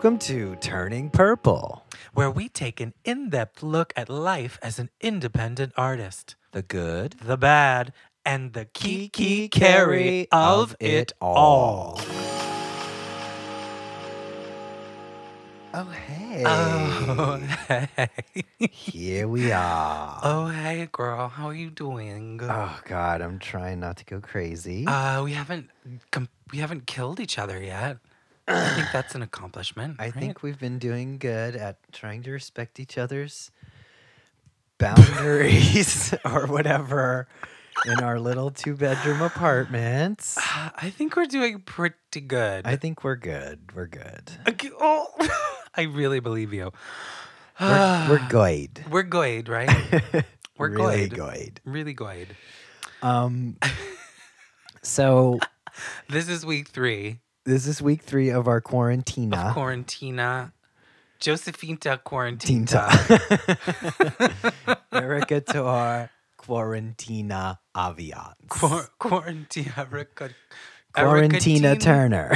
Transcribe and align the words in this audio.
Welcome 0.00 0.18
to 0.20 0.56
Turning 0.56 1.10
Purple. 1.10 1.84
where 2.14 2.30
we 2.30 2.48
take 2.48 2.80
an 2.80 2.94
in 3.04 3.28
depth 3.28 3.62
look 3.62 3.92
at 3.94 4.08
life 4.08 4.58
as 4.62 4.78
an 4.78 4.88
independent 5.02 5.74
artist, 5.76 6.36
The 6.52 6.62
good 6.62 7.16
the 7.22 7.36
bad, 7.36 7.92
and 8.24 8.54
the 8.54 8.64
key 8.64 9.10
Kiki 9.10 9.48
key 9.50 9.60
carry 9.60 10.26
of 10.32 10.74
it 10.80 11.12
all. 11.20 12.00
Oh, 15.74 15.84
hey. 15.84 16.44
Oh, 16.46 17.36
hey. 17.68 18.08
Here 18.70 19.28
we 19.28 19.52
are. 19.52 20.18
Oh, 20.22 20.46
hey, 20.46 20.88
girl. 20.90 21.28
How 21.28 21.48
are 21.48 21.54
you 21.54 21.68
doing? 21.68 22.40
Oh, 22.42 22.80
God, 22.86 23.20
I'm 23.20 23.38
trying 23.38 23.80
not 23.80 23.98
to 23.98 24.06
go 24.06 24.18
crazy. 24.22 24.86
Uh, 24.86 25.22
we 25.24 25.32
haven't 25.34 25.68
com- 26.10 26.30
we 26.50 26.56
haven't 26.56 26.86
killed 26.86 27.20
each 27.20 27.38
other 27.38 27.62
yet. 27.62 27.98
I 28.48 28.74
think 28.74 28.88
that's 28.92 29.14
an 29.14 29.22
accomplishment. 29.22 29.96
I 29.98 30.04
right? 30.04 30.14
think 30.14 30.42
we've 30.42 30.58
been 30.58 30.78
doing 30.78 31.18
good 31.18 31.56
at 31.56 31.78
trying 31.92 32.22
to 32.24 32.30
respect 32.30 32.80
each 32.80 32.98
other's 32.98 33.50
boundaries 34.78 36.14
or 36.24 36.46
whatever 36.46 37.28
in 37.86 38.00
our 38.02 38.18
little 38.18 38.50
two 38.50 38.74
bedroom 38.74 39.22
apartments. 39.22 40.36
Uh, 40.36 40.70
I 40.76 40.90
think 40.90 41.16
we're 41.16 41.26
doing 41.26 41.60
pretty 41.60 42.20
good. 42.20 42.66
I 42.66 42.76
think 42.76 43.04
we're 43.04 43.16
good. 43.16 43.72
We're 43.74 43.86
good. 43.86 44.30
Okay, 44.48 44.70
oh, 44.80 45.06
I 45.74 45.82
really 45.82 46.20
believe 46.20 46.52
you. 46.52 46.72
We're, 47.60 48.06
we're 48.08 48.28
good. 48.30 48.84
We're 48.90 49.02
good, 49.02 49.50
right? 49.50 49.68
We're 50.56 50.70
really 50.70 51.08
good. 51.08 51.18
good. 51.18 51.60
Really 51.66 51.92
good. 51.92 52.28
Um, 53.02 53.58
so 54.82 55.38
This 56.08 56.30
is 56.30 56.46
week 56.46 56.68
three 56.68 57.18
this 57.44 57.66
is 57.66 57.80
week 57.82 58.02
three 58.02 58.30
of 58.30 58.46
our 58.48 58.60
quarantina. 58.60 59.50
of 59.50 59.56
Quarantina. 59.56 60.52
Quarantina. 62.04 62.88
Erica 64.92 65.40
to 65.40 65.64
our 65.64 66.10
quarantina 66.38 67.58
aviance. 67.76 68.34
Quar- 68.48 68.88
Quarantina. 68.98 69.78
Erica, 69.92 70.30
Quarantina 70.94 71.62
Erica 71.64 71.76
Turner. 71.84 72.30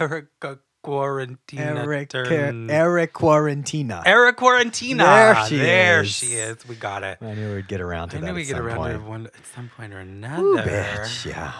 Erica 0.00 0.58
Quarantina. 0.84 1.76
Eric, 1.84 2.08
Turn- 2.10 2.70
Eric 2.70 3.12
Quarantina. 3.12 4.02
Eric 4.06 4.36
Quarantina. 4.36 4.98
There 4.98 5.46
she 5.48 5.56
There 5.56 6.02
is. 6.02 6.10
she 6.10 6.26
is. 6.34 6.66
We 6.68 6.74
got 6.76 7.02
it. 7.02 7.18
I 7.20 7.34
knew 7.34 7.54
we'd 7.56 7.68
get 7.68 7.80
around 7.80 8.10
to 8.10 8.16
I 8.18 8.20
that 8.20 8.26
knew 8.26 8.34
we 8.34 8.42
at 8.42 8.48
get 8.48 8.58
around 8.58 8.76
point. 8.76 8.94
to 8.94 9.00
one 9.08 9.26
at 9.26 9.46
some 9.54 9.70
point 9.76 9.92
or 9.92 9.98
another. 9.98 10.42
Ooh, 10.42 10.56
bitch. 10.58 11.26
Yeah. 11.26 11.52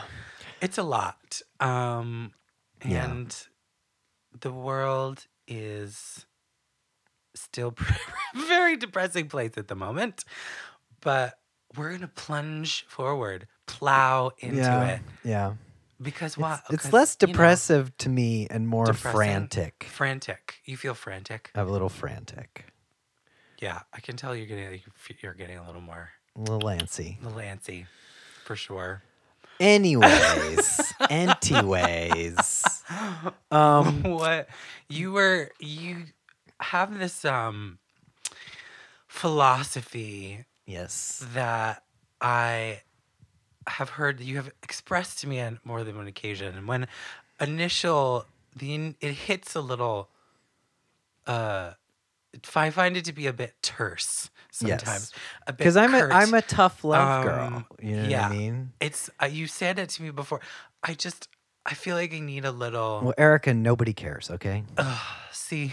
It's 0.60 0.78
a 0.78 0.82
lot. 0.82 1.40
Um, 1.60 2.32
Yeah. 2.88 3.10
and 3.10 3.36
the 4.40 4.52
world 4.52 5.26
is 5.48 6.26
still 7.34 7.74
very 8.34 8.76
depressing 8.76 9.28
place 9.28 9.52
at 9.56 9.68
the 9.68 9.74
moment. 9.74 10.24
But 11.00 11.38
we're 11.76 11.92
gonna 11.92 12.08
plunge 12.08 12.84
forward, 12.88 13.46
plow 13.66 14.30
into 14.38 14.56
yeah. 14.56 14.88
it 14.88 15.00
Yeah. 15.24 15.54
because 16.00 16.36
what? 16.38 16.62
It's, 16.70 16.86
it's 16.86 16.92
less 16.92 17.16
you 17.20 17.26
know, 17.28 17.32
depressive 17.32 17.96
to 17.98 18.08
me 18.08 18.46
and 18.50 18.66
more 18.66 18.92
frantic. 18.92 19.84
frantic. 19.88 20.56
You 20.64 20.76
feel 20.76 20.94
frantic. 20.94 21.50
I'm 21.54 21.68
A 21.68 21.70
little 21.70 21.88
frantic. 21.88 22.66
Yeah, 23.60 23.80
I 23.92 24.00
can 24.00 24.16
tell 24.16 24.34
you're 24.36 24.46
getting 24.46 24.80
you're 25.22 25.34
getting 25.34 25.56
a 25.58 25.66
little 25.66 25.80
more 25.80 26.10
A 26.36 26.40
little 26.40 26.60
lancy. 26.60 27.18
a 27.22 27.24
little 27.24 27.40
antsy, 27.40 27.86
for 28.44 28.54
sure. 28.56 29.02
Anyways. 29.60 30.92
anyways. 31.10 32.62
Um 33.50 34.02
what 34.04 34.48
you 34.88 35.12
were 35.12 35.50
you 35.58 36.04
have 36.60 36.98
this 36.98 37.24
um 37.24 37.78
philosophy 39.08 40.44
yes. 40.66 41.24
that 41.32 41.82
I 42.20 42.82
have 43.66 43.90
heard 43.90 44.18
that 44.18 44.24
you 44.24 44.36
have 44.36 44.50
expressed 44.62 45.20
to 45.20 45.26
me 45.26 45.40
on 45.40 45.58
more 45.64 45.82
than 45.84 45.96
one 45.96 46.06
occasion. 46.06 46.56
And 46.56 46.68
when 46.68 46.86
initial 47.40 48.26
the 48.54 48.94
it 49.00 49.12
hits 49.12 49.54
a 49.54 49.60
little 49.60 50.08
uh 51.26 51.72
I 52.54 52.70
find 52.70 52.96
it 52.96 53.04
to 53.06 53.12
be 53.12 53.26
a 53.26 53.32
bit 53.32 53.54
terse 53.62 54.30
sometimes. 54.50 55.12
Yes. 55.46 55.56
Because 55.56 55.76
I'm 55.76 55.94
a 55.94 56.00
curt. 56.00 56.12
I'm 56.12 56.34
a 56.34 56.42
tough 56.42 56.84
love 56.84 57.24
girl. 57.24 57.40
Um, 57.56 57.66
You 57.80 57.96
know 57.96 58.08
yeah. 58.08 58.28
what 58.28 58.32
I 58.32 58.36
mean? 58.38 58.72
it's 58.80 59.10
uh, 59.22 59.26
you 59.26 59.46
said 59.46 59.78
it 59.78 59.90
to 59.90 60.02
me 60.02 60.10
before. 60.10 60.40
I 60.82 60.94
just 60.94 61.28
I 61.64 61.74
feel 61.74 61.96
like 61.96 62.14
I 62.14 62.20
need 62.20 62.44
a 62.44 62.52
little 62.52 63.00
Well, 63.02 63.14
Erica, 63.18 63.52
nobody 63.54 63.92
cares, 63.92 64.30
okay? 64.30 64.64
see 65.32 65.72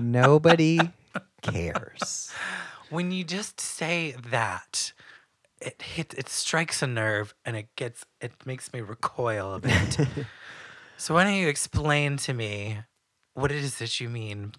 Nobody 0.00 0.80
cares. 1.42 2.30
when 2.90 3.10
you 3.10 3.24
just 3.24 3.60
say 3.60 4.14
that 4.30 4.92
it 5.60 5.80
hits 5.80 6.14
it 6.14 6.28
strikes 6.28 6.82
a 6.82 6.86
nerve 6.86 7.34
and 7.44 7.56
it 7.56 7.68
gets 7.76 8.04
it 8.20 8.32
makes 8.44 8.72
me 8.72 8.80
recoil 8.80 9.54
a 9.54 9.60
bit 9.60 9.98
so 10.98 11.14
why 11.14 11.24
don't 11.24 11.34
you 11.34 11.48
explain 11.48 12.16
to 12.18 12.34
me 12.34 12.78
what 13.34 13.50
it 13.50 13.58
is 13.58 13.78
that 13.78 13.98
you 14.00 14.08
mean 14.10 14.52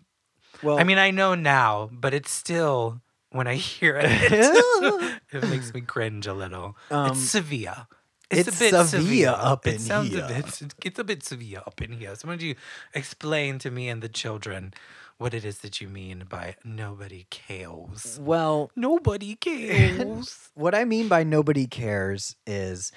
Well, 0.64 0.80
i 0.80 0.84
mean 0.84 0.98
i 0.98 1.12
know 1.12 1.36
now 1.36 1.90
but 1.92 2.14
it's 2.14 2.32
still 2.32 3.02
when 3.32 3.48
i 3.48 3.56
hear 3.56 3.98
it 4.04 4.10
it 5.32 5.44
makes 5.50 5.74
me 5.74 5.82
cringe 5.82 6.28
a 6.28 6.34
little 6.34 6.76
Um, 6.92 7.12
it's 7.12 7.22
severe 7.22 7.88
it's 8.32 8.58
severe 8.58 9.30
up 9.38 9.68
in 9.68 9.76
it 9.76 9.82
sounds 9.82 10.10
here. 10.10 10.26
A 10.26 10.28
bit, 10.28 10.62
it's 10.84 11.00
a 11.00 11.04
bit 11.04 11.24
severe 11.24 11.60
up 11.60 11.80
in 11.80 11.92
here. 11.94 12.16
So, 12.16 12.28
why 12.28 12.34
don't 12.34 12.42
you 12.42 12.56
explain 12.94 13.60
to 13.60 13.70
me 13.70 13.88
and 13.88 14.02
the 14.02 14.10
children 14.10 14.74
what 15.20 15.36
it 15.36 15.46
is 15.46 15.60
that 15.60 15.80
you 15.80 15.88
mean 15.88 16.26
by 16.28 16.56
nobody 16.64 17.28
cares? 17.30 18.20
well, 18.20 18.72
Nobody 18.76 19.36
cares. 19.40 20.50
what 20.56 20.74
I 20.74 20.86
mean 20.86 21.08
by 21.08 21.24
nobody 21.24 21.68
cares 21.68 22.36
is, 22.48 22.92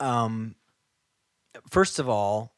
um, 0.00 0.56
first 1.70 2.00
of 2.00 2.08
all, 2.08 2.52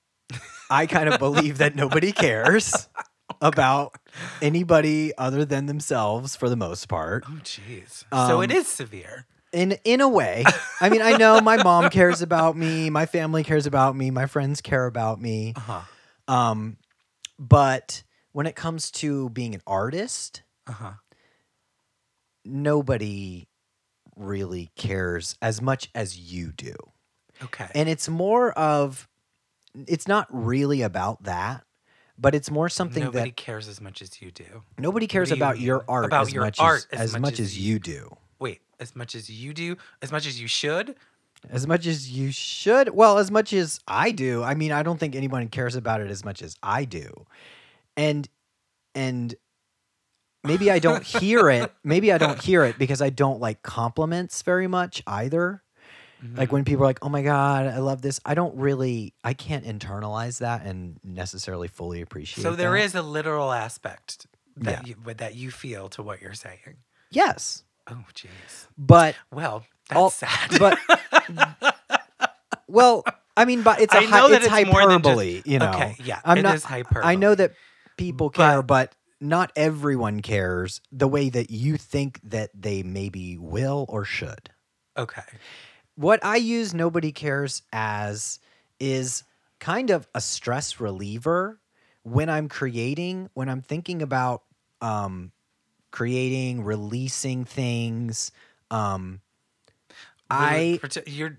I 0.70 0.86
kind 0.86 1.08
of 1.12 1.18
believe 1.18 1.58
that 1.58 1.74
nobody 1.74 2.10
cares 2.12 2.88
about 3.40 3.94
anybody 4.42 5.12
other 5.18 5.44
than 5.44 5.66
themselves 5.66 6.36
for 6.36 6.48
the 6.48 6.56
most 6.56 6.88
part. 6.88 7.24
oh, 7.26 7.40
jeez. 7.42 8.04
so 8.12 8.40
it 8.40 8.50
Um, 8.50 8.56
is 8.56 8.66
severe. 8.68 9.26
In 9.52 9.72
in 9.84 10.00
a 10.00 10.08
way, 10.08 10.44
I 10.80 10.88
mean, 10.90 11.02
I 11.02 11.16
know 11.16 11.40
my 11.40 11.60
mom 11.62 11.90
cares 11.90 12.22
about 12.22 12.56
me, 12.56 12.88
my 12.88 13.06
family 13.06 13.42
cares 13.42 13.66
about 13.66 13.96
me, 13.96 14.10
my 14.12 14.26
friends 14.26 14.60
care 14.60 14.86
about 14.86 15.20
me. 15.20 15.54
Uh 15.56 15.60
huh. 15.60 15.80
Um, 16.32 16.76
but 17.38 18.04
when 18.32 18.46
it 18.46 18.54
comes 18.54 18.92
to 18.92 19.28
being 19.30 19.54
an 19.56 19.62
artist, 19.66 20.42
Uh 20.68 20.72
huh. 20.72 20.92
nobody 22.44 23.48
really 24.16 24.70
cares 24.76 25.36
as 25.42 25.60
much 25.60 25.88
as 25.94 26.16
you 26.16 26.52
do. 26.52 26.74
Okay. 27.42 27.68
And 27.74 27.88
it's 27.88 28.08
more 28.08 28.52
of 28.52 29.08
it's 29.86 30.06
not 30.06 30.26
really 30.30 30.82
about 30.82 31.22
that, 31.24 31.64
but 32.20 32.34
it's 32.34 32.50
more 32.50 32.68
something 32.68 33.00
that 33.00 33.06
nobody 33.06 33.30
that 33.30 33.36
cares 33.36 33.66
as 33.66 33.80
much 33.80 34.02
as 34.02 34.20
you 34.20 34.30
do. 34.30 34.62
nobody 34.78 35.06
cares 35.06 35.30
you 35.30 35.36
about 35.36 35.58
your 35.58 35.84
art 35.88 36.04
About 36.06 36.26
as 36.26 36.32
your 36.34 36.44
much 36.44 36.60
art 36.60 36.86
as, 36.92 37.14
as 37.14 37.18
much 37.18 37.40
as 37.40 37.58
you 37.58 37.78
do. 37.78 38.16
Wait, 38.38 38.60
as 38.78 38.94
much 38.94 39.14
as 39.14 39.30
you 39.30 39.54
do, 39.54 39.76
as 40.02 40.12
much 40.12 40.26
as 40.26 40.40
you 40.40 40.46
should. 40.46 40.96
As 41.48 41.66
much 41.66 41.86
as 41.86 42.10
you 42.10 42.30
should. 42.32 42.90
Well, 42.90 43.16
as 43.16 43.30
much 43.30 43.54
as 43.54 43.80
I 43.88 44.10
do. 44.10 44.42
I 44.42 44.54
mean, 44.54 44.72
I 44.72 44.82
don't 44.82 45.00
think 45.00 45.16
anyone 45.16 45.48
cares 45.48 45.74
about 45.74 46.02
it 46.02 46.10
as 46.10 46.22
much 46.22 46.42
as 46.42 46.54
I 46.62 46.84
do. 46.84 47.26
And 47.96 48.28
and 48.94 49.34
maybe 50.44 50.70
I 50.70 50.78
don't 50.78 51.02
hear 51.02 51.48
it. 51.48 51.72
Maybe 51.84 52.12
I 52.12 52.18
don't 52.18 52.42
hear 52.42 52.64
it 52.64 52.78
because 52.78 53.00
I 53.00 53.08
don't 53.10 53.40
like 53.40 53.62
compliments 53.62 54.42
very 54.42 54.66
much 54.66 55.02
either. 55.06 55.62
Mm-hmm. 56.22 56.36
Like 56.36 56.52
when 56.52 56.64
people 56.64 56.82
are 56.84 56.86
like, 56.86 56.98
"Oh 57.02 57.08
my 57.08 57.22
god, 57.22 57.66
I 57.66 57.78
love 57.78 58.02
this." 58.02 58.20
I 58.26 58.34
don't 58.34 58.54
really 58.56 59.14
I 59.24 59.32
can't 59.32 59.64
internalize 59.64 60.38
that 60.40 60.64
and 60.66 61.00
necessarily 61.02 61.68
fully 61.68 62.02
appreciate 62.02 62.42
So 62.42 62.54
there 62.54 62.72
that. 62.72 62.84
is 62.84 62.94
a 62.94 63.02
literal 63.02 63.50
aspect 63.52 64.26
that 64.58 64.86
Yeah. 64.86 64.94
you 65.06 65.14
that 65.14 65.34
you 65.34 65.50
feel 65.50 65.88
to 65.90 66.02
what 66.02 66.20
you're 66.20 66.34
saying. 66.34 66.76
Yes. 67.10 67.64
Oh, 67.88 68.04
jeez. 68.14 68.66
But 68.76 69.14
Well, 69.32 69.64
that's 69.88 69.98
all, 69.98 70.10
sad. 70.10 70.58
but 70.58 70.78
well, 72.68 73.04
I 73.36 73.44
mean, 73.44 73.62
but 73.62 73.80
it's 73.80 73.94
a 73.94 73.98
I 73.98 74.06
know 74.06 74.28
that 74.28 74.42
it's, 74.42 74.52
it's 74.52 74.70
more 74.70 74.86
than 74.86 75.02
just- 75.02 75.08
hyperbole, 75.08 75.42
you 75.44 75.58
know. 75.58 75.70
Okay, 75.70 75.96
yeah, 76.04 76.20
I'm 76.24 76.38
it 76.38 76.42
not, 76.42 76.54
is 76.56 76.66
I 76.68 77.14
know 77.14 77.34
that 77.34 77.52
people 77.96 78.30
care, 78.30 78.62
but 78.62 78.94
not 79.20 79.52
everyone 79.56 80.20
cares 80.20 80.80
the 80.92 81.08
way 81.08 81.28
that 81.30 81.50
you 81.50 81.76
think 81.76 82.20
that 82.24 82.50
they 82.54 82.82
maybe 82.82 83.36
will 83.38 83.86
or 83.88 84.04
should. 84.04 84.50
okay. 84.96 85.22
What 86.00 86.24
I 86.24 86.36
use 86.36 86.72
nobody 86.72 87.12
cares 87.12 87.60
as 87.74 88.38
is 88.78 89.22
kind 89.58 89.90
of 89.90 90.08
a 90.14 90.20
stress 90.22 90.80
reliever 90.80 91.60
when 92.04 92.30
I'm 92.30 92.48
creating, 92.48 93.28
when 93.34 93.50
I'm 93.50 93.60
thinking 93.60 94.00
about 94.00 94.44
um 94.80 95.30
creating, 95.90 96.64
releasing 96.64 97.44
things, 97.44 98.32
um 98.70 99.20
I 100.30 100.80
You're 101.06 101.36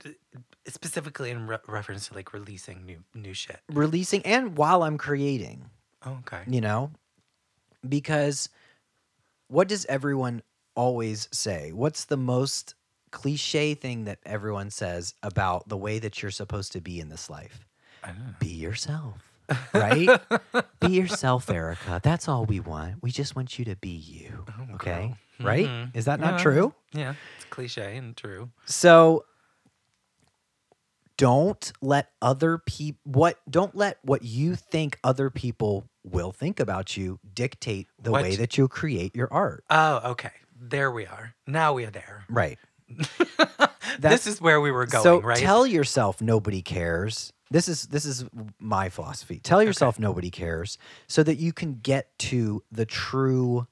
specifically 0.67 1.31
in 1.31 1.47
re- 1.47 1.57
reference 1.67 2.09
to 2.09 2.13
like 2.13 2.31
releasing 2.31 2.85
new 2.85 3.03
new 3.15 3.33
shit. 3.33 3.61
releasing 3.73 4.23
and 4.27 4.55
while 4.55 4.83
I'm 4.83 4.99
creating, 4.99 5.71
Oh, 6.05 6.19
okay. 6.21 6.43
you 6.45 6.61
know, 6.61 6.91
because 7.89 8.47
what 9.47 9.67
does 9.67 9.85
everyone 9.85 10.43
always 10.75 11.27
say? 11.31 11.71
What's 11.71 12.05
the 12.05 12.17
most 12.17 12.75
cliche 13.11 13.73
thing 13.73 14.05
that 14.05 14.19
everyone 14.25 14.69
says 14.69 15.13
about 15.23 15.67
the 15.69 15.77
way 15.77 15.99
that 15.99 16.21
you're 16.21 16.31
supposed 16.31 16.71
to 16.73 16.81
be 16.81 16.99
in 16.99 17.09
this 17.09 17.29
life? 17.29 17.65
I 18.03 18.07
don't 18.07 18.19
know. 18.19 18.33
Be 18.39 18.47
yourself, 18.47 19.31
right? 19.73 20.09
be 20.79 20.87
yourself, 20.89 21.49
Erica. 21.49 21.99
That's 22.03 22.27
all 22.27 22.45
we 22.45 22.59
want. 22.59 22.95
We 23.03 23.11
just 23.11 23.35
want 23.35 23.59
you 23.59 23.65
to 23.65 23.75
be 23.75 23.89
you. 23.89 24.45
Oh, 24.49 24.73
Okay. 24.75 25.07
girl. 25.07 25.17
Right? 25.39 25.67
Mhm. 25.67 25.95
Is 25.95 26.05
that 26.05 26.19
not 26.19 26.33
Yeah. 26.37 26.43
true? 26.43 26.73
Yeah, 26.93 27.13
it's 27.35 27.45
cliche 27.45 27.97
and 27.97 28.15
true. 28.17 28.49
So 28.65 29.25
don't 31.17 31.71
let 31.81 32.09
other 32.21 32.57
people 32.57 32.99
what 33.03 33.37
don't 33.49 33.75
let 33.75 33.99
what 34.03 34.23
you 34.23 34.55
think 34.55 34.97
other 35.03 35.29
people 35.29 35.87
will 36.03 36.31
think 36.31 36.59
about 36.59 36.97
you 36.97 37.19
dictate 37.35 37.87
the 38.01 38.11
What? 38.11 38.23
way 38.23 38.35
that 38.35 38.57
you 38.57 38.67
create 38.67 39.15
your 39.15 39.31
art. 39.31 39.63
Oh, 39.69 40.11
okay. 40.11 40.31
There 40.59 40.91
we 40.91 41.05
are. 41.05 41.33
Now 41.47 41.73
we 41.73 41.85
are 41.85 41.91
there. 41.91 42.25
Right. 42.29 42.57
this 43.99 44.27
is 44.27 44.41
where 44.41 44.59
we 44.61 44.71
were 44.71 44.85
going, 44.85 45.03
so 45.03 45.21
right? 45.21 45.37
tell 45.37 45.65
yourself 45.67 46.21
nobody 46.21 46.61
cares. 46.61 47.33
This 47.49 47.67
is 47.67 47.87
this 47.87 48.05
is 48.05 48.25
my 48.59 48.89
philosophy. 48.89 49.39
Tell 49.43 49.61
yourself 49.61 49.99
nobody 49.99 50.29
cares 50.29 50.77
so 51.07 51.21
that 51.23 51.35
you 51.35 51.51
can 51.53 51.79
get 51.81 52.17
to 52.19 52.63
the 52.71 52.85
true 52.85 53.67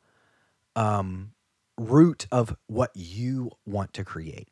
um 0.76 1.32
root 1.78 2.28
of 2.32 2.56
what 2.68 2.92
you 2.94 3.52
want 3.66 3.94
to 3.94 4.04
create. 4.04 4.50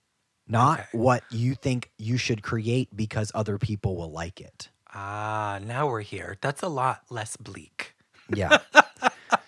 Not 0.48 0.80
Okay. 0.80 0.88
what 0.98 1.24
you 1.30 1.56
think 1.56 1.92
you 1.98 2.16
should 2.18 2.42
create 2.42 2.96
because 2.96 3.32
other 3.36 3.58
people 3.58 3.98
will 3.98 4.12
like 4.12 4.40
it. 4.40 4.70
ah, 4.94 5.60
now 5.62 5.88
we're 5.90 6.02
here. 6.02 6.38
That's 6.40 6.62
a 6.64 6.70
lot 6.70 7.02
less 7.10 7.36
bleak 7.36 7.94
Yeah. 8.34 8.60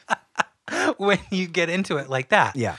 when 0.98 1.20
you 1.32 1.48
get 1.48 1.70
into 1.70 1.98
it 1.98 2.10
like 2.10 2.30
that. 2.30 2.56
Yeah. 2.58 2.76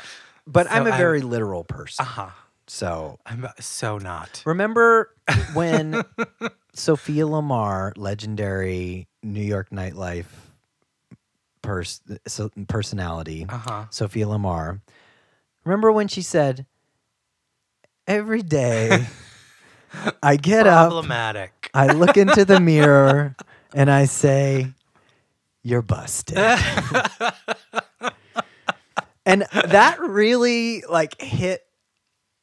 But 0.51 0.71
I'm 0.71 0.85
So 0.85 0.89
a 0.89 0.93
I'm- 0.93 0.99
very 0.99 1.21
literal 1.23 1.65
person. 1.65 2.03
Uh 2.05 2.09
huh. 2.09 2.29
So 2.67 3.19
I'm 3.27 3.47
so 3.59 3.99
not. 3.99 4.43
remember 4.47 5.11
when 5.55 6.03
Sophia 6.73 7.27
Lamar, 7.27 7.93
legendary 7.97 9.09
New 9.25 9.43
York 9.43 9.71
nightlife 9.71 10.27
pers- 11.63 12.01
so- 12.29 12.51
personality, 12.69 13.47
Uh 13.49 13.59
huh. 13.59 13.85
Sophia 13.91 14.29
Lamar, 14.29 14.81
remember 15.65 15.91
when 15.91 16.07
she 16.09 16.23
said, 16.23 16.65
Every 18.07 18.43
day 18.43 19.07
I 20.23 20.37
get 20.37 20.67
up, 20.69 20.91
Problematic. 20.91 21.71
I 21.75 21.89
look 21.89 22.17
into 22.17 22.45
the 22.45 22.61
mirror, 22.61 23.35
and 23.75 23.91
I 23.91 24.05
say, 24.05 24.69
You're 25.65 25.83
busted. 25.83 26.39
and 29.27 29.47
that 29.53 30.01
really 30.01 30.83
like 30.89 31.21
hit 31.21 31.63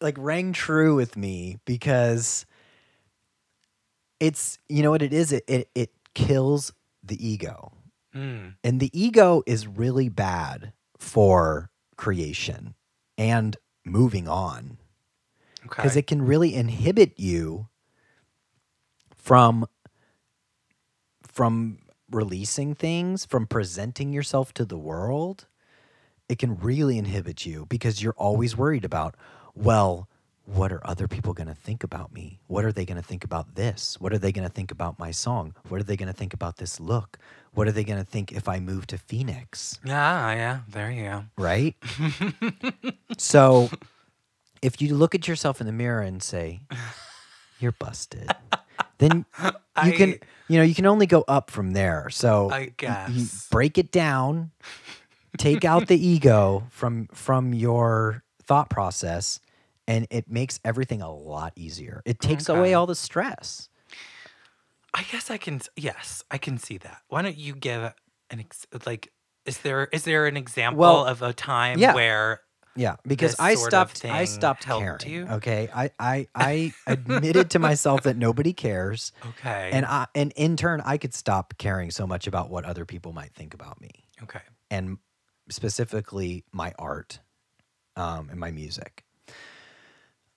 like 0.02 0.16
rang 0.18 0.54
true 0.54 0.96
with 0.96 1.18
me 1.18 1.58
because 1.66 2.46
it's 4.20 4.60
you 4.70 4.84
know 4.84 4.92
what 4.92 5.02
it 5.02 5.14
is? 5.14 5.32
It 5.32 5.44
it, 5.48 5.70
it 5.76 5.92
kills 6.14 6.74
the 7.04 7.26
ego. 7.26 7.72
Mm, 8.16 8.56
and 8.64 8.80
the 8.80 8.92
ego 9.00 9.44
is 9.46 9.68
really 9.68 10.10
bad 10.10 10.74
for 10.98 11.70
creation 11.96 12.76
and 13.18 13.58
moving 13.86 14.28
on. 14.28 14.78
Okay. 15.66 15.82
because 15.82 15.96
it 15.98 16.08
can 16.08 16.22
really 16.22 16.56
inhibit 16.56 17.20
you 17.20 17.68
from 19.16 19.68
from 21.24 21.80
releasing 22.10 22.74
things 22.74 23.26
from 23.26 23.46
presenting 23.46 24.14
yourself 24.14 24.54
to 24.54 24.64
the 24.64 24.78
world 24.78 25.46
it 26.30 26.40
can 26.40 26.58
really 26.60 26.98
inhibit 26.98 27.46
you 27.46 27.66
because 27.68 28.02
you're 28.02 28.16
always 28.18 28.56
worried 28.58 28.86
about 28.86 29.16
well 29.56 30.08
what 30.46 30.72
are 30.72 30.86
other 30.88 31.08
people 31.10 31.34
going 31.34 31.48
to 31.48 31.54
think 31.56 31.84
about 31.84 32.14
me 32.14 32.40
what 32.48 32.64
are 32.64 32.72
they 32.72 32.86
going 32.86 32.98
to 33.02 33.08
think 33.08 33.24
about 33.24 33.56
this 33.56 34.00
what 34.00 34.14
are 34.14 34.18
they 34.18 34.32
going 34.32 34.48
to 34.48 34.54
think 34.54 34.72
about 34.72 34.98
my 34.98 35.12
song 35.12 35.54
what 35.70 35.80
are 35.80 35.84
they 35.84 35.98
going 35.98 36.08
to 36.08 36.18
think 36.18 36.34
about 36.34 36.58
this 36.58 36.80
look 36.80 37.18
what 37.54 37.68
are 37.68 37.72
they 37.72 37.84
going 37.84 38.00
to 38.00 38.06
think 38.06 38.32
if 38.32 38.48
i 38.48 38.60
move 38.60 38.88
to 38.88 38.98
phoenix 38.98 39.80
yeah, 39.86 40.34
yeah. 40.34 40.60
There 40.70 40.92
you 40.92 41.04
go. 41.04 41.24
right? 41.38 41.76
so 43.18 43.70
if 44.62 44.82
you 44.82 44.96
look 44.96 45.16
at 45.16 45.28
yourself 45.28 45.62
in 45.62 45.68
the 45.68 45.74
mirror 45.74 46.02
and 46.02 46.22
say, 46.22 46.62
"You're 47.60 47.74
busted," 47.74 48.30
then 48.98 49.26
you 49.86 49.94
can, 49.94 50.16
you 50.48 50.58
know, 50.58 50.64
you 50.64 50.76
can 50.76 50.86
only 50.86 51.06
go 51.06 51.24
up 51.28 51.52
from 51.52 51.72
there. 51.72 52.10
So 52.10 52.50
I 52.52 52.74
guess. 52.78 53.48
break 53.50 53.78
it 53.78 53.92
down, 53.92 54.52
take 55.38 55.64
out 55.66 55.88
the 55.88 55.98
ego 56.08 56.68
from 56.70 57.08
from 57.14 57.54
your 57.54 58.24
thought 58.44 58.70
process, 58.70 59.40
and 59.88 60.08
it 60.10 60.30
makes 60.30 60.60
everything 60.66 61.02
a 61.02 61.12
lot 61.14 61.54
easier. 61.56 62.02
It 62.06 62.20
takes 62.20 62.50
Okay. 62.50 62.58
away 62.58 62.74
all 62.74 62.86
the 62.86 62.96
stress. 62.96 63.70
I 64.94 65.04
guess 65.12 65.30
I 65.30 65.38
can. 65.38 65.62
Yes, 65.76 66.24
I 66.32 66.38
can 66.38 66.58
see 66.58 66.78
that. 66.80 67.02
Why 67.08 67.22
don't 67.22 67.38
you 67.38 67.54
give 67.56 67.94
an 68.30 68.40
ex- 68.40 68.66
like? 68.86 69.12
Is 69.46 69.60
there 69.60 69.86
is 69.94 70.04
there 70.04 70.26
an 70.28 70.36
example 70.38 70.80
Well, 70.80 71.06
of 71.06 71.22
a 71.22 71.32
time 71.34 71.80
yeah. 71.80 71.94
where 71.94 72.42
Yeah, 72.76 72.96
because 73.08 73.36
I 73.40 73.56
stopped. 73.56 74.04
I 74.06 74.26
stopped 74.26 74.66
caring. 74.66 75.00
you? 75.06 75.28
Okay, 75.28 75.70
I 75.74 75.92
I 76.00 76.28
I 76.36 76.74
admitted 76.86 77.52
to 77.52 77.60
myself 77.60 78.04
that 78.04 78.18
nobody 78.18 78.54
cares. 78.54 79.12
okay 79.26 79.70
and 79.72 79.86
I, 79.86 80.08
and 80.16 80.32
in 80.36 80.56
turn 80.58 80.82
i 80.86 80.98
could 80.98 81.14
stop 81.14 81.54
caring 81.58 81.92
so 81.92 82.06
much 82.08 82.28
about 82.28 82.50
what 82.50 82.66
other 82.66 82.86
people 82.86 83.14
might 83.14 83.34
think 83.34 83.54
about 83.54 83.80
me 83.82 83.92
okay 84.24 84.42
and 84.72 84.98
specifically 85.50 86.44
my 86.52 86.74
art 86.78 87.20
um, 87.96 88.30
and 88.30 88.40
my 88.40 88.52
music 88.52 89.04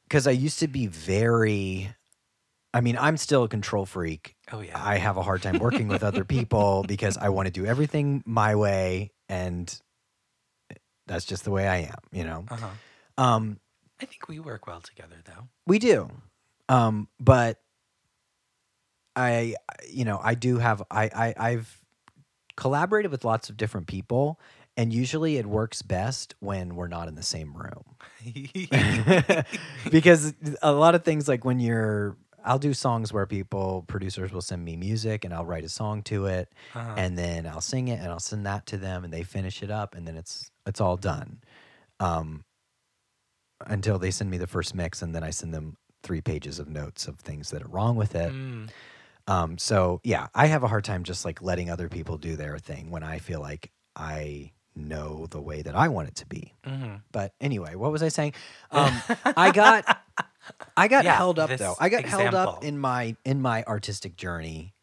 because 0.04 0.26
i 0.26 0.30
used 0.30 0.58
to 0.58 0.68
be 0.68 0.86
very 0.86 1.92
i 2.74 2.80
mean 2.80 2.96
i'm 2.98 3.16
still 3.16 3.44
a 3.44 3.48
control 3.48 3.86
freak 3.86 4.36
oh 4.52 4.60
yeah 4.60 4.80
i 4.82 4.96
have 4.96 5.16
a 5.16 5.22
hard 5.22 5.42
time 5.42 5.58
working 5.58 5.88
with 5.88 6.02
other 6.02 6.24
people 6.24 6.84
because 6.88 7.16
i 7.18 7.28
want 7.28 7.46
to 7.46 7.52
do 7.52 7.66
everything 7.66 8.22
my 8.26 8.54
way 8.54 9.10
and 9.28 9.80
that's 11.06 11.24
just 11.24 11.44
the 11.44 11.50
way 11.50 11.66
i 11.68 11.78
am 11.78 11.98
you 12.12 12.24
know 12.24 12.44
uh-huh. 12.50 12.68
um, 13.18 13.58
I 14.00 14.06
think 14.06 14.28
we 14.28 14.40
work 14.40 14.66
well 14.66 14.80
together 14.80 15.16
though. 15.24 15.48
We 15.66 15.78
do. 15.78 16.10
Um, 16.68 17.08
but 17.18 17.58
I 19.14 19.56
you 19.88 20.04
know, 20.04 20.18
I 20.22 20.34
do 20.34 20.58
have 20.58 20.82
I, 20.90 21.10
I 21.14 21.34
I've 21.36 21.82
collaborated 22.56 23.10
with 23.10 23.24
lots 23.24 23.50
of 23.50 23.56
different 23.56 23.86
people 23.86 24.40
and 24.76 24.92
usually 24.92 25.36
it 25.36 25.46
works 25.46 25.82
best 25.82 26.34
when 26.40 26.74
we're 26.76 26.88
not 26.88 27.08
in 27.08 27.14
the 27.14 27.22
same 27.22 27.56
room. 27.56 27.96
because 29.90 30.34
a 30.62 30.72
lot 30.72 30.94
of 30.94 31.04
things 31.04 31.28
like 31.28 31.44
when 31.44 31.58
you're 31.60 32.16
I'll 32.44 32.58
do 32.58 32.72
songs 32.72 33.12
where 33.12 33.26
people 33.26 33.82
producers 33.86 34.32
will 34.32 34.40
send 34.40 34.64
me 34.64 34.76
music 34.76 35.24
and 35.24 35.34
I'll 35.34 35.44
write 35.44 35.64
a 35.64 35.68
song 35.68 36.02
to 36.04 36.26
it 36.26 36.54
Uh-huh. 36.74 36.94
and 36.96 37.16
then 37.18 37.46
I'll 37.46 37.60
sing 37.60 37.88
it 37.88 38.00
and 38.00 38.08
I'll 38.08 38.20
send 38.20 38.46
that 38.46 38.66
to 38.66 38.78
them 38.78 39.04
and 39.04 39.12
they 39.12 39.22
finish 39.22 39.62
it 39.62 39.70
up 39.70 39.94
and 39.94 40.06
then 40.06 40.16
it's 40.16 40.50
it's 40.66 40.80
all 40.80 40.96
done. 40.96 41.42
Um 42.00 42.44
until 43.66 43.98
they 43.98 44.10
send 44.10 44.30
me 44.30 44.38
the 44.38 44.46
first 44.46 44.74
mix 44.74 45.02
and 45.02 45.14
then 45.14 45.22
I 45.22 45.30
send 45.30 45.52
them 45.52 45.76
three 46.02 46.20
pages 46.20 46.58
of 46.58 46.68
notes 46.68 47.06
of 47.06 47.18
things 47.18 47.50
that 47.50 47.62
are 47.62 47.68
wrong 47.68 47.96
with 47.96 48.14
it. 48.14 48.32
Mm, 48.32 48.70
Um 49.28 49.58
so 49.58 50.00
yeah, 50.04 50.28
I 50.34 50.46
have 50.46 50.62
a 50.64 50.68
hard 50.68 50.84
time 50.84 51.04
just 51.04 51.24
like 51.24 51.42
letting 51.42 51.70
other 51.70 51.88
people 51.88 52.18
do 52.18 52.36
their 52.36 52.58
thing 52.58 52.90
when 52.90 53.02
I 53.04 53.18
feel 53.18 53.40
like 53.40 53.72
I 53.96 54.52
know 54.80 55.26
the 55.30 55.40
way 55.40 55.62
that 55.62 55.74
I 55.76 55.88
want 55.88 56.08
it 56.08 56.14
to 56.16 56.26
be. 56.26 56.54
mhm. 56.66 57.02
But 57.12 57.34
anyway, 57.40 57.74
what 57.74 57.92
was 57.92 58.02
I 58.02 58.08
saying? 58.08 58.34
Um 58.70 59.00
I 59.36 59.50
got 59.52 59.84
I 60.76 60.88
got 60.88 61.04
Yeah, 61.08 61.16
held 61.16 61.38
up 61.38 61.50
though. 61.58 61.76
I 61.78 61.88
got 61.88 62.04
held 62.04 62.34
up 62.34 62.64
in 62.64 62.78
my 62.78 63.16
in 63.24 63.40
my 63.40 63.62
artistic 63.64 64.16
journey. 64.16 64.74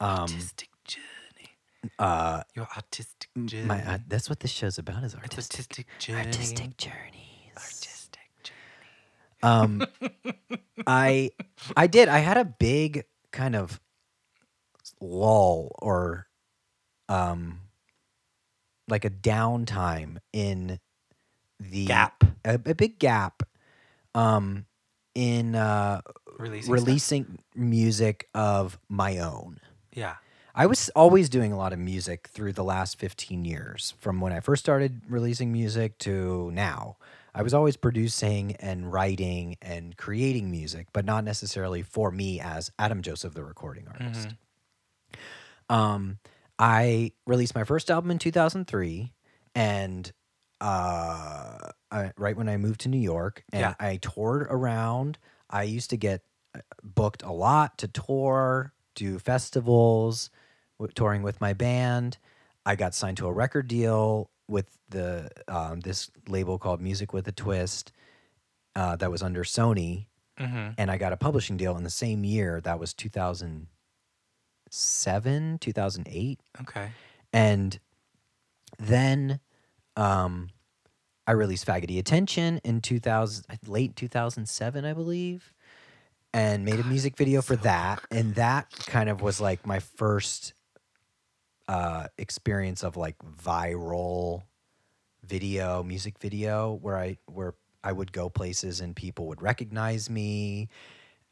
Um 0.00 0.26
autistic 0.28 0.68
journey. 0.84 1.50
uh 1.98 2.42
Your 2.54 2.66
autistic 2.66 3.26
journey. 3.46 3.64
my 3.66 3.82
uh, 3.84 3.98
that's 4.06 4.28
what 4.28 4.40
this 4.40 4.50
show's 4.50 4.78
about 4.78 5.02
is 5.04 5.14
artistic 5.14 5.60
artistic 5.60 5.86
journey. 5.98 6.18
artistic 6.26 6.76
journeys. 6.76 7.52
Artistic 7.56 8.30
journey. 8.42 9.42
Um, 9.42 9.86
I 10.86 11.30
I 11.76 11.86
did. 11.86 12.08
I 12.08 12.18
had 12.18 12.36
a 12.36 12.44
big 12.44 13.04
kind 13.32 13.54
of 13.56 13.80
lull 15.00 15.70
or 15.80 16.26
um 17.08 17.60
like 18.88 19.04
a 19.04 19.10
downtime 19.10 20.18
in 20.32 20.80
the 21.60 21.86
Gap. 21.86 22.24
a, 22.44 22.54
a 22.54 22.74
big 22.74 22.98
gap 22.98 23.42
um 24.14 24.64
in 25.14 25.54
uh 25.54 26.00
Releasing. 26.38 26.72
releasing 26.72 27.38
music 27.56 28.28
of 28.32 28.78
my 28.88 29.18
own. 29.18 29.58
Yeah. 29.92 30.14
I 30.54 30.66
was 30.66 30.88
always 30.90 31.28
doing 31.28 31.52
a 31.52 31.56
lot 31.56 31.72
of 31.72 31.80
music 31.80 32.28
through 32.32 32.52
the 32.52 32.62
last 32.64 32.96
15 32.98 33.44
years 33.44 33.94
from 33.98 34.20
when 34.20 34.32
I 34.32 34.38
first 34.40 34.62
started 34.62 35.02
releasing 35.08 35.52
music 35.52 35.98
to 35.98 36.50
now. 36.52 36.96
I 37.34 37.42
was 37.42 37.54
always 37.54 37.76
producing 37.76 38.54
and 38.56 38.92
writing 38.92 39.56
and 39.60 39.96
creating 39.96 40.50
music, 40.50 40.88
but 40.92 41.04
not 41.04 41.24
necessarily 41.24 41.82
for 41.82 42.10
me 42.12 42.40
as 42.40 42.70
Adam 42.78 43.02
Joseph, 43.02 43.34
the 43.34 43.44
recording 43.44 43.86
artist. 43.88 44.28
Um, 45.68 46.18
I 46.58 47.12
released 47.26 47.54
my 47.54 47.64
first 47.64 47.90
album 47.90 48.10
in 48.10 48.18
2003, 48.18 49.12
and 49.54 50.12
uh, 50.60 51.70
I, 51.90 52.12
right 52.16 52.36
when 52.36 52.48
I 52.48 52.56
moved 52.56 52.80
to 52.82 52.88
New 52.88 52.98
York, 53.00 53.44
and 53.52 53.60
Yeah. 53.60 53.74
I 53.78 53.96
toured 53.96 54.46
around. 54.50 55.18
I 55.50 55.62
used 55.64 55.90
to 55.90 55.96
get 55.96 56.22
uh, 56.54 56.60
booked 56.82 57.22
a 57.22 57.32
lot 57.32 57.78
to 57.78 57.88
tour, 57.88 58.72
do 58.94 59.18
festivals, 59.18 60.30
w- 60.78 60.92
touring 60.94 61.22
with 61.22 61.40
my 61.40 61.52
band. 61.52 62.18
I 62.66 62.74
got 62.76 62.94
signed 62.94 63.16
to 63.18 63.26
a 63.28 63.32
record 63.32 63.68
deal 63.68 64.30
with 64.48 64.76
the 64.88 65.30
um, 65.46 65.80
this 65.80 66.10
label 66.26 66.58
called 66.58 66.80
Music 66.80 67.12
with 67.12 67.28
a 67.28 67.32
Twist 67.32 67.92
uh, 68.74 68.96
that 68.96 69.10
was 69.10 69.22
under 69.22 69.44
Sony, 69.44 70.06
Mm-hmm. 70.38 70.70
and 70.78 70.88
I 70.88 70.98
got 70.98 71.12
a 71.12 71.16
publishing 71.16 71.56
deal 71.56 71.76
in 71.76 71.82
the 71.82 71.90
same 71.90 72.22
year. 72.24 72.60
That 72.60 72.78
was 72.78 72.94
2007, 74.70 75.58
2008. 75.58 76.40
Okay. 76.62 76.88
And 77.32 77.78
then 78.78 79.40
um, 79.96 80.50
I 81.26 81.32
released 81.32 81.66
Faggoty 81.66 81.98
Attention 81.98 82.60
in 82.64 82.80
2000, 82.80 83.44
late 83.66 83.96
2007, 83.96 84.84
I 84.84 84.92
believe, 84.92 85.52
and 86.32 86.64
made 86.64 86.80
a 86.80 86.84
music 86.84 87.16
video 87.16 87.42
for 87.42 87.56
that. 87.56 88.00
And 88.10 88.34
that 88.36 88.70
kind 88.86 89.08
of 89.08 89.20
was 89.20 89.40
like 89.40 89.66
my 89.66 89.80
first 89.80 90.54
uh, 91.66 92.06
experience 92.16 92.82
of 92.82 92.96
like 92.96 93.16
viral 93.18 94.42
video, 95.24 95.82
music 95.82 96.18
video, 96.18 96.72
where 96.80 96.96
I 96.96 97.18
where 97.26 97.54
I 97.84 97.92
would 97.92 98.12
go 98.12 98.28
places 98.28 98.80
and 98.80 98.96
people 98.96 99.26
would 99.26 99.42
recognize 99.42 100.08
me, 100.08 100.68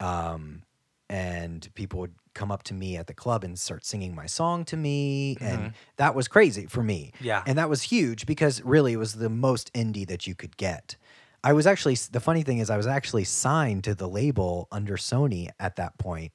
um, 0.01 0.63
and 1.09 1.69
people 1.75 2.01
would 2.01 2.15
come 2.35 2.51
up 2.51 2.63
to 2.65 2.75
me 2.75 2.97
at 2.97 3.07
the 3.07 3.15
club 3.15 3.45
and 3.45 3.59
start 3.59 3.85
singing 3.85 4.15
my 4.15 4.27
song 4.27 4.65
to 4.67 4.77
me, 4.77 5.37
and 5.41 5.73
that 5.97 6.15
was 6.15 6.29
crazy 6.29 6.67
for 6.67 6.83
me. 6.83 7.13
Yeah. 7.21 7.43
and 7.47 7.57
that 7.59 7.69
was 7.69 7.83
huge 7.83 8.27
because 8.27 8.63
really 8.63 8.93
it 8.95 8.99
was 8.99 9.15
the 9.15 9.31
most 9.31 9.73
indie 9.73 10.07
that 10.07 10.27
you 10.27 10.35
could 10.35 10.57
get. 10.57 10.97
I 11.45 11.53
was 11.53 11.67
actually 11.67 11.95
the 12.11 12.21
funny 12.21 12.43
thing 12.43 12.59
is 12.59 12.71
I 12.71 12.77
was 12.77 12.87
actually 12.87 13.25
signed 13.25 13.85
to 13.85 13.95
the 13.95 14.09
label 14.09 14.69
under 14.73 14.97
Sony 14.97 15.49
at 15.61 15.77
that 15.77 15.97
point, 15.99 16.33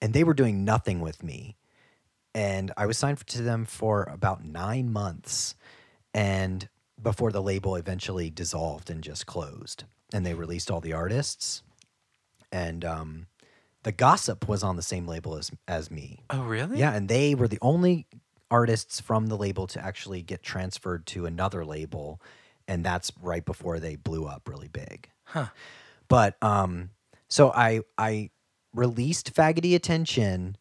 and 0.00 0.12
they 0.14 0.24
were 0.24 0.34
doing 0.34 0.64
nothing 0.64 1.00
with 1.00 1.22
me 1.22 1.56
and 2.36 2.70
I 2.76 2.84
was 2.84 2.98
signed 2.98 3.26
to 3.26 3.42
them 3.42 3.64
for 3.64 4.04
about 4.12 4.44
nine 4.44 4.92
months, 4.92 5.54
and 6.12 6.68
before 7.02 7.32
the 7.32 7.40
label 7.40 7.76
eventually 7.76 8.28
dissolved 8.28 8.90
and 8.90 9.02
just 9.02 9.24
closed, 9.24 9.84
and 10.12 10.24
they 10.26 10.34
released 10.34 10.70
all 10.70 10.82
the 10.82 10.92
artists, 10.92 11.62
and 12.52 12.84
um, 12.84 13.26
the 13.86 13.92
Gossip 13.92 14.48
was 14.48 14.64
on 14.64 14.74
the 14.74 14.82
same 14.82 15.06
label 15.06 15.36
as 15.36 15.52
as 15.68 15.92
me. 15.92 16.18
Oh, 16.28 16.42
really? 16.42 16.80
Yeah, 16.80 16.92
and 16.92 17.08
they 17.08 17.36
were 17.36 17.46
the 17.46 17.60
only 17.62 18.08
artists 18.50 19.00
from 19.00 19.28
the 19.28 19.36
label 19.36 19.68
to 19.68 19.80
actually 19.82 20.22
get 20.22 20.42
transferred 20.42 21.06
to 21.06 21.24
another 21.24 21.64
label, 21.64 22.20
and 22.66 22.84
that's 22.84 23.12
right 23.22 23.44
before 23.44 23.78
they 23.78 23.94
blew 23.94 24.26
up 24.26 24.48
really 24.48 24.66
big. 24.66 25.08
Huh. 25.22 25.46
But 26.08 26.36
um, 26.42 26.90
so 27.28 27.52
I 27.52 27.82
I 27.96 28.30
released 28.74 29.32
Faggoty 29.32 29.76
Attention 29.76 30.56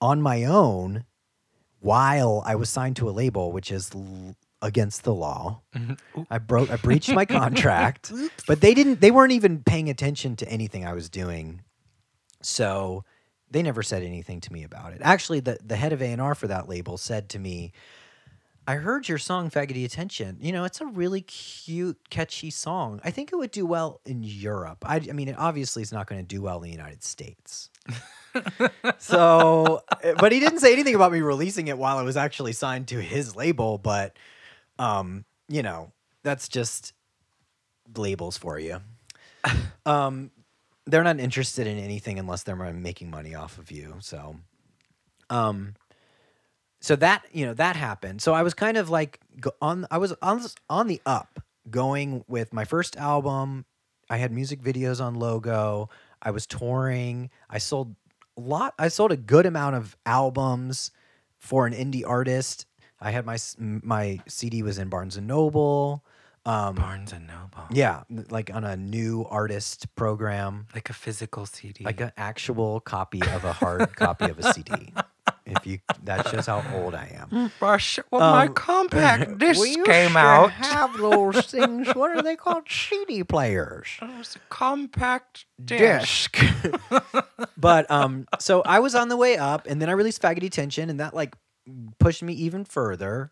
on 0.00 0.22
my 0.22 0.44
own 0.44 1.06
while 1.80 2.44
I 2.46 2.54
was 2.54 2.70
signed 2.70 2.94
to 2.98 3.08
a 3.08 3.10
label, 3.10 3.50
which 3.50 3.72
is 3.72 3.90
l- 3.92 4.36
against 4.62 5.02
the 5.02 5.12
law. 5.12 5.62
I 6.30 6.38
broke 6.38 6.70
I 6.70 6.76
breached 6.76 7.12
my 7.12 7.24
contract, 7.40 8.12
but 8.46 8.60
they 8.60 8.74
didn't 8.74 9.00
they 9.00 9.10
weren't 9.10 9.32
even 9.32 9.64
paying 9.64 9.90
attention 9.90 10.36
to 10.36 10.48
anything 10.48 10.86
I 10.86 10.92
was 10.92 11.08
doing. 11.08 11.62
So 12.42 13.04
they 13.50 13.62
never 13.62 13.82
said 13.82 14.02
anything 14.02 14.40
to 14.42 14.52
me 14.52 14.64
about 14.64 14.92
it. 14.92 15.00
Actually, 15.02 15.40
the 15.40 15.58
the 15.64 15.76
head 15.76 15.92
of 15.92 16.02
A&R 16.02 16.34
for 16.34 16.46
that 16.46 16.68
label 16.68 16.98
said 16.98 17.28
to 17.30 17.38
me, 17.38 17.72
I 18.68 18.74
heard 18.74 19.08
your 19.08 19.16
song 19.16 19.50
Faggoty 19.50 19.86
Attention. 19.86 20.36
You 20.42 20.52
know, 20.52 20.64
it's 20.64 20.82
a 20.82 20.84
really 20.84 21.22
cute, 21.22 21.96
catchy 22.10 22.50
song. 22.50 23.00
I 23.02 23.10
think 23.10 23.32
it 23.32 23.36
would 23.36 23.50
do 23.50 23.64
well 23.64 24.02
in 24.04 24.22
Europe. 24.22 24.84
I, 24.86 24.96
I 24.96 25.12
mean, 25.12 25.28
it 25.28 25.38
obviously 25.38 25.80
is 25.80 25.90
not 25.90 26.06
going 26.06 26.20
to 26.20 26.26
do 26.26 26.42
well 26.42 26.56
in 26.56 26.64
the 26.64 26.70
United 26.70 27.02
States. 27.02 27.70
so, 28.98 29.82
eh, 30.02 30.12
but 30.18 30.32
he 30.32 30.40
didn't 30.40 30.58
say 30.58 30.74
anything 30.74 30.94
about 30.94 31.12
me 31.12 31.22
releasing 31.22 31.68
it 31.68 31.78
while 31.78 31.96
I 31.96 32.02
was 32.02 32.18
actually 32.18 32.52
signed 32.52 32.88
to 32.88 33.00
his 33.00 33.34
label. 33.34 33.78
But, 33.78 34.18
um, 34.78 35.24
you 35.48 35.62
know, 35.62 35.92
that's 36.22 36.46
just 36.46 36.92
labels 37.96 38.36
for 38.36 38.58
you. 38.58 38.80
Um, 39.86 40.30
they're 40.88 41.04
not 41.04 41.20
interested 41.20 41.66
in 41.66 41.78
anything 41.78 42.18
unless 42.18 42.42
they're 42.42 42.56
making 42.56 43.10
money 43.10 43.34
off 43.34 43.58
of 43.58 43.70
you. 43.70 43.96
So, 44.00 44.36
um, 45.28 45.74
so 46.80 46.96
that 46.96 47.24
you 47.32 47.44
know 47.46 47.54
that 47.54 47.76
happened. 47.76 48.22
So 48.22 48.32
I 48.32 48.42
was 48.42 48.54
kind 48.54 48.76
of 48.76 48.88
like 48.88 49.20
on. 49.60 49.86
I 49.90 49.98
was 49.98 50.14
on 50.22 50.40
on 50.70 50.86
the 50.86 51.00
up, 51.04 51.40
going 51.70 52.24
with 52.26 52.52
my 52.52 52.64
first 52.64 52.96
album. 52.96 53.66
I 54.10 54.16
had 54.16 54.32
music 54.32 54.62
videos 54.62 55.04
on 55.04 55.14
Logo. 55.14 55.90
I 56.22 56.30
was 56.30 56.46
touring. 56.46 57.30
I 57.50 57.58
sold 57.58 57.94
a 58.36 58.40
lot. 58.40 58.74
I 58.78 58.88
sold 58.88 59.12
a 59.12 59.16
good 59.16 59.44
amount 59.44 59.76
of 59.76 59.96
albums 60.06 60.90
for 61.36 61.66
an 61.66 61.74
indie 61.74 62.06
artist. 62.06 62.66
I 63.00 63.10
had 63.10 63.26
my 63.26 63.36
my 63.58 64.20
CD 64.26 64.62
was 64.62 64.78
in 64.78 64.88
Barnes 64.88 65.16
and 65.16 65.26
Noble. 65.26 66.04
Um, 66.46 66.74
Barnes 66.76 67.12
and 67.12 67.26
Noble. 67.26 67.66
yeah, 67.70 68.02
like 68.30 68.50
on 68.54 68.64
a 68.64 68.76
new 68.76 69.26
artist 69.28 69.94
program 69.96 70.66
Like 70.74 70.88
a 70.90 70.94
physical 70.94 71.44
CD. 71.46 71.84
like 71.84 72.00
an 72.00 72.12
actual 72.16 72.80
copy 72.80 73.20
of 73.22 73.44
a 73.44 73.52
hard 73.52 73.94
copy 73.96 74.26
of 74.26 74.38
a 74.38 74.52
CD. 74.54 74.92
If 75.44 75.66
you, 75.66 75.78
that 76.04 76.28
shows 76.28 76.46
how 76.46 76.62
old 76.74 76.94
I 76.94 77.16
am. 77.30 77.50
Gosh, 77.58 77.98
well, 78.10 78.20
my 78.20 78.46
Um, 78.48 78.54
compact 78.54 79.38
disc 79.38 79.60
we 79.60 79.82
came 79.82 80.14
out. 80.16 80.50
Have 80.50 80.96
those 80.98 81.46
things. 81.50 81.88
What 81.94 82.10
are 82.16 82.22
they 82.22 82.36
called? 82.36 82.64
CD 82.70 83.24
players. 83.24 83.88
it 84.02 84.18
was 84.18 84.36
a 84.36 84.38
compact 84.50 85.46
disc. 85.62 86.32
Disc. 86.32 86.72
but 87.56 87.90
um, 87.90 88.26
so 88.38 88.62
I 88.62 88.78
was 88.80 88.94
on 88.94 89.08
the 89.08 89.16
way 89.16 89.36
up, 89.38 89.66
and 89.66 89.80
then 89.80 89.88
I 89.88 89.92
released 89.92 90.20
Faggoty 90.22 90.44
Attention, 90.46 90.90
and 90.90 91.00
that 91.00 91.14
like 91.14 91.34
pushed 91.98 92.22
me 92.22 92.34
even 92.34 92.64
further. 92.64 93.30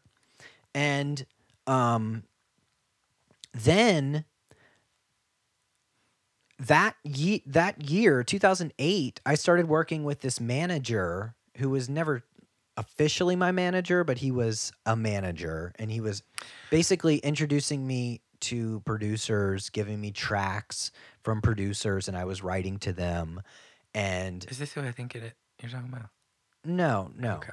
And 0.74 1.24
um, 1.66 2.22
then 3.64 4.24
that 6.58 6.96
ye- 7.04 7.42
that 7.46 7.90
year, 7.90 8.22
2008, 8.24 9.20
I 9.26 9.34
started 9.34 9.68
working 9.68 10.04
with 10.04 10.20
this 10.20 10.40
manager 10.40 11.34
who 11.58 11.70
was 11.70 11.88
never 11.88 12.22
officially 12.76 13.36
my 13.36 13.52
manager, 13.52 14.04
but 14.04 14.18
he 14.18 14.30
was 14.30 14.72
a 14.84 14.96
manager, 14.96 15.72
and 15.78 15.90
he 15.90 16.00
was 16.00 16.22
basically 16.70 17.18
introducing 17.18 17.86
me 17.86 18.20
to 18.40 18.80
producers, 18.80 19.70
giving 19.70 20.00
me 20.00 20.10
tracks 20.12 20.90
from 21.22 21.40
producers, 21.40 22.06
and 22.08 22.16
I 22.16 22.24
was 22.24 22.42
writing 22.42 22.78
to 22.80 22.92
them. 22.92 23.40
And 23.94 24.44
Is 24.50 24.58
this 24.58 24.72
who 24.72 24.82
I 24.82 24.92
think 24.92 25.14
it 25.14 25.34
you're 25.62 25.70
talking 25.70 25.88
about? 25.90 26.10
no, 26.64 27.10
no, 27.16 27.36
Okay. 27.36 27.52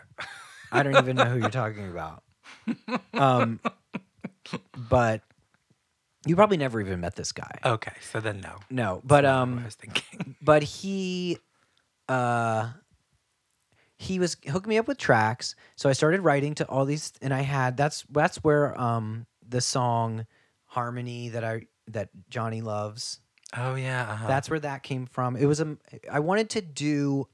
I 0.72 0.84
don't 0.84 0.98
even 0.98 1.16
know 1.16 1.26
who 1.26 1.40
you're 1.40 1.50
talking 1.52 1.90
about. 1.90 2.24
Um, 3.14 3.60
but 4.90 5.22
you 6.26 6.36
probably 6.36 6.58
never 6.58 6.80
even 6.80 7.00
met 7.02 7.16
this 7.16 7.32
guy. 7.32 7.60
Okay, 7.66 7.94
so 8.02 8.20
then 8.20 8.42
no. 8.42 8.58
No, 8.70 9.02
but 9.04 9.22
That's 9.22 9.34
um, 9.34 9.60
I 9.60 9.66
was 9.66 9.76
thinking. 9.76 10.36
but 10.42 10.64
he 10.64 11.38
uh 12.10 12.70
he 13.96 14.20
was 14.20 14.36
hooking 14.50 14.70
me 14.70 14.78
up 14.78 14.88
with 14.88 14.98
tracks 14.98 15.56
so 15.78 15.88
i 15.88 15.94
started 15.94 16.20
writing 16.22 16.54
to 16.54 16.68
all 16.68 16.84
these 16.84 17.14
and 17.22 17.34
i 17.34 17.40
had 17.42 17.78
that's 17.78 18.04
that's 18.10 18.44
where 18.44 18.80
um 18.80 19.26
the 19.48 19.62
song 19.62 20.26
harmony 20.66 21.30
that 21.30 21.44
i 21.46 21.62
that 21.88 22.10
johnny 22.30 22.62
loves 22.62 23.20
Oh 23.56 23.76
yeah, 23.76 24.12
uh-huh. 24.12 24.28
that's 24.28 24.50
where 24.50 24.60
that 24.60 24.82
came 24.84 25.06
from 25.06 25.36
it 25.38 25.46
was 25.46 25.62
a 25.62 25.78
i 26.12 26.20
wanted 26.20 26.50
to 26.52 26.62
do 26.62 27.28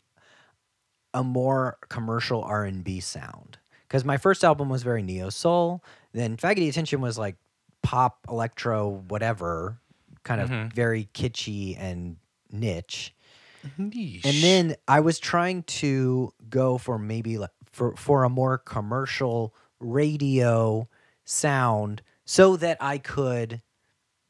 a 1.14 1.24
more 1.24 1.78
commercial 1.90 2.44
r&b 2.44 3.00
sound 3.00 3.58
because 3.88 4.06
my 4.06 4.18
first 4.18 4.44
album 4.44 4.70
was 4.70 4.84
very 4.84 5.02
neo 5.02 5.30
soul 5.30 5.84
then 6.14 6.38
faggoty 6.38 6.70
attention 6.70 7.02
was 7.02 7.18
like 7.18 7.38
pop 7.82 8.20
electro 8.30 8.88
whatever 9.08 9.80
kind 10.24 10.42
of 10.42 10.50
Mhm. 10.50 10.74
very 10.74 11.06
kitschy 11.14 11.76
and 11.80 12.18
niche 12.52 13.16
Yeesh. 13.64 14.26
and 14.26 14.44
then 14.44 14.76
I 14.88 15.00
was 15.00 15.20
trying 15.20 15.64
to 15.64 16.34
go 16.50 16.78
for 16.78 16.98
maybe 17.00 17.38
like 17.38 17.52
for 17.72 17.96
for 17.96 18.24
a 18.24 18.30
more 18.30 18.58
commercial 18.58 19.56
radio 19.80 20.88
sound 21.26 22.02
so 22.26 22.58
that 22.58 22.78
I 22.82 22.98
could 22.98 23.62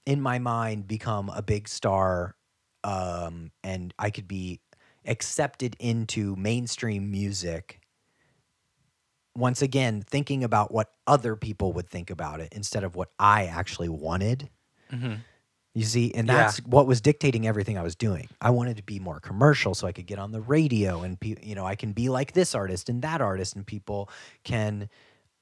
in 0.05 0.21
my 0.21 0.39
mind 0.39 0.87
become 0.87 1.29
a 1.29 1.41
big 1.41 1.67
star 1.67 2.35
um 2.83 3.51
and 3.63 3.93
I 3.99 4.09
could 4.09 4.27
be 4.27 4.61
accepted 5.05 5.75
into 5.79 6.35
mainstream 6.35 7.09
music 7.11 7.78
once 9.35 9.61
again 9.61 10.01
thinking 10.01 10.43
about 10.43 10.71
what 10.73 10.91
other 11.07 11.35
people 11.35 11.71
would 11.73 11.87
think 11.89 12.09
about 12.09 12.39
it 12.41 12.49
instead 12.53 12.83
of 12.83 12.95
what 12.95 13.09
I 13.19 13.45
actually 13.45 13.89
wanted 13.89 14.49
You 15.75 15.83
see, 15.85 16.11
and 16.15 16.27
Yeah. 16.27 16.33
that's 16.35 16.57
what 16.65 16.87
was 16.87 16.99
dictating 16.99 17.45
everything 17.47 17.77
I 17.77 17.83
was 17.83 17.95
doing. 17.95 18.27
I 18.41 18.49
wanted 18.49 18.77
to 18.77 18.83
be 18.83 18.99
more 18.99 19.19
commercial 19.19 19.75
so 19.75 19.85
I 19.87 19.91
could 19.91 20.07
get 20.07 20.17
on 20.17 20.31
the 20.31 20.41
radio 20.41 21.03
and 21.03 21.17
pe- 21.19 21.35
you 21.43 21.53
know, 21.55 21.63
I 21.65 21.75
can 21.75 21.93
be 21.93 22.09
like 22.09 22.33
this 22.33 22.55
artist 22.55 22.89
and 22.89 23.03
that 23.03 23.21
artist 23.21 23.55
and 23.55 23.65
people 23.65 24.09
can 24.43 24.89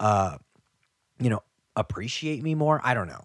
uh 0.01 0.38
you 1.20 1.29
know, 1.29 1.41
appreciate 1.75 2.44
me 2.44 2.53
more. 2.56 2.82
I 2.84 2.94
don't 2.94 3.08
know. 3.08 3.24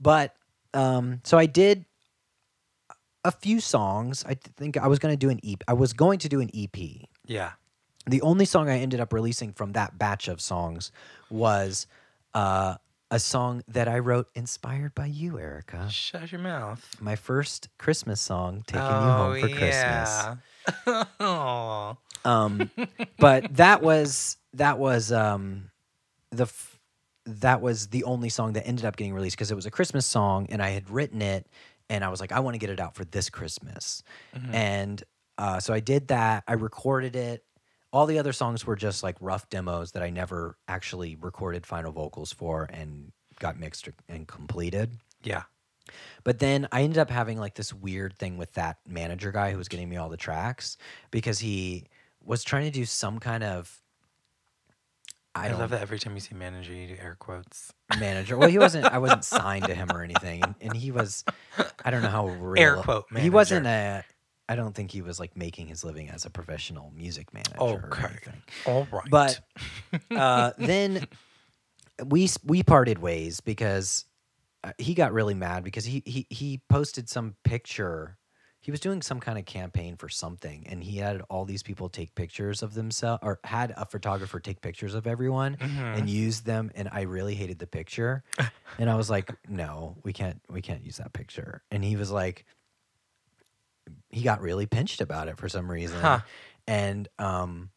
But 0.00 0.34
um 0.74 1.20
so 1.24 1.38
I 1.38 1.46
did 1.46 1.86
a 3.24 3.30
few 3.30 3.60
songs. 3.60 4.24
I 4.26 4.34
think 4.34 4.76
I 4.76 4.88
was 4.88 4.98
going 4.98 5.12
to 5.12 5.16
do 5.16 5.30
an 5.30 5.38
EP. 5.44 5.62
I 5.68 5.74
was 5.74 5.92
going 5.92 6.18
to 6.20 6.28
do 6.28 6.40
an 6.40 6.50
EP. 6.54 6.76
Yeah. 7.26 7.52
The 8.06 8.22
only 8.22 8.44
song 8.44 8.68
I 8.68 8.78
ended 8.78 9.00
up 9.00 9.12
releasing 9.12 9.52
from 9.52 9.72
that 9.72 9.98
batch 9.98 10.28
of 10.28 10.40
songs 10.40 10.90
was 11.30 11.86
uh 12.34 12.76
a 13.12 13.18
song 13.18 13.62
that 13.66 13.88
I 13.88 13.98
wrote 13.98 14.28
inspired 14.36 14.94
by 14.94 15.06
you, 15.06 15.38
Erica 15.38 15.88
Shut 15.90 16.30
your 16.30 16.40
mouth. 16.40 16.94
my 17.00 17.16
first 17.16 17.68
Christmas 17.76 18.20
song, 18.20 18.62
"Taking 18.66 18.86
You 18.86 19.08
oh, 19.08 19.32
Home 19.32 19.40
for 19.40 19.48
Christmas." 19.48 20.26
yeah. 20.86 21.04
Aw. 21.20 21.96
Um, 22.24 22.70
but 23.18 23.54
that 23.56 23.82
was 23.82 24.36
that 24.54 24.78
was 24.78 25.10
um, 25.10 25.70
the 26.30 26.44
f- 26.44 26.78
that 27.26 27.60
was 27.60 27.88
the 27.88 28.04
only 28.04 28.28
song 28.28 28.52
that 28.54 28.66
ended 28.66 28.84
up 28.84 28.96
getting 28.96 29.12
released 29.14 29.36
because 29.36 29.50
it 29.50 29.54
was 29.56 29.66
a 29.66 29.70
Christmas 29.70 30.06
song, 30.06 30.46
and 30.50 30.62
I 30.62 30.70
had 30.70 30.88
written 30.90 31.20
it, 31.22 31.46
and 31.88 32.04
I 32.04 32.08
was 32.08 32.20
like, 32.20 32.30
I 32.32 32.40
want 32.40 32.54
to 32.54 32.58
get 32.58 32.70
it 32.70 32.78
out 32.80 32.94
for 32.94 33.04
this 33.04 33.28
Christmas, 33.30 34.02
Mhm. 34.36 34.54
and 34.54 35.02
uh, 35.38 35.58
so 35.58 35.72
I 35.74 35.80
did 35.80 36.08
that. 36.08 36.44
I 36.46 36.52
recorded 36.52 37.16
it. 37.16 37.44
All 37.92 38.06
the 38.06 38.18
other 38.18 38.32
songs 38.32 38.66
were 38.66 38.76
just 38.76 39.02
like 39.02 39.16
rough 39.20 39.48
demos 39.48 39.92
that 39.92 40.02
I 40.02 40.10
never 40.10 40.56
actually 40.68 41.16
recorded 41.16 41.66
final 41.66 41.92
vocals 41.92 42.32
for 42.32 42.68
and 42.72 43.12
got 43.38 43.58
mixed 43.58 43.88
and 44.08 44.26
completed. 44.28 44.98
yeah. 45.22 45.42
But 46.22 46.38
then 46.38 46.68
I 46.70 46.82
ended 46.82 46.98
up 46.98 47.10
having 47.10 47.38
like 47.38 47.54
this 47.54 47.74
weird 47.74 48.14
thing 48.14 48.36
with 48.36 48.52
that 48.52 48.78
manager 48.86 49.32
guy 49.32 49.50
who 49.50 49.58
was 49.58 49.66
getting 49.66 49.88
me 49.88 49.96
all 49.96 50.08
the 50.08 50.16
tracks 50.16 50.76
because 51.10 51.40
he 51.40 51.86
was 52.22 52.44
trying 52.44 52.64
to 52.64 52.70
do 52.70 52.84
some 52.84 53.18
kind 53.18 53.42
of 53.42 53.80
I, 55.34 55.48
I, 55.48 55.52
love 55.52 55.70
that 55.70 55.80
every 55.80 55.98
time 55.98 56.14
you 56.14 56.20
see 56.20 56.34
manager, 56.34 56.72
you 56.72 56.88
do 56.88 56.96
air 57.00 57.16
quotes. 57.18 57.72
manager. 58.00 58.36
Well, 58.36 58.48
he 58.48 58.58
wasn't. 58.58 58.86
I 58.86 58.98
wasn't 58.98 59.24
signed 59.24 59.64
to 59.66 59.74
him 59.74 59.88
or 59.92 60.02
anything, 60.02 60.42
and, 60.42 60.54
and 60.60 60.76
he 60.76 60.90
was. 60.90 61.24
I 61.84 61.90
don't 61.92 62.02
know 62.02 62.08
how 62.08 62.26
real. 62.28 62.60
Air 62.60 62.76
quote 62.76 63.06
He 63.16 63.30
wasn't 63.30 63.66
a. 63.66 64.04
I 64.50 64.56
don't 64.56 64.74
think 64.74 64.90
he 64.92 65.02
was 65.02 65.20
like 65.20 65.36
making 65.36 65.68
his 65.68 65.84
living 65.84 66.10
as 66.10 66.26
a 66.26 66.30
professional 66.30 66.92
music 66.96 67.32
manager 67.34 67.78
or 67.78 68.00
Okay. 68.00 68.06
anything. 68.06 68.42
All 68.64 68.86
right. 68.90 69.10
But 69.10 69.40
uh, 70.16 70.52
then 70.58 71.04
we 72.06 72.28
we 72.44 72.62
parted 72.62 72.98
ways 72.98 73.40
because 73.40 74.06
uh, 74.64 74.72
he 74.78 74.94
got 74.94 75.12
really 75.12 75.34
mad 75.34 75.64
because 75.64 75.84
he 75.84 76.02
he 76.06 76.26
he 76.30 76.62
posted 76.68 77.08
some 77.08 77.36
picture. 77.44 78.18
He 78.62 78.70
was 78.70 78.80
doing 78.80 79.02
some 79.02 79.20
kind 79.20 79.38
of 79.38 79.46
campaign 79.46 79.96
for 79.96 80.08
something, 80.08 80.66
and 80.66 80.84
he 80.84 80.98
had 80.98 81.22
all 81.30 81.46
these 81.46 81.62
people 81.62 81.88
take 81.88 82.14
pictures 82.14 82.62
of 82.62 82.74
themselves, 82.74 83.20
or 83.22 83.40
had 83.44 83.72
a 83.76 83.86
photographer 83.86 84.40
take 84.40 84.60
pictures 84.62 84.94
of 84.94 85.06
everyone 85.06 85.58
Mhm. 85.60 85.80
and 85.92 86.10
use 86.10 86.42
them. 86.42 86.70
And 86.74 86.88
I 86.92 87.02
really 87.02 87.34
hated 87.34 87.58
the 87.58 87.66
picture, 87.66 88.24
and 88.78 88.90
I 88.90 88.96
was 88.96 89.10
like, 89.10 89.32
"No, 89.48 89.98
we 90.04 90.12
can't, 90.12 90.40
we 90.50 90.62
can't 90.62 90.84
use 90.84 90.98
that 90.98 91.12
picture." 91.12 91.64
And 91.70 91.84
he 91.84 91.96
was 91.96 92.10
like, 92.10 92.46
he 94.10 94.22
got 94.22 94.40
really 94.40 94.66
pinched 94.66 95.00
about 95.00 95.28
it 95.28 95.36
for 95.38 95.48
some 95.48 95.70
reason, 95.70 96.00
Huh. 96.00 96.20
and 96.66 97.08
um, 97.18 97.70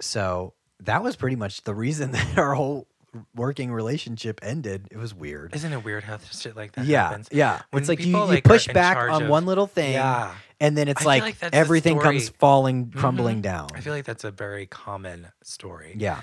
so 0.00 0.54
that 0.80 1.02
was 1.02 1.16
pretty 1.16 1.36
much 1.36 1.62
the 1.62 1.74
reason 1.74 2.10
that 2.12 2.38
our 2.38 2.54
whole 2.54 2.86
working 3.34 3.72
relationship 3.72 4.40
ended. 4.42 4.88
It 4.90 4.98
was 4.98 5.14
weird. 5.14 5.54
Isn't 5.54 5.72
it 5.72 5.82
weird 5.84 6.04
how 6.04 6.18
shit 6.18 6.54
like 6.54 6.72
that 6.72 6.84
yeah, 6.84 7.04
happens? 7.08 7.28
yeah. 7.32 7.62
When 7.70 7.80
it's 7.82 7.88
like 7.88 8.00
you, 8.00 8.08
you 8.08 8.24
like, 8.24 8.44
push 8.44 8.68
back 8.68 8.96
on 8.98 9.22
of- 9.22 9.28
one 9.30 9.46
little 9.46 9.66
thing, 9.66 9.94
Yeah. 9.94 10.34
and 10.60 10.76
then 10.76 10.86
it's 10.88 11.04
like, 11.04 11.22
like 11.22 11.36
everything 11.54 11.98
comes 11.98 12.28
falling, 12.28 12.86
Mhm. 12.88 12.96
crumbling 12.96 13.40
down. 13.40 13.68
I 13.74 13.80
feel 13.80 13.94
like 13.94 14.04
that's 14.04 14.24
a 14.24 14.30
very 14.30 14.66
common 14.66 15.28
story. 15.42 15.94
yeah, 15.98 16.20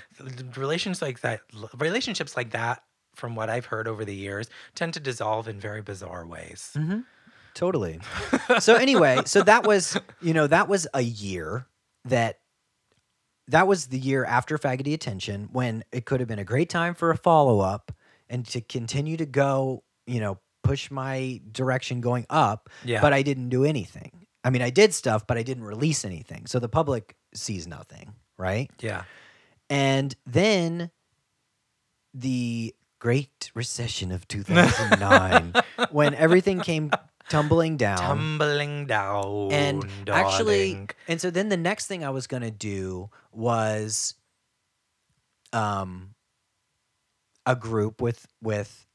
Relations 0.56 1.02
like 1.02 1.20
that, 1.22 1.40
relationships 1.76 2.36
like 2.36 2.50
that, 2.50 2.84
from 3.16 3.34
what 3.34 3.48
I've 3.50 3.66
heard 3.66 3.88
over 3.88 4.04
the 4.04 4.14
years, 4.14 4.48
tend 4.76 4.94
to 4.94 5.00
dissolve 5.00 5.48
in 5.48 5.58
very 5.58 5.82
bizarre 5.82 6.24
ways. 6.26 6.70
hmm 6.74 7.00
totally. 7.54 8.00
so 8.60 8.74
anyway, 8.74 9.20
so 9.26 9.42
that 9.42 9.66
was 9.66 9.96
you 10.20 10.34
know 10.34 10.46
that 10.46 10.68
was 10.68 10.86
a 10.94 11.00
year 11.02 11.66
that 12.06 12.38
that 13.48 13.66
was 13.66 13.86
the 13.86 13.98
year 13.98 14.24
after 14.24 14.56
faggoty 14.58 14.94
attention 14.94 15.48
when 15.52 15.84
it 15.92 16.04
could 16.06 16.20
have 16.20 16.28
been 16.28 16.38
a 16.38 16.44
great 16.44 16.68
time 16.70 16.94
for 16.94 17.10
a 17.10 17.16
follow 17.16 17.60
up 17.60 17.92
and 18.28 18.46
to 18.46 18.60
continue 18.60 19.16
to 19.16 19.26
go 19.26 19.82
you 20.06 20.20
know 20.20 20.38
push 20.62 20.90
my 20.90 21.40
direction 21.52 22.00
going 22.00 22.24
up 22.30 22.70
Yeah. 22.84 23.02
but 23.02 23.12
i 23.12 23.20
didn't 23.20 23.50
do 23.50 23.64
anything 23.64 24.26
i 24.44 24.48
mean 24.50 24.62
i 24.62 24.70
did 24.70 24.94
stuff 24.94 25.26
but 25.26 25.36
i 25.36 25.42
didn't 25.42 25.64
release 25.64 26.06
anything 26.06 26.46
so 26.46 26.58
the 26.58 26.70
public 26.70 27.16
sees 27.34 27.66
nothing 27.66 28.14
right 28.38 28.70
yeah. 28.80 29.02
and 29.68 30.14
then 30.24 30.90
the 32.14 32.74
great 32.98 33.50
recession 33.54 34.10
of 34.10 34.26
2009 34.28 35.52
when 35.90 36.14
everything 36.14 36.60
came 36.60 36.90
tumbling 37.28 37.76
down 37.76 37.96
Tumbling 37.98 38.86
down. 38.86 39.50
and 39.52 40.10
actually 40.10 40.86
and 41.08 41.20
so 41.20 41.30
then 41.30 41.48
the 41.48 41.56
next 41.56 41.86
thing 41.86 42.04
i 42.04 42.10
was 42.10 42.26
going 42.26 42.42
to 42.42 42.50
do 42.50 43.08
was 43.32 44.14
um 45.52 46.14
a 47.46 47.54
group 47.56 48.00
with 48.00 48.26
with 48.42 48.86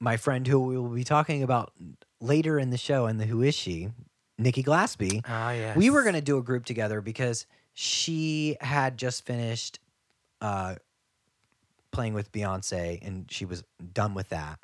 my 0.00 0.16
friend 0.16 0.46
who 0.46 0.60
we 0.60 0.78
will 0.78 0.88
be 0.88 1.04
talking 1.04 1.42
about 1.42 1.72
later 2.20 2.58
in 2.58 2.70
the 2.70 2.76
show 2.78 3.06
and 3.06 3.20
the 3.20 3.26
who 3.26 3.42
is 3.42 3.54
she 3.54 3.88
nikki 4.38 4.62
glaspie 4.62 5.22
Ah, 5.26 5.50
yes. 5.52 5.76
we 5.76 5.90
were 5.90 6.02
going 6.02 6.14
to 6.14 6.20
do 6.20 6.38
a 6.38 6.42
group 6.42 6.64
together 6.64 7.00
because 7.00 7.46
she 7.74 8.56
had 8.60 8.96
just 8.96 9.24
finished 9.26 9.78
uh 10.40 10.76
playing 11.90 12.14
with 12.14 12.30
beyonce 12.32 12.98
and 13.06 13.30
she 13.30 13.44
was 13.44 13.64
done 13.92 14.14
with 14.14 14.28
that 14.30 14.58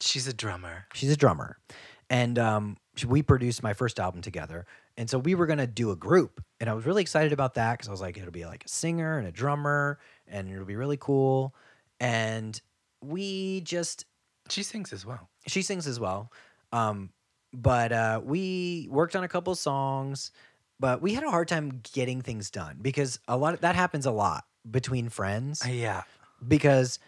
She's 0.00 0.28
a 0.28 0.32
drummer. 0.32 0.84
She's 0.94 1.10
a 1.10 1.16
drummer, 1.16 1.58
and 2.10 2.38
um, 2.38 2.76
we 3.06 3.22
produced 3.22 3.62
my 3.62 3.74
first 3.74 4.00
album 4.00 4.20
together. 4.22 4.66
And 4.96 5.08
so 5.08 5.18
we 5.18 5.34
were 5.34 5.46
gonna 5.46 5.66
do 5.66 5.90
a 5.92 5.96
group, 5.96 6.42
and 6.60 6.68
I 6.68 6.74
was 6.74 6.84
really 6.84 7.02
excited 7.02 7.32
about 7.32 7.54
that 7.54 7.72
because 7.74 7.88
I 7.88 7.90
was 7.92 8.00
like, 8.00 8.16
it'll 8.18 8.32
be 8.32 8.46
like 8.46 8.64
a 8.64 8.68
singer 8.68 9.18
and 9.18 9.28
a 9.28 9.32
drummer, 9.32 9.98
and 10.26 10.50
it'll 10.50 10.64
be 10.64 10.76
really 10.76 10.96
cool. 10.96 11.54
And 12.00 12.60
we 13.02 13.60
just 13.60 14.06
She 14.48 14.62
sings 14.62 14.92
as 14.92 15.06
well. 15.06 15.28
she 15.46 15.62
sings 15.62 15.86
as 15.86 16.00
well, 16.00 16.32
um, 16.72 17.10
but 17.52 17.92
uh, 17.92 18.20
we 18.24 18.88
worked 18.90 19.14
on 19.14 19.22
a 19.24 19.28
couple 19.28 19.54
songs, 19.54 20.32
but 20.80 21.00
we 21.00 21.14
had 21.14 21.22
a 21.24 21.30
hard 21.30 21.46
time 21.48 21.80
getting 21.92 22.20
things 22.22 22.50
done 22.50 22.78
because 22.82 23.20
a 23.28 23.36
lot 23.36 23.54
of, 23.54 23.60
that 23.60 23.74
happens 23.76 24.04
a 24.06 24.10
lot 24.10 24.44
between 24.68 25.08
friends 25.08 25.64
Uh, 25.64 25.68
yeah. 25.70 26.02
because 26.46 26.98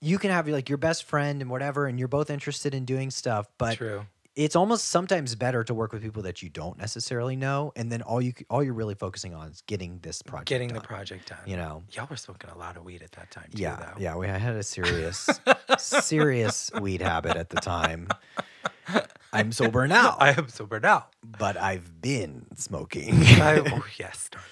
you 0.00 0.18
can 0.18 0.30
have 0.30 0.48
like 0.48 0.68
your 0.68 0.78
best 0.78 1.04
friend 1.04 1.42
and 1.42 1.50
whatever 1.50 1.86
and 1.86 1.98
you're 1.98 2.08
both 2.08 2.30
interested 2.30 2.74
in 2.74 2.84
doing 2.84 3.10
stuff 3.10 3.46
but 3.58 3.76
True. 3.76 4.06
it's 4.36 4.56
almost 4.56 4.86
sometimes 4.88 5.34
better 5.34 5.62
to 5.64 5.74
work 5.74 5.92
with 5.92 6.02
people 6.02 6.22
that 6.22 6.42
you 6.42 6.48
don't 6.48 6.78
necessarily 6.78 7.36
know 7.36 7.72
and 7.76 7.90
then 7.92 8.00
all 8.02 8.20
you 8.22 8.32
all 8.48 8.62
you're 8.62 8.72
really 8.74 8.94
focusing 8.94 9.34
on 9.34 9.48
is 9.48 9.62
getting 9.66 9.98
this 10.02 10.22
project 10.22 10.48
Getting 10.48 10.72
the 10.72 10.80
project 10.80 11.28
done. 11.28 11.38
you 11.46 11.56
know 11.56 11.82
Y'all 11.92 12.06
were 12.08 12.16
smoking 12.16 12.48
a 12.50 12.56
lot 12.56 12.76
of 12.76 12.84
weed 12.84 13.02
at 13.02 13.12
that 13.12 13.30
time, 13.30 13.48
too, 13.54 13.60
yeah 13.62 13.76
though. 13.76 14.00
yeah 14.00 14.16
we 14.16 14.26
had 14.26 14.56
a 14.56 14.62
serious 14.62 15.28
serious 15.78 16.70
weed 16.80 17.02
habit 17.02 17.36
at 17.36 17.50
the 17.50 17.60
time 17.60 18.08
i'm 19.32 19.52
sober 19.52 19.86
now 19.86 20.16
I 20.18 20.30
am 20.32 20.48
sober 20.48 20.80
now. 20.80 21.06
but 21.38 21.56
i've 21.56 22.00
been 22.00 22.46
smoking 22.56 23.14
I, 23.22 23.58
oh, 23.72 23.84
yes, 23.98 24.28
darling. 24.30 24.46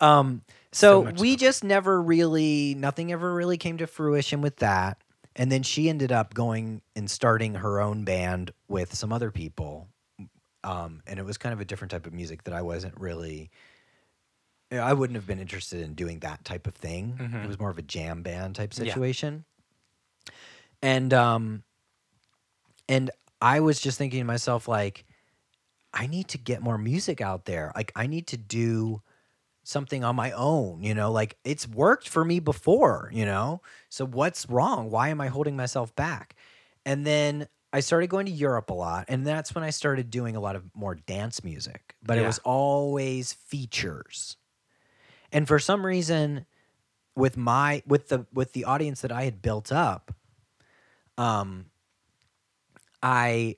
Um, 0.00 0.42
So 0.74 1.04
so, 1.04 1.12
we 1.22 1.36
just 1.36 1.62
never 1.62 2.02
really, 2.02 2.74
nothing 2.74 3.12
ever 3.12 3.32
really 3.32 3.56
came 3.58 3.78
to 3.78 3.86
fruition 3.86 4.40
with 4.40 4.56
that. 4.56 4.98
And 5.36 5.50
then 5.50 5.62
she 5.62 5.88
ended 5.88 6.12
up 6.12 6.34
going 6.34 6.82
and 6.96 7.10
starting 7.10 7.54
her 7.54 7.80
own 7.80 8.04
band 8.04 8.52
with 8.68 8.94
some 8.94 9.12
other 9.12 9.30
people. 9.30 9.88
Um, 10.64 11.02
and 11.06 11.18
it 11.18 11.24
was 11.24 11.38
kind 11.38 11.52
of 11.52 11.60
a 11.60 11.64
different 11.64 11.90
type 11.90 12.06
of 12.06 12.12
music 12.12 12.44
that 12.44 12.54
I 12.54 12.62
wasn't 12.62 12.98
really, 12.98 13.50
I 14.72 14.92
wouldn't 14.92 15.16
have 15.16 15.26
been 15.26 15.38
interested 15.38 15.80
in 15.82 15.94
doing 15.94 16.20
that 16.20 16.44
type 16.44 16.66
of 16.66 16.74
thing. 16.74 17.18
Mhm. 17.18 17.44
It 17.44 17.48
was 17.48 17.58
more 17.58 17.70
of 17.70 17.78
a 17.78 17.82
jam 17.82 18.22
band 18.22 18.56
type 18.56 18.72
Yeah. 18.76 18.84
situation. 18.84 19.44
And, 20.82 21.12
um, 21.14 21.64
and 22.88 23.10
I 23.40 23.60
was 23.60 23.80
just 23.80 23.98
thinking 23.98 24.20
to 24.20 24.24
myself, 24.24 24.68
like, 24.68 25.04
I 25.92 26.06
need 26.06 26.28
to 26.28 26.38
get 26.38 26.62
more 26.62 26.78
music 26.78 27.20
out 27.20 27.44
there. 27.46 27.72
Like, 27.74 27.92
I 27.96 28.06
need 28.06 28.26
to 28.28 28.36
do, 28.36 29.02
something 29.64 30.04
on 30.04 30.14
my 30.14 30.30
own, 30.32 30.82
you 30.82 30.94
know, 30.94 31.10
like 31.10 31.36
it's 31.42 31.66
worked 31.66 32.08
for 32.08 32.24
me 32.24 32.38
before, 32.38 33.10
you 33.12 33.24
know? 33.24 33.62
So 33.88 34.06
what's 34.06 34.48
wrong? 34.48 34.90
Why 34.90 35.08
am 35.08 35.20
I 35.20 35.28
holding 35.28 35.56
myself 35.56 35.94
back? 35.96 36.36
And 36.86 37.04
then 37.06 37.48
I 37.72 37.80
started 37.80 38.08
going 38.08 38.26
to 38.26 38.32
Europe 38.32 38.70
a 38.70 38.74
lot, 38.74 39.06
and 39.08 39.26
that's 39.26 39.52
when 39.52 39.64
I 39.64 39.70
started 39.70 40.08
doing 40.10 40.36
a 40.36 40.40
lot 40.40 40.54
of 40.54 40.62
more 40.76 40.94
dance 40.94 41.42
music, 41.42 41.96
but 42.04 42.18
it 42.18 42.22
was 42.24 42.38
always 42.44 43.32
features. 43.32 44.36
And 45.32 45.48
for 45.48 45.58
some 45.58 45.84
reason 45.84 46.46
with 47.16 47.36
my 47.36 47.82
with 47.84 48.10
the 48.10 48.26
with 48.32 48.52
the 48.52 48.64
audience 48.64 49.00
that 49.00 49.10
I 49.10 49.24
had 49.24 49.42
built 49.42 49.72
up, 49.72 50.14
um 51.18 51.66
I 53.02 53.56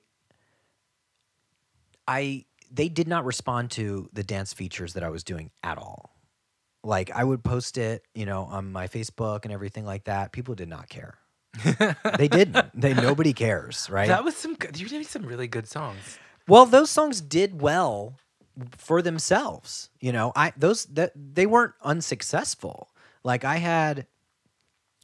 I 2.07 2.46
they 2.71 2.89
did 2.89 3.07
not 3.07 3.25
respond 3.25 3.71
to 3.71 4.09
the 4.13 4.23
dance 4.23 4.53
features 4.53 4.93
that 4.93 5.03
I 5.03 5.09
was 5.09 5.23
doing 5.23 5.51
at 5.63 5.77
all. 5.77 6.15
Like 6.83 7.11
I 7.11 7.23
would 7.23 7.43
post 7.43 7.77
it, 7.77 8.03
you 8.13 8.25
know, 8.25 8.43
on 8.43 8.71
my 8.71 8.87
Facebook 8.87 9.43
and 9.43 9.53
everything 9.53 9.85
like 9.85 10.05
that. 10.05 10.31
People 10.31 10.55
did 10.55 10.69
not 10.69 10.89
care. 10.89 11.17
They 12.17 12.27
didn't. 12.27 12.79
they 12.79 12.93
nobody 12.93 13.33
cares, 13.33 13.89
right? 13.89 14.07
That 14.07 14.23
was 14.23 14.35
some 14.35 14.55
good. 14.55 14.79
You 14.79 14.87
did 14.87 15.05
some 15.05 15.25
really 15.25 15.47
good 15.47 15.67
songs. 15.67 16.19
Well, 16.47 16.65
those 16.65 16.89
songs 16.89 17.19
did 17.19 17.61
well 17.61 18.15
for 18.77 19.01
themselves. 19.01 19.89
You 19.99 20.11
know, 20.11 20.31
I 20.35 20.53
those 20.55 20.85
that 20.85 21.11
they 21.15 21.45
weren't 21.45 21.73
unsuccessful. 21.81 22.89
Like 23.23 23.43
I 23.43 23.57
had 23.57 24.07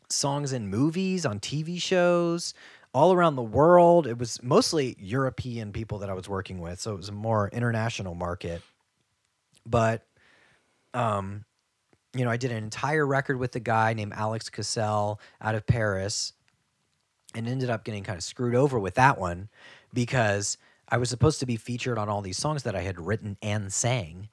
songs 0.10 0.54
in 0.54 0.68
movies, 0.68 1.26
on 1.26 1.40
TV 1.40 1.82
shows, 1.82 2.54
all 2.94 3.14
around 3.14 3.36
the 3.36 3.44
world. 3.44 4.08
It 4.08 4.18
was 4.18 4.42
mostly 4.44 4.96
European 5.00 5.72
people 5.72 6.00
that 6.00 6.10
I 6.10 6.14
was 6.14 6.30
working 6.30 6.60
with, 6.60 6.80
so 6.80 6.94
it 6.94 6.98
was 6.98 7.10
a 7.10 7.14
more 7.14 7.50
international 7.50 8.16
market. 8.16 8.62
But 9.66 10.06
um 10.94 11.46
you 12.16 12.24
know, 12.24 12.30
I 12.30 12.38
did 12.38 12.52
an 12.52 12.64
entire 12.64 13.06
record 13.06 13.40
with 13.40 13.56
a 13.56 13.60
guy 13.60 13.94
named 13.94 14.14
Alex 14.16 14.50
Cassell 14.50 15.20
out 15.42 15.56
of 15.56 15.66
Paris 15.66 16.34
and 17.34 17.48
ended 17.48 17.70
up 17.70 17.84
getting 17.84 18.04
kind 18.04 18.18
of 18.18 18.24
screwed 18.24 18.56
over 18.56 18.80
with 18.80 18.96
that 18.96 19.20
one 19.20 19.50
because 19.94 20.58
I 20.90 20.98
was 20.98 21.10
supposed 21.10 21.40
to 21.40 21.46
be 21.48 21.58
featured 21.58 21.98
on 21.98 22.10
all 22.10 22.22
these 22.22 22.38
songs 22.38 22.64
that 22.64 22.76
I 22.76 22.82
had 22.82 23.00
written 23.00 23.38
and 23.42 23.74
sang, 23.74 24.30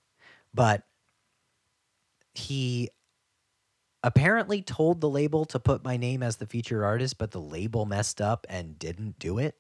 but 0.53 0.83
he 2.35 2.91
apparently 4.03 4.63
told 4.63 5.01
the 5.01 5.09
label 5.09 5.45
to 5.47 5.59
put 5.59 5.85
my 5.85 5.97
name 5.97 6.23
as 6.23 6.37
the 6.37 6.47
featured 6.47 6.83
artist, 6.83 7.19
but 7.19 7.31
the 7.33 7.41
label 7.41 7.85
messed 7.87 8.21
up 8.21 8.47
and 8.49 8.79
didn't 8.79 9.19
do 9.19 9.39
it. 9.39 9.57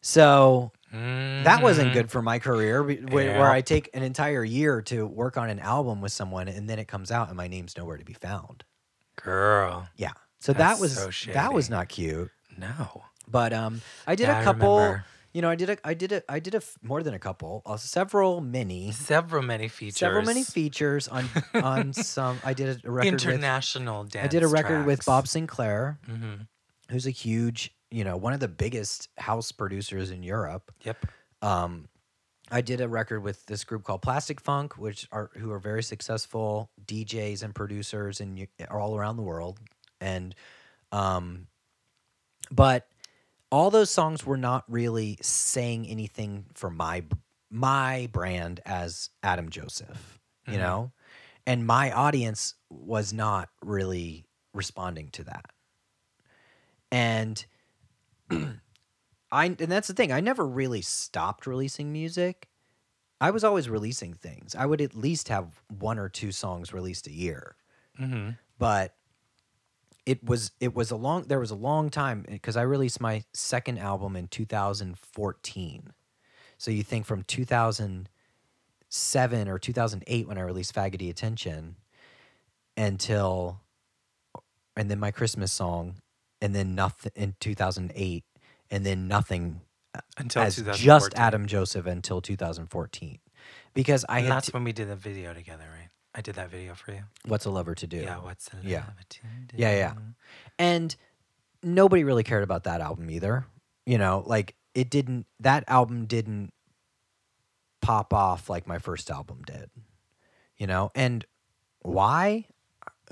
So 0.00 0.70
that 0.92 1.62
wasn't 1.62 1.92
good 1.92 2.10
for 2.10 2.22
my 2.22 2.38
career 2.38 2.82
where, 2.82 2.92
Yeah. 3.26 3.38
where 3.40 3.50
I 3.50 3.62
take 3.62 3.90
an 3.94 4.02
entire 4.02 4.44
year 4.44 4.80
to 4.82 5.06
work 5.06 5.36
on 5.36 5.50
an 5.50 5.58
album 5.58 6.00
with 6.00 6.12
someone 6.12 6.46
and 6.46 6.68
then 6.68 6.78
it 6.78 6.86
comes 6.86 7.10
out 7.10 7.28
and 7.28 7.36
my 7.36 7.48
name's 7.48 7.76
nowhere 7.76 7.96
to 7.96 8.04
be 8.04 8.12
found. 8.12 8.64
Girl, 9.16 9.88
Yeah. 9.96 10.12
So 10.40 10.52
that 10.52 10.78
was 10.78 10.94
so 10.94 11.32
that 11.32 11.52
was 11.54 11.70
not 11.70 11.88
cute. 11.88 12.30
no. 12.58 13.02
But 13.26 13.52
um 13.54 13.80
I 14.06 14.14
did 14.14 14.28
Yeah, 14.28 14.40
a 14.42 14.44
couple. 14.44 14.98
You 15.34 15.42
know, 15.42 15.50
I 15.50 15.56
did 15.56 15.68
a 15.68 15.76
I 15.84 15.94
did 15.94 16.12
a 16.12 16.22
I 16.28 16.38
did 16.38 16.54
a 16.54 16.58
f- 16.58 16.78
more 16.80 17.02
than 17.02 17.12
a 17.12 17.18
couple, 17.18 17.60
uh, 17.66 17.76
several 17.76 18.40
mini 18.40 18.92
Several 18.92 19.42
many 19.42 19.66
features. 19.68 19.98
several 19.98 20.22
many 20.22 20.44
features 20.44 21.08
on 21.08 21.28
on 21.54 21.92
some 21.92 22.38
I 22.44 22.54
did 22.54 22.84
a 22.84 22.90
record 22.90 23.12
with 23.14 23.24
International 23.24 24.04
dance. 24.04 24.24
I 24.24 24.28
did 24.28 24.44
a 24.44 24.48
record 24.48 24.86
with 24.86 25.04
Bob 25.04 25.26
Sinclar, 25.26 25.98
hmm 26.06 26.34
who's 26.90 27.06
a 27.06 27.10
huge, 27.10 27.74
you 27.90 28.04
know, 28.04 28.16
one 28.16 28.32
of 28.34 28.40
the 28.40 28.46
biggest 28.48 29.08
house 29.16 29.50
producers 29.50 30.10
in 30.10 30.22
Europe. 30.22 30.70
Yep. 30.84 31.06
Um, 31.42 31.88
I 32.50 32.60
did 32.60 32.80
a 32.82 32.88
record 32.88 33.20
with 33.24 33.44
this 33.46 33.64
group 33.64 33.84
called 33.84 34.02
Plastic 34.02 34.38
Funk, 34.40 34.76
which 34.78 35.08
are 35.10 35.30
who 35.36 35.50
are 35.50 35.58
very 35.58 35.82
successful 35.82 36.70
DJs 36.86 37.42
and 37.42 37.54
producers 37.54 38.20
and 38.20 38.46
are 38.68 38.78
all 38.78 38.96
around 38.96 39.16
the 39.16 39.22
world. 39.22 39.58
And, 40.00 40.34
um, 40.92 41.46
but 42.52 42.86
all 43.54 43.70
those 43.70 43.90
songs 43.90 44.26
were 44.26 44.36
not 44.36 44.64
really 44.70 45.18
saying 45.22 45.86
anything 45.86 46.46
for 46.54 46.70
my 46.70 47.04
my 47.50 48.08
brand 48.12 48.60
as 48.66 49.10
Adam 49.22 49.48
Joseph, 49.50 50.20
you 50.48 50.58
Mhm. 50.58 50.58
know, 50.58 50.92
and 51.46 51.66
my 51.66 51.92
audience 51.92 52.54
was 52.70 53.12
not 53.12 53.50
really 53.62 54.26
responding 54.54 55.10
to 55.10 55.24
that. 55.24 55.46
And 56.90 57.44
I 58.30 58.60
and 59.32 59.58
that's 59.58 59.88
the 59.88 59.94
thing. 59.94 60.12
I 60.12 60.20
never 60.20 60.46
really 60.46 60.82
stopped 60.82 61.46
releasing 61.46 61.92
music. 61.92 62.48
I 63.20 63.32
was 63.32 63.44
always 63.44 63.70
releasing 63.70 64.14
things. 64.14 64.54
I 64.54 64.66
would 64.66 64.82
at 64.82 64.94
least 64.96 65.28
have 65.28 65.62
one 65.70 65.98
or 65.98 66.08
two 66.10 66.32
songs 66.32 66.72
released 66.74 67.08
a 67.08 67.12
year. 67.12 67.56
hmm 67.98 68.36
But 68.58 68.96
it 70.06 70.24
was 70.24 70.52
it 70.60 70.74
was 70.74 70.90
a 70.90 70.96
long 70.96 71.24
there 71.24 71.40
was 71.40 71.50
a 71.50 71.54
long 71.56 71.90
time 71.90 72.24
eh, 72.28 72.32
because 72.32 72.56
I 72.56 72.62
released 72.62 73.00
my 73.00 73.24
second 73.32 73.78
album 73.78 74.16
in 74.16 74.28
2014. 74.28 75.92
So 76.58 76.70
you 76.70 76.82
think 76.82 77.06
from 77.06 77.22
2007 77.24 79.48
or 79.48 79.58
2008 79.58 80.28
when 80.28 80.38
I 80.38 80.42
released 80.42 80.74
Faggoty 80.74 81.10
Attention 81.10 81.76
until 82.76 83.60
and 84.76 84.90
then 84.90 85.00
my 85.00 85.10
Christmas 85.10 85.52
song 85.52 85.96
and 86.40 86.54
then 86.54 86.74
nothing 86.74 87.12
in 87.14 87.34
2008 87.40 88.24
and 88.70 88.86
then 88.86 89.08
nothing 89.08 89.60
uh, 89.94 90.00
Until 90.18 90.42
as 90.42 90.62
just 90.70 91.12
Adam 91.16 91.46
Joseph 91.46 91.86
until 91.86 92.20
2014 92.20 93.18
because 93.74 94.04
I 94.08 94.18
And 94.20 94.26
had 94.26 94.32
that's 94.32 94.46
t- 94.46 94.52
when 94.52 94.64
we 94.64 94.72
did 94.72 94.88
the 94.88 94.96
video 94.96 95.34
together, 95.34 95.64
right? 95.72 95.83
I 96.14 96.20
did 96.20 96.36
that 96.36 96.50
video 96.50 96.74
for 96.74 96.92
you. 96.92 97.02
what's 97.26 97.44
a 97.44 97.50
lover 97.50 97.74
to 97.74 97.86
do 97.86 97.98
Yeah. 97.98 98.18
What's 98.18 98.48
the 98.48 98.58
Yeah. 98.62 98.80
love 98.86 99.08
to 99.08 99.20
do? 99.48 99.56
Yeah, 99.56 99.74
yeah. 99.76 99.92
and 100.58 100.94
nobody 101.62 102.04
really 102.04 102.22
cared 102.22 102.42
about 102.44 102.64
that 102.64 102.80
album 102.80 103.10
either 103.10 103.46
you 103.86 103.96
know 103.98 104.22
like 104.26 104.54
it 104.74 104.90
didn't 104.90 105.26
that 105.40 105.64
album 105.66 106.04
didn't 106.06 106.52
pop 107.80 108.12
off 108.14 108.48
like 108.48 108.66
my 108.66 108.78
first 108.78 109.10
album 109.10 109.42
did 109.46 109.70
you 110.56 110.66
know 110.66 110.90
and 110.94 111.24
why 111.80 112.44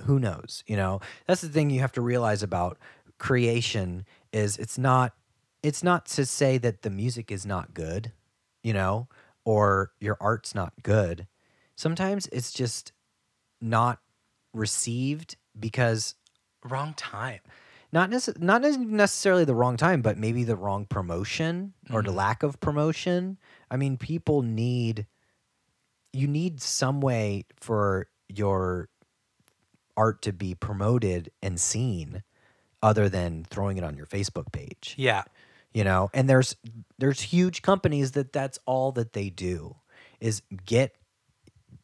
who 0.03 0.19
knows 0.19 0.63
you 0.67 0.77
know 0.77 1.01
that's 1.27 1.41
the 1.43 1.49
thing 1.49 1.71
you 1.71 1.81
have 1.81 1.93
to 1.93 2.01
realize 2.01 2.43
about 2.43 2.79
creation 3.19 4.05
is 4.33 4.57
it's 4.59 4.79
not 4.79 5.15
it's 5.63 5.83
not 5.83 6.07
to 6.07 6.25
say 6.27 6.59
that 6.59 6.83
the 6.83 6.91
music 6.91 7.31
is 7.31 7.45
not 7.47 7.73
good 7.75 8.13
you 8.63 8.73
know 8.73 9.09
or 9.45 9.93
your 10.01 10.17
art's 10.21 10.55
not 10.55 10.73
good 10.83 11.27
sometimes 11.77 12.27
it's 12.33 12.53
just 12.53 12.93
not 13.61 14.01
received 14.53 15.37
because 15.59 16.15
Wrong 16.65 16.95
time. 16.95 17.41
not 17.93 18.11
nece- 18.11 18.39
not 18.41 18.63
necessarily 18.63 19.45
the 19.45 19.55
wrong 19.55 19.77
time, 19.77 20.01
but 20.03 20.17
maybe 20.19 20.45
the 20.45 20.57
wrong 20.57 20.87
promotion 20.87 21.75
or 21.91 22.03
the 22.03 22.11
Mhm. 22.13 22.17
lack 22.17 22.43
of 22.43 22.61
promotion. 22.61 23.39
I 23.71 23.77
mean, 23.77 23.97
people 23.97 24.43
need 24.43 25.07
you 26.15 26.29
need 26.29 26.61
some 26.61 27.01
way 27.01 27.47
for 27.59 28.07
your 28.29 28.91
art 29.97 30.21
to 30.23 30.33
be 30.33 30.55
promoted 30.55 31.31
and 31.43 31.59
seen 31.59 32.23
other 32.83 33.09
than 33.09 33.45
throwing 33.45 33.79
it 33.79 33.85
on 33.85 33.97
your 33.97 34.05
Facebook 34.07 34.53
page. 34.53 34.95
Yeah. 34.99 35.25
You 35.73 35.85
know, 35.85 36.11
and 36.13 36.29
there's 36.29 36.55
there's 36.99 37.23
huge 37.23 37.63
companies 37.63 38.13
that 38.13 38.33
that's 38.33 38.59
all 38.67 38.93
that 38.93 39.15
they 39.15 39.31
do 39.31 39.77
is 40.21 40.43
get 40.67 40.95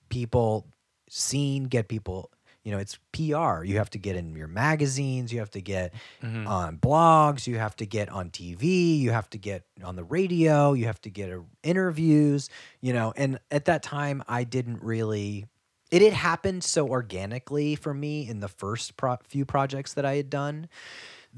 people 0.09 0.67
seen, 1.09 1.65
get 1.65 1.89
people, 1.89 2.31
you 2.63 2.73
know, 2.73 2.79
it's 2.79 2.99
PR. 3.13 3.65
You 3.65 3.79
have 3.79 3.91
to 3.91 3.99
get 3.99 4.17
in 4.17 4.35
your 4.35 4.49
magazines, 4.49 5.33
you 5.33 5.39
have 5.39 5.51
to 5.53 5.61
get 5.63 5.95
Mhm. 6.23 6.47
on 6.47 6.79
blogs, 6.79 7.47
you 7.47 7.59
have 7.59 7.75
to 7.77 7.87
get 7.87 8.09
on 8.11 8.31
TV, 8.31 8.99
you 8.99 9.11
have 9.11 9.31
to 9.31 9.39
get 9.39 9.65
on 9.83 9.97
the 9.97 10.05
radio, 10.05 10.73
you 10.75 10.87
have 10.87 11.01
to 11.03 11.11
get 11.11 11.31
uh, 11.33 11.41
interviews, 11.63 12.51
you 12.81 12.93
know. 12.93 13.13
And 13.17 13.39
at 13.51 13.65
that 13.67 13.83
time, 13.83 14.23
I 14.29 14.45
didn't 14.45 14.83
really. 14.83 15.47
It 15.91 16.03
had 16.03 16.13
happened 16.13 16.65
so 16.65 16.87
organically 16.87 17.75
for 17.75 17.95
me 17.95 18.29
in 18.29 18.41
the 18.41 18.49
first 18.49 18.99
pro- 18.99 19.17
few 19.27 19.47
projects 19.47 19.95
that 19.95 20.05
I 20.05 20.17
had 20.17 20.29
done 20.29 20.69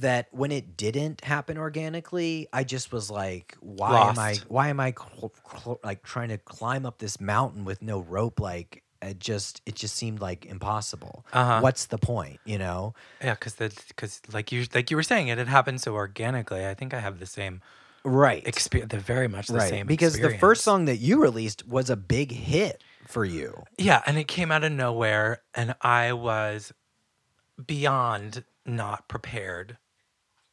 that 0.00 0.28
when 0.32 0.50
it 0.52 0.76
didn't 0.76 1.24
happen 1.24 1.56
organically, 1.56 2.48
I 2.52 2.64
just 2.64 2.92
was 2.92 3.10
like, 3.10 3.56
"Why 3.60 4.08
am 4.08 4.18
I? 4.18 4.36
Why 4.48 4.68
am 4.68 4.80
I 4.80 4.92
cl- 4.92 5.32
cl- 5.50 5.80
like 5.84 6.02
trying 6.02 6.28
to 6.28 6.38
climb 6.38 6.84
up 6.84 6.98
this 6.98 7.20
mountain 7.20 7.64
with 7.64 7.80
no 7.82 8.00
rope? 8.00 8.40
Like 8.40 8.82
it 9.02 9.18
just, 9.18 9.62
it 9.64 9.74
just 9.76 9.94
seemed 9.96 10.20
like 10.20 10.44
impossible. 10.46 11.24
Uh-huh. 11.32 11.60
What's 11.60 11.86
the 11.86 11.98
point? 11.98 12.40
You 12.44 12.58
know? 12.58 12.94
Yeah, 13.22 13.34
because 13.34 13.54
because 13.54 14.20
like 14.32 14.52
you 14.52 14.66
like 14.74 14.90
you 14.90 14.96
were 14.96 15.02
saying, 15.02 15.28
it 15.28 15.38
had 15.38 15.48
happened 15.48 15.80
so 15.80 15.94
organically. 15.94 16.66
I 16.66 16.74
think 16.74 16.92
I 16.92 17.00
have 17.00 17.18
the 17.18 17.26
same 17.26 17.60
Right. 18.02 18.46
experience. 18.46 18.92
Very 18.94 19.28
much 19.28 19.48
the 19.48 19.54
right. 19.58 19.68
same. 19.68 19.86
because 19.86 20.18
the 20.18 20.36
first 20.38 20.64
song 20.64 20.86
that 20.86 20.96
you 20.96 21.20
released 21.20 21.66
was 21.68 21.90
a 21.90 21.96
big 21.96 22.32
hit 22.32 22.82
for 23.06 23.24
you. 23.24 23.64
Yeah, 23.76 24.02
and 24.06 24.16
it 24.16 24.26
came 24.28 24.50
out 24.50 24.64
of 24.64 24.72
nowhere, 24.72 25.42
and 25.54 25.74
I 25.82 26.14
was 26.14 26.72
beyond 27.66 28.44
not 28.64 29.08
prepared 29.08 29.76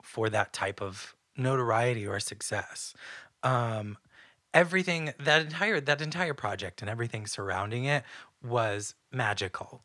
for 0.07 0.29
that 0.29 0.53
type 0.53 0.81
of 0.81 1.15
notoriety 1.35 2.07
or 2.07 2.19
success. 2.19 2.93
Um, 3.43 3.97
everything 4.53 5.13
that 5.19 5.41
entire 5.43 5.79
that 5.81 6.01
entire 6.01 6.33
project 6.33 6.81
and 6.81 6.89
everything 6.89 7.27
surrounding 7.27 7.85
it 7.85 8.03
was 8.41 8.95
magical. 9.11 9.83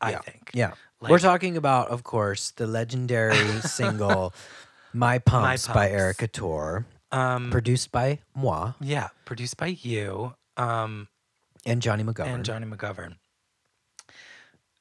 I 0.00 0.12
Yeah. 0.12 0.20
think. 0.20 0.50
Yeah. 0.54 0.72
We're 1.00 1.18
talking 1.18 1.56
about, 1.56 1.88
of 1.88 2.02
course, 2.04 2.52
the 2.52 2.66
legendary 2.66 3.60
single 3.62 4.32
"My 4.92 5.18
Pumps" 5.18 5.66
by 5.66 5.88
Pumps. 5.88 5.92
Erica 6.00 6.28
Tor, 6.28 6.86
Um, 7.12 7.50
produced 7.50 7.92
by 7.92 8.20
moi 8.34 8.72
yeah, 8.80 9.08
produced 9.24 9.56
by 9.56 9.66
you. 9.82 10.34
Um, 10.56 11.08
and 11.66 11.82
Johnny 11.82 12.02
McGovern. 12.04 12.26
and 12.34 12.44
Johnny 12.44 12.66
McGovern. 12.66 13.16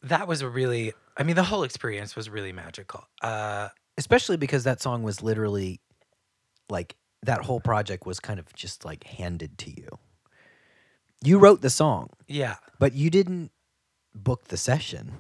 That 0.04 0.28
was 0.28 0.42
a 0.42 0.50
really, 0.50 0.94
I 1.18 1.24
mean, 1.24 1.36
the 1.36 1.44
whole 1.44 1.64
experience 1.64 2.16
was 2.16 2.30
really 2.30 2.52
magical. 2.54 3.06
Uh, 3.22 3.70
especially 3.98 4.38
because 4.38 4.64
that 4.64 4.82
song 4.82 5.04
was 5.04 5.22
literally 5.22 5.80
like 6.70 6.96
that 7.24 7.42
whole 7.44 7.60
project 7.60 8.06
was 8.06 8.20
kind 8.20 8.40
of 8.40 8.54
just 8.54 8.86
like 8.86 9.04
handed 9.04 9.58
to 9.60 9.70
you. 9.70 9.88
You 11.24 11.40
wrote 11.40 11.62
the 11.62 11.70
song, 11.70 12.10
Yeah. 12.28 12.56
but 12.80 12.94
you 12.94 13.10
didn't 13.10 13.52
book 14.14 14.48
the 14.50 14.58
session. 14.58 15.14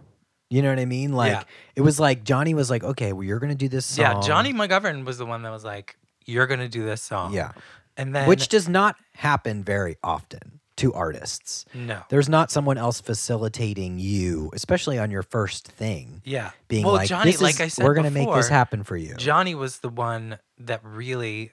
You 0.49 0.61
know 0.61 0.69
what 0.69 0.79
I 0.79 0.85
mean? 0.85 1.13
Like 1.13 1.31
Yeah. 1.31 1.43
it 1.75 1.81
was 1.81 1.99
like 1.99 2.23
Johnny 2.23 2.53
was 2.53 2.69
like, 2.69 2.83
"Okay, 2.83 3.11
well, 3.13 3.23
you're 3.23 3.39
gonna 3.39 3.55
do 3.55 3.67
this 3.69 3.85
song." 3.85 4.21
Yeah. 4.21 4.27
Johnny 4.27 4.53
McGovern 4.53 5.03
was 5.05 5.17
the 5.17 5.25
one 5.25 5.41
that 5.43 5.49
was 5.49 5.63
like, 5.63 5.97
"You're 6.25 6.45
gonna 6.47 6.69
do 6.69 6.85
this 6.85 7.01
song." 7.01 7.33
Yeah, 7.33 7.51
And 7.97 8.13
then 8.15 8.27
which 8.27 8.49
does 8.49 8.69
not 8.69 8.95
happen 9.13 9.63
very 9.63 9.95
often 10.03 10.59
to 10.77 10.93
artists. 10.93 11.65
no. 11.73 12.01
There's 12.09 12.27
not 12.29 12.51
someone 12.51 12.77
else 12.77 12.99
facilitating 13.01 13.97
you, 13.99 14.49
especially 14.53 14.99
on 14.99 15.09
your 15.11 15.23
first 15.23 15.67
thing, 15.67 16.21
Yeah. 16.25 16.51
being 16.67 16.85
well, 16.85 16.95
like, 16.95 17.07
Johnny, 17.07 17.31
"This 17.31 17.41
like 17.41 17.55
is- 17.55 17.61
I 17.61 17.67
said, 17.69 17.85
we're 17.85 17.93
gonna 17.93 18.11
make 18.11 18.31
this 18.33 18.49
happen 18.49 18.83
for 18.83 18.97
you." 18.97 19.15
Johnny 19.15 19.55
was 19.55 19.79
the 19.79 19.89
one 19.89 20.39
that 20.57 20.81
really 20.83 21.51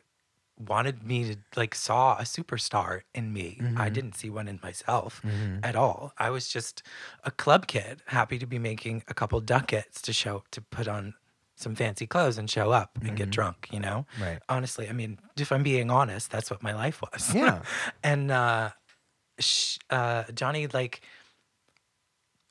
wanted 0.58 1.02
me 1.02 1.24
to 1.34 1.36
like 1.56 1.74
saw 1.74 2.16
a 2.18 2.22
superstar 2.22 3.02
in 3.14 3.32
me. 3.32 3.58
I 3.76 3.88
Mhm. 3.90 3.92
didn't 3.94 4.16
see 4.16 4.30
one 4.30 4.46
in 4.48 4.60
myself 4.62 5.20
Mhm. 5.24 5.60
at 5.64 5.74
all. 5.74 6.12
I 6.18 6.30
was 6.30 6.48
just 6.48 6.82
a 7.24 7.30
club 7.30 7.66
kid, 7.66 8.02
happy 8.06 8.38
to 8.38 8.46
be 8.46 8.58
making 8.58 9.02
a 9.08 9.14
couple 9.14 9.40
ducats 9.40 10.00
to 10.02 10.12
show 10.12 10.44
to 10.50 10.60
put 10.60 10.86
on 10.88 11.14
some 11.56 11.74
fancy 11.74 12.06
clothes 12.06 12.38
and 12.38 12.50
show 12.50 12.70
up 12.72 12.98
and 13.02 13.16
get 13.16 13.28
Mhm. 13.28 13.32
drunk, 13.32 13.68
you 13.70 13.78
know? 13.78 14.04
Right. 14.20 14.40
Honestly, 14.48 14.88
I 14.88 14.92
mean, 14.92 15.18
if 15.36 15.52
I'm 15.52 15.62
being 15.62 15.90
honest, 15.90 16.30
that's 16.30 16.50
what 16.50 16.62
my 16.62 16.74
life 16.74 17.00
was. 17.02 17.32
Yeah. 17.34 17.62
and 18.02 18.30
uh, 18.30 18.70
sh- 19.42 19.78
uh, 19.90 20.24
Johnny 20.34 20.66
like 20.68 21.00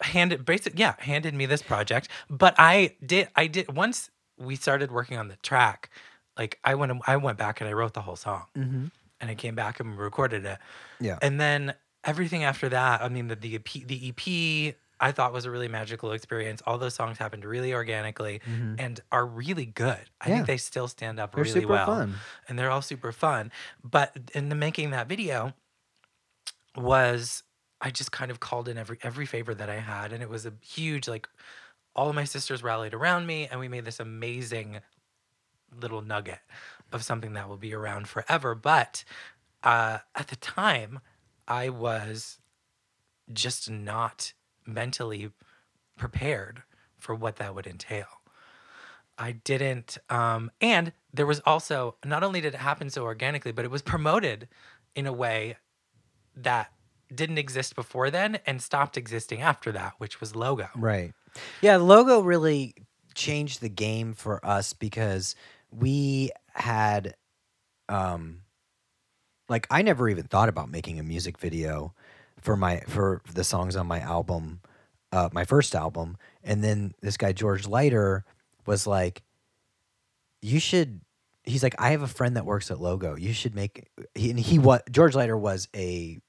handed 0.02 0.46
basic 0.46 0.78
yeah 0.80 0.96
handed 1.00 1.34
me 1.34 1.46
this 1.46 1.62
project, 1.62 2.10
but 2.30 2.56
I 2.58 2.96
did 3.06 3.30
I 3.36 3.48
did 3.48 3.76
once 3.76 4.10
we 4.38 4.56
started 4.56 4.92
working 4.92 5.18
on 5.18 5.28
the 5.28 5.36
track, 5.38 5.90
like 6.38 6.60
I 6.64 6.76
went 6.76 6.92
I 7.08 7.18
went 7.18 7.38
back 7.38 7.62
and 7.62 7.70
I 7.70 7.74
wrote 7.74 7.94
the 7.94 8.02
whole 8.02 8.16
song 8.16 8.46
Mm-hmm. 8.58 8.86
and 9.20 9.30
I 9.30 9.36
came 9.36 9.56
back 9.56 9.80
and 9.80 9.98
recorded 9.98 10.46
it, 10.46 10.58
Yeah. 11.00 11.20
and 11.22 11.40
then 11.40 11.74
everything 12.04 12.44
after 12.44 12.70
that. 12.70 13.02
I 13.02 13.10
mean 13.10 13.28
the 13.28 13.36
the 13.36 13.56
EP, 13.56 13.66
the 13.86 14.10
EP 14.10 14.76
I 15.04 15.12
thought 15.12 15.34
was 15.34 15.46
a 15.46 15.52
really 15.52 15.68
magical 15.68 16.12
experience. 16.12 16.62
All 16.68 16.78
those 16.78 16.94
songs 16.94 17.18
happened 17.18 17.44
really 17.44 17.74
organically 17.74 18.40
Mhm. 18.48 18.76
and 18.80 19.00
are 19.12 19.26
really 19.26 19.66
good. 19.66 19.98
I 20.20 20.30
Yeah. 20.30 20.36
think 20.36 20.48
they 20.48 20.58
still 20.58 20.88
stand 20.88 21.20
up 21.20 21.34
They're 21.36 21.44
really 21.44 21.66
well 21.66 21.86
fun. 21.88 22.16
and 22.48 22.58
they're 22.58 22.70
all 22.72 22.84
super 22.84 23.12
fun. 23.12 23.52
But 23.84 24.16
in 24.36 24.50
the 24.50 24.56
making 24.56 24.92
that 24.92 25.08
video 25.08 25.54
was 26.76 27.44
I 27.82 27.90
just 27.90 28.12
kind 28.12 28.32
of 28.32 28.40
called 28.40 28.68
in 28.68 28.78
every 28.78 28.98
every 29.02 29.26
favor 29.26 29.54
that 29.54 29.70
I 29.70 29.80
had, 29.80 30.14
and 30.14 30.22
it 30.22 30.30
was 30.30 30.46
a 30.46 30.54
huge 30.62 31.08
like 31.08 31.28
all 31.96 32.10
of 32.10 32.16
my 32.16 32.24
sisters 32.24 32.64
rallied 32.64 32.94
around 32.94 33.26
me, 33.26 33.48
and 33.50 33.60
we 33.60 33.68
made 33.68 33.86
this 33.86 34.00
amazing 34.00 34.80
little 35.80 36.02
nugget 36.02 36.40
of 36.92 37.04
something 37.04 37.34
that 37.34 37.48
will 37.50 37.58
be 37.58 37.74
around 37.74 38.08
forever. 38.08 38.56
But 38.56 39.04
uh, 39.64 40.00
at 40.16 40.28
the 40.28 40.36
time, 40.36 41.00
I 41.48 41.70
was 41.70 42.40
just 43.32 43.70
not 43.70 44.34
mentally 44.66 45.32
prepared 45.98 46.64
for 46.98 47.16
what 47.16 47.38
that 47.38 47.56
would 47.56 47.68
entail. 47.68 48.06
I 49.18 49.34
didn't, 49.34 49.98
um, 50.10 50.50
and 50.62 50.94
there 51.14 51.26
was 51.26 51.42
also 51.46 51.96
not 52.04 52.24
only 52.24 52.42
did 52.42 52.56
it 52.56 52.60
happen 52.60 52.90
so 52.90 53.04
organically, 53.04 53.52
but 53.52 53.66
it 53.66 53.72
was 53.72 53.82
promoted 53.82 54.48
in 54.96 55.06
a 55.06 55.14
way 55.14 55.58
that 56.44 56.72
didn't 57.14 57.38
exist 57.38 57.76
before 57.76 58.10
then 58.10 58.40
and 58.46 58.62
stopped 58.62 58.98
existing 58.98 59.42
after 59.42 59.72
that, 59.72 59.94
which 59.98 60.20
was 60.22 60.36
logo. 60.36 60.68
Right. 60.76 61.14
Yeah, 61.62 61.78
logo 61.78 62.22
really 62.22 62.76
changed 63.14 63.62
the 63.62 63.70
game 63.70 64.14
for 64.14 64.44
us 64.46 64.74
because 64.74 65.36
we 65.72 66.32
had 66.54 67.16
um 67.90 68.42
like 69.50 69.68
I 69.70 69.82
never 69.82 70.08
even 70.10 70.26
thought 70.26 70.50
about 70.50 70.70
making 70.70 71.00
a 71.00 71.04
music 71.04 71.38
video 71.38 71.94
for 72.40 72.56
my 72.56 72.82
for 72.88 73.22
the 73.34 73.44
songs 73.44 73.76
on 73.76 73.88
my 73.88 74.00
album, 74.00 74.62
uh 75.12 75.30
my 75.32 75.44
first 75.44 75.76
album, 75.76 76.18
and 76.44 76.64
then 76.64 76.94
this 77.02 77.18
guy 77.18 77.34
George 77.34 77.68
Leiter 77.68 78.24
was 78.66 78.88
like 78.88 79.24
you 80.42 80.60
should 80.60 81.02
he's 81.44 81.64
like 81.64 81.76
I 81.80 81.92
have 81.92 82.02
a 82.02 82.08
friend 82.08 82.36
that 82.38 82.46
works 82.46 82.70
at 82.72 82.80
Logo. 82.82 83.16
You 83.16 83.34
should 83.34 83.56
make 83.56 83.90
he 84.16 84.30
and 84.30 84.40
he 84.40 84.60
was 84.60 84.82
George 84.92 85.16
Leiter 85.16 85.38
was 85.38 85.68
a 85.76 86.20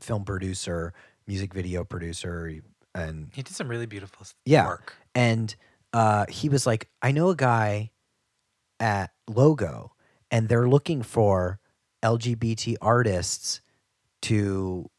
film 0.00 0.24
producer, 0.24 0.94
music 1.26 1.52
video 1.54 1.84
producer 1.84 2.60
and 2.94 3.28
He 3.34 3.42
did 3.42 3.54
some 3.54 3.68
really 3.68 3.86
beautiful 3.86 4.26
Yeah. 4.44 4.66
work. 4.66 4.94
and 5.14 5.54
uh, 5.92 6.26
he 6.28 6.48
was 6.48 6.66
like, 6.66 6.88
I 7.02 7.12
know 7.12 7.28
a 7.30 7.36
guy 7.36 7.90
at 8.80 9.12
Logo, 9.28 9.92
and 10.30 10.48
they're 10.48 10.68
looking 10.68 11.02
for 11.02 11.60
LGBT 12.02 12.76
artists 12.82 13.60
to 14.22 14.90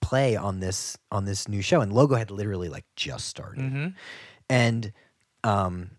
play 0.00 0.36
on 0.36 0.60
this 0.60 0.96
on 1.10 1.24
this 1.24 1.48
new 1.48 1.62
show. 1.62 1.80
And 1.80 1.92
Logo 1.92 2.14
had 2.14 2.30
literally 2.30 2.68
like 2.68 2.84
just 2.96 3.26
started, 3.26 3.62
hmm 3.70 3.86
and 4.48 4.92
um, 5.44 5.90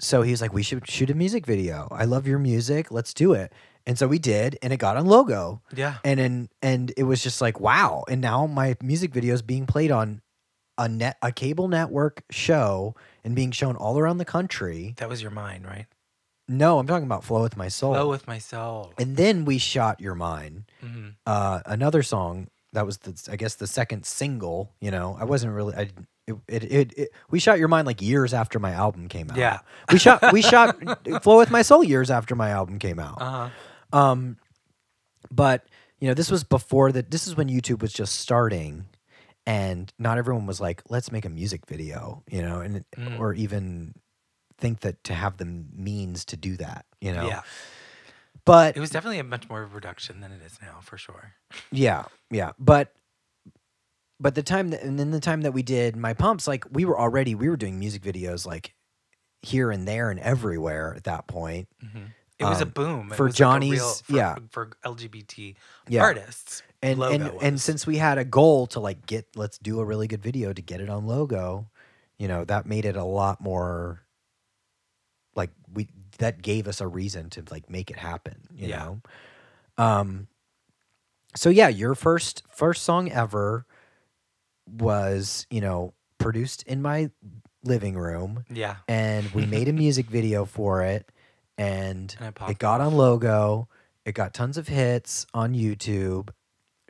so 0.00 0.22
he 0.22 0.30
was 0.30 0.40
like, 0.40 0.52
"We 0.52 0.62
should 0.62 0.88
shoot 0.88 1.10
a 1.10 1.14
music 1.14 1.46
video. 1.46 1.88
I 1.90 2.04
love 2.04 2.26
your 2.26 2.38
music. 2.38 2.90
Let's 2.90 3.14
do 3.14 3.32
it." 3.32 3.52
And 3.86 3.98
so 3.98 4.06
we 4.08 4.18
did, 4.18 4.58
and 4.62 4.72
it 4.72 4.78
got 4.78 4.96
on 4.96 5.06
Logo 5.06 5.60
Yeah. 5.74 5.96
and 6.04 6.18
and 6.18 6.48
and 6.62 6.92
it 6.96 7.02
was 7.04 7.22
just 7.22 7.40
like 7.40 7.60
wow 7.60 8.04
and 8.08 8.20
now 8.20 8.46
my 8.46 8.76
music 8.82 9.12
video 9.12 9.34
is 9.34 9.42
being 9.42 9.66
played 9.66 9.90
on 9.90 10.22
a 10.78 10.88
net 10.88 11.16
a 11.22 11.30
cable 11.30 11.68
network 11.68 12.22
show 12.30 12.94
and 13.24 13.36
being 13.36 13.50
shown 13.52 13.76
all 13.76 13.98
around 13.98 14.18
the 14.18 14.24
country 14.24 14.94
That 14.96 15.08
was 15.08 15.20
your 15.22 15.30
mind, 15.30 15.64
right? 15.66 15.86
no 16.48 16.78
i'm 16.78 16.86
talking 16.86 17.06
about 17.06 17.24
flow 17.24 17.42
with 17.42 17.56
my 17.56 17.68
soul 17.68 17.94
Flow 17.94 18.08
with 18.10 18.26
my 18.26 18.38
soul. 18.38 18.92
and 18.98 19.16
then 19.16 19.44
we 19.46 19.56
shot 19.58 20.00
your 20.00 20.14
mind 20.14 20.64
hmm 20.80 21.08
uh 21.26 21.60
another 21.66 22.02
song 22.02 22.48
that 22.74 22.84
was 22.86 22.98
the 22.98 23.28
i 23.32 23.36
guess 23.36 23.54
the 23.56 23.66
second 23.66 24.04
single 24.06 24.70
you 24.80 24.90
know 24.90 25.16
i 25.18 25.24
wasn't 25.24 25.52
really 25.52 25.74
i 25.74 25.88
it, 26.26 26.36
it, 26.48 26.64
it, 26.64 26.98
it 26.98 27.08
we 27.30 27.38
shot 27.38 27.58
your 27.58 27.68
mind 27.68 27.86
like 27.86 28.00
years 28.00 28.32
after 28.34 28.58
my 28.58 28.70
album 28.72 29.08
came 29.08 29.30
out 29.30 29.36
Yeah. 29.36 29.58
we 29.92 29.98
shot 29.98 30.32
we 30.32 30.42
shot 30.52 30.76
flow 31.22 31.38
with 31.38 31.50
my 31.50 31.62
soul 31.62 31.82
years 31.82 32.10
after 32.10 32.34
my 32.34 32.50
album 32.50 32.78
came 32.78 32.98
out 32.98 33.20
Uh 33.20 33.48
huh. 33.92 33.98
um, 33.98 34.36
but 35.30 35.66
you 36.00 36.08
know, 36.08 36.14
this 36.14 36.30
was 36.30 36.44
before 36.44 36.92
that. 36.92 37.10
This 37.10 37.26
is 37.26 37.34
when 37.36 37.48
YouTube 37.48 37.80
was 37.80 37.92
just 37.92 38.16
starting, 38.20 38.84
and 39.46 39.90
not 39.98 40.18
everyone 40.18 40.44
was 40.44 40.60
like, 40.60 40.82
"Let's 40.90 41.10
make 41.10 41.24
a 41.24 41.30
music 41.30 41.64
video," 41.66 42.22
you 42.28 42.42
know, 42.42 42.60
and 42.60 42.84
Mm. 42.98 43.18
or 43.18 43.32
even 43.32 43.94
think 44.58 44.80
that 44.80 45.02
to 45.04 45.14
have 45.14 45.38
the 45.38 45.46
means 45.46 46.24
to 46.26 46.36
do 46.36 46.56
that, 46.58 46.84
you 47.00 47.12
know. 47.14 47.26
Yeah. 47.26 47.40
But 48.46 48.76
It 48.76 48.80
was 48.80 48.90
definitely 48.90 49.18
a 49.18 49.24
much 49.24 49.48
more 49.48 49.62
of 49.62 49.72
a 49.72 49.74
reduction 49.74 50.20
than 50.20 50.30
it 50.30 50.40
is 50.44 50.58
now, 50.60 50.80
for 50.82 50.98
sure. 50.98 51.32
yeah, 51.72 52.04
yeah, 52.30 52.52
but 52.58 52.92
but 54.20 54.34
the 54.34 54.42
time 54.42 54.68
that 54.70 54.82
and 54.82 54.98
then 54.98 55.10
the 55.10 55.20
time 55.20 55.42
that 55.42 55.52
we 55.52 55.62
did 55.62 55.96
my 55.96 56.14
pumps, 56.14 56.46
like 56.46 56.64
we 56.70 56.84
were 56.84 56.98
already 56.98 57.34
we 57.34 57.48
were 57.48 57.56
doing 57.56 57.78
music 57.78 58.02
videos 58.02 58.46
like 58.46 58.74
here 59.42 59.70
and 59.70 59.86
there 59.88 60.10
and 60.10 60.20
everywhere 60.20 60.94
at 60.94 61.04
that 61.04 61.26
point. 61.26 61.68
hmm 61.80 62.04
It 62.38 62.44
was 62.44 62.60
a 62.60 62.64
Um, 62.64 62.70
boom 62.70 63.12
It 63.12 63.16
for 63.16 63.24
was 63.26 63.32
like 63.34 63.36
Johnny's- 63.38 63.72
real- 63.80 63.94
for, 63.94 64.12
yeah. 64.16 64.36
for 64.50 64.70
LGBT 64.84 65.56
Yeah. 65.88 66.02
artists. 66.02 66.62
and 66.82 67.00
and 67.02 67.22
and 67.42 67.60
since 67.60 67.86
we 67.86 67.96
had 67.96 68.18
a 68.18 68.24
goal 68.24 68.66
to 68.68 68.80
like 68.80 69.06
get 69.06 69.26
let's 69.36 69.56
do 69.58 69.80
a 69.80 69.84
really 69.84 70.06
good 70.06 70.22
video 70.22 70.52
to 70.52 70.60
get 70.62 70.80
it 70.82 70.90
on 70.90 71.06
logo 71.06 71.70
you 72.18 72.28
know 72.28 72.44
that 72.44 72.66
made 72.66 72.84
it 72.84 72.94
a 72.96 73.04
lot 73.04 73.40
more 73.40 74.02
like 75.34 75.50
we 75.72 75.88
that 76.18 76.42
gave 76.42 76.66
us 76.68 76.80
a 76.80 76.86
reason 76.86 77.30
to 77.30 77.42
like 77.50 77.68
make 77.70 77.90
it 77.90 77.96
happen 77.98 78.48
you 78.54 78.68
Yeah. 78.68 78.84
know 78.84 79.00
um 79.78 80.28
so 81.36 81.50
yeah 81.50 81.68
your 81.68 81.94
first 81.94 82.42
first 82.50 82.82
song 82.84 83.10
ever 83.10 83.66
was 84.66 85.46
you 85.50 85.60
know 85.60 85.92
produced 86.18 86.62
in 86.64 86.80
my 86.82 87.10
living 87.64 87.96
room 87.96 88.44
yeah, 88.52 88.76
and 88.88 89.32
we 89.34 89.46
made 89.46 89.68
a 89.68 89.72
music 89.84 90.06
video 90.06 90.44
for 90.44 90.82
it 90.82 91.10
and 91.58 92.14
and 92.20 92.38
it 92.48 92.58
got 92.58 92.80
on 92.80 92.94
logo 92.94 93.68
it 94.04 94.12
got 94.12 94.34
tons 94.34 94.56
of 94.58 94.68
hits 94.68 95.26
on 95.34 95.54
youtube 95.54 96.28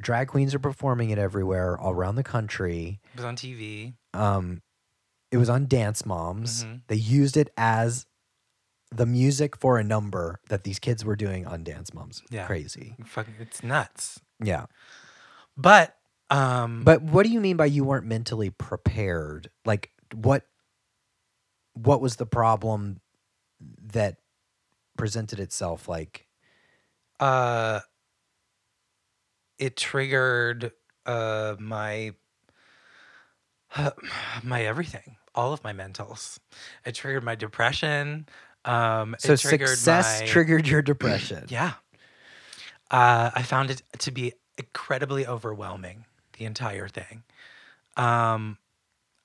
drag 0.01 0.29
queens 0.29 0.55
are 0.55 0.59
performing 0.59 1.11
it 1.11 1.19
everywhere 1.19 1.79
all 1.79 1.93
around 1.93 2.17
the 2.17 2.23
country 2.25 3.01
It 3.13 3.17
was 3.17 3.25
on 3.25 3.37
TV. 3.37 3.95
um 4.13 4.63
it 5.31 5.37
was 5.37 5.49
on 5.49 5.67
dance 5.67 6.05
moms 6.07 6.65
Mhm. 6.65 6.81
they 6.89 6.97
used 6.97 7.37
it 7.37 7.51
as 7.57 8.07
the 8.97 9.07
music 9.07 9.57
for 9.57 9.79
a 9.79 9.85
number 9.85 10.41
that 10.49 10.65
these 10.65 10.79
kids 10.79 11.05
were 11.05 11.17
doing 11.17 11.47
on 11.47 11.65
dance 11.65 11.93
moms 11.95 12.23
Yeah. 12.31 12.47
crazy 12.47 12.97
Fucking, 13.05 13.35
it's 13.41 13.63
nuts. 13.63 14.21
yeah 14.43 14.67
But 15.57 15.97
um, 16.31 16.83
but 16.85 17.03
what 17.03 17.25
do 17.25 17.31
you 17.31 17.41
mean 17.41 17.57
by 17.57 17.67
you 17.67 17.85
weren't 17.85 18.07
mentally 18.07 18.51
prepared 18.51 19.51
like 19.65 19.91
what 20.15 20.43
what 21.75 22.01
was 22.01 22.17
the 22.17 22.27
problem 22.27 23.01
that 23.93 24.17
presented 24.97 25.39
itself 25.41 25.89
like 25.89 26.27
uh, 27.21 27.81
it 29.59 29.77
triggered 29.77 30.73
uh 31.07 31.55
my 31.59 32.13
my 34.43 34.63
everything, 34.65 35.17
all 35.35 35.53
of 35.53 35.63
my 35.65 35.73
mentals. 35.73 36.39
It 36.85 36.95
triggered 36.95 37.25
my 37.25 37.35
depression. 37.35 38.27
Um, 38.65 39.15
so 39.19 39.37
triggered 39.37 39.69
success 39.69 40.21
my, 40.21 40.27
triggered 40.27 40.67
your 40.67 40.83
depression 40.93 41.45
Yeah, 41.49 41.75
Uh, 42.91 43.31
I 43.35 43.43
found 43.43 43.71
it 43.71 43.83
to 43.99 44.11
be 44.11 44.33
incredibly 44.57 45.27
overwhelming, 45.27 46.07
the 46.39 46.45
entire 46.45 46.89
thing. 46.89 47.25
Um, 47.97 48.59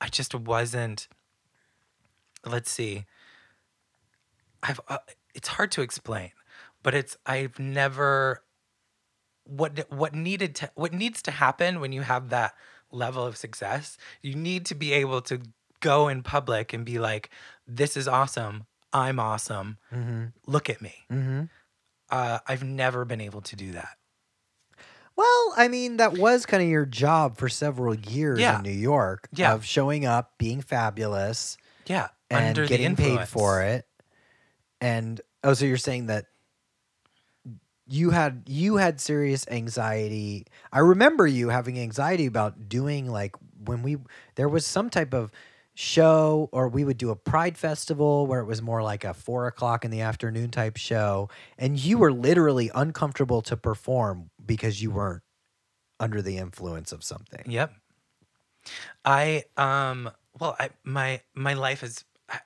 I 0.02 0.08
just 0.08 0.36
wasn't. 0.36 1.08
Let's 2.46 2.72
see. 2.72 3.06
I've. 4.64 4.80
Uh, 4.88 5.00
it's 5.34 5.50
hard 5.50 5.72
to 5.74 5.82
explain, 5.82 6.32
but 6.84 6.94
it's. 6.94 7.18
I've 7.26 7.60
never. 7.60 8.44
What 9.46 9.92
what 9.92 10.14
needed 10.14 10.56
to 10.56 10.72
what 10.76 10.94
needs 10.94 11.22
to 11.24 11.32
happen 11.32 11.80
when 11.80 11.92
you 11.92 12.02
have 12.02 12.30
that 12.30 12.54
level 12.92 13.26
of 13.26 13.36
success? 13.36 13.98
You 14.22 14.36
need 14.36 14.66
to 14.68 14.76
be 14.76 14.94
able 14.94 15.22
to 15.24 15.42
go 15.80 16.08
in 16.08 16.24
public 16.24 16.72
and 16.72 16.86
be 16.86 17.00
like, 17.00 17.30
"This 17.68 17.98
is 17.98 18.08
awesome. 18.08 18.66
I'm 18.94 19.20
awesome. 19.20 19.78
Mm-hmm. 19.94 20.26
Look 20.48 20.70
at 20.70 20.82
me." 20.82 20.94
Mm-hmm. 21.12 21.44
Uh, 22.10 22.40
I've 22.48 22.64
never 22.64 23.06
been 23.06 23.22
able 23.22 23.42
to 23.42 23.56
do 23.56 23.72
that. 23.74 23.98
Well, 25.16 25.54
I 25.58 25.68
mean, 25.68 25.98
that 25.98 26.14
was 26.18 26.46
kind 26.46 26.64
of 26.64 26.70
your 26.70 26.86
job 26.86 27.38
for 27.38 27.50
several 27.50 27.94
years 27.94 28.40
Yeah. 28.40 28.58
in 28.58 28.64
New 28.64 28.72
York 28.72 29.28
Yeah. 29.34 29.54
of 29.54 29.66
showing 29.66 30.06
up, 30.06 30.38
being 30.38 30.62
fabulous, 30.62 31.58
Yeah, 31.86 32.08
and 32.30 32.48
under 32.48 32.66
getting 32.66 32.96
paid 32.96 33.28
for 33.28 33.62
it. 33.62 33.86
And 34.80 35.20
oh, 35.44 35.54
so 35.54 35.66
you're 35.66 35.76
saying 35.78 36.06
that 36.06 36.28
you 37.86 38.12
had 38.12 38.44
you 38.48 38.78
had 38.78 39.02
serious 39.02 39.46
anxiety. 39.50 40.46
I 40.72 40.80
remember 40.80 41.28
you 41.28 41.50
having 41.50 41.78
anxiety 41.80 42.26
about 42.26 42.70
doing 42.70 43.10
like 43.12 43.36
when 43.66 43.82
we 43.84 43.98
there 44.36 44.48
was 44.48 44.66
some 44.66 44.90
type 44.90 45.14
of 45.14 45.32
show 45.80 46.50
or 46.52 46.68
we 46.68 46.84
would 46.84 46.98
do 46.98 47.10
a 47.10 47.16
pride 47.16 47.58
festival 47.58 48.28
where 48.28 48.42
it 48.42 48.46
was 48.46 48.62
more 48.62 48.84
like 48.84 49.06
a 49.06 49.14
four 49.14 49.48
o'clock 49.48 49.86
in 49.86 49.92
the 49.92 50.02
afternoon 50.02 50.52
type 50.52 50.76
show 50.78 51.30
and 51.58 51.80
you 51.80 51.98
were 51.98 52.12
literally 52.12 52.70
uncomfortable 52.76 53.42
to 53.42 53.56
perform 53.56 54.30
because 54.46 54.82
you 54.82 54.92
weren't 54.92 55.24
under 56.00 56.22
the 56.22 56.38
influence 56.38 56.92
of 56.92 57.04
something 57.04 57.46
Yep. 57.46 57.74
I 59.06 59.46
um 59.58 60.10
well 60.40 60.56
I 60.60 60.70
my 60.84 61.22
my 61.34 61.54
life 61.54 61.82
has 61.82 62.06
I 62.28 62.40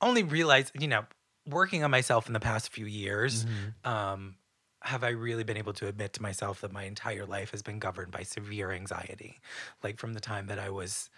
only 0.00 0.22
realized, 0.22 0.72
you 0.80 0.88
know, 0.88 1.06
working 1.46 1.84
on 1.84 1.90
myself 1.90 2.26
in 2.26 2.32
the 2.32 2.40
past 2.40 2.70
few 2.70 2.86
years, 2.86 3.44
Mhm. 3.44 3.74
um 3.84 4.36
have 4.82 5.04
I 5.04 5.10
really 5.10 5.44
been 5.44 5.58
able 5.58 5.74
to 5.74 5.88
admit 5.88 6.14
to 6.14 6.22
myself 6.22 6.62
that 6.62 6.72
my 6.72 6.84
entire 6.84 7.26
life 7.26 7.50
has 7.50 7.60
been 7.62 7.78
governed 7.78 8.12
by 8.12 8.22
severe 8.22 8.70
anxiety, 8.72 9.38
like 9.82 9.98
from 9.98 10.14
the 10.14 10.20
time 10.20 10.46
that 10.46 10.58
I 10.58 10.70
was 10.70 11.10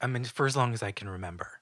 I 0.00 0.06
mean 0.06 0.24
for 0.24 0.46
as 0.46 0.56
long 0.56 0.72
as 0.74 0.82
I 0.82 0.92
can 0.92 1.08
remember. 1.08 1.60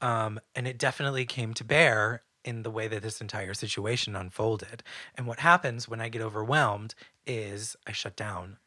Um 0.00 0.40
and 0.54 0.68
it 0.68 0.78
definitely 0.78 1.26
came 1.26 1.54
to 1.54 1.64
bear 1.64 2.24
in 2.44 2.62
the 2.62 2.70
way 2.70 2.88
that 2.88 3.02
this 3.02 3.20
entire 3.20 3.54
situation 3.54 4.16
unfolded. 4.16 4.82
And 5.16 5.26
what 5.26 5.40
happens 5.40 5.88
when 5.88 6.00
I 6.00 6.08
get 6.10 6.22
overwhelmed 6.22 6.94
is 7.26 7.76
I 7.86 7.92
shut 7.92 8.16
down 8.16 8.58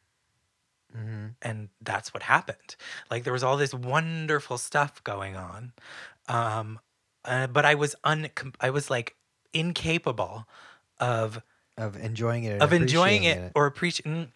Mhm. 0.93 1.35
and 1.41 1.69
that's 1.81 2.13
what 2.13 2.23
happened 2.23 2.75
like 3.09 3.23
there 3.23 3.33
was 3.33 3.43
all 3.43 3.57
this 3.57 3.73
wonderful 3.73 4.57
stuff 4.57 5.03
going 5.03 5.35
on 5.35 5.73
um 6.27 6.79
uh, 7.25 7.47
but 7.47 7.65
i 7.65 7.75
was 7.75 7.95
un 8.03 8.29
i 8.59 8.69
was 8.69 8.89
like 8.89 9.15
incapable 9.53 10.47
of 10.99 11.41
of 11.77 11.95
enjoying 11.97 12.43
it 12.43 12.57
of 12.59 12.73
enjoying 12.73 13.23
it, 13.23 13.41
appreciating 13.41 13.53
or 13.55 13.65
appreciating 13.65 14.31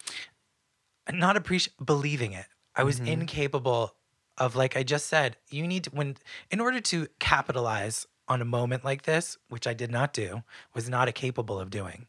not 1.11 1.37
appreciate 1.37 1.73
believing 1.83 2.33
it 2.33 2.47
i 2.75 2.83
was 2.83 2.99
Mhm. 2.99 3.05
incapable 3.05 3.95
of 4.37 4.55
like 4.55 4.75
i 4.77 4.83
just 4.83 5.07
said 5.07 5.37
you 5.49 5.65
need 5.67 5.83
to 5.85 5.89
when 5.91 6.15
in 6.51 6.59
order 6.59 6.79
to 6.81 7.07
capitalize 7.19 8.05
on 8.27 8.41
a 8.41 8.45
moment 8.45 8.83
like 8.83 9.03
this 9.03 9.37
which 9.49 9.65
i 9.67 9.73
did 9.73 9.91
not 9.91 10.13
do 10.13 10.43
was 10.73 10.89
not 10.89 11.13
capable 11.15 11.59
of 11.59 11.69
doing 11.69 12.05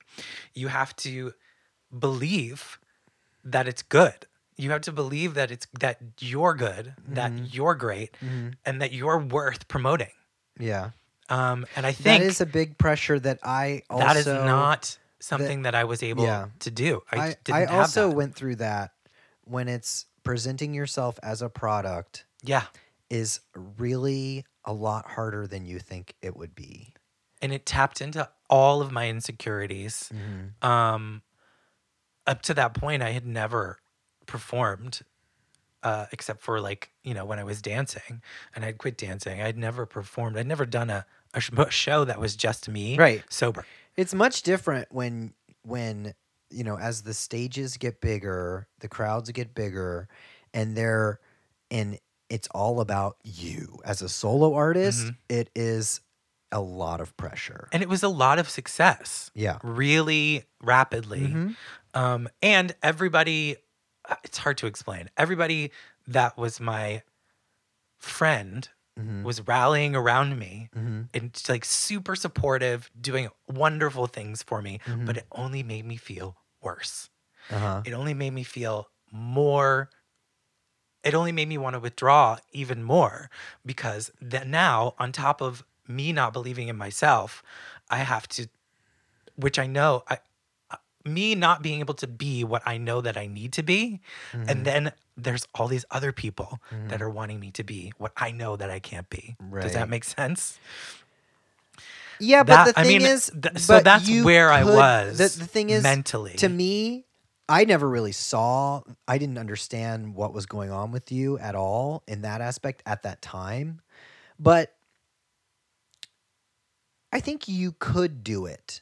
you 0.54 0.68
have 0.68 0.94
to 0.96 1.32
believe 1.96 2.78
that 3.44 3.68
it's 3.68 3.82
good 3.82 4.26
you 4.56 4.70
have 4.70 4.80
to 4.80 4.92
believe 4.92 5.34
that 5.34 5.50
it's 5.50 5.66
that 5.78 5.98
you're 6.20 6.54
good 6.54 6.94
that 7.06 7.32
Mhm. 7.32 7.54
you're 7.54 7.74
great 7.74 8.16
Mhm. 8.22 8.54
and 8.64 8.80
that 8.82 8.92
you're 8.92 9.18
worth 9.18 9.68
promoting 9.68 10.10
yeah 10.58 10.90
um 11.28 11.66
and 11.76 11.86
i 11.86 11.92
think 11.92 12.04
that 12.04 12.20
is 12.22 12.40
a 12.40 12.46
big 12.46 12.76
pressure 12.78 13.18
that 13.20 13.38
i 13.42 13.82
also 13.90 14.04
that 14.06 14.16
is 14.16 14.26
not 14.26 14.98
something 15.18 15.62
that, 15.62 15.74
I 15.74 15.84
was 15.84 16.02
able 16.02 16.24
Yeah. 16.24 16.48
to 16.60 16.70
do. 16.70 17.02
I, 17.10 17.34
I, 17.48 17.62
I 17.62 17.64
also 17.66 18.10
that. 18.10 18.16
went 18.16 18.34
through 18.36 18.56
that 18.56 18.92
when 19.44 19.66
it's 19.66 20.04
presenting 20.26 20.74
yourself 20.74 21.18
as 21.22 21.40
a 21.40 21.48
product 21.48 22.24
yeah, 22.42 22.64
is 23.08 23.40
really 23.78 24.44
a 24.64 24.72
lot 24.72 25.06
harder 25.12 25.46
than 25.46 25.64
you 25.64 25.78
think 25.78 26.14
it 26.20 26.36
would 26.36 26.54
be. 26.54 26.92
and 27.40 27.52
it 27.52 27.64
tapped 27.64 28.00
into 28.00 28.28
all 28.50 28.80
of 28.82 28.90
my 28.92 29.08
insecurities. 29.08 30.10
Um, 30.62 31.22
up 32.26 32.42
to 32.42 32.54
that 32.54 32.74
point, 32.74 33.02
I 33.02 33.10
had 33.12 33.24
never 33.26 33.78
performed, 34.26 35.00
uh, 35.82 36.06
except 36.12 36.42
for 36.42 36.60
like 36.60 36.90
you 37.04 37.14
know 37.14 37.24
when 37.24 37.38
I 37.38 37.44
was 37.44 37.62
dancing, 37.62 38.22
and 38.54 38.64
I'd 38.64 38.78
quit 38.78 38.96
dancing. 38.98 39.40
I'd 39.40 39.56
never 39.56 39.86
performed. 39.86 40.36
I'd 40.36 40.46
never 40.46 40.66
done 40.66 40.90
a 40.90 41.06
a 41.34 41.70
show 41.70 42.04
that 42.04 42.18
was 42.18 42.34
just 42.34 42.68
me, 42.68 42.96
Right. 42.96 43.22
Sober. 43.28 43.64
It's 43.96 44.14
much 44.14 44.42
different 44.42 44.88
when 44.90 45.34
when 45.62 46.14
you 46.50 46.64
know 46.64 46.78
as 46.78 47.02
the 47.02 47.14
stages 47.14 47.76
get 47.76 48.00
bigger, 48.00 48.68
the 48.80 48.88
crowds 48.88 49.30
get 49.30 49.54
bigger, 49.54 50.08
and 50.54 50.76
they're 50.76 51.20
and 51.70 51.98
it's 52.28 52.48
all 52.54 52.80
about 52.80 53.16
you 53.24 53.80
as 53.84 54.02
a 54.02 54.08
solo 54.08 54.54
artist. 54.54 55.06
Mhm. 55.06 55.16
it 55.28 55.50
is 55.54 56.00
a 56.52 56.60
lot 56.60 57.00
of 57.00 57.16
pressure. 57.16 57.68
And 57.72 57.82
it 57.82 57.88
was 57.88 58.02
a 58.02 58.08
lot 58.08 58.38
of 58.38 58.48
success, 58.48 59.30
Yeah. 59.34 59.58
really 59.62 60.44
rapidly. 60.62 61.20
Mhm. 61.28 61.56
Um, 61.94 62.28
and 62.42 62.74
everybody, 62.82 63.56
uh, 64.08 64.14
it's 64.24 64.38
hard 64.38 64.58
to 64.58 64.66
explain. 64.66 65.10
Everybody 65.16 65.72
that 66.06 66.36
was 66.38 66.60
my 66.60 67.02
friend 67.98 68.68
Mhm. 68.96 69.26
was 69.26 69.40
rallying 69.46 69.96
around 69.96 70.38
me 70.38 70.70
Mhm. 70.72 71.08
and 71.14 71.40
like 71.48 71.64
super 71.64 72.16
supportive, 72.16 72.90
doing 73.00 73.28
wonderful 73.48 74.06
things 74.06 74.42
for 74.42 74.62
me. 74.62 74.80
Mhm. 74.86 75.06
But 75.06 75.18
it 75.18 75.26
only 75.32 75.62
made 75.62 75.84
me 75.86 75.96
feel 75.96 76.36
worse. 76.62 77.10
Uh-huh. 77.50 77.86
It 77.86 77.92
only 77.94 78.14
made 78.14 78.32
me 78.32 78.44
feel 78.44 78.88
more. 79.12 79.90
It 81.04 81.14
only 81.14 81.32
made 81.32 81.48
me 81.48 81.58
want 81.58 81.74
to 81.74 81.80
withdraw 81.80 82.38
even 82.52 82.82
more 82.82 83.30
because 83.64 84.10
that 84.20 84.46
now, 84.46 84.94
on 84.98 85.12
top 85.12 85.40
of 85.40 85.64
me 85.86 86.12
not 86.12 86.32
believing 86.32 86.68
in 86.68 86.76
myself, 86.76 87.42
I 87.88 87.98
have 87.98 88.26
to, 88.28 88.48
which 89.36 89.58
I 89.58 89.66
know, 89.66 90.04
I, 90.08 90.18
me 91.06 91.34
not 91.34 91.62
being 91.62 91.80
able 91.80 91.94
to 91.94 92.06
be 92.06 92.44
what 92.44 92.62
I 92.66 92.78
know 92.78 93.00
that 93.00 93.16
I 93.16 93.26
need 93.26 93.52
to 93.54 93.62
be, 93.62 94.00
Mhm. 94.32 94.48
and 94.50 94.64
then 94.66 94.92
there's 95.16 95.46
all 95.54 95.68
these 95.68 95.84
other 95.90 96.12
people 96.12 96.60
Mhm. 96.70 96.88
that 96.90 97.00
are 97.00 97.08
wanting 97.10 97.40
me 97.40 97.50
to 97.52 97.64
be 97.64 97.92
what 97.98 98.12
I 98.16 98.30
know 98.32 98.56
that 98.56 98.70
I 98.70 98.78
can't 98.80 99.08
be. 99.08 99.36
Right. 99.40 99.62
Does 99.62 99.72
that 99.72 99.88
make 99.88 100.04
sense? 100.04 100.58
Yeah, 102.18 102.42
but 102.42 102.64
That- 102.64 102.74
the 102.74 102.80
I 102.80 102.84
thing 102.84 102.98
mean, 103.02 103.06
is, 103.06 103.30
th- 103.40 103.58
so 103.58 103.80
that's 103.80 104.08
where 104.22 104.50
I 104.50 104.64
was 104.64 105.18
The, 105.18 105.28
the 105.40 105.46
thing 105.46 105.70
is, 105.70 105.82
mentally. 105.82 106.34
to 106.36 106.48
me, 106.48 107.04
I 107.48 107.64
never 107.64 107.88
really 107.88 108.12
saw. 108.12 108.82
I 109.06 109.18
didn't 109.18 109.38
understand 109.38 110.14
what 110.14 110.32
was 110.32 110.46
going 110.46 110.70
on 110.70 110.90
with 110.92 111.12
you 111.12 111.38
at 111.38 111.54
all 111.54 112.02
in 112.08 112.22
that 112.22 112.40
aspect 112.40 112.82
at 112.86 113.02
that 113.04 113.22
time, 113.22 113.80
but 114.38 114.74
I 117.12 117.20
think 117.20 117.48
you 117.48 117.72
could 117.78 118.24
do 118.24 118.46
it. 118.46 118.80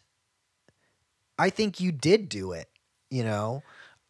I 1.38 1.50
think 1.50 1.80
you 1.80 1.92
did 1.92 2.28
do 2.28 2.52
it. 2.52 2.68
You 3.10 3.24
know, 3.24 3.62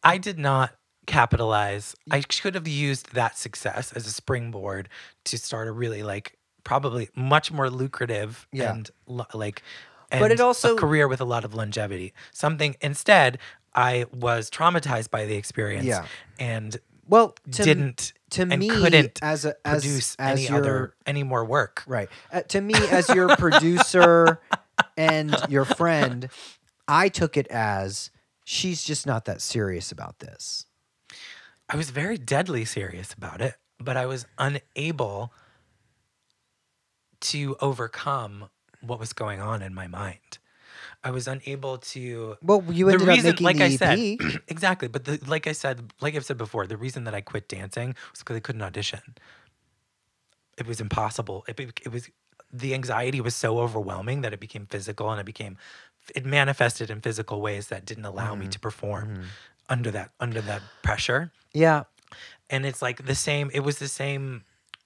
I 0.03 0.17
did 0.17 0.37
not 0.39 0.71
capitalize. 1.07 1.95
I 2.11 2.23
should 2.29 2.55
have 2.55 2.67
used 2.67 3.13
that 3.13 3.37
success 3.37 3.91
as 3.93 4.07
a 4.07 4.11
springboard 4.11 4.89
to 5.25 5.37
start 5.37 5.67
a 5.67 5.71
really 5.71 6.03
like 6.03 6.37
probably 6.63 7.09
much 7.15 7.51
more 7.51 7.69
lucrative 7.69 8.47
Yeah. 8.51 8.71
and 8.73 8.89
lo- 9.05 9.27
like 9.33 9.61
But 10.09 10.31
it 10.31 10.39
also- 10.39 10.75
a 10.75 10.79
career 10.79 11.07
with 11.07 11.21
a 11.21 11.25
lot 11.25 11.45
of 11.45 11.53
longevity. 11.53 12.13
Something 12.31 12.75
instead 12.81 13.37
I 13.73 14.05
was 14.13 14.49
traumatized 14.49 15.11
by 15.11 15.25
the 15.25 15.35
experience 15.35 15.85
Yeah. 15.85 16.05
and 16.39 16.77
well, 17.07 17.35
to, 17.51 17.63
didn't 17.63 18.13
to 18.31 18.41
and 18.43 18.57
me 18.57 18.67
couldn't 18.69 19.19
as 19.21 19.45
a 19.45 19.55
as, 19.67 19.83
produce 19.83 20.15
as 20.17 20.39
any 20.39 20.47
your, 20.47 20.57
other 20.57 20.93
any 21.05 21.21
more 21.23 21.45
work. 21.45 21.83
Right. 21.85 22.09
Uh, 22.31 22.41
to 22.41 22.61
me, 22.61 22.73
as 22.89 23.09
your 23.09 23.35
producer 23.37 24.39
and 24.97 25.35
your 25.49 25.65
friend, 25.65 26.29
I 26.87 27.09
took 27.09 27.37
it 27.37 27.47
as 27.47 28.11
she's 28.43 28.83
just 28.83 29.05
not 29.07 29.25
that 29.25 29.41
serious 29.41 29.91
about 29.91 30.19
this. 30.19 30.65
I 31.69 31.75
was 31.77 31.89
very 31.89 32.17
deadly 32.17 32.65
serious 32.65 33.13
about 33.13 33.41
it, 33.41 33.55
but 33.79 33.97
I 33.97 34.05
was 34.05 34.25
unable 34.37 35.33
to 37.21 37.55
overcome 37.59 38.49
what 38.81 38.99
was 38.99 39.13
going 39.13 39.41
on 39.41 39.61
in 39.61 39.73
my 39.73 39.87
mind. 39.87 40.37
I 41.03 41.11
was 41.11 41.27
unable 41.27 41.77
to 41.79 42.37
Well, 42.41 42.63
you 42.69 42.87
the 42.87 42.93
ended 42.93 43.07
up 43.07 43.07
reason, 43.07 43.31
making 43.31 43.45
like 43.45 43.57
the 43.57 43.63
I 43.63 43.69
EP. 43.69 43.79
said, 43.79 44.41
exactly. 44.47 44.87
But 44.87 45.05
the, 45.05 45.19
like 45.27 45.47
I 45.47 45.51
said, 45.53 45.93
like 46.01 46.15
I've 46.15 46.25
said 46.25 46.37
before, 46.37 46.67
the 46.67 46.77
reason 46.77 47.03
that 47.05 47.13
I 47.15 47.21
quit 47.21 47.47
dancing 47.47 47.95
was 48.11 48.19
because 48.19 48.35
I 48.35 48.39
couldn't 48.39 48.61
audition. 48.61 49.01
It 50.57 50.67
was 50.67 50.79
impossible. 50.81 51.45
It, 51.47 51.59
it 51.59 51.91
was 51.91 52.09
the 52.51 52.73
anxiety 52.73 53.21
was 53.21 53.35
so 53.35 53.59
overwhelming 53.59 54.21
that 54.21 54.33
it 54.33 54.39
became 54.39 54.65
physical, 54.67 55.09
and 55.11 55.19
it 55.19 55.25
became 55.25 55.57
it 56.13 56.25
manifested 56.25 56.89
in 56.89 57.01
physical 57.01 57.41
ways 57.41 57.67
that 57.67 57.85
didn't 57.85 58.05
allow 58.05 58.35
me 58.35 58.41
mm-hmm. 58.41 58.51
to 58.51 58.59
perform 58.59 59.09
mm-hmm. 59.09 59.23
under 59.69 59.91
that 59.91 60.11
under 60.19 60.41
that 60.41 60.61
pressure. 60.83 61.31
Yeah, 61.53 61.83
And 62.49 62.65
it's 62.65 62.81
like 62.81 63.05
the 63.05 63.15
same. 63.15 63.49
It 63.53 63.61
was 63.61 63.79
the 63.79 63.87
same. 63.87 64.43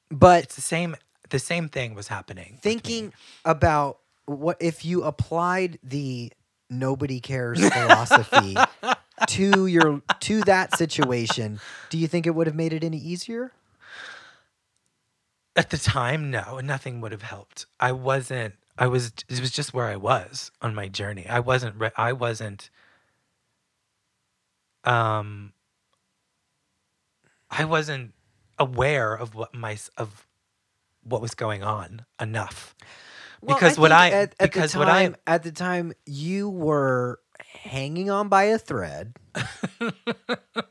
but 0.09 0.43
It's 0.43 0.55
the 0.55 0.61
same. 0.61 0.95
The 1.29 1.39
same 1.39 1.69
thing 1.69 1.93
was 1.93 2.07
happening. 2.07 2.57
thinking 2.61 3.13
about 3.45 3.99
what 4.25 4.57
if 4.59 4.83
you 4.83 5.03
applied 5.03 5.77
the 5.83 6.31
nobody 6.69 7.19
cares 7.19 7.59
philosophy 7.59 8.55
to 9.27 9.65
your 9.67 10.01
to 10.21 10.41
that 10.41 10.77
situation, 10.77 11.59
do 11.89 11.97
you 11.97 12.07
think 12.07 12.25
it 12.27 12.31
would 12.31 12.47
have 12.47 12.55
made 12.55 12.73
it 12.73 12.83
any 12.83 12.97
easier? 12.97 13.51
At 15.55 15.71
the 15.71 15.77
time, 15.77 16.31
no, 16.31 16.59
nothing 16.59 17.01
would 17.01 17.11
have 17.11 17.23
helped. 17.23 17.65
I 17.79 17.91
wasn't. 17.91 18.55
I 18.79 18.87
was. 18.87 19.11
It 19.27 19.39
was 19.39 19.51
just 19.51 19.73
where 19.73 19.85
I 19.85 19.97
was 19.97 20.51
on 20.61 20.73
my 20.73 20.87
journey. 20.87 21.27
I 21.27 21.39
wasn't. 21.41 21.75
re- 21.79 21.91
I 21.97 22.13
wasn't. 22.13 22.71
Um. 24.83 25.53
I 27.51 27.65
wasn't 27.65 28.13
aware 28.57 29.13
of 29.13 29.35
what 29.35 29.53
my 29.53 29.77
of 29.97 30.25
what 31.03 31.21
was 31.21 31.35
going 31.35 31.63
on 31.63 32.05
enough. 32.19 32.75
Because 33.45 33.77
what 33.77 33.91
I 33.91 34.09
at, 34.09 34.35
at 34.39 34.51
because 34.51 34.73
the 34.73 34.79
what 34.79 34.89
I 34.89 35.03
time, 35.03 35.15
at 35.27 35.43
the 35.43 35.51
time 35.51 35.93
you 36.05 36.49
were 36.49 37.19
hanging 37.39 38.09
on 38.09 38.29
by 38.29 38.43
a 38.43 38.57
thread. 38.57 39.15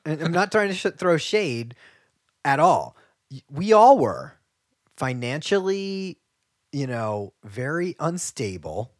and 0.04 0.22
I'm 0.22 0.32
not 0.32 0.52
trying 0.52 0.68
to 0.68 0.74
sh- 0.74 0.86
throw 0.96 1.16
shade 1.16 1.74
at 2.44 2.60
all. 2.60 2.96
We 3.50 3.72
all 3.72 3.98
were 3.98 4.34
financially, 4.96 6.18
you 6.72 6.86
know, 6.86 7.32
very 7.44 7.94
unstable. 8.00 8.92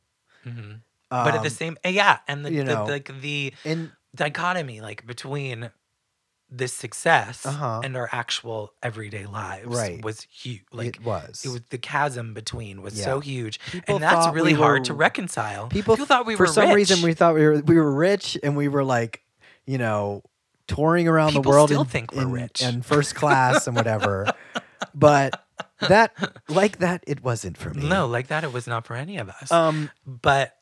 Mhm. 0.47 0.81
but 1.11 1.29
at 1.35 1.43
the 1.43 1.49
Um, 1.49 1.51
same 1.51 1.77
yeah, 1.85 2.19
and 2.29 2.45
the, 2.45 2.53
you 2.53 2.65
the 2.65 2.75
know, 2.75 2.85
like 2.85 3.11
the 3.21 3.53
and 3.65 3.93
dichotomy 4.15 4.81
like 4.81 5.07
between 5.07 5.71
this 6.51 6.73
success 6.73 7.45
Uh-huh. 7.45 7.81
and 7.85 7.97
our 7.97 8.09
actual 8.13 8.73
everyday 8.83 9.27
lives 9.27 9.67
Right. 9.77 10.03
was 10.03 10.23
huge. 10.31 10.63
Like 10.73 10.97
it 10.97 11.03
was. 11.05 11.45
it 11.45 11.49
was 11.49 11.61
the 11.71 11.77
chasm 11.79 12.33
between 12.35 12.81
was 12.83 13.03
so 13.03 13.21
huge, 13.21 13.59
People 13.73 13.97
and 13.97 14.03
that's 14.05 14.15
thought 14.27 14.35
really 14.35 14.53
we 14.55 14.59
hard 14.59 14.85
to 14.87 14.95
reconcile. 14.95 15.69
people, 15.69 15.97
thought 15.97 16.25
we 16.27 16.37
for 16.37 16.45
were 16.45 16.47
some 16.53 16.73
reason 16.73 17.03
we 17.03 17.13
thought 17.15 17.35
we 17.35 17.45
were 17.47 17.61
we 17.61 17.77
were 17.77 17.93
rich 17.93 18.39
and 18.43 18.57
we 18.57 18.69
were 18.69 18.85
like, 18.85 19.23
you 19.67 19.77
know, 19.79 20.23
touring 20.67 21.09
around 21.09 21.31
People 21.31 21.43
the 21.43 21.49
world 21.51 21.69
still 21.71 21.83
in, 21.83 21.87
think 21.89 22.13
we're 22.13 22.23
in- 22.23 22.33
rich. 22.33 22.63
in 22.63 22.81
first 22.83 23.15
class 23.15 23.67
and 23.67 23.75
whatever. 23.77 24.31
but 24.95 25.45
that 25.81 26.13
like 26.49 26.79
that 26.79 27.05
it 27.07 27.23
wasn't 27.23 27.57
for 27.57 27.71
me. 27.75 27.89
no, 27.89 28.07
like 28.07 28.29
that, 28.29 28.45
it 28.45 28.53
was 28.53 28.67
not 28.67 28.87
for 28.87 28.95
any 28.97 29.19
of 29.19 29.29
us. 29.29 29.51
Um 29.53 29.91
but 30.07 30.55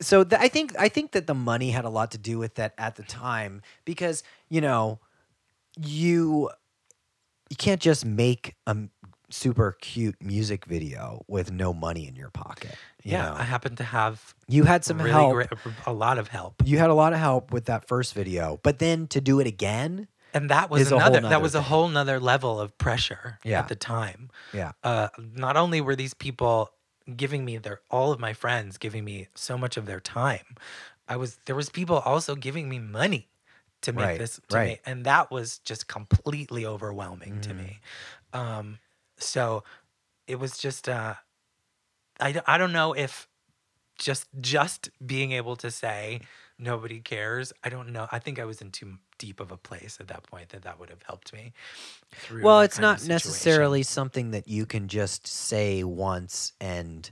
so 0.00 0.24
th- 0.24 0.40
I 0.40 0.48
think 0.48 0.74
I 0.78 0.88
think 0.88 1.12
that 1.12 1.26
the 1.26 1.34
money 1.34 1.70
had 1.70 1.84
a 1.84 1.90
lot 1.90 2.10
to 2.12 2.18
do 2.18 2.38
with 2.38 2.56
that 2.56 2.74
at 2.78 2.96
the 2.96 3.02
time 3.02 3.62
because 3.84 4.22
you 4.48 4.60
know 4.60 4.98
you 5.78 6.50
you 7.50 7.56
can't 7.56 7.80
just 7.80 8.04
make 8.04 8.54
a 8.66 8.70
m- 8.70 8.90
super 9.30 9.76
cute 9.80 10.16
music 10.22 10.64
video 10.66 11.24
with 11.28 11.50
no 11.52 11.72
money 11.72 12.06
in 12.06 12.14
your 12.16 12.30
pocket. 12.30 12.74
you 13.02 13.12
yeah, 13.12 13.26
know? 13.26 13.34
I 13.36 13.42
happen 13.42 13.76
to 13.76 13.84
have 13.84 14.34
you 14.48 14.64
had 14.64 14.84
some 14.84 14.98
really 14.98 15.10
help. 15.12 15.32
great, 15.32 15.48
a 15.86 15.92
lot 15.92 16.18
of 16.18 16.28
help, 16.28 16.54
You 16.64 16.78
had 16.78 16.90
a 16.90 16.94
lot 16.94 17.12
of 17.12 17.18
help 17.18 17.52
with 17.52 17.66
that 17.66 17.88
first 17.88 18.14
video, 18.14 18.58
but 18.62 18.78
then 18.78 19.06
to 19.08 19.20
do 19.20 19.40
it 19.40 19.46
again, 19.46 20.08
and 20.36 20.50
that 20.50 20.70
was 20.70 20.90
another. 20.92 21.20
That 21.20 21.40
was 21.42 21.54
a 21.54 21.58
thing. 21.60 21.68
whole 21.70 21.88
nother 21.88 22.18
level 22.20 22.60
of 22.60 22.76
pressure 22.78 23.38
Yeah. 23.44 23.60
at 23.60 23.68
the 23.68 23.76
time. 23.76 24.30
yeah, 24.52 24.72
uh, 24.84 25.08
not 25.18 25.56
only 25.56 25.80
were 25.80 25.96
these 25.96 26.14
people 26.14 26.70
giving 27.16 27.44
me 27.44 27.56
their 27.58 27.80
all 27.90 28.12
of 28.12 28.18
my 28.20 28.32
friends 28.32 28.78
giving 28.78 29.04
me 29.04 29.28
so 29.34 29.56
much 29.56 29.76
of 29.76 29.86
their 29.86 30.00
time 30.00 30.56
i 31.06 31.14
was 31.16 31.38
there 31.46 31.54
was 31.54 31.68
people 31.70 31.98
also 32.12 32.34
giving 32.34 32.68
me 32.68 32.78
money 32.80 33.28
to 33.80 33.92
make 33.92 34.06
Right, 34.06 34.18
this 34.18 34.40
to 34.48 34.56
right. 34.56 34.68
me 34.70 34.80
and 34.84 35.06
that 35.06 35.30
was 35.30 35.58
just 35.70 35.86
completely 35.86 36.66
overwhelming 36.66 37.40
to 37.42 37.52
Mhm. 37.54 37.58
me 37.62 37.80
um 38.32 38.78
so 39.18 39.62
it 40.26 40.36
was 40.40 40.58
just 40.58 40.88
uh 40.88 41.14
I 42.18 42.58
don't 42.58 42.72
know 42.72 42.92
if 42.92 43.28
just 43.98 44.26
just 44.40 44.90
being 45.04 45.30
able 45.32 45.56
to 45.56 45.70
say 45.70 46.20
nobody 46.58 47.00
cares 47.00 47.52
i 47.64 47.68
don't 47.68 47.90
know 47.90 48.06
i 48.12 48.18
think 48.18 48.38
i 48.38 48.44
was 48.44 48.60
in 48.60 48.70
too 48.70 48.94
deep 49.18 49.40
of 49.40 49.50
a 49.50 49.56
place 49.56 49.98
at 50.00 50.08
that 50.08 50.22
point 50.24 50.48
that 50.50 50.62
that 50.62 50.78
would 50.78 50.90
have 50.90 51.02
helped 51.02 51.32
me 51.32 51.52
well, 52.42 52.60
it's 52.60 52.78
not 52.78 53.06
necessarily 53.06 53.82
something 53.82 54.30
that 54.32 54.48
you 54.48 54.66
can 54.66 54.88
just 54.88 55.26
say 55.26 55.84
once 55.84 56.52
and 56.60 57.10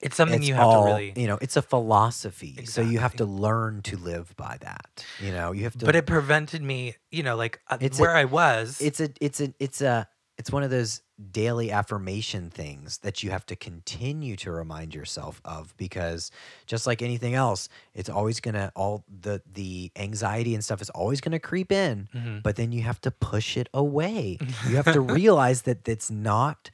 it's 0.00 0.16
something 0.16 0.40
it's 0.40 0.48
you 0.48 0.54
have 0.54 0.66
all, 0.66 0.82
to 0.82 0.86
really 0.86 1.12
you 1.16 1.26
know, 1.26 1.38
it's 1.40 1.56
a 1.56 1.62
philosophy. 1.62 2.66
So 2.66 2.82
you 2.82 2.98
have 2.98 3.14
to 3.16 3.24
learn 3.24 3.82
to 3.82 3.96
live 3.96 4.34
by 4.36 4.58
that. 4.60 5.04
You 5.20 5.32
know, 5.32 5.52
you 5.52 5.64
have 5.64 5.78
to 5.78 5.86
but 5.86 5.96
it 5.96 6.06
prevented 6.06 6.62
me 6.62 6.96
you 7.10 7.22
know 7.22 7.36
like 7.36 7.60
uh, 7.68 7.78
It's 7.80 7.98
where 7.98 8.14
I 8.14 8.24
was 8.24 8.80
it's 8.80 9.00
a 9.00 9.10
it's 9.20 9.40
a 9.40 9.54
it's 9.58 9.80
a 9.80 10.08
it's 10.38 10.50
one 10.50 10.62
of 10.62 10.70
those 10.70 11.02
daily 11.30 11.70
affirmation 11.70 12.50
things 12.50 12.98
that 12.98 13.22
you 13.22 13.30
have 13.30 13.44
to 13.46 13.54
continue 13.54 14.34
to 14.36 14.50
remind 14.50 14.94
yourself 14.94 15.40
of 15.44 15.76
because 15.76 16.30
just 16.66 16.86
like 16.86 17.02
anything 17.02 17.34
else 17.34 17.68
it's 17.94 18.08
always 18.08 18.40
going 18.40 18.54
to 18.54 18.72
all 18.74 19.04
the 19.08 19.40
the 19.52 19.90
anxiety 19.96 20.54
and 20.54 20.64
stuff 20.64 20.80
is 20.82 20.90
always 20.90 21.20
going 21.20 21.32
to 21.32 21.38
creep 21.38 21.70
in 21.70 22.08
Mhm. 22.14 22.42
but 22.42 22.56
then 22.56 22.72
you 22.72 22.82
have 22.82 23.00
to 23.02 23.10
push 23.10 23.56
it 23.56 23.68
away. 23.72 24.38
You 24.68 24.76
have 24.76 24.92
to 24.92 25.00
realize 25.00 25.62
that 25.62 25.86
it's 25.88 26.10
not 26.10 26.70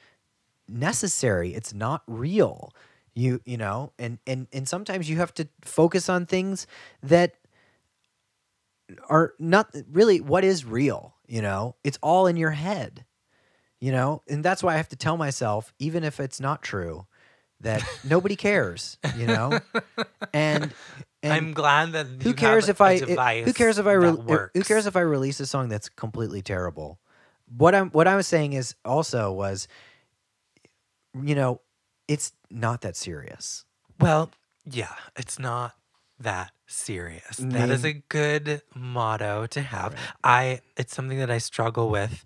necessary. 0.68 1.54
It's 1.54 1.72
not 1.74 2.02
real. 2.06 2.72
You 3.14 3.40
you 3.44 3.56
know 3.56 3.92
and 3.98 4.18
and 4.26 4.46
and 4.52 4.68
sometimes 4.68 5.10
you 5.10 5.16
have 5.16 5.34
to 5.34 5.48
focus 5.62 6.08
on 6.08 6.26
things 6.26 6.66
that 7.02 7.34
are 9.08 9.34
not 9.38 9.74
really 9.90 10.20
what 10.20 10.44
is 10.44 10.64
real 10.64 11.14
you 11.26 11.42
know? 11.42 11.74
It's 11.84 11.98
all 12.02 12.26
in 12.26 12.38
your 12.38 12.52
head 12.52 13.04
you 13.80 13.92
know 13.92 14.22
and 14.28 14.44
that's 14.44 14.62
why 14.62 14.74
i 14.74 14.76
have 14.76 14.88
to 14.88 14.96
tell 14.96 15.16
myself 15.16 15.72
even 15.78 16.02
if 16.04 16.18
it's 16.20 16.40
not 16.40 16.62
true 16.62 17.06
that 17.60 17.82
nobody 18.04 18.36
cares 18.36 18.98
you 19.16 19.26
know 19.26 19.60
and, 20.32 20.72
and 21.22 21.32
I'm 21.32 21.52
glad 21.52 21.92
that 21.92 22.06
who 22.22 22.32
cares 22.34 22.68
if 22.68 22.80
I 22.80 22.92
i- 22.94 23.42
who 23.44 23.52
cares 23.52 23.78
if 23.78 23.86
I 23.86 23.92
re- 23.92 24.10
who 24.54 24.62
cares 24.62 24.86
if 24.86 24.94
I 24.96 25.00
release 25.00 25.40
a 25.40 25.46
song 25.46 25.68
that's 25.68 25.88
completely 25.88 26.42
terrible. 26.42 27.00
What 27.56 27.74
I'm 27.74 27.90
what 27.90 28.06
I 28.06 28.14
was 28.14 28.26
saying 28.28 28.52
is 28.52 28.74
also 28.84 29.32
was 29.32 29.66
you 31.20 31.34
know, 31.34 31.60
it's 32.06 32.32
not 32.50 32.82
that 32.82 32.96
serious. 32.96 33.64
well 34.00 34.30
yeah 34.70 34.92
it's 35.16 35.38
not 35.38 35.74
that 36.20 36.52
serious 36.66 37.36
that 37.38 37.70
is 37.70 37.84
a 37.84 37.94
good 37.94 38.60
motto 38.74 39.46
to 39.46 39.62
have 39.62 39.94
Right. 39.94 40.02
I 40.22 40.60
it's 40.76 40.94
something 40.94 41.18
that 41.18 41.30
I 41.30 41.38
struggle 41.38 41.88
with 41.90 42.22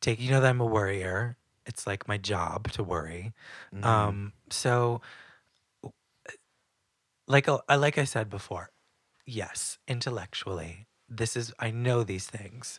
take 0.00 0.20
you 0.20 0.30
know 0.30 0.40
that 0.40 0.48
I'm 0.50 0.60
a 0.60 0.66
worrier 0.66 1.36
it's 1.66 1.86
like 1.86 2.06
my 2.08 2.16
job 2.18 2.70
to 2.72 2.82
worry 2.84 3.32
Mhm. 3.72 3.84
Um, 3.84 4.32
so 4.50 5.00
like 7.26 7.48
I- 7.48 7.74
like 7.76 7.98
I 7.98 8.04
said 8.04 8.30
before, 8.30 8.70
yes, 9.24 9.78
intellectually, 9.88 10.86
this 11.08 11.36
is 11.36 11.52
I 11.58 11.70
know 11.70 12.04
these 12.04 12.26
things. 12.26 12.78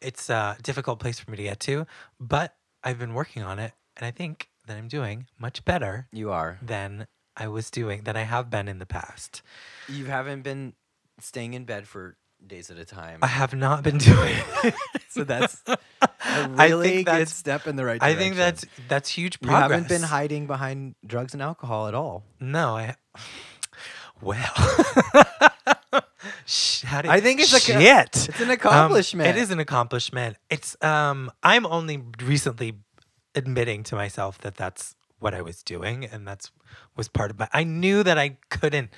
It's 0.00 0.28
a 0.30 0.56
difficult 0.62 0.98
place 1.00 1.18
for 1.20 1.30
me 1.30 1.36
to 1.38 1.42
get 1.44 1.60
to, 1.60 1.86
but 2.18 2.56
I've 2.82 2.98
been 2.98 3.14
working 3.14 3.42
on 3.42 3.58
it 3.58 3.72
and 3.96 4.04
I 4.04 4.10
think 4.10 4.50
that 4.66 4.76
I'm 4.76 4.88
doing 4.88 5.26
much 5.38 5.64
better 5.64 6.08
you 6.12 6.30
are. 6.30 6.58
than 6.62 7.06
I 7.36 7.48
was 7.48 7.70
doing 7.70 8.02
than 8.04 8.16
I 8.16 8.22
have 8.22 8.50
been 8.50 8.68
in 8.68 8.78
the 8.78 8.86
past. 8.86 9.42
You 9.88 10.06
haven't 10.06 10.42
been 10.42 10.74
staying 11.20 11.54
in 11.54 11.64
bed 11.64 11.86
for 11.88 12.16
days 12.48 12.70
at 12.70 12.78
a 12.78 12.84
time. 12.84 13.18
I 13.22 13.26
have 13.26 13.54
not 13.54 13.82
been 13.82 13.98
doing 13.98 14.34
it. 14.64 14.74
so 15.08 15.24
that's 15.24 15.60
a 15.66 15.78
I 16.22 16.68
really 16.68 16.88
think 16.88 17.08
good 17.08 17.28
step 17.28 17.66
in 17.66 17.76
the 17.76 17.84
right 17.84 18.02
I 18.02 18.14
think 18.14 18.36
that's 18.36 18.64
that's 18.88 19.08
huge 19.08 19.40
progress. 19.40 19.58
you 19.68 19.72
haven't 19.74 19.88
been 19.88 20.02
hiding 20.02 20.46
behind 20.46 20.94
drugs 21.06 21.32
and 21.34 21.42
alcohol 21.42 21.86
at 21.88 21.94
all. 21.94 22.24
No, 22.40 22.76
I 22.76 22.96
well. 24.22 24.52
Sh- 26.46 26.82
how 26.82 27.02
did- 27.02 27.10
I 27.10 27.20
think 27.20 27.40
it's 27.40 27.52
a 27.52 27.60
shit. 27.60 27.80
It's 28.28 28.40
an 28.40 28.44
Um, 28.44 28.50
accomplishment. 28.50 29.28
it 29.28 29.36
is 29.36 29.50
an 29.50 29.58
accomplishment. 29.58 30.36
It's 30.50 30.76
um 30.82 31.30
I'm 31.42 31.66
only 31.66 32.02
recently 32.22 32.74
admitting 33.34 33.82
to 33.84 33.94
myself 33.96 34.38
that 34.38 34.56
that's 34.56 34.94
what 35.18 35.34
I 35.34 35.42
was 35.42 35.62
doing 35.62 36.04
and 36.04 36.26
that's 36.26 36.50
was 36.96 37.08
part 37.08 37.30
of 37.30 37.38
my 37.38 37.48
I 37.52 37.64
knew 37.64 38.02
that 38.02 38.18
I 38.18 38.38
couldn't 38.50 38.90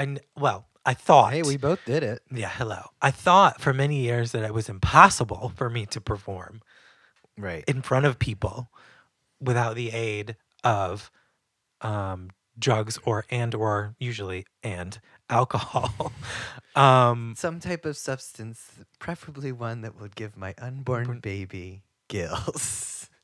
I 0.00 0.16
well, 0.36 0.66
I 0.86 0.94
thought 0.94 1.32
Hey, 1.32 1.42
we 1.42 1.56
both 1.56 1.84
did 1.84 2.02
it. 2.02 2.22
Yeah, 2.32 2.48
hello. 2.48 2.82
I 3.02 3.10
thought 3.10 3.60
for 3.60 3.72
many 3.74 4.00
years 4.00 4.32
that 4.32 4.44
it 4.44 4.54
was 4.54 4.68
impossible 4.68 5.52
for 5.56 5.68
me 5.68 5.86
to 5.86 6.00
perform 6.00 6.62
Right. 7.36 7.64
in 7.68 7.82
front 7.82 8.06
of 8.06 8.18
people 8.18 8.70
without 9.40 9.74
the 9.76 9.90
aid 9.92 10.36
of 10.64 11.10
um 11.82 12.30
drugs 12.58 12.98
or 13.04 13.24
and 13.30 13.54
or 13.54 13.94
usually 13.98 14.46
and 14.62 15.00
alcohol. 15.28 16.12
um 16.74 17.34
Some 17.36 17.60
type 17.60 17.84
of 17.86 17.96
substance, 17.96 18.70
preferably 18.98 19.52
one 19.52 19.82
that 19.82 20.00
would 20.00 20.14
give 20.16 20.36
my 20.36 20.54
unborn 20.58 21.00
Unborn- 21.02 21.20
baby 21.20 21.82
gills. 22.08 22.96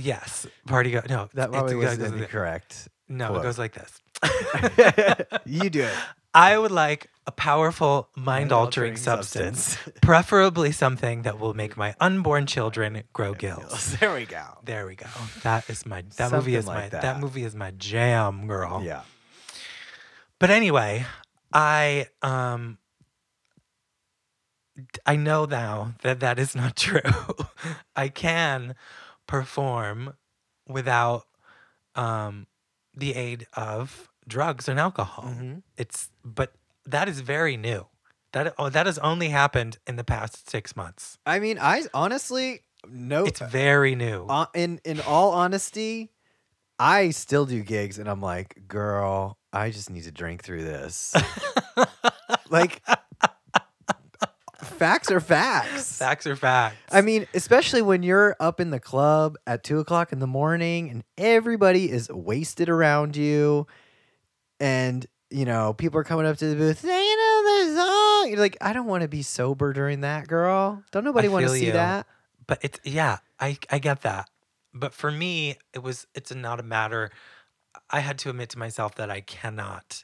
Yes, 0.00 0.46
party 0.64 0.92
go. 0.92 1.02
No, 1.08 1.28
That 1.34 1.50
probably 1.50 1.74
was 1.74 1.98
incorrect. 1.98 2.86
No, 3.08 3.30
quote. 3.30 3.40
it 3.40 3.42
goes 3.42 3.58
like 3.58 3.72
this. 3.74 3.98
you 5.44 5.70
do 5.70 5.82
it. 5.82 5.94
I 6.34 6.58
would 6.58 6.70
like 6.70 7.08
a 7.26 7.32
powerful 7.32 8.08
mind 8.16 8.52
altering 8.52 8.96
substance, 8.96 9.76
preferably 10.02 10.72
something 10.72 11.22
that 11.22 11.38
will 11.38 11.54
make 11.54 11.76
my 11.76 11.94
unborn 12.00 12.46
children 12.46 13.02
grow 13.12 13.34
gills. 13.34 13.96
There 13.98 14.14
we 14.14 14.24
go. 14.24 14.44
There 14.64 14.86
we 14.86 14.94
go. 14.94 15.06
That 15.42 15.68
is 15.68 15.84
my 15.86 16.04
that 16.16 16.32
movie 16.32 16.54
is 16.54 16.66
like 16.66 16.76
my 16.76 16.88
that. 16.90 17.02
that. 17.02 17.20
movie 17.20 17.44
is 17.44 17.54
my 17.54 17.70
jam, 17.72 18.46
girl. 18.46 18.82
Yeah. 18.84 19.02
But 20.38 20.50
anyway, 20.50 21.06
I 21.52 22.08
um 22.22 22.78
I 25.04 25.16
know 25.16 25.44
now 25.44 25.94
that 26.02 26.20
that 26.20 26.38
is 26.38 26.54
not 26.54 26.76
true. 26.86 27.00
I 27.96 28.08
can 28.08 28.74
perform 29.26 30.14
without 30.68 31.26
um 31.94 32.46
the 32.94 33.14
aid 33.14 33.46
of 33.54 34.07
drugs 34.28 34.68
and 34.68 34.78
alcohol. 34.78 35.24
Mhm. 35.24 35.62
It's 35.76 36.10
but 36.24 36.52
that 36.86 37.08
is 37.08 37.20
very 37.20 37.56
new. 37.56 37.86
That 38.32 38.54
oh, 38.58 38.68
that 38.68 38.86
has 38.86 38.98
only 38.98 39.30
happened 39.30 39.78
in 39.86 39.96
the 39.96 40.04
past 40.04 40.48
6 40.50 40.76
months. 40.76 41.18
I 41.26 41.38
mean, 41.40 41.58
I 41.58 41.84
honestly 41.94 42.60
no. 42.86 43.24
It's 43.24 43.40
very 43.40 43.94
new. 43.96 44.26
uh, 44.28 44.46
in 44.54 44.80
in 44.84 45.00
all 45.00 45.32
honesty, 45.32 46.12
I 46.78 47.10
still 47.10 47.46
do 47.46 47.62
gigs, 47.62 47.98
and 47.98 48.08
I'm 48.08 48.20
like, 48.20 48.68
girl, 48.68 49.38
I 49.52 49.70
just 49.70 49.90
need 49.90 50.04
to 50.04 50.12
drink 50.12 50.44
through 50.44 50.62
this. 50.64 51.12
like, 52.50 52.82
facts 54.62 55.10
are 55.10 55.20
facts. 55.20 55.96
Facts 55.98 56.26
are 56.26 56.36
facts. 56.36 56.76
I 56.92 57.00
mean, 57.00 57.26
especially 57.34 57.82
when 57.82 58.02
you're 58.02 58.36
up 58.38 58.60
in 58.60 58.70
the 58.70 58.80
club 58.80 59.36
at 59.46 59.64
two 59.64 59.78
o'clock 59.80 60.12
in 60.12 60.18
the 60.20 60.26
morning 60.26 60.90
and 60.90 61.02
everybody 61.16 61.90
is 61.90 62.08
wasted 62.10 62.68
around 62.68 63.16
you, 63.16 63.66
and 64.60 65.06
you 65.30 65.44
know 65.44 65.72
people 65.74 65.98
are 66.00 66.04
coming 66.04 66.26
up 66.26 66.36
to 66.38 66.46
the 66.48 66.56
booth. 66.56 66.80
Sing 66.80 66.90
another 66.90 67.74
song. 67.76 68.28
You're 68.30 68.38
like, 68.38 68.56
I 68.60 68.72
don't 68.72 68.86
want 68.86 69.02
to 69.02 69.08
be 69.08 69.22
sober 69.22 69.72
during 69.72 70.00
that, 70.02 70.26
girl. 70.28 70.82
Don't 70.90 71.04
nobody 71.04 71.28
want 71.28 71.46
to 71.46 71.50
see 71.52 71.66
you. 71.66 71.72
that. 71.72 72.06
but 72.46 72.58
it's 72.62 72.78
yeah 72.84 73.18
i 73.40 73.56
i 73.70 73.78
get 73.78 74.00
that 74.02 74.28
but 74.74 74.92
for 74.94 75.10
me 75.12 75.56
it 75.74 75.82
was 75.82 76.06
it's 76.14 76.34
not 76.34 76.58
a 76.58 76.62
matter 76.62 77.10
i 77.90 78.00
had 78.00 78.18
to 78.18 78.30
admit 78.30 78.48
to 78.50 78.58
myself 78.58 78.94
that 78.96 79.10
i 79.10 79.20
cannot 79.20 80.02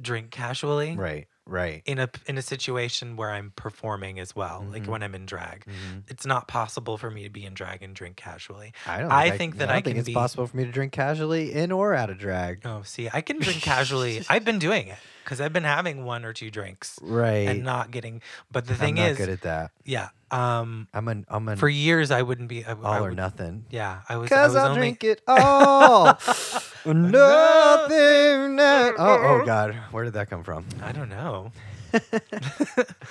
drink 0.00 0.30
casually 0.30 0.94
Right. 0.96 1.26
Right. 1.48 1.82
in 1.86 1.98
a 2.00 2.10
in 2.26 2.36
a 2.38 2.42
situation 2.42 3.14
where 3.16 3.30
i'm 3.30 3.52
performing 3.54 4.18
as 4.18 4.34
well 4.34 4.66
like 4.72 4.82
Mhm. 4.82 4.88
when 4.88 5.02
i'm 5.04 5.14
in 5.14 5.26
drag 5.26 5.64
Mhm. 5.64 6.02
it's 6.08 6.26
not 6.26 6.48
possible 6.48 6.98
for 6.98 7.08
me 7.10 7.22
to 7.22 7.30
be 7.30 7.44
in 7.46 7.54
drag 7.54 7.82
and 7.84 7.94
drink 7.94 8.16
casually 8.16 8.72
I 8.86 8.98
don't. 9.00 9.12
I 9.12 9.28
Think 9.28 9.38
think 9.38 9.56
that 9.58 9.70
I, 9.70 9.76
I 9.76 9.80
think 9.80 9.96
it's 9.98 10.06
be- 10.06 10.12
possible 10.14 10.46
for 10.48 10.56
me 10.56 10.64
to 10.64 10.72
drink 10.72 10.92
casually 10.92 11.52
in 11.52 11.70
or 11.70 11.94
out 11.94 12.10
of 12.10 12.18
drag. 12.18 12.62
oh 12.64 12.82
see 12.82 13.08
i 13.12 13.20
can 13.20 13.38
drink 13.46 13.62
casually 13.62 14.24
i've 14.28 14.44
been 14.44 14.58
doing 14.58 14.88
it 14.88 14.98
because 15.26 15.40
i've 15.40 15.52
been 15.52 15.64
having 15.64 16.04
one 16.04 16.24
or 16.24 16.32
two 16.32 16.50
drinks 16.50 16.98
Right. 17.02 17.48
and 17.48 17.64
not 17.64 17.90
getting 17.90 18.22
but 18.52 18.66
the 18.66 18.74
thing 18.76 18.96
is. 18.96 19.02
I'm 19.02 19.04
not 19.06 19.10
is 19.12 19.18
good 19.18 19.28
at 19.30 19.40
that. 19.42 19.70
yeah 19.84 20.08
um 20.30 20.86
I'm 20.94 21.08
an. 21.08 21.26
I'm 21.28 21.48
an 21.48 21.56
for 21.58 21.68
years 21.68 22.10
i 22.12 22.22
wouldn't 22.22 22.48
be 22.48 22.64
I, 22.64 22.72
all 22.72 22.84
I 22.86 23.00
or 23.00 23.10
nothing. 23.10 23.64
yeah 23.70 24.02
i 24.08 24.16
was 24.16 24.28
Cause 24.28 24.54
I'll 24.56 24.68
only 24.68 24.78
drink 24.80 25.04
it 25.04 25.22
all. 25.28 26.06
Nothing. 26.86 28.56
That, 28.56 28.94
oh, 28.98 29.40
oh 29.40 29.44
God, 29.44 29.74
where 29.90 30.04
did 30.04 30.12
that 30.14 30.30
come 30.30 30.44
from? 30.44 30.64
I 30.82 30.92
don't 30.92 31.08
know. 31.08 31.50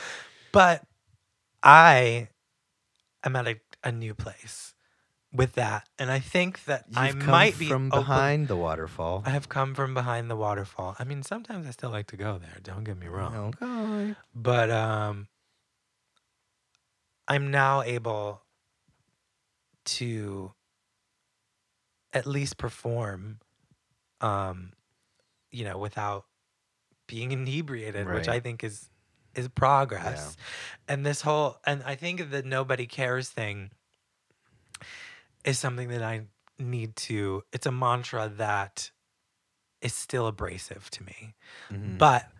but 0.53 0.84
I 1.61 2.30
am 3.24 3.36
at 3.36 3.47
a, 3.47 3.55
a 3.84 3.91
new 3.91 4.13
place 4.13 4.74
with 5.36 5.53
that. 5.53 5.88
And 5.99 6.11
I 6.11 6.19
think 6.19 6.65
that 6.65 6.86
You've 6.88 6.97
I 6.97 7.11
might 7.13 7.57
be 7.57 7.67
from 7.67 7.88
open- 7.88 7.99
behind 7.99 8.47
the 8.47 8.55
waterfall. 8.55 9.23
I 9.25 9.31
have 9.31 9.49
come 9.49 9.75
from 9.75 9.93
behind 9.93 10.29
the 10.29 10.36
waterfall. 10.36 10.95
I 10.99 11.03
mean, 11.03 11.23
sometimes 11.23 11.67
I 11.67 11.71
still 11.71 11.89
like 11.89 12.07
to 12.07 12.17
go 12.17 12.38
there. 12.38 12.57
Don't 12.63 12.83
get 12.83 12.97
me 12.97 13.07
wrong. 13.07 13.55
Okay. 13.61 14.15
But 14.33 14.71
um, 14.71 15.27
I'm 17.27 17.51
now 17.51 17.81
able 17.81 18.41
to 19.86 20.53
at 22.13 22.25
least 22.25 22.57
perform, 22.57 23.39
um, 24.21 24.71
you 25.51 25.65
know, 25.65 25.77
without 25.77 26.25
being 27.07 27.31
inebriated, 27.31 28.07
which 28.07 28.27
I 28.27 28.39
think 28.39 28.63
is 28.63 28.89
is 29.36 29.47
progress. 29.49 30.38
And 30.88 31.05
this 31.05 31.21
whole 31.21 31.57
and 31.65 31.83
I 31.83 31.95
think 31.95 32.31
the 32.31 32.41
nobody 32.41 32.88
cares 32.88 33.29
thing 33.29 33.71
is 35.45 35.59
something 35.59 35.89
that 35.89 36.03
I 36.03 36.23
need 36.59 36.95
to. 36.95 37.43
It's 37.53 37.65
a 37.65 37.71
mantra 37.71 38.29
that 38.37 38.91
is 39.81 39.93
still 39.93 40.25
abrasive 40.27 40.89
to 40.91 41.03
me 41.03 41.35
Mhm. 41.71 41.97
but 41.97 42.31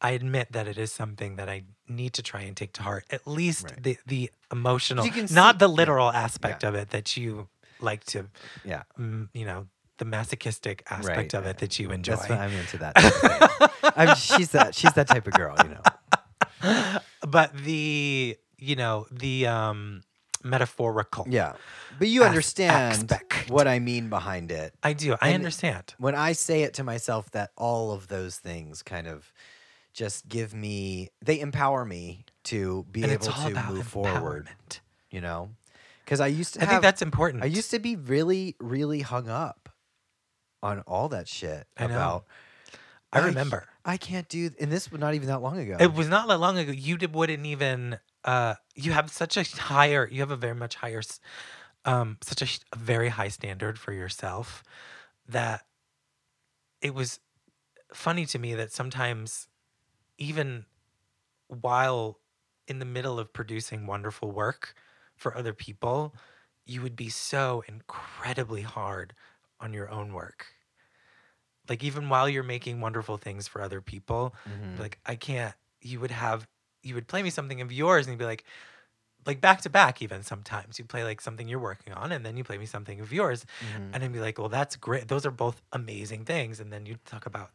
I 0.00 0.10
admit 0.10 0.52
that 0.52 0.68
it 0.68 0.78
is 0.78 0.92
something 0.92 1.36
that 1.36 1.48
I 1.48 1.64
need 1.88 2.12
to 2.14 2.22
try 2.22 2.42
and 2.42 2.56
take 2.56 2.72
to 2.74 2.82
heart. 2.82 3.04
At 3.10 3.26
least 3.26 3.64
Right. 3.64 3.82
the 3.82 3.98
the 4.06 4.30
emotional, 4.52 5.04
You 5.06 5.12
not 5.30 5.54
see- 5.54 5.58
the 5.58 5.68
yeah, 5.68 5.74
literal 5.80 6.10
aspect 6.10 6.64
of 6.64 6.74
it 6.74 6.90
that 6.90 7.16
you 7.16 7.48
like 7.80 8.04
to, 8.06 8.28
Yeah. 8.64 8.82
mm, 8.98 9.28
you 9.32 9.44
know, 9.46 9.68
the 9.98 10.04
masochistic 10.04 10.82
aspect 10.90 11.32
Right, 11.32 11.34
of 11.34 11.46
it 11.46 11.58
that 11.58 11.78
you 11.78 11.90
enjoy. 11.90 12.16
That's 12.16 12.28
what 12.28 12.38
I'm 12.38 12.52
into 12.52 12.78
that. 12.78 12.94
Type 12.94 13.22
of 13.22 13.70
thing. 13.80 13.92
I'm, 13.96 14.16
she's 14.16 14.50
that. 14.50 14.74
She's 14.74 14.92
that 14.92 15.08
type 15.08 15.26
of 15.26 15.32
girl. 15.32 15.56
You 15.62 15.70
know. 15.74 15.82
but 17.26 17.56
the 17.56 18.36
you 18.58 18.76
know 18.76 19.06
the 19.10 19.46
um 19.46 20.02
metaphorical. 20.46 21.26
Yeah. 21.28 21.52
But 21.98 22.08
you 22.08 22.24
understand 22.24 22.92
aspect. 23.10 23.50
what 23.50 23.66
I 23.68 23.78
mean 23.78 24.08
behind 24.08 24.50
it. 24.52 24.74
I 24.82 24.92
do. 24.92 25.14
I 25.20 25.28
And- 25.28 25.34
understand. 25.36 25.94
when 25.98 26.14
I 26.14 26.32
say 26.32 26.62
it 26.62 26.74
to 26.74 26.84
myself 26.84 27.30
that 27.32 27.50
all 27.56 27.92
of 27.92 28.08
those 28.08 28.36
things 28.38 28.82
kind 28.82 29.06
of 29.06 29.32
just 29.92 30.28
give 30.28 30.52
me 30.54 31.08
they 31.22 31.40
empower 31.40 31.84
me 31.84 32.24
to 32.44 32.84
be 32.90 33.02
and 33.02 33.12
able 33.12 33.26
to 33.26 33.64
move 33.70 33.86
forward, 33.86 34.48
you 35.10 35.20
know? 35.20 35.50
Cuz 36.06 36.20
I 36.20 36.26
used 36.28 36.54
to 36.54 36.60
I 36.60 36.64
have, 36.64 36.70
think 36.70 36.82
that's 36.82 37.02
important. 37.02 37.42
I 37.42 37.46
used 37.46 37.70
to 37.70 37.78
be 37.78 37.96
really 37.96 38.56
really 38.60 39.00
hung 39.00 39.28
up 39.28 39.68
on 40.62 40.80
all 40.80 41.08
that 41.08 41.28
shit 41.28 41.66
I 41.76 41.84
about 41.84 42.26
I 43.12 43.20
I- 43.20 43.26
remember. 43.26 43.66
I 43.84 43.96
can't 43.96 44.28
do 44.28 44.50
and 44.60 44.70
this 44.70 44.90
was 44.90 45.00
not 45.00 45.14
even 45.14 45.28
that 45.28 45.40
long 45.40 45.58
ago. 45.58 45.76
It 45.80 45.94
was 45.94 46.08
not 46.08 46.26
that 46.28 46.38
long 46.38 46.58
ago. 46.58 46.72
You 46.72 46.96
did, 46.98 47.14
wouldn't 47.14 47.46
even. 47.46 47.98
Uh, 48.26 48.56
you 48.76 48.92
have 48.92 49.10
such 49.12 49.38
a 49.38 49.44
higher. 49.44 50.08
You 50.10 50.20
have 50.20 50.32
a 50.32 50.36
very 50.38 50.56
much 50.56 50.76
higher, 50.76 51.02
um, 51.84 52.18
such 52.22 52.42
a, 52.42 52.60
a 52.72 52.78
very 52.78 53.10
high 53.10 53.28
standard 53.28 53.78
for 53.78 53.92
yourself 53.92 54.64
that 55.28 55.62
it 56.80 56.94
was 56.94 57.20
funny 57.94 58.26
to 58.26 58.38
me 58.38 58.54
that 58.54 58.72
sometimes, 58.72 59.48
even 60.18 60.66
while 61.48 62.20
in 62.68 62.80
the 62.80 62.86
middle 62.86 63.18
of 63.20 63.32
producing 63.32 63.86
wonderful 63.86 64.32
work 64.32 64.74
for 65.16 65.36
other 65.36 65.54
people, 65.54 66.14
you 66.66 66.82
would 66.82 66.96
be 66.96 67.10
so 67.10 67.64
incredibly 67.68 68.62
hard 68.62 69.14
on 69.60 69.72
your 69.72 69.90
own 69.90 70.12
work. 70.14 70.48
Like 71.68 71.82
even 71.82 72.08
while 72.08 72.28
you're 72.28 72.42
making 72.42 72.80
wonderful 72.80 73.16
things 73.18 73.48
for 73.48 73.60
other 73.62 73.80
people, 73.80 74.34
Mhm. 74.46 74.78
like 74.78 75.00
I 75.04 75.16
can't. 75.16 75.54
You 75.80 76.00
would 76.00 76.10
have 76.10 76.48
you 76.86 76.94
would 76.94 77.08
play 77.08 77.22
me 77.22 77.30
something 77.30 77.60
of 77.60 77.70
yours, 77.72 78.06
and 78.06 78.12
you'd 78.12 78.18
be 78.18 78.24
like, 78.24 78.44
like 79.26 79.40
back 79.40 79.60
to 79.62 79.70
back. 79.70 80.00
Even 80.02 80.22
sometimes 80.22 80.78
you 80.78 80.84
play 80.84 81.02
like 81.04 81.20
something 81.20 81.48
you're 81.48 81.58
working 81.58 81.92
on, 81.92 82.12
and 82.12 82.24
then 82.24 82.36
you 82.36 82.44
play 82.44 82.58
me 82.58 82.66
something 82.66 83.00
of 83.00 83.12
yours, 83.12 83.44
Mhm. 83.74 83.90
and 83.92 84.04
I'd 84.04 84.12
be 84.12 84.20
like, 84.20 84.38
well, 84.38 84.48
that's 84.48 84.76
great. 84.76 85.08
Those 85.08 85.26
are 85.26 85.30
both 85.32 85.60
amazing 85.72 86.24
things. 86.24 86.60
And 86.60 86.72
then 86.72 86.86
you'd 86.86 87.04
talk 87.04 87.26
about 87.26 87.50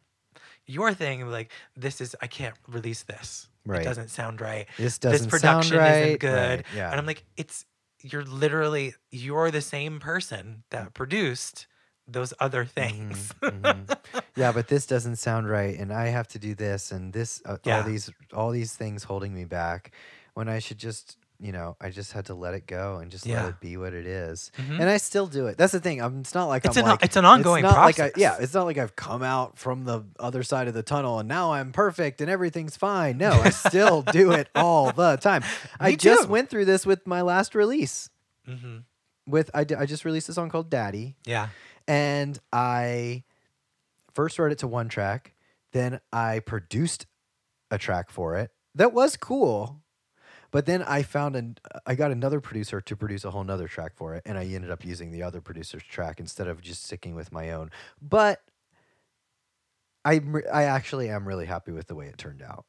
your 0.66 0.92
thing, 0.94 1.20
and 1.22 1.28
be 1.30 1.32
like, 1.32 1.50
this 1.76 2.00
is 2.00 2.14
I 2.20 2.26
can't 2.26 2.54
release 2.68 3.02
this. 3.04 3.48
Right. 3.64 3.80
It 3.80 3.84
doesn't 3.84 4.10
sound 4.10 4.40
right. 4.40 4.66
this 4.76 4.98
doesn't 4.98 5.30
this 5.30 5.40
production 5.40 5.76
sound 5.76 5.80
right. 5.82 6.02
isn't 6.06 6.20
good. 6.20 6.58
Right, 6.58 6.66
Yeah. 6.76 6.90
And 6.90 6.98
I'm 7.00 7.06
like, 7.06 7.24
it's 7.36 7.64
you're 8.02 8.24
literally 8.24 8.94
you're 9.10 9.50
the 9.52 9.60
same 9.60 10.00
person 10.00 10.64
that 10.70 10.92
produced 10.92 11.66
those 12.08 12.34
other 12.40 12.64
things. 12.64 13.32
mhm. 13.42 13.96
yeah, 14.36 14.52
but 14.52 14.68
this 14.68 14.86
doesn't 14.86 15.16
sound 15.16 15.48
right, 15.48 15.78
and 15.78 15.92
I 15.92 16.08
have 16.08 16.28
to 16.28 16.38
do 16.38 16.54
this 16.54 16.90
and 16.92 17.12
this. 17.12 17.40
Uh, 17.44 17.56
Yeah. 17.64 17.78
All 17.78 17.82
these, 17.84 18.10
all 18.34 18.50
these 18.50 18.74
things 18.74 19.04
holding 19.04 19.32
me 19.34 19.44
back, 19.44 19.92
when 20.34 20.48
I 20.48 20.58
should 20.58 20.78
just, 20.78 21.16
you 21.38 21.52
know, 21.52 21.76
I 21.80 21.90
just 21.90 22.12
had 22.12 22.26
to 22.26 22.34
let 22.34 22.54
it 22.54 22.66
go 22.66 22.96
and 22.98 23.10
just 23.10 23.26
Yeah. 23.26 23.42
let 23.42 23.48
it 23.50 23.60
be 23.60 23.76
what 23.76 23.92
it 23.94 24.06
is. 24.06 24.50
Mhm. 24.58 24.80
And 24.80 24.88
I 24.88 24.96
still 24.96 25.26
do 25.26 25.46
it. 25.46 25.58
That's 25.58 25.72
the 25.72 25.80
thing. 25.80 26.00
I'm, 26.02 26.20
it's 26.20 26.34
not 26.34 26.46
like 26.46 26.64
It's 26.64 26.76
I'm 26.76 26.84
an- 26.84 26.90
like 26.90 27.02
it's 27.04 27.16
an 27.16 27.24
ongoing 27.24 27.62
not 27.62 27.76
Like 27.76 28.00
I, 28.00 28.10
process. 28.10 28.12
yeah, 28.16 28.36
it's 28.40 28.54
not 28.54 28.64
like 28.64 28.78
I've 28.78 28.96
come 28.96 29.22
out 29.22 29.58
from 29.58 29.84
the 29.84 30.04
other 30.18 30.42
side 30.42 30.68
of 30.68 30.74
the 30.74 30.82
tunnel 30.82 31.18
and 31.18 31.28
now 31.28 31.52
I'm 31.52 31.70
perfect 31.72 32.20
and 32.20 32.30
everything's 32.30 32.76
fine. 32.76 33.18
No, 33.18 33.30
I 33.30 33.50
still 33.50 34.02
do 34.12 34.32
it 34.32 34.48
all 34.54 34.90
the 34.92 35.16
time. 35.16 35.42
I 35.78 35.94
just 35.96 36.28
went 36.28 36.48
through 36.50 36.64
this 36.64 36.84
with 36.86 37.06
my 37.06 37.20
last 37.22 37.54
release. 37.54 38.08
hmm 38.46 38.78
With 39.26 39.50
I, 39.54 39.60
I 39.78 39.86
just 39.86 40.04
released 40.04 40.28
a 40.28 40.32
song 40.32 40.48
called 40.48 40.70
Daddy. 40.70 41.16
Yeah. 41.26 41.48
And 41.92 42.38
I 42.52 43.24
first 44.14 44.38
wrote 44.38 44.52
it 44.52 44.58
to 44.58 44.68
one 44.68 44.88
track, 44.88 45.34
then 45.72 46.00
I 46.12 46.40
produced 46.40 47.06
a 47.70 47.78
track 47.78 48.10
for 48.10 48.36
it 48.36 48.50
that 48.74 48.92
was 48.92 49.16
cool. 49.16 49.82
But 50.50 50.66
then 50.66 50.82
I 50.82 51.02
found 51.02 51.34
an 51.34 51.56
I 51.86 51.94
got 51.94 52.10
another 52.10 52.40
producer 52.40 52.80
to 52.80 52.96
produce 52.96 53.24
a 53.24 53.30
whole 53.30 53.44
nother 53.44 53.68
track 53.68 53.94
for 53.94 54.14
it, 54.14 54.22
and 54.26 54.36
I 54.36 54.44
ended 54.44 54.70
up 54.70 54.84
using 54.84 55.10
the 55.10 55.22
other 55.22 55.40
producer's 55.40 55.82
track 55.82 56.20
instead 56.20 56.46
of 56.46 56.60
just 56.60 56.84
sticking 56.84 57.14
with 57.14 57.32
my 57.32 57.52
own. 57.52 57.70
But 58.00 58.42
I 60.04 60.20
I 60.52 60.64
actually 60.64 61.08
am 61.08 61.26
really 61.26 61.46
happy 61.46 61.72
with 61.72 61.86
the 61.86 61.94
way 61.94 62.06
it 62.06 62.18
turned 62.18 62.42
out. 62.42 62.66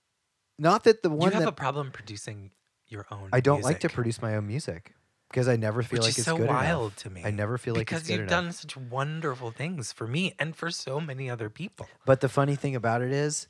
Not 0.58 0.86
that 0.86 1.04
the 1.04 1.10
one 1.10 1.30
You 1.30 1.34
have 1.34 1.44
that 1.44 1.50
a 1.50 1.54
problem 1.54 1.92
producing 1.92 2.52
your 2.88 3.06
own. 3.12 3.30
I 3.34 3.42
don't 3.42 3.64
like 3.64 3.82
to 3.82 3.90
produce 3.90 4.22
my 4.22 4.36
own 4.36 4.48
music 4.48 4.94
because 5.34 5.48
I 5.48 5.56
never 5.56 5.82
feel 5.82 5.98
which 5.98 6.02
like 6.04 6.10
is 6.12 6.18
it's 6.20 6.26
so 6.28 6.38
good 6.38 6.48
wild 6.48 6.82
enough. 6.92 6.96
to 6.98 7.10
me. 7.10 7.24
I 7.26 7.32
never 7.32 7.58
feel 7.58 7.74
like 7.74 7.88
because 7.88 8.02
it's 8.02 8.08
good 8.10 8.18
Because 8.18 8.32
you've 8.32 8.42
enough. 8.42 8.44
done 8.46 8.52
such 8.54 8.78
wonderful 8.78 9.50
things 9.50 9.92
for 9.92 10.06
me 10.06 10.36
and 10.38 10.56
for 10.56 10.70
so 10.70 11.00
many 11.00 11.28
other 11.28 11.50
people. 11.50 11.88
But 12.06 12.22
the 12.22 12.30
funny 12.30 12.56
thing 12.56 12.76
about 12.76 13.02
it 13.02 13.12
is, 13.12 13.48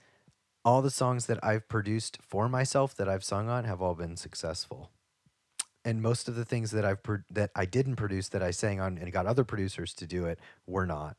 all 0.63 0.81
the 0.81 0.89
songs 0.89 1.25
that 1.25 1.43
I've 1.43 1.67
produced 1.67 2.19
for 2.21 2.47
myself 2.47 2.95
that 2.95 3.09
I've 3.09 3.23
sung 3.25 3.49
on 3.49 3.65
have 3.65 3.81
all 3.81 3.95
been 3.95 4.15
successful. 4.15 4.91
And 5.83 6.01
most 6.01 6.29
of 6.29 6.35
the 6.35 6.45
things 6.45 6.71
that 6.71 6.85
I've 6.85 7.03
pro- 7.03 7.23
that 7.29 7.51
I 7.53 7.65
didn't 7.65 7.97
produce 7.97 8.29
that 8.29 8.41
I 8.41 8.51
sang 8.51 8.79
on 8.79 8.97
and 8.97 9.11
got 9.11 9.25
other 9.25 9.43
producers 9.43 9.93
to 9.95 10.07
do 10.07 10.23
it 10.25 10.39
were 10.65 10.85
not. 10.85 11.17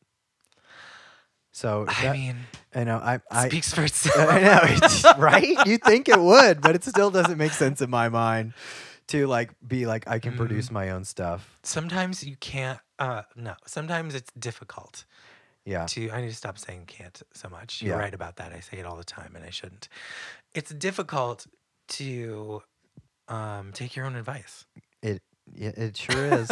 So 1.52 1.84
I 1.86 2.02
that- 2.04 2.12
mean, 2.16 2.36
I 2.74 2.84
know 2.84 2.96
I 2.96 3.20
I, 3.30 3.48
speaks 3.48 3.72
for 3.74 3.84
itself. 3.84 4.16
I 4.30 4.40
know 4.40 5.12
right. 5.18 5.66
You 5.66 5.76
think 5.76 6.08
it 6.08 6.18
would, 6.18 6.62
but 6.62 6.74
it 6.74 6.82
still 6.84 7.10
doesn't 7.10 7.36
make 7.36 7.52
sense 7.52 7.82
in 7.82 7.90
my 7.90 8.08
mind 8.08 8.54
to 9.08 9.26
like 9.26 9.50
be 9.66 9.86
like 9.86 10.06
I 10.08 10.18
can 10.18 10.32
Mhm. 10.34 10.36
produce 10.38 10.70
my 10.70 10.90
own 10.90 11.04
stuff. 11.04 11.58
Sometimes 11.62 12.24
you 12.24 12.36
can't. 12.36 12.80
Uh, 12.98 13.22
no. 13.36 13.54
Sometimes 13.66 14.14
it's 14.14 14.30
difficult 14.38 15.04
Yeah, 15.64 15.86
to. 15.86 16.10
I 16.10 16.20
need 16.20 16.28
to 16.30 16.34
stop 16.34 16.58
saying 16.58 16.84
can't 16.86 17.20
so 17.32 17.48
much. 17.48 17.82
You're 17.82 17.96
Yeah. 17.96 18.02
right 18.02 18.14
about 18.14 18.36
that. 18.36 18.52
I 18.52 18.60
say 18.60 18.78
it 18.78 18.86
all 18.86 18.96
the 18.96 19.04
time, 19.04 19.34
and 19.36 19.44
I 19.44 19.50
shouldn't. 19.50 19.88
It's 20.54 20.72
difficult 20.72 21.46
to 21.88 22.62
um, 23.28 23.72
take 23.72 23.96
your 23.96 24.06
own 24.06 24.16
advice. 24.16 24.66
it 25.02 25.22
it 25.54 25.96
sure 25.96 26.24
is. 26.24 26.50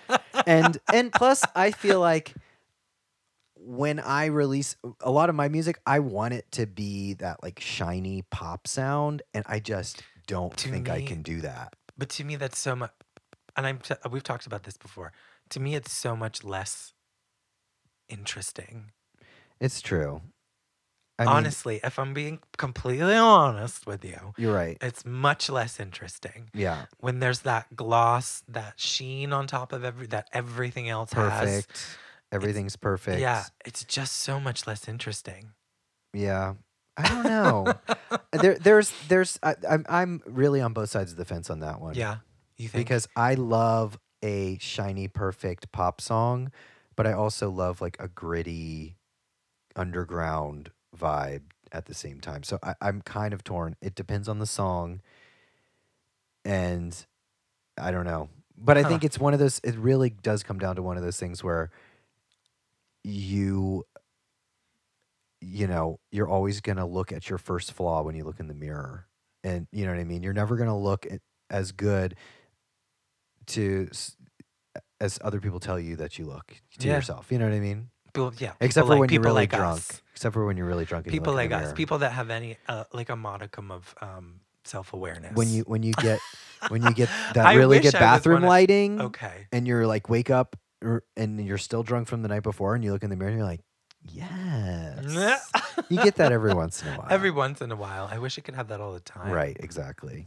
and 0.46 0.78
and 0.92 1.12
plus 1.12 1.44
I 1.54 1.70
feel 1.70 2.00
like 2.00 2.34
when 3.58 3.98
I 4.00 4.26
release 4.26 4.76
a 5.00 5.10
lot 5.10 5.28
of 5.28 5.34
my 5.34 5.48
music, 5.48 5.78
I 5.86 5.98
want 6.00 6.34
it 6.34 6.50
to 6.52 6.66
be 6.66 7.14
that 7.14 7.42
like 7.42 7.58
shiny 7.60 8.22
pop 8.30 8.66
sound, 8.66 9.22
and 9.34 9.44
I 9.48 9.60
just 9.60 10.02
don't 10.26 10.56
To 10.56 10.68
think 10.68 10.88
I 10.90 11.02
can 11.02 11.22
do 11.22 11.40
that. 11.40 11.74
But 11.98 12.08
to 12.10 12.24
me, 12.24 12.36
that's 12.36 12.58
so 12.58 12.76
much. 12.76 12.92
And 13.56 13.66
I'm. 13.66 13.78
T- 13.78 13.94
we've 14.10 14.22
talked 14.22 14.46
about 14.46 14.64
this 14.64 14.76
before. 14.76 15.12
To 15.50 15.60
me, 15.60 15.74
it's 15.74 15.92
so 15.92 16.14
much 16.16 16.44
less 16.44 16.92
interesting. 18.08 18.92
It's 19.60 19.80
true. 19.80 20.22
I 21.18 21.24
mean, 21.24 21.32
Honestly, 21.34 21.80
if 21.82 21.98
I'm 21.98 22.12
being 22.12 22.40
completely 22.58 23.14
honest 23.14 23.86
with 23.86 24.04
you, 24.04 24.34
you're 24.36 24.52
right. 24.52 24.76
it's 24.82 25.06
much 25.06 25.48
less 25.48 25.80
interesting 25.80 26.50
Yeah, 26.52 26.84
when 26.98 27.20
there's 27.20 27.40
that 27.40 27.74
gloss, 27.74 28.42
that 28.48 28.74
sheen 28.78 29.32
on 29.32 29.46
top 29.46 29.72
of 29.72 29.82
every 29.82 30.06
that 30.08 30.28
everything 30.34 30.90
else 30.90 31.14
has. 31.14 31.66
perfect. 31.66 31.98
Everything's 32.30 32.76
perfect. 32.76 33.18
Yeah, 33.20 33.44
it's 33.64 33.82
just 33.84 34.18
so 34.18 34.38
much 34.38 34.66
less 34.66 34.88
interesting. 34.88 35.52
Yeah. 36.12 36.54
I 36.96 37.08
don't 37.08 37.24
know. 37.26 37.74
there, 38.32 38.54
there's, 38.56 38.92
there's. 39.08 39.38
I, 39.42 39.54
I'm, 39.68 39.84
I'm 39.88 40.22
really 40.26 40.60
on 40.60 40.72
both 40.72 40.90
sides 40.90 41.12
of 41.12 41.18
the 41.18 41.24
fence 41.24 41.50
on 41.50 41.60
that 41.60 41.80
one. 41.80 41.94
Yeah, 41.94 42.16
you 42.56 42.68
think? 42.68 42.86
because 42.86 43.08
I 43.16 43.34
love 43.34 43.98
a 44.22 44.58
shiny, 44.58 45.08
perfect 45.08 45.70
pop 45.72 46.00
song, 46.00 46.50
but 46.96 47.06
I 47.06 47.12
also 47.12 47.50
love 47.50 47.80
like 47.80 47.96
a 48.00 48.08
gritty, 48.08 48.96
underground 49.74 50.70
vibe 50.96 51.42
at 51.72 51.86
the 51.86 51.94
same 51.94 52.20
time. 52.20 52.42
So 52.42 52.58
I, 52.62 52.74
I'm 52.80 53.02
kind 53.02 53.34
of 53.34 53.44
torn. 53.44 53.76
It 53.82 53.94
depends 53.94 54.28
on 54.28 54.38
the 54.38 54.46
song, 54.46 55.00
and 56.44 56.96
I 57.78 57.90
don't 57.90 58.04
know. 58.06 58.28
But 58.58 58.78
I 58.78 58.82
Huh. 58.82 58.88
think 58.88 59.04
it's 59.04 59.18
one 59.18 59.34
of 59.34 59.38
those. 59.40 59.60
It 59.62 59.76
really 59.76 60.10
does 60.10 60.42
come 60.42 60.58
down 60.58 60.76
to 60.76 60.82
one 60.82 60.96
of 60.96 61.02
those 61.02 61.18
things 61.18 61.44
where 61.44 61.70
you 63.04 63.84
you 65.40 65.66
know 65.66 65.98
you're 66.10 66.28
always 66.28 66.60
going 66.60 66.76
to 66.78 66.84
look 66.86 67.12
at 67.12 67.28
your 67.28 67.38
first 67.38 67.72
flaw 67.72 68.02
when 68.02 68.14
you 68.14 68.24
look 68.24 68.40
in 68.40 68.48
the 68.48 68.54
mirror 68.54 69.06
and 69.44 69.66
you 69.72 69.84
know 69.84 69.92
what 69.92 70.00
i 70.00 70.04
mean 70.04 70.22
you're 70.22 70.32
never 70.32 70.56
going 70.56 70.68
to 70.68 70.74
look 70.74 71.06
at, 71.06 71.20
as 71.50 71.72
good 71.72 72.16
to 73.46 73.88
as 75.00 75.18
other 75.22 75.40
people 75.40 75.60
tell 75.60 75.78
you 75.78 75.96
that 75.96 76.18
you 76.18 76.26
look 76.26 76.60
to 76.78 76.88
Yeah. 76.88 76.96
yourself 76.96 77.30
you 77.30 77.38
know 77.38 77.44
what 77.46 77.54
i 77.54 77.60
mean 77.60 77.90
People, 78.12 78.32
yeah, 78.38 78.52
except 78.62 78.84
people 78.84 78.86
for 78.86 78.90
like, 78.94 79.00
when 79.00 79.10
you're 79.10 79.20
really 79.22 79.34
like 79.42 79.50
drunk 79.50 79.76
us. 79.78 80.02
except 80.14 80.32
for 80.32 80.46
when 80.46 80.56
you're 80.56 80.66
really 80.66 80.86
drunk 80.86 81.04
and 81.04 81.12
people 81.12 81.34
like 81.34 81.52
us, 81.52 81.60
mirror. 81.60 81.74
people 81.74 81.98
that 81.98 82.12
have 82.12 82.30
any 82.30 82.56
uh, 82.66 82.84
like 82.94 83.10
a 83.10 83.16
modicum 83.16 83.70
of 83.70 83.94
um, 84.00 84.40
self 84.64 84.94
awareness. 84.94 85.32
when 85.34 85.50
you 85.52 85.62
when 85.64 85.82
you 85.82 85.92
get 85.92 86.18
when 86.70 86.82
you 86.82 86.94
get 86.94 87.10
that 87.34 87.54
really 87.54 87.78
good 87.80 87.92
bathroom 87.92 88.42
of- 88.42 88.48
lighting 88.48 89.00
okay, 89.02 89.48
and 89.52 89.66
you're 89.68 89.86
like 89.86 90.08
wake 90.08 90.30
up 90.30 90.56
and 91.14 91.44
you're 91.44 91.58
still 91.58 91.82
drunk 91.82 92.08
from 92.08 92.22
the 92.22 92.28
night 92.28 92.42
before 92.42 92.74
and 92.74 92.82
you 92.82 92.92
look 92.92 93.02
in 93.02 93.10
the 93.10 93.16
mirror 93.16 93.28
and 93.28 93.38
you're 93.38 93.46
like 93.46 93.60
yes 94.12 95.52
you 95.88 95.98
get 95.98 96.16
that 96.16 96.32
every 96.32 96.52
once 96.52 96.82
in 96.82 96.88
a 96.88 96.92
while 96.92 97.06
every 97.10 97.30
once 97.30 97.60
in 97.60 97.70
a 97.70 97.76
while, 97.76 98.08
I 98.10 98.18
wish 98.18 98.38
I 98.38 98.42
could 98.42 98.54
have 98.54 98.68
that 98.68 98.80
all 98.80 98.92
the 98.92 99.00
time. 99.00 99.32
right 99.32 99.56
exactly 99.60 100.26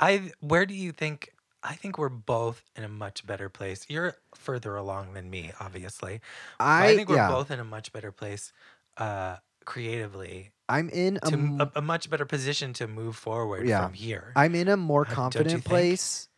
I 0.00 0.32
where 0.40 0.66
do 0.66 0.74
you 0.74 0.92
think? 0.92 1.30
I 1.62 1.74
think 1.74 1.96
we're 1.96 2.10
both 2.10 2.62
in 2.76 2.84
a 2.84 2.88
much 2.88 3.26
better 3.26 3.48
place. 3.48 3.86
You're 3.88 4.14
further 4.34 4.76
along 4.76 5.14
than 5.14 5.30
me, 5.30 5.52
obviously. 5.60 6.20
I, 6.60 6.88
I 6.88 6.96
think 6.96 7.08
we're 7.08 7.16
yeah, 7.16 7.28
both 7.28 7.50
in 7.50 7.58
a 7.58 7.64
much 7.64 7.92
better 7.92 8.12
place 8.12 8.52
uh, 8.98 9.36
creatively, 9.64 10.50
I'm 10.68 10.88
in 10.90 11.18
a, 11.22 11.26
m- 11.26 11.60
a, 11.60 11.70
a 11.76 11.82
much 11.82 12.10
better 12.10 12.26
position 12.26 12.72
to 12.74 12.86
move 12.86 13.16
forward 13.16 13.66
Yeah. 13.66 13.84
from 13.84 13.94
here. 13.94 14.32
I'm 14.36 14.54
in 14.54 14.68
a 14.68 14.76
more 14.76 15.04
Don't 15.04 15.14
confident 15.14 15.64
place. 15.64 16.28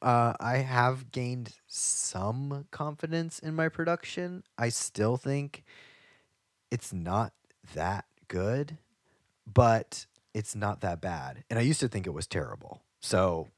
Uh, 0.00 0.34
I 0.38 0.58
have 0.58 1.10
gained 1.10 1.54
some 1.66 2.66
confidence 2.70 3.38
in 3.38 3.54
my 3.54 3.68
production. 3.68 4.44
I 4.58 4.68
still 4.68 5.16
think 5.16 5.64
it's 6.72 6.92
not 6.92 7.32
that 7.74 8.06
good, 8.28 8.78
but 9.52 10.06
it's 10.34 10.54
not 10.56 10.80
that 10.80 11.00
bad. 11.00 11.44
And 11.50 11.58
I 11.58 11.62
used 11.62 11.80
to 11.80 11.88
think 11.88 12.06
it 12.06 12.14
was 12.14 12.26
terrible. 12.26 12.82
So 13.00 13.48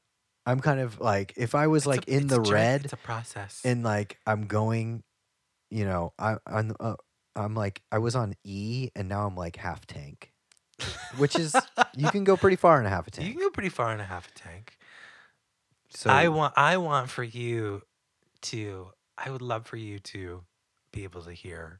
I'm 0.45 0.59
kind 0.59 0.79
of 0.79 0.99
like, 0.99 1.33
if 1.37 1.55
I 1.55 1.67
was 1.67 1.83
It's 1.83 1.87
a- 1.87 1.89
like 1.89 2.07
in 2.07 2.27
the 2.27 2.41
red 2.41 2.83
It's 2.85 2.93
a 2.93 2.97
process. 2.97 3.61
and 3.63 3.83
like 3.83 4.19
I'm 4.27 4.47
going, 4.47 5.03
you 5.71 5.85
know, 5.85 6.13
I, 6.19 6.37
I'm, 6.45 6.75
uh, 6.79 6.95
I'm 7.35 7.55
like, 7.55 7.81
I 7.91 7.97
was 7.99 8.15
on 8.15 8.35
E 8.43 8.89
and 8.95 9.07
now 9.07 9.25
I'm 9.25 9.35
like 9.35 9.55
half 9.55 9.85
tank, 9.87 10.33
which 11.17 11.37
is, 11.37 11.55
you 11.95 12.09
can 12.09 12.23
go 12.25 12.35
pretty 12.37 12.55
far 12.57 12.79
in 12.79 12.85
a 12.85 12.89
half 12.89 13.07
a 13.07 13.11
tank. 13.15 13.27
you 13.27 13.33
can 13.33 13.41
go 13.41 13.49
pretty 13.49 13.69
far 13.69 13.93
in 13.93 13.99
a 13.99 14.05
half 14.05 14.27
a 14.27 14.31
tank. 14.37 14.77
So 15.89 16.09
I 16.09 16.27
want 16.27 16.53
I 16.57 16.75
want 16.77 17.09
for 17.09 17.23
you 17.23 17.81
to 18.51 18.89
I 19.17 19.29
would 19.29 19.41
love 19.41 19.65
for 19.65 19.77
you 19.77 19.99
to 19.99 20.43
be 20.91 21.03
able 21.05 21.21
to 21.23 21.31
hear 21.31 21.79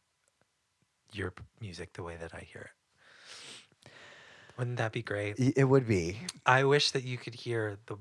your 1.17 1.33
music 1.61 1.93
the 1.93 2.03
way 2.03 2.17
that 2.19 2.33
I 2.33 2.39
hear 2.39 2.71
it. 2.71 3.89
Wouldn't 4.57 4.77
that 4.77 4.91
be 4.91 5.01
great? 5.01 5.35
It 5.37 5.65
would 5.65 5.87
be. 5.87 6.19
I 6.45 6.63
wish 6.63 6.91
that 6.91 7.03
you 7.03 7.17
could 7.17 7.35
hear 7.35 7.77
the 7.87 7.97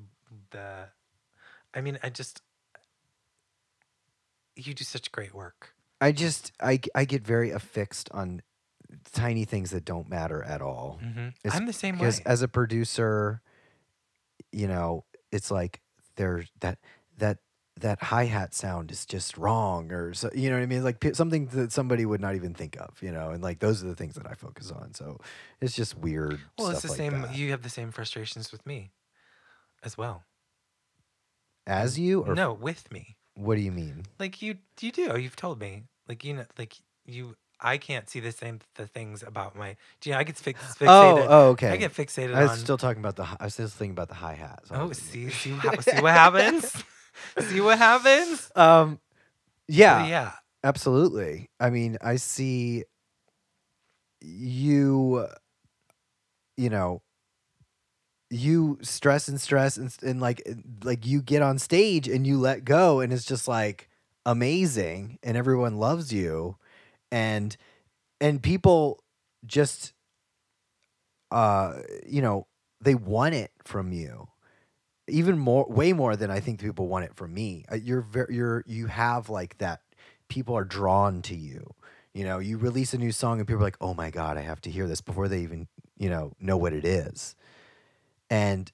the 0.51 0.89
I 1.75 1.81
mean, 1.81 1.99
I 2.03 2.11
just 2.11 2.43
you 4.57 4.75
do 4.75 4.85
such 4.85 5.11
great 5.11 5.35
work. 5.35 5.75
I 6.01 6.12
just 6.12 6.53
I 6.61 6.81
I 6.95 7.05
get 7.05 7.27
very 7.27 7.51
affixed 7.51 8.09
on 8.12 8.43
tiny 9.12 9.45
things 9.45 9.71
that 9.71 9.85
don't 9.85 10.09
matter 10.09 10.43
at 10.43 10.61
all. 10.61 11.01
hmm 11.01 11.29
I'm 11.51 11.67
the 11.67 11.73
same 11.73 11.97
way. 11.97 12.07
Because 12.07 12.21
as 12.21 12.43
a 12.43 12.49
producer, 12.49 13.43
you 14.53 14.69
know, 14.69 15.05
it's 15.33 15.51
like 15.51 15.81
there's 16.17 16.49
that 16.61 16.79
that 17.19 17.39
that 17.81 18.01
hi 18.03 18.25
hat 18.27 18.55
sound 18.55 18.91
is 18.93 19.05
just 19.05 19.37
wrong, 19.37 19.91
or 19.91 20.14
so, 20.14 20.31
you 20.35 20.49
know 20.49 20.57
what 20.57 20.62
I 20.62 20.66
mean. 20.66 20.85
Like 20.85 21.01
p- 21.01 21.14
something 21.14 21.47
that 21.47 21.72
somebody 21.72 22.07
would 22.07 22.20
not 22.20 22.35
even 22.37 22.55
think 22.55 22.77
of, 22.79 23.03
you 23.03 23.11
know. 23.11 23.31
And 23.31 23.43
like 23.43 23.59
those 23.59 23.83
are 23.83 23.87
the 23.89 23.97
things 23.97 24.14
that 24.14 24.27
I 24.27 24.35
focus 24.35 24.70
on. 24.70 24.95
So 24.95 25.20
it's 25.61 25.75
just 25.75 25.99
weird. 25.99 26.41
well, 26.59 26.70
it's 26.70 26.83
the 26.83 26.89
like 26.89 26.97
same. 26.97 27.22
that. 27.22 27.35
You 27.35 27.51
have 27.51 27.62
the 27.62 27.68
same 27.68 27.91
frustrations 27.91 28.53
with 28.53 28.64
me, 28.64 28.93
as 29.83 29.99
well. 29.99 30.22
as 31.66 31.99
you 31.99 32.22
or 32.22 32.35
no, 32.35 32.53
with 32.53 32.93
me. 32.93 33.16
what 33.35 33.57
do 33.57 33.62
you 33.62 33.72
mean? 33.72 34.05
Like 34.18 34.41
you, 34.41 34.59
you 34.81 34.93
do. 34.93 35.18
You've 35.18 35.37
told 35.37 35.61
me. 35.61 35.85
Like 36.09 36.25
you 36.25 36.35
know, 36.35 36.45
like 36.59 36.77
you. 37.07 37.37
I 37.61 37.79
can't 37.79 38.11
see 38.11 38.20
the 38.20 38.33
same 38.33 38.61
the 38.75 38.87
things 38.87 39.22
about 39.22 39.57
my. 39.57 39.77
Do 40.01 40.11
you 40.11 40.14
know? 40.14 40.20
I 40.20 40.25
get 40.25 40.37
fix, 40.37 40.61
fixated. 40.75 40.87
Oh, 40.89 41.27
oh, 41.29 41.49
okay. 41.51 41.70
I 41.70 41.77
get 41.77 41.93
fixated 41.93 42.35
I 42.35 42.43
was 42.43 42.51
on. 42.53 42.57
still 42.59 42.77
talking 42.77 43.01
about 43.01 43.16
the. 43.16 43.27
I 43.41 43.45
was 43.45 43.55
still 43.55 43.68
thinking 43.68 43.93
about 43.93 44.09
the 44.09 44.14
hi 44.14 44.35
hat. 44.35 44.64
oh, 44.70 44.93
see, 44.93 45.31
see, 45.31 45.59
see 45.59 46.01
what 46.01 46.12
happens. 46.12 46.85
see 47.41 47.61
what 47.61 47.79
happens. 47.79 48.51
Um, 48.55 49.01
yeah, 49.69 50.07
yeah. 50.07 50.33
absolutely. 50.62 51.51
I 51.59 51.71
mean, 51.71 51.99
I 52.01 52.17
see 52.17 52.85
you. 54.21 55.27
You 56.57 56.71
know, 56.71 57.03
you 58.35 58.79
stress 58.83 59.29
and 59.29 59.41
stress 59.41 59.77
and, 59.77 59.95
and 60.03 60.21
like 60.21 60.43
like 60.83 61.07
you 61.07 61.23
get 61.23 61.43
on 61.43 61.59
stage 61.59 62.09
and 62.09 62.27
you 62.27 62.39
let 62.39 62.65
go 62.65 63.01
and 63.01 63.12
it's 63.12 63.25
just 63.25 63.47
like 63.47 63.89
amazing 64.27 65.19
and 65.23 65.37
everyone 65.37 65.79
loves 65.79 66.12
you 66.12 66.57
and 67.12 67.57
and 68.21 68.43
people 68.43 69.03
just 69.47 69.93
uh 71.31 71.75
you 72.07 72.23
know 72.23 72.47
they 72.81 72.95
want 72.95 73.35
it 73.35 73.53
from 73.65 73.93
you 73.93 74.27
even 75.09 75.39
more 75.39 75.67
way 75.69 75.93
more 75.93 76.17
than 76.17 76.31
i 76.31 76.41
think 76.41 76.61
people 76.61 76.89
want 76.89 77.05
it 77.05 77.15
from 77.15 77.33
me 77.35 77.65
Uh, 77.71 77.77
you're 77.77 78.01
very 78.01 78.35
you're 78.35 78.65
you 78.67 78.87
have 78.87 79.29
like 79.29 79.59
that 79.59 79.81
people 80.29 80.55
are 80.57 80.65
drawn 80.65 81.23
to 81.23 81.37
you 81.37 81.75
You 82.15 82.25
know, 82.25 82.39
you 82.39 82.59
release 82.59 82.95
a 82.95 82.99
new 82.99 83.11
song 83.11 83.41
and 83.41 83.47
people 83.49 83.61
are 83.63 83.67
like, 83.67 83.77
"Oh 83.81 83.93
my 83.93 84.11
god, 84.11 84.37
I 84.39 84.43
have 84.43 84.61
to 84.63 84.71
hear 84.71 84.87
this" 84.87 85.01
before 85.03 85.27
they 85.29 85.41
even, 85.43 85.67
you 85.99 86.09
know, 86.09 86.33
know 86.39 86.57
what 86.57 86.73
it 86.73 86.85
is. 86.85 87.35
And 88.31 88.71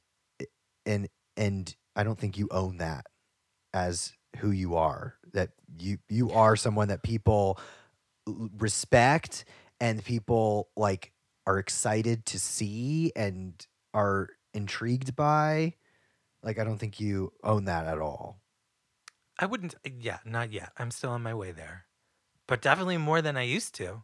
and 0.87 1.09
and 1.37 1.75
I 1.97 2.03
don't 2.05 2.19
think 2.19 2.39
you 2.39 2.49
own 2.51 2.79
that 2.79 3.07
as 3.73 4.13
who 4.39 4.51
you 4.51 4.77
are. 4.77 5.17
That 5.33 5.51
you 5.79 5.99
you 6.09 6.31
are 6.33 6.57
someone 6.57 6.89
that 6.89 7.03
people 7.03 7.59
respect 8.59 9.45
and 9.81 10.05
people 10.05 10.69
like 10.77 11.13
are 11.47 11.59
excited 11.59 12.27
to 12.27 12.39
see 12.39 13.13
and 13.17 13.55
are 13.95 14.29
intrigued 14.55 15.17
by. 15.17 15.75
Like 16.43 16.59
I 16.59 16.65
don't 16.65 16.79
think 16.79 17.01
you 17.01 17.33
own 17.45 17.65
that 17.67 17.87
at 17.87 17.99
all. 17.99 18.41
I 19.39 19.47
wouldn't. 19.47 19.75
Yeah, 19.99 20.19
not 20.25 20.53
yet. 20.53 20.73
I'm 20.79 20.91
still 20.91 21.11
on 21.11 21.23
my 21.23 21.35
way 21.35 21.51
there, 21.53 21.87
but 22.47 22.61
definitely 22.63 22.99
more 22.99 23.23
than 23.23 23.37
I 23.37 23.43
used 23.43 23.75
to. 23.77 24.03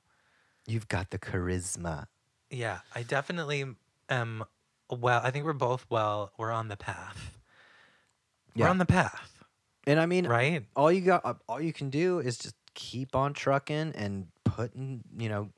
You've 0.67 0.89
got 0.89 1.11
the 1.11 1.19
charisma. 1.19 2.07
Yeah, 2.51 2.81
I 2.95 3.03
definitely 3.03 3.65
am. 4.09 4.45
Well, 4.91 5.21
I 5.23 5.31
think 5.31 5.45
we're 5.45 5.53
both 5.53 5.87
well. 5.91 6.33
We're 6.39 6.53
on 6.53 6.69
the 6.69 6.77
path. 6.77 7.39
We're 8.57 8.69
on 8.69 8.79
the 8.79 8.87
path, 8.87 9.45
And 9.87 10.01
I 10.01 10.07
mean, 10.07 10.27
right? 10.27 10.65
all 10.75 10.91
you 10.91 11.03
got, 11.03 11.25
uh, 11.27 11.35
all 11.47 11.61
you 11.61 11.75
can 11.75 11.91
do 11.91 12.21
is 12.21 12.39
just 12.39 12.55
keep 12.75 13.15
on 13.15 13.35
trucking 13.35 13.93
and 13.95 14.29
putting, 14.45 15.05
you 15.19 15.29
know, 15.29 15.51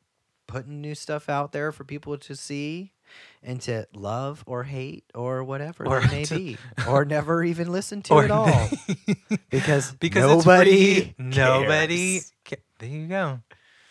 putting 0.48 0.80
new 0.80 0.96
stuff 0.96 1.28
out 1.28 1.52
there 1.52 1.70
for 1.70 1.84
people 1.84 2.18
to 2.18 2.34
see 2.34 2.92
and 3.42 3.60
to 3.62 3.86
love 3.94 4.42
or 4.46 4.64
hate 4.64 5.04
or 5.14 5.44
whatever 5.44 5.86
Or 5.86 5.98
it 6.00 6.10
may 6.10 6.24
to- 6.24 6.34
be, 6.34 6.58
or 6.88 7.04
never 7.04 7.42
even 7.44 7.70
listen 7.72 8.02
to 8.02 8.18
it 8.20 8.30
all 8.30 8.68
because 9.50 9.92
because 10.00 10.22
nobody, 10.22 11.14
nobody. 11.18 12.20
Ca- 12.44 12.56
there 12.78 12.88
you 12.88 13.06
go. 13.06 13.40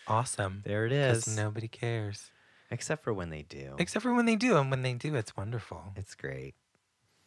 Awesome. 0.06 0.62
There 0.64 0.86
it 0.86 0.92
is. 0.92 1.36
nobody 1.36 1.68
cares 1.68 2.30
Except 2.70 3.02
for 3.04 3.12
when 3.14 3.30
they 3.30 3.42
do. 3.42 3.74
except 3.78 4.02
for 4.02 4.12
when 4.14 4.26
they 4.26 4.36
do, 4.36 4.56
and 4.56 4.70
when 4.70 4.82
they 4.82 4.94
do, 4.94 5.14
it's 5.14 5.36
wonderful. 5.36 5.92
it's 5.96 6.14
great. 6.14 6.54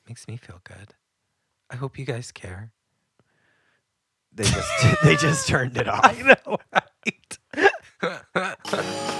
Makes 0.07 0.27
me 0.27 0.37
feel 0.37 0.59
good. 0.63 0.93
I 1.69 1.75
hope 1.77 1.97
you 1.97 2.05
guys 2.05 2.31
care. 2.31 2.71
They 4.33 4.43
just 4.43 4.71
they 5.03 5.15
just 5.15 5.47
turned 5.47 5.77
it 5.77 5.87
off. 5.87 6.01
I 6.03 6.21
know, 6.21 6.57
right? 8.03 9.17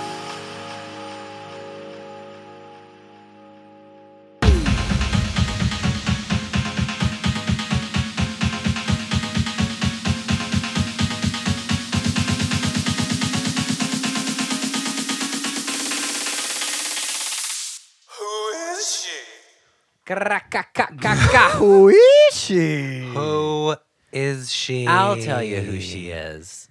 Who 21.53 21.89
is 21.89 22.35
she? 22.35 22.99
Who 23.13 23.75
is 24.11 24.51
she? 24.51 24.87
I'll 24.87 25.17
tell 25.17 25.41
you 25.41 25.61
who 25.61 25.79
she 25.79 26.09
is. 26.09 26.67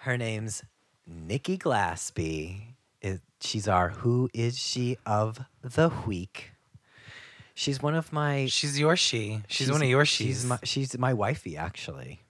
Her 0.00 0.16
name's 0.16 0.64
Nikki 1.06 1.56
Glaspie. 1.56 2.74
It, 3.00 3.20
she's 3.40 3.68
our 3.68 3.90
Who 3.90 4.28
Is 4.34 4.58
She 4.58 4.96
of 5.06 5.44
the 5.62 5.92
Week. 6.06 6.52
She's 7.54 7.80
one 7.82 7.94
of 7.94 8.12
my. 8.12 8.46
She's 8.46 8.78
your 8.78 8.96
she. 8.96 9.42
She's, 9.46 9.70
one 9.70 9.82
of 9.82 9.88
your 9.88 10.04
she's. 10.04 10.26
She's 10.26 10.44
my, 10.44 10.58
she's 10.64 10.98
my 10.98 11.14
wifey, 11.14 11.56
actually. 11.56 12.20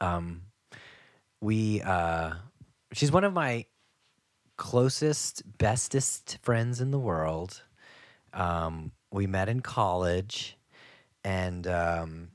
Um, 0.00 0.42
we. 1.40 1.82
Uh, 1.82 2.34
she's 2.92 3.10
one 3.10 3.24
of 3.24 3.32
my 3.32 3.64
closest, 4.56 5.42
bestest 5.58 6.38
friends 6.42 6.80
in 6.80 6.90
the 6.90 6.98
world. 6.98 7.62
Um, 8.34 8.92
we 9.12 9.26
met 9.26 9.48
in 9.48 9.60
college, 9.60 10.56
and 11.24 11.66
um, 11.66 12.28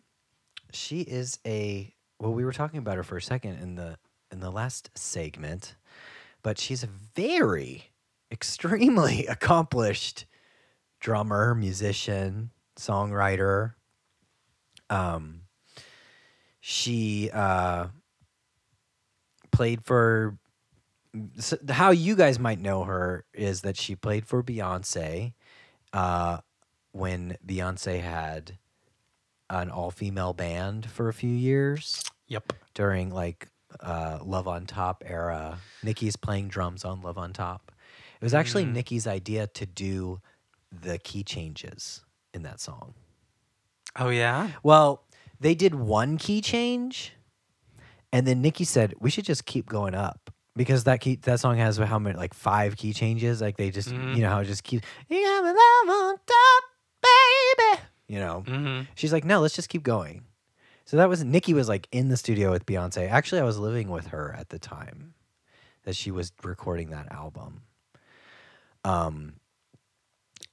she 0.72 1.02
is 1.02 1.40
a. 1.46 1.94
Well, 2.20 2.34
we 2.34 2.46
were 2.46 2.54
talking 2.54 2.80
about 2.80 2.98
her 2.98 3.04
for 3.04 3.18
a 3.18 3.22
second 3.22 3.60
in 3.60 3.76
the 3.76 3.98
in 4.32 4.40
the 4.40 4.52
last 4.52 4.90
segment, 4.96 5.76
but 6.44 6.60
she's 6.60 6.84
a 6.84 6.90
very, 7.16 7.92
extremely 8.32 9.26
accomplished 9.30 10.26
drummer, 11.00 11.56
musician, 11.56 12.52
songwriter. 12.78 13.74
Um, 14.90 15.42
she 16.60 17.30
uh, 17.32 17.88
played 19.52 19.84
for. 19.84 20.38
So 21.40 21.58
how 21.70 21.92
you 21.92 22.18
guys 22.18 22.40
might 22.40 22.60
know 22.60 22.84
her 22.84 23.24
is 23.34 23.62
that 23.62 23.78
she 23.78 23.96
played 23.96 24.26
for 24.28 24.44
Beyonce 24.44 25.32
uh, 25.94 26.40
when 26.96 27.38
Beyonce 27.46 28.02
had 28.02 28.58
an 29.50 29.70
all 29.70 29.92
female 29.92 30.34
band 30.34 30.90
for 30.90 31.10
a 31.10 31.14
few 31.14 31.30
years 31.30 32.04
Yep. 32.28 32.54
during 32.74 33.12
like 33.12 33.48
uh, 33.82 34.20
Love 34.24 34.48
on 34.48 34.66
Top 34.66 35.04
era. 35.06 35.60
Nikki's 35.84 36.16
playing 36.16 36.48
drums 36.48 36.86
on 36.86 37.02
Love 37.02 37.18
on 37.18 37.34
Top. 37.34 37.72
It 38.20 38.24
was 38.24 38.34
actually 38.34 38.66
Mm. 38.66 38.72
Nikki's 38.74 39.06
idea 39.08 39.48
to 39.48 39.66
do 39.66 40.22
the 40.72 40.98
key 40.98 41.24
changes 41.24 42.04
in 42.34 42.44
that 42.44 42.60
song. 42.62 42.94
Oh 43.98 44.10
yeah. 44.10 44.52
Well, 44.64 45.04
they 45.40 45.54
did 45.56 45.76
one 45.76 46.18
key 46.18 46.42
change, 46.42 47.14
and 48.12 48.26
then 48.26 48.42
Nikki 48.42 48.64
said 48.64 48.94
we 49.00 49.10
should 49.10 49.26
just 49.26 49.46
keep 49.46 49.68
going 49.68 49.94
up 49.94 50.32
because 50.56 50.86
that 50.86 51.02
key 51.02 51.16
that 51.24 51.40
song 51.42 51.58
has 51.58 51.78
how 51.78 52.00
many 52.00 52.18
like 52.18 52.34
five 52.34 52.78
key 52.78 52.94
changes. 52.94 53.42
Like 53.42 53.58
they 53.58 53.70
just 53.70 53.90
Mhm. 53.90 54.16
you 54.16 54.22
know 54.24 54.30
how 54.30 54.40
it 54.40 54.46
just 54.46 54.64
keeps 54.64 54.86
you 55.10 55.22
got 55.22 55.44
my 55.44 55.50
love 55.52 55.96
on 56.00 56.16
top, 56.26 56.64
baby. 57.58 57.82
You 58.08 58.20
know, 58.20 58.44
Mm-hmm. 58.46 58.84
She's 58.96 59.12
like, 59.14 59.26
no, 59.26 59.40
let's 59.42 59.56
just 59.56 59.70
keep 59.70 59.84
going. 59.84 60.24
So 60.86 60.98
that 60.98 61.10
was 61.10 61.24
Nikki 61.24 61.54
was 61.54 61.68
like 61.68 61.88
in 61.92 62.10
the 62.10 62.18
studio 62.18 62.52
with 62.52 62.66
Beyonce. 62.66 63.10
Actually, 63.10 63.42
I 63.42 63.46
was 63.46 63.58
living 63.58 63.90
with 63.90 64.08
her 64.08 64.36
at 64.38 64.50
the 64.50 64.60
time 64.60 65.16
that 65.84 65.96
she 65.96 66.12
was 66.12 66.32
recording 66.44 66.92
that 66.92 67.12
album. 67.12 67.62
Um, 68.84 69.34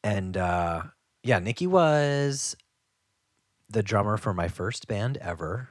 and 0.03 0.37
uh, 0.37 0.83
yeah, 1.23 1.39
Nikki 1.39 1.67
was 1.67 2.57
the 3.69 3.83
drummer 3.83 4.17
for 4.17 4.33
my 4.33 4.49
first 4.49 4.89
band 4.89 5.19
ever. 5.19 5.69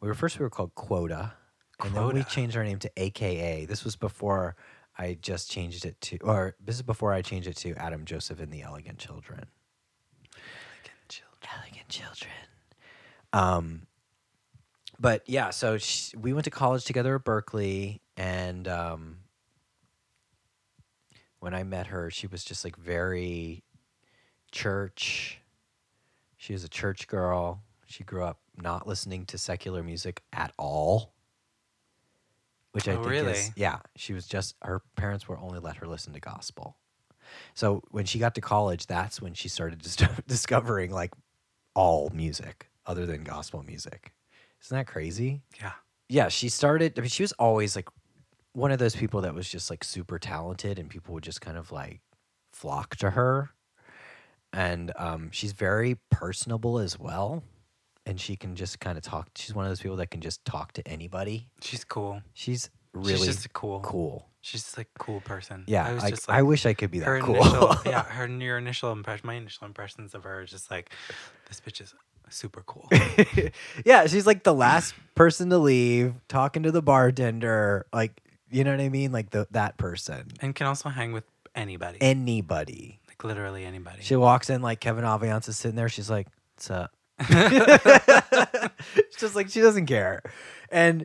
We 0.00 0.08
were 0.08 0.14
first 0.14 0.38
we 0.38 0.42
were 0.44 0.50
called 0.50 0.74
Quota, 0.74 1.32
and 1.80 1.94
then 1.94 2.08
we 2.14 2.22
changed 2.24 2.56
our 2.56 2.64
name 2.64 2.78
to 2.80 2.90
AKA. 2.96 3.66
This 3.66 3.84
was 3.84 3.94
before 3.96 4.56
I 4.96 5.16
just 5.20 5.50
changed 5.50 5.84
it 5.84 6.00
to, 6.02 6.18
or 6.22 6.56
this 6.64 6.74
is 6.76 6.82
before 6.82 7.12
I 7.12 7.22
changed 7.22 7.48
it 7.48 7.56
to 7.58 7.74
Adam 7.76 8.04
Joseph 8.04 8.40
and 8.40 8.52
the 8.52 8.62
Elegant 8.62 8.98
Children. 8.98 9.46
Children. 11.88 12.32
Um, 13.32 13.82
but 15.00 15.22
yeah, 15.26 15.50
so 15.50 15.78
sh 15.78 16.14
we 16.16 16.32
went 16.32 16.44
to 16.44 16.50
college 16.50 16.84
together 16.84 17.14
at 17.14 17.24
Berklee, 17.24 18.00
and 18.16 18.66
um, 18.68 19.18
when 21.40 21.54
I 21.54 21.62
met 21.62 21.88
her, 21.88 22.10
she 22.10 22.26
was 22.26 22.44
just 22.44 22.64
like 22.64 22.76
very 22.76 23.62
church. 24.50 25.40
She 26.36 26.52
was 26.52 26.64
a 26.64 26.68
church 26.68 27.06
girl. 27.06 27.62
She 27.86 28.04
grew 28.04 28.24
up 28.24 28.38
not 28.56 28.86
listening 28.86 29.24
to 29.26 29.38
secular 29.38 29.82
music 29.82 30.22
at 30.32 30.52
all. 30.58 31.12
Which 32.72 32.86
I 32.86 32.92
Oh, 32.92 32.96
think 32.96 33.06
really? 33.06 33.32
is 33.32 33.52
yeah. 33.56 33.78
She 33.96 34.12
was 34.12 34.26
just 34.26 34.56
her 34.62 34.82
parents 34.96 35.28
were 35.28 35.38
only 35.38 35.58
let 35.58 35.76
her 35.76 35.86
listen 35.86 36.12
to 36.12 36.20
gospel. 36.20 36.76
So 37.54 37.82
when 37.90 38.04
she 38.04 38.18
got 38.18 38.34
to 38.36 38.40
college, 38.40 38.86
that's 38.86 39.20
when 39.20 39.34
she 39.34 39.48
started 39.48 39.80
dis- 39.80 39.96
discovering 40.26 40.90
like 40.90 41.12
all 41.78 42.10
music 42.12 42.66
other 42.86 43.06
than 43.06 43.22
gospel 43.22 43.62
music. 43.62 44.12
Isn't 44.64 44.76
that 44.76 44.88
crazy? 44.88 45.42
Yeah. 45.60 45.72
Yeah, 46.08 46.26
she 46.28 46.48
started. 46.48 46.98
I 46.98 47.02
mean, 47.02 47.08
she 47.10 47.22
was 47.22 47.30
always 47.38 47.76
like 47.76 47.88
one 48.52 48.72
of 48.72 48.80
those 48.80 48.96
people 48.96 49.20
that 49.20 49.32
was 49.32 49.48
just 49.48 49.70
like 49.70 49.84
super 49.84 50.18
talented, 50.18 50.80
and 50.80 50.90
people 50.90 51.14
would 51.14 51.22
just 51.22 51.40
kind 51.40 51.56
of 51.56 51.70
like 51.70 52.00
flock 52.52 52.96
to 52.96 53.10
her. 53.10 53.50
And 54.52 54.90
um, 54.96 55.30
she's 55.30 55.52
very 55.52 55.98
personable 56.10 56.80
as 56.80 56.98
well, 56.98 57.44
and 58.06 58.18
she 58.20 58.34
can 58.34 58.56
just 58.56 58.80
kind 58.80 58.98
of 58.98 59.04
talk. 59.04 59.28
She's 59.36 59.54
one 59.54 59.64
of 59.64 59.70
those 59.70 59.80
people 59.80 59.98
that 59.98 60.10
can 60.10 60.20
just 60.20 60.44
talk 60.44 60.72
to 60.72 60.88
anybody. 60.88 61.46
She's 61.62 61.84
cool. 61.84 62.22
She's 62.34 62.70
really 62.92 63.18
She's 63.26 63.36
just 63.36 63.52
cool. 63.52 63.80
cool. 63.80 64.27
She's 64.40 64.62
just 64.62 64.78
like 64.78 64.88
a 64.94 64.98
cool 64.98 65.20
person. 65.20 65.64
Yeah, 65.66 65.86
I 65.86 65.92
was 65.92 66.04
I, 66.04 66.10
just 66.10 66.30
I 66.30 66.42
wish 66.42 66.64
I 66.64 66.72
could 66.72 66.90
be 66.90 67.00
that 67.00 67.20
cool. 67.22 67.36
initial. 67.36 67.74
yeah, 67.86 68.04
her 68.04 68.26
your 68.26 68.58
initial 68.58 68.92
impression. 68.92 69.26
My 69.26 69.34
initial 69.34 69.66
impressions 69.66 70.14
of 70.14 70.24
her 70.24 70.42
is 70.42 70.50
just 70.50 70.70
like 70.70 70.90
this 71.48 71.60
bitch 71.60 71.80
is 71.80 71.94
super 72.30 72.62
cool. 72.66 72.88
yeah, 73.84 74.06
she's 74.06 74.26
like 74.26 74.44
the 74.44 74.54
last 74.54 74.94
person 75.14 75.50
to 75.50 75.58
leave, 75.58 76.14
talking 76.28 76.62
to 76.62 76.70
the 76.70 76.82
bartender, 76.82 77.86
like 77.92 78.22
you 78.50 78.64
know 78.64 78.70
what 78.70 78.80
I 78.80 78.88
mean, 78.88 79.12
like 79.12 79.30
the 79.30 79.46
that 79.50 79.76
person. 79.76 80.28
and 80.40 80.54
can 80.54 80.66
also 80.66 80.88
hang 80.88 81.12
with 81.12 81.24
anybody. 81.54 81.98
Anybody. 82.00 83.00
like 83.08 83.22
literally 83.24 83.64
anybody. 83.64 84.02
She 84.02 84.16
walks 84.16 84.50
in 84.50 84.62
like 84.62 84.80
Kevin 84.80 85.04
Aviance 85.04 85.48
is 85.48 85.56
sitting 85.56 85.76
there. 85.76 85.88
She's 85.88 86.10
like, 86.10 86.28
"What's 86.54 86.70
up?" 86.70 86.92
she's 88.94 89.16
just 89.18 89.34
like 89.34 89.50
she 89.50 89.60
doesn't 89.60 89.86
care, 89.86 90.22
and 90.70 91.04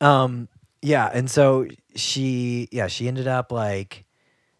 um, 0.00 0.48
yeah, 0.82 1.10
and 1.12 1.30
so 1.30 1.66
she 1.94 2.68
yeah, 2.72 2.86
she 2.86 3.08
ended 3.08 3.26
up 3.26 3.52
like 3.52 4.04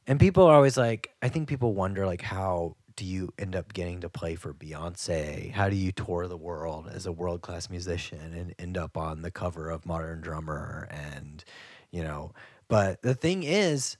and 0.06 0.20
people 0.20 0.44
are 0.44 0.54
always 0.54 0.76
like 0.76 1.14
I 1.22 1.28
think 1.28 1.48
people 1.48 1.74
wonder 1.74 2.06
like 2.06 2.22
how 2.22 2.76
do 2.96 3.04
you 3.04 3.32
end 3.38 3.54
up 3.54 3.74
getting 3.74 4.00
to 4.00 4.08
play 4.08 4.34
for 4.34 4.54
Beyonce? 4.54 5.52
How 5.52 5.68
do 5.68 5.76
you 5.76 5.92
tour 5.92 6.26
the 6.26 6.36
world 6.36 6.88
as 6.90 7.06
a 7.06 7.12
world 7.12 7.42
class 7.42 7.68
musician 7.68 8.32
and 8.32 8.54
end 8.58 8.78
up 8.78 8.96
on 8.96 9.20
the 9.22 9.30
cover 9.30 9.68
of 9.68 9.84
Modern 9.84 10.20
Drummer 10.20 10.88
and 10.90 11.44
you 11.90 12.02
know, 12.02 12.32
but 12.68 13.02
the 13.02 13.14
thing 13.14 13.42
is 13.42 13.96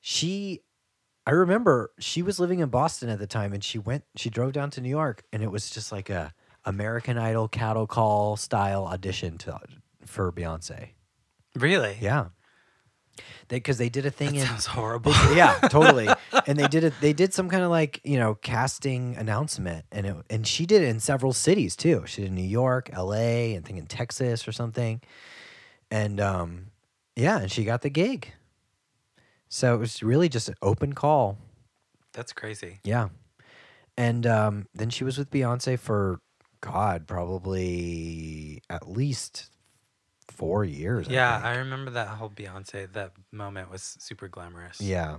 she 0.00 0.60
I 1.26 1.32
remember 1.32 1.92
she 1.98 2.22
was 2.22 2.40
living 2.40 2.60
in 2.60 2.68
Boston 2.68 3.08
at 3.08 3.18
the 3.18 3.26
time 3.26 3.52
and 3.52 3.64
she 3.64 3.78
went 3.78 4.04
she 4.16 4.30
drove 4.30 4.52
down 4.52 4.70
to 4.70 4.80
New 4.80 4.90
York 4.90 5.24
and 5.32 5.42
it 5.42 5.50
was 5.50 5.70
just 5.70 5.90
like 5.92 6.10
a 6.10 6.34
American 6.64 7.16
Idol 7.16 7.48
cattle 7.48 7.86
call 7.86 8.36
style 8.36 8.84
audition 8.84 9.38
to 9.38 9.58
for 10.04 10.30
Beyonce. 10.30 10.90
Really? 11.60 11.96
Yeah. 12.00 12.26
They 13.48 13.56
because 13.56 13.78
they 13.78 13.88
did 13.88 14.06
a 14.06 14.10
thing 14.10 14.34
That 14.34 14.40
in 14.40 14.46
sounds 14.46 14.66
horrible. 14.66 15.12
they- 15.12 15.36
yeah, 15.36 15.58
totally. 15.68 16.08
And 16.46 16.56
they 16.58 16.68
did 16.68 16.84
it. 16.84 16.94
They 17.00 17.12
did 17.12 17.34
some 17.34 17.48
kind 17.48 17.62
of 17.64 17.70
like 17.70 18.00
you 18.04 18.16
know 18.18 18.34
casting 18.36 19.16
announcement, 19.16 19.84
and 19.92 20.06
it 20.06 20.16
and 20.30 20.46
she 20.46 20.64
did 20.66 20.82
it 20.82 20.88
in 20.88 21.00
several 21.00 21.32
cities 21.32 21.76
too. 21.76 22.04
She 22.06 22.22
did 22.22 22.28
in 22.28 22.34
New 22.36 22.42
York, 22.42 22.88
L.A., 22.92 23.54
and 23.54 23.64
I 23.64 23.66
think 23.66 23.78
in 23.78 23.86
Texas 23.86 24.46
or 24.48 24.52
something. 24.52 25.00
And 25.90 26.20
um, 26.20 26.66
yeah, 27.16 27.38
and 27.40 27.50
she 27.50 27.64
got 27.64 27.82
the 27.82 27.90
gig. 27.90 28.32
So 29.48 29.74
it 29.74 29.78
was 29.78 30.02
really 30.02 30.28
just 30.28 30.48
an 30.48 30.54
open 30.62 30.92
call. 30.92 31.36
That's 32.12 32.32
crazy. 32.32 32.78
Yeah. 32.84 33.08
And 33.96 34.26
um, 34.26 34.66
then 34.74 34.90
she 34.90 35.02
was 35.04 35.18
with 35.18 35.30
Beyonce 35.30 35.78
for 35.78 36.20
God, 36.60 37.06
probably 37.08 38.62
at 38.70 38.88
least 38.88 39.50
four 40.30 40.64
years. 40.64 41.08
I 41.08 41.12
Yeah, 41.12 41.34
think. 41.34 41.44
I 41.46 41.56
remember 41.58 41.90
that 41.92 42.08
whole 42.08 42.30
Beyonce. 42.30 42.92
That 42.92 43.12
moment 43.32 43.70
was 43.70 43.96
super 43.98 44.28
glamorous. 44.28 44.80
Yeah. 44.80 45.18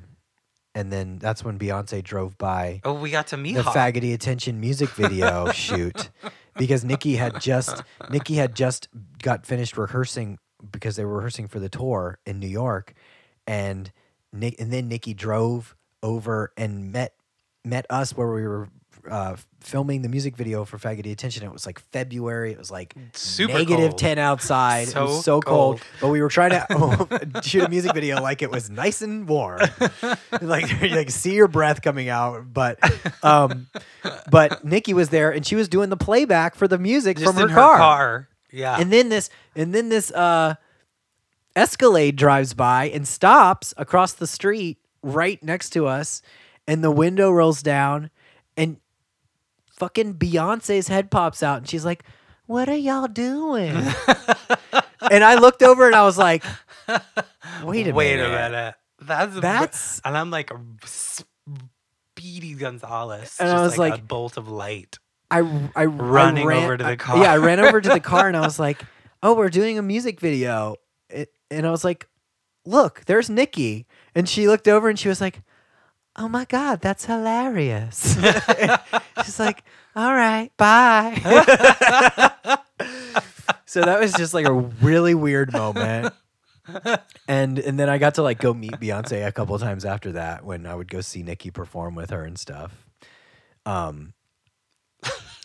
And 0.73 0.91
then 0.91 1.19
that's 1.19 1.43
when 1.43 1.59
Beyonce 1.59 2.01
drove 2.01 2.37
by 2.37 2.79
Oh, 2.85 2.93
we 2.93 3.11
got 3.11 3.27
to 3.27 3.37
meet 3.37 3.55
the 3.55 3.61
Faggoty 3.63 4.13
Attention 4.13 4.59
music 4.61 4.89
video 4.89 5.51
shoot 5.51 6.09
because 6.55 6.85
Nikki 6.85 7.17
had 7.17 7.41
just 7.41 7.83
Nikki 8.09 8.35
had 8.35 8.55
just 8.55 8.87
got 9.21 9.45
finished 9.45 9.77
rehearsing 9.77 10.37
because 10.71 10.95
they 10.95 11.03
were 11.03 11.15
rehearsing 11.17 11.47
for 11.49 11.59
the 11.59 11.67
tour 11.67 12.19
in 12.25 12.39
New 12.39 12.47
York 12.47 12.93
and 13.45 13.91
Nick 14.31 14.61
and 14.61 14.71
then 14.71 14.87
Nikki 14.87 15.13
drove 15.13 15.75
over 16.01 16.53
and 16.55 16.93
met 16.93 17.15
met 17.65 17.85
us 17.89 18.15
where 18.15 18.31
we 18.31 18.47
were 18.47 18.69
uh, 19.09 19.35
filming 19.59 20.01
the 20.01 20.09
music 20.09 20.35
video 20.35 20.65
for 20.65 20.77
Faggoty 20.77 21.11
Attention. 21.11 21.43
It 21.43 21.51
was 21.51 21.65
like 21.65 21.79
February. 21.91 22.51
It 22.51 22.57
was 22.57 22.71
like 22.71 22.95
Super 23.13 23.53
negative 23.53 23.91
cold. 23.91 23.97
10 23.97 24.17
outside. 24.19 24.87
it 24.87 24.91
So 24.91 25.05
was 25.05 25.23
so 25.25 25.41
cold. 25.41 25.79
cold. 25.79 25.81
But 26.01 26.09
we 26.09 26.21
were 26.21 26.29
trying 26.29 26.51
to 26.51 27.41
shoot 27.43 27.63
a 27.63 27.69
music 27.69 27.93
video 27.93 28.21
like 28.21 28.41
it 28.41 28.51
was 28.51 28.69
nice 28.69 29.01
and 29.01 29.27
warm. 29.27 29.61
like 30.41 30.81
like 30.81 31.09
see 31.09 31.33
your 31.35 31.47
breath 31.47 31.81
coming 31.81 32.09
out. 32.09 32.53
But 32.53 32.79
um 33.23 33.67
but 34.29 34.63
Nikki 34.65 34.93
was 34.93 35.09
there 35.09 35.31
and 35.31 35.45
she 35.45 35.55
was 35.55 35.67
doing 35.69 35.89
the 35.89 35.97
playback 35.97 36.55
for 36.55 36.67
the 36.67 36.77
music 36.77 37.17
Just 37.17 37.27
from 37.33 37.41
her 37.41 37.47
in 37.47 37.53
car. 37.53 37.77
car. 37.77 38.27
Yeah. 38.51 38.77
And 38.79 38.91
then 38.91 39.09
this 39.09 39.29
and 39.55 39.73
then 39.73 39.89
this 39.89 40.11
uh 40.11 40.55
Escalade 41.55 42.15
drives 42.15 42.53
by 42.53 42.85
and 42.89 43.05
stops 43.07 43.73
across 43.75 44.13
the 44.13 44.27
street 44.27 44.77
right 45.03 45.41
next 45.43 45.71
to 45.71 45.85
us 45.85 46.21
and 46.67 46.83
the 46.83 46.91
window 46.91 47.29
rolls 47.31 47.61
down 47.61 48.09
fucking 49.81 50.13
Beyonce's 50.13 50.87
head 50.87 51.09
pops 51.09 51.41
out 51.41 51.57
and 51.57 51.67
she's 51.67 51.83
like, 51.83 52.03
"What 52.45 52.69
are 52.69 52.75
y'all 52.77 53.07
doing?" 53.07 53.71
and 55.11 55.23
I 55.23 55.35
looked 55.35 55.63
over 55.63 55.87
and 55.87 55.95
I 55.95 56.03
was 56.03 56.19
like, 56.19 56.43
"Wait 57.63 57.87
a 57.87 57.91
Wait 57.93 58.17
minute. 58.17 58.27
a 58.27 58.29
minute. 58.51 58.75
That's 59.01 59.39
That's- 59.39 60.01
and 60.05 60.15
I'm 60.15 60.29
like 60.29 60.51
Speedy 62.15 62.53
Gonzalez, 62.53 63.37
And 63.39 63.49
I 63.49 63.53
just 63.53 63.63
was 63.63 63.77
like, 63.77 63.99
a 63.99 64.01
bolt 64.03 64.37
of 64.37 64.47
light. 64.47 64.99
I 65.31 65.39
I 65.75 65.85
Running 65.85 66.43
I 66.43 66.47
ran, 66.47 66.63
over 66.63 66.77
to 66.77 66.83
the 66.83 66.89
I- 66.91 66.95
car. 66.95 67.17
yeah, 67.23 67.31
I 67.33 67.37
ran 67.37 67.59
over 67.59 67.81
to 67.81 67.89
the 67.89 67.99
car 67.99 68.27
and 68.27 68.37
I 68.37 68.41
was 68.41 68.59
like, 68.67 68.83
"Oh, 69.23 69.33
we're 69.33 69.49
doing 69.49 69.77
a 69.79 69.81
music 69.81 70.19
video." 70.19 70.75
It, 71.09 71.29
and 71.49 71.65
I 71.65 71.71
was 71.71 71.83
like, 71.83 72.07
"Look, 72.65 73.03
there's 73.05 73.29
Nikki." 73.29 73.87
And 74.13 74.27
she 74.29 74.47
looked 74.47 74.67
over 74.67 74.89
and 74.89 74.99
she 74.99 75.07
was 75.09 75.21
like, 75.21 75.41
"Oh 76.15 76.27
my 76.27 76.45
god, 76.45 76.81
that's 76.81 77.05
hilarious." 77.05 78.17
She's 79.23 79.39
like, 79.39 79.63
"All 79.95 80.13
right, 80.13 80.51
bye." 80.57 81.15
so 83.65 83.81
that 83.81 83.99
was 83.99 84.13
just 84.13 84.33
like 84.33 84.45
a 84.45 84.53
really 84.53 85.15
weird 85.15 85.53
moment. 85.53 86.13
And 87.27 87.59
and 87.59 87.79
then 87.79 87.89
I 87.89 87.97
got 87.97 88.15
to 88.15 88.23
like 88.23 88.39
go 88.39 88.53
meet 88.53 88.73
Beyonce 88.73 89.25
a 89.25 89.31
couple 89.31 89.57
times 89.59 89.85
after 89.85 90.13
that 90.13 90.45
when 90.45 90.65
I 90.65 90.75
would 90.75 90.89
go 90.89 91.01
see 91.01 91.23
Nikki 91.23 91.51
perform 91.51 91.95
with 91.95 92.11
her 92.11 92.23
and 92.23 92.37
stuff. 92.37 92.85
Um 93.65 94.13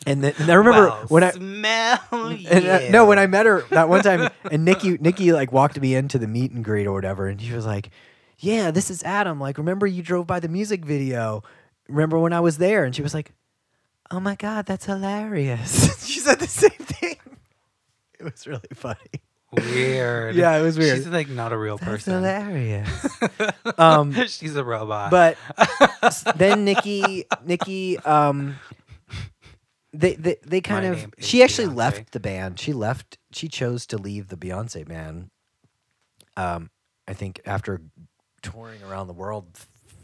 and 0.06 0.22
then 0.22 0.34
and 0.38 0.50
I 0.50 0.54
remember 0.54 0.88
Well, 0.88 1.04
when 1.08 1.24
I 1.24 1.30
smell 1.32 2.00
and, 2.12 2.66
uh, 2.66 2.88
no, 2.90 3.06
when 3.06 3.18
I 3.18 3.26
met 3.26 3.46
her 3.46 3.62
that 3.70 3.88
one 3.88 4.02
time, 4.02 4.30
and 4.50 4.64
Nikki, 4.64 4.98
Nikki 4.98 5.32
like 5.32 5.52
walked 5.52 5.80
me 5.80 5.94
into 5.94 6.18
the 6.18 6.28
meet 6.28 6.52
and 6.52 6.64
greet 6.64 6.86
or 6.86 6.92
whatever, 6.92 7.26
and 7.26 7.40
she 7.40 7.52
was 7.52 7.66
like, 7.66 7.90
"Yeah, 8.38 8.70
this 8.70 8.90
is 8.90 9.02
Adam. 9.02 9.40
Like, 9.40 9.58
remember 9.58 9.86
you 9.86 10.02
drove 10.02 10.26
by 10.26 10.40
the 10.40 10.48
music 10.48 10.84
video? 10.84 11.42
Remember 11.88 12.18
when 12.18 12.32
I 12.32 12.40
was 12.40 12.58
there?" 12.58 12.84
And 12.84 12.94
she 12.94 13.02
was 13.02 13.14
like, 13.14 13.32
"Oh 14.10 14.20
my 14.20 14.34
god, 14.36 14.66
that's 14.66 14.86
hilarious." 14.86 16.04
she 16.06 16.20
said 16.20 16.38
the 16.40 16.46
same 16.48 16.70
thing. 16.70 17.16
It 18.18 18.24
was 18.24 18.46
really 18.46 18.62
funny. 18.72 18.96
weird. 19.52 20.36
Yeah, 20.36 20.56
it 20.56 20.62
was 20.62 20.78
weird. 20.78 20.96
She's 20.96 21.06
like 21.06 21.28
not 21.28 21.52
a 21.52 21.56
real 21.58 21.76
That's 21.76 22.04
person. 22.04 22.14
hilarious. 22.14 22.88
um, 23.78 24.12
She's 24.26 24.56
a 24.56 24.64
robot. 24.64 25.10
but 25.10 25.36
then 26.34 26.64
Nikki, 26.64 27.26
Nikki, 27.44 27.98
um, 28.00 28.58
they 29.92 30.14
they, 30.14 30.36
they 30.46 30.60
kind 30.62 30.86
My 30.86 30.92
of 30.92 31.14
she 31.18 31.42
actually 31.42 31.68
Beyonce. 31.68 31.76
left 31.76 32.12
the 32.12 32.20
band. 32.20 32.58
She 32.58 32.72
left. 32.72 33.18
She 33.32 33.48
chose 33.48 33.86
to 33.88 33.98
leave 33.98 34.28
the 34.28 34.36
Beyonce 34.36 34.88
band. 34.88 35.30
Um, 36.38 36.70
I 37.06 37.12
think 37.12 37.40
after 37.44 37.82
touring 38.52 38.82
around 38.82 39.06
the 39.08 39.12
world 39.14 39.46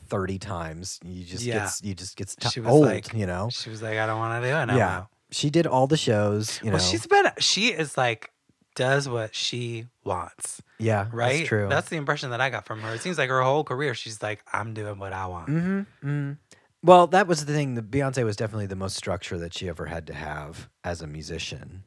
thirty 0.08 0.38
times, 0.38 1.00
you 1.04 1.24
just 1.24 1.42
Yeah. 1.44 1.60
gets 1.60 1.82
you 1.82 1.94
just 1.94 2.16
gets 2.16 2.34
t- 2.36 2.48
She 2.50 2.60
was 2.60 2.68
old. 2.70 2.84
like- 2.86 3.12
you 3.14 3.26
know. 3.26 3.48
she 3.50 3.70
was 3.70 3.80
like, 3.82 3.98
I 3.98 4.06
don't 4.06 4.18
want 4.18 4.42
to 4.42 4.48
do 4.50 4.54
it. 4.56 4.66
No 4.66 4.76
yeah, 4.76 4.96
more." 4.98 5.08
she 5.30 5.48
did 5.50 5.66
all 5.66 5.86
the 5.86 5.96
shows. 5.96 6.60
You 6.62 6.70
know. 6.70 6.76
Well, 6.76 6.82
she's 6.84 7.06
been. 7.06 7.26
She 7.38 7.68
is 7.68 7.96
like 7.96 8.30
does 8.74 9.08
what 9.08 9.34
she 9.34 9.86
wants. 10.04 10.62
yeah, 10.78 11.06
Right. 11.12 11.36
That's 11.38 11.48
true. 11.48 11.66
That's 11.68 11.88
the 11.90 11.96
impression 11.96 12.30
that 12.30 12.40
I 12.40 12.48
got 12.50 12.64
from 12.64 12.80
her. 12.80 12.94
It 12.94 13.02
seems 13.02 13.18
like 13.18 13.28
her 13.28 13.42
whole 13.42 13.64
career, 13.64 13.92
she's 13.94 14.22
like, 14.22 14.42
I'm 14.50 14.72
doing 14.72 14.98
what 14.98 15.12
I 15.12 15.26
want. 15.26 15.48
Mm-hmm. 15.48 16.08
mm 16.08 16.38
Well, 16.82 17.06
that 17.08 17.26
was 17.26 17.44
the 17.44 17.52
thing. 17.52 17.74
The 17.74 17.82
Beyonce 17.82 18.24
was 18.24 18.34
definitely 18.36 18.66
the 18.66 18.76
most 18.76 18.96
structure 18.96 19.36
that 19.38 19.52
she 19.54 19.68
ever 19.68 19.86
had 19.86 20.06
to 20.06 20.14
have 20.14 20.70
as 20.84 21.02
a 21.02 21.06
musician, 21.06 21.84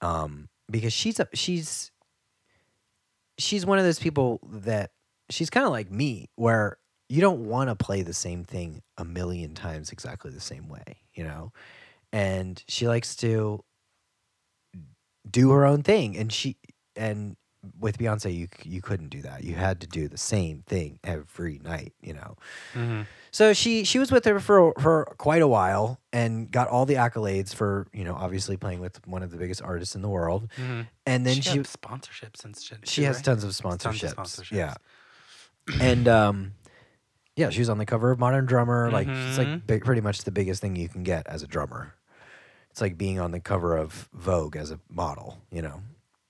um, 0.00 0.48
because 0.70 0.92
she's 0.94 1.20
a 1.20 1.28
she's 1.34 1.90
she's 3.38 3.66
one 3.66 3.78
of 3.78 3.84
those 3.84 3.98
people 3.98 4.40
that 4.50 4.90
she's 5.30 5.50
kind 5.50 5.66
of 5.66 5.72
like 5.72 5.90
me, 5.90 6.28
where 6.36 6.78
you 7.08 7.20
don't 7.20 7.46
want 7.46 7.70
to 7.70 7.76
play 7.76 8.02
the 8.02 8.14
same 8.14 8.44
thing 8.44 8.82
a 8.98 9.04
million 9.04 9.54
times 9.54 9.90
exactly 9.92 10.30
the 10.30 10.40
same 10.40 10.68
way, 10.68 10.98
you 11.14 11.22
know, 11.24 11.52
and 12.12 12.62
she 12.68 12.88
likes 12.88 13.14
to 13.16 13.62
do 15.30 15.50
her 15.50 15.66
own 15.66 15.82
thing, 15.82 16.16
and 16.16 16.32
she 16.32 16.56
and 16.94 17.36
with 17.80 17.98
Beyonce, 17.98 18.32
you 18.34 18.48
you 18.64 18.80
couldn't 18.80 19.08
do 19.08 19.22
that. 19.22 19.42
You 19.44 19.54
had 19.54 19.80
to 19.80 19.86
do 19.86 20.08
the 20.08 20.18
same 20.18 20.62
thing 20.66 20.98
every 21.02 21.58
night, 21.58 21.94
you 22.00 22.14
know. 22.14 22.36
hmm 22.72 23.02
So 23.32 23.52
she 23.52 23.84
she 23.84 23.98
was 23.98 24.12
with 24.12 24.24
her 24.24 24.38
for 24.38 24.72
for 24.80 25.14
quite 25.18 25.42
a 25.42 25.48
while 25.48 26.00
and 26.12 26.50
got 26.50 26.68
all 26.68 26.86
the 26.86 26.94
accolades 26.94 27.54
for 27.54 27.88
you 27.92 28.04
know 28.04 28.14
obviously 28.14 28.56
playing 28.56 28.80
with 28.80 29.04
one 29.06 29.22
of 29.22 29.30
the 29.30 29.36
biggest 29.36 29.62
artists 29.62 29.94
in 29.96 30.02
the 30.02 30.08
world. 30.08 30.48
hmm 30.56 30.82
And 31.06 31.26
then 31.26 31.34
she, 31.34 31.42
she 31.42 31.58
sponsorships 31.58 32.44
and 32.44 32.56
shit. 32.56 32.86
she 32.88 33.02
too, 33.02 33.06
has 33.06 33.16
right? 33.16 33.24
tons 33.24 33.42
of 33.44 33.78
Tons 33.78 34.02
of 34.04 34.16
sponsorships. 34.16 34.52
Yeah, 34.52 34.74
and 35.80 36.06
um, 36.08 36.52
yeah, 37.36 37.50
she 37.50 37.60
was 37.60 37.68
on 37.68 37.78
the 37.78 37.86
cover 37.86 38.10
of 38.10 38.18
Modern 38.18 38.46
Drummer. 38.46 38.90
Like 38.90 39.08
it's 39.08 39.38
like 39.38 39.48
Mhm. 39.48 39.66
big, 39.66 39.84
pretty 39.84 40.00
much 40.00 40.24
the 40.24 40.30
biggest 40.30 40.60
thing 40.60 40.76
you 40.76 40.88
can 40.88 41.02
get 41.02 41.26
as 41.26 41.42
a 41.42 41.46
drummer. 41.46 41.94
It's 42.70 42.80
like 42.80 42.98
being 42.98 43.18
on 43.18 43.30
the 43.30 43.40
cover 43.40 43.76
of 43.76 44.08
Vogue 44.12 44.56
as 44.56 44.70
a 44.70 44.78
model, 44.90 45.38
you 45.50 45.62
know. 45.62 45.80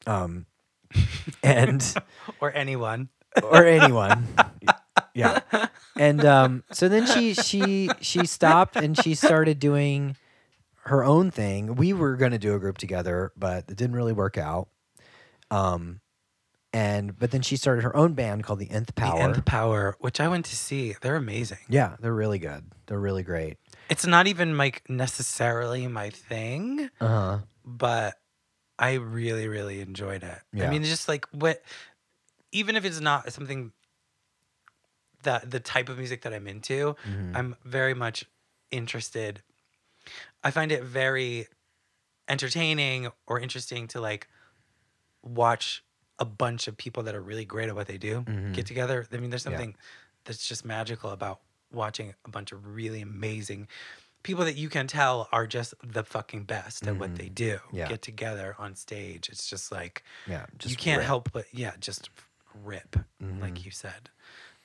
Um, 0.07 0.47
and 1.43 1.83
or 2.41 2.53
anyone. 2.53 3.09
or 3.43 3.65
anyone. 3.67 4.27
yeah. 5.15 5.41
And 5.97 6.25
um, 6.25 6.63
so 6.73 6.89
then 6.89 7.07
she 7.07 7.35
she 7.35 7.91
she 8.01 8.27
stopped 8.27 8.77
and 8.77 8.97
she 8.97 9.15
started 9.15 9.59
doing 9.59 10.17
her 10.85 11.03
own 11.05 11.31
thing. 11.33 11.75
We 11.75 11.93
were 11.93 12.17
going 12.17 12.31
to 12.33 12.39
do 12.39 12.55
a 12.55 12.59
group 12.61 12.79
together, 12.79 13.33
but 13.37 13.65
it 13.69 13.77
didn't 13.77 13.97
really 13.97 14.13
work 14.13 14.39
out. 14.39 14.69
Um, 15.51 16.01
and 16.77 17.19
but 17.19 17.31
then 17.31 17.43
she 17.43 17.57
started 17.57 17.83
her 17.83 17.97
own 17.97 18.13
band 18.13 18.45
called 18.45 18.59
the 18.59 18.71
Nth 18.71 18.95
Power. 18.95 19.19
The 19.19 19.25
Nth 19.25 19.45
Power, 19.45 19.97
which 20.01 20.21
I 20.21 20.29
went 20.29 20.45
to 20.47 20.57
see. 20.57 20.95
They're 21.01 21.17
amazing. 21.17 21.59
yeah, 21.69 21.97
they're 22.01 22.15
really 22.15 22.39
good. 22.39 22.63
They're 22.87 23.01
really 23.01 23.23
great. 23.23 23.57
It's 23.89 24.07
not 24.07 24.27
even 24.27 24.57
like 24.59 24.83
necessarily 24.89 25.87
my 25.89 26.11
thing, 26.11 26.91
Uh 27.01 27.09
huh. 27.09 27.39
but 27.65 28.15
I 28.79 28.95
really, 28.95 29.49
really 29.49 29.81
enjoyed 29.81 30.23
it. 30.23 30.39
I 30.63 30.67
mean, 30.69 30.83
just 30.85 31.09
like 31.09 31.25
what, 31.33 31.63
even 32.53 32.77
if 32.77 32.85
it's 32.85 33.01
not 33.01 33.33
something 33.33 33.73
that 35.23 35.51
the 35.51 35.61
type 35.61 35.89
of 35.89 35.97
music 35.99 36.23
that 36.23 36.33
I'm 36.35 36.47
into, 36.47 36.95
Mhm. 37.09 37.33
I'm 37.35 37.57
very 37.65 37.95
much 37.95 38.27
interested. 38.71 39.43
I 40.45 40.51
find 40.51 40.71
it 40.71 40.83
very 40.85 41.49
entertaining 42.29 43.09
or 43.27 43.41
interesting 43.41 43.89
to 43.89 44.01
like 44.01 44.29
watch 45.23 45.83
a 46.19 46.25
bunch 46.25 46.67
of 46.69 46.77
people 46.77 47.03
that 47.05 47.15
are 47.15 47.21
really 47.23 47.45
great 47.45 47.69
at 47.69 47.75
what 47.75 47.87
they 47.87 47.99
do 47.99 48.23
Mhm. 48.23 48.55
get 48.55 48.67
together. 48.67 49.07
I 49.13 49.17
mean, 49.19 49.31
there's 49.31 49.45
Yeah. 49.45 49.53
something 49.53 49.77
that's 50.25 50.47
just 50.49 50.65
magical 50.65 51.11
about 51.11 51.41
watching 51.73 52.15
a 52.25 52.31
bunch 52.31 52.53
of 52.53 52.67
really 52.67 53.01
amazing 53.03 53.69
people 54.23 54.45
that 54.45 54.57
you 54.57 54.69
can 54.69 54.87
tell 54.89 55.29
are 55.31 55.47
just 55.47 55.73
the 55.85 56.03
fucking 56.03 56.43
best 56.45 56.87
at 56.87 56.97
what 56.97 57.15
they 57.17 57.29
do 57.29 57.57
Mm-hmm. 57.59 57.77
Yeah. 57.77 57.89
get 57.89 58.03
together 58.03 58.57
on 58.59 58.75
stage. 58.75 59.29
It's 59.29 59.49
just 59.49 59.71
like 59.71 60.03
yeah, 60.27 60.47
just 60.59 60.71
you 60.73 60.77
can't 60.77 60.99
rip. 60.99 61.07
help 61.07 61.33
but 61.33 61.47
yeah, 61.53 61.75
just 61.79 62.11
rip, 62.55 62.97
Mhm. 63.23 63.41
like 63.41 63.65
you 63.65 63.71
said. 63.71 64.11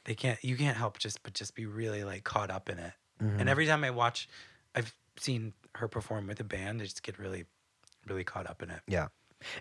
They 0.05 0.15
can't 0.15 0.43
you 0.43 0.57
can't 0.57 0.77
help 0.77 0.97
just 0.97 1.21
but 1.21 1.33
just 1.33 1.53
be 1.53 1.65
really 1.67 2.03
like 2.03 2.23
caught 2.23 2.49
up 2.49 2.69
in 2.69 2.79
it. 2.79 2.93
And 3.19 3.47
every 3.49 3.67
time 3.67 3.83
I 3.83 3.91
watch 3.91 4.27
I've 4.73 4.95
seen 5.19 5.53
her 5.75 5.87
perform 5.87 6.25
with 6.27 6.39
a 6.39 6.43
band, 6.43 6.81
I 6.81 6.85
just 6.85 7.03
get 7.03 7.19
really 7.19 7.45
really 8.07 8.23
caught 8.23 8.47
up 8.49 8.63
in 8.63 8.71
it. 8.71 8.81
Yeah. 8.87 9.09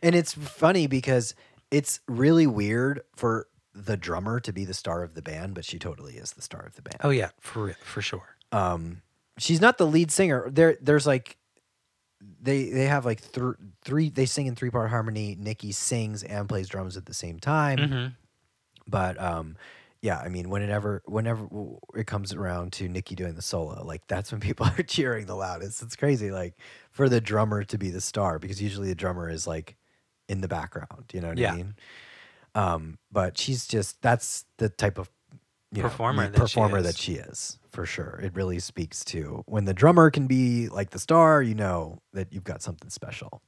And 0.03 0.15
it's 0.15 0.33
funny 0.33 0.87
because 0.87 1.35
it's 1.71 2.01
really 2.09 2.47
weird 2.47 3.03
for 3.17 3.47
the 3.75 3.97
drummer 3.97 4.41
to 4.41 4.53
be 4.53 4.65
the 4.65 4.75
star 4.75 5.03
of 5.03 5.15
the 5.15 5.23
band, 5.23 5.55
but 5.55 5.65
she 5.65 5.79
totally 5.79 6.15
is 6.17 6.33
the 6.33 6.43
star 6.43 6.61
of 6.63 6.75
the 6.75 6.83
band. 6.83 6.97
Oh 7.03 7.11
yeah, 7.11 7.31
for 7.41 7.73
for 7.85 8.03
sure. 8.03 8.37
Um 8.53 9.03
she's 9.39 9.61
not 9.61 9.79
the 9.79 9.87
lead 9.87 10.11
singer. 10.11 10.51
There 10.51 10.77
there's 10.81 11.07
like 11.07 11.37
they 12.43 12.69
they 12.71 12.87
have 12.87 13.07
like 13.07 13.21
th- 13.33 13.55
three 13.83 14.11
they 14.11 14.27
sing 14.27 14.47
in 14.47 14.55
three 14.57 14.71
part 14.71 14.91
harmony. 14.91 15.37
Nikki 15.39 15.73
sings 15.73 16.23
and 16.23 16.49
plays 16.49 16.69
drums 16.69 16.97
at 16.97 17.07
the 17.07 17.15
same 17.15 17.39
time. 17.39 17.79
Mhm. 17.79 18.13
But 18.87 19.21
um 19.21 19.57
yeah, 20.03 20.19
I 20.19 20.29
mean 20.29 20.49
whenever 20.51 21.03
whenever 21.07 21.47
it 21.95 22.07
comes 22.07 22.33
around 22.35 22.73
to 22.75 22.89
Nikki 22.89 23.15
doing 23.15 23.35
the 23.35 23.43
solo, 23.43 23.85
like 23.85 24.07
that's 24.07 24.33
when 24.33 24.41
people 24.49 24.67
are 24.67 24.83
cheering 24.83 25.27
the 25.27 25.37
loudest. 25.37 25.83
It's 25.83 25.97
crazy 25.97 26.31
like 26.31 26.55
for 26.91 27.09
the 27.09 27.21
drummer 27.21 27.63
to 27.65 27.79
be 27.79 27.91
the 27.91 28.01
star 28.01 28.39
because 28.39 28.61
usually 28.61 28.89
the 28.89 28.95
drummer 28.95 29.29
is 29.31 29.47
like 29.47 29.77
in 30.31 30.41
the 30.41 30.49
background, 30.49 31.05
you 31.13 31.21
know 31.21 31.29
what 31.29 31.39
Yeah. 31.39 31.53
I 31.53 31.57
mean? 31.57 31.75
Um 32.55 32.99
but 33.13 33.37
she's 33.39 33.67
just 33.67 34.01
that's 34.03 34.45
the 34.57 34.69
type 34.69 34.99
of 34.99 35.11
you 35.73 35.83
know, 35.83 35.89
Performer 35.89 36.27
that 36.29 36.35
she 36.37 36.41
performer 36.41 36.79
is. 36.79 36.85
that 36.85 36.99
she 36.99 37.13
is 37.15 37.59
for 37.71 37.87
sure. 37.87 38.19
It 38.21 38.35
really 38.35 38.59
speaks 38.59 39.05
to 39.07 39.45
when 39.47 39.67
the 39.67 39.75
drummer 39.75 40.11
can 40.11 40.27
be 40.27 40.69
like 40.69 40.91
the 40.91 40.99
star, 40.99 41.41
you 41.43 41.55
know 41.55 42.01
that 42.13 42.33
you've 42.33 42.43
got 42.53 42.61
something 42.61 42.91
special 42.91 43.41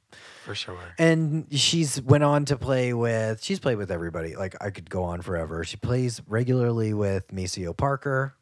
For 0.45 0.55
sure. 0.55 0.77
and 0.97 1.47
she's 1.51 2.01
went 2.01 2.23
on 2.23 2.45
to 2.45 2.55
play 2.57 2.93
with 2.93 3.43
she's 3.43 3.59
played 3.59 3.77
with 3.77 3.91
everybody 3.91 4.35
like 4.37 4.55
i 4.63 4.69
could 4.69 4.89
go 4.89 5.03
on 5.03 5.21
forever 5.21 5.63
she 5.65 5.75
plays 5.75 6.21
regularly 6.27 6.93
with 6.93 7.29
maceo 7.33 7.73
parker 7.73 8.35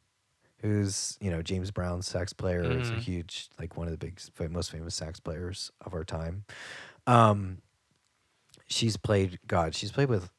who's 0.62 1.18
you 1.20 1.32
know 1.32 1.42
james 1.42 1.72
brown's 1.72 2.06
sax 2.08 2.34
player 2.34 2.62
is 2.78 2.92
a 2.92 2.94
Mhm. 2.94 3.00
huge 3.00 3.50
like 3.60 3.76
one 3.78 3.88
of 3.88 3.98
the 3.98 3.98
big 4.06 4.20
most 4.52 4.70
famous 4.70 4.94
sax 4.94 5.20
players 5.20 5.72
of 5.86 5.94
our 5.96 6.04
time 6.04 6.44
um 7.08 7.58
she's 8.72 8.98
played 8.98 9.40
god 9.48 9.76
she's 9.76 9.92
played 9.92 10.10
with 10.10 10.32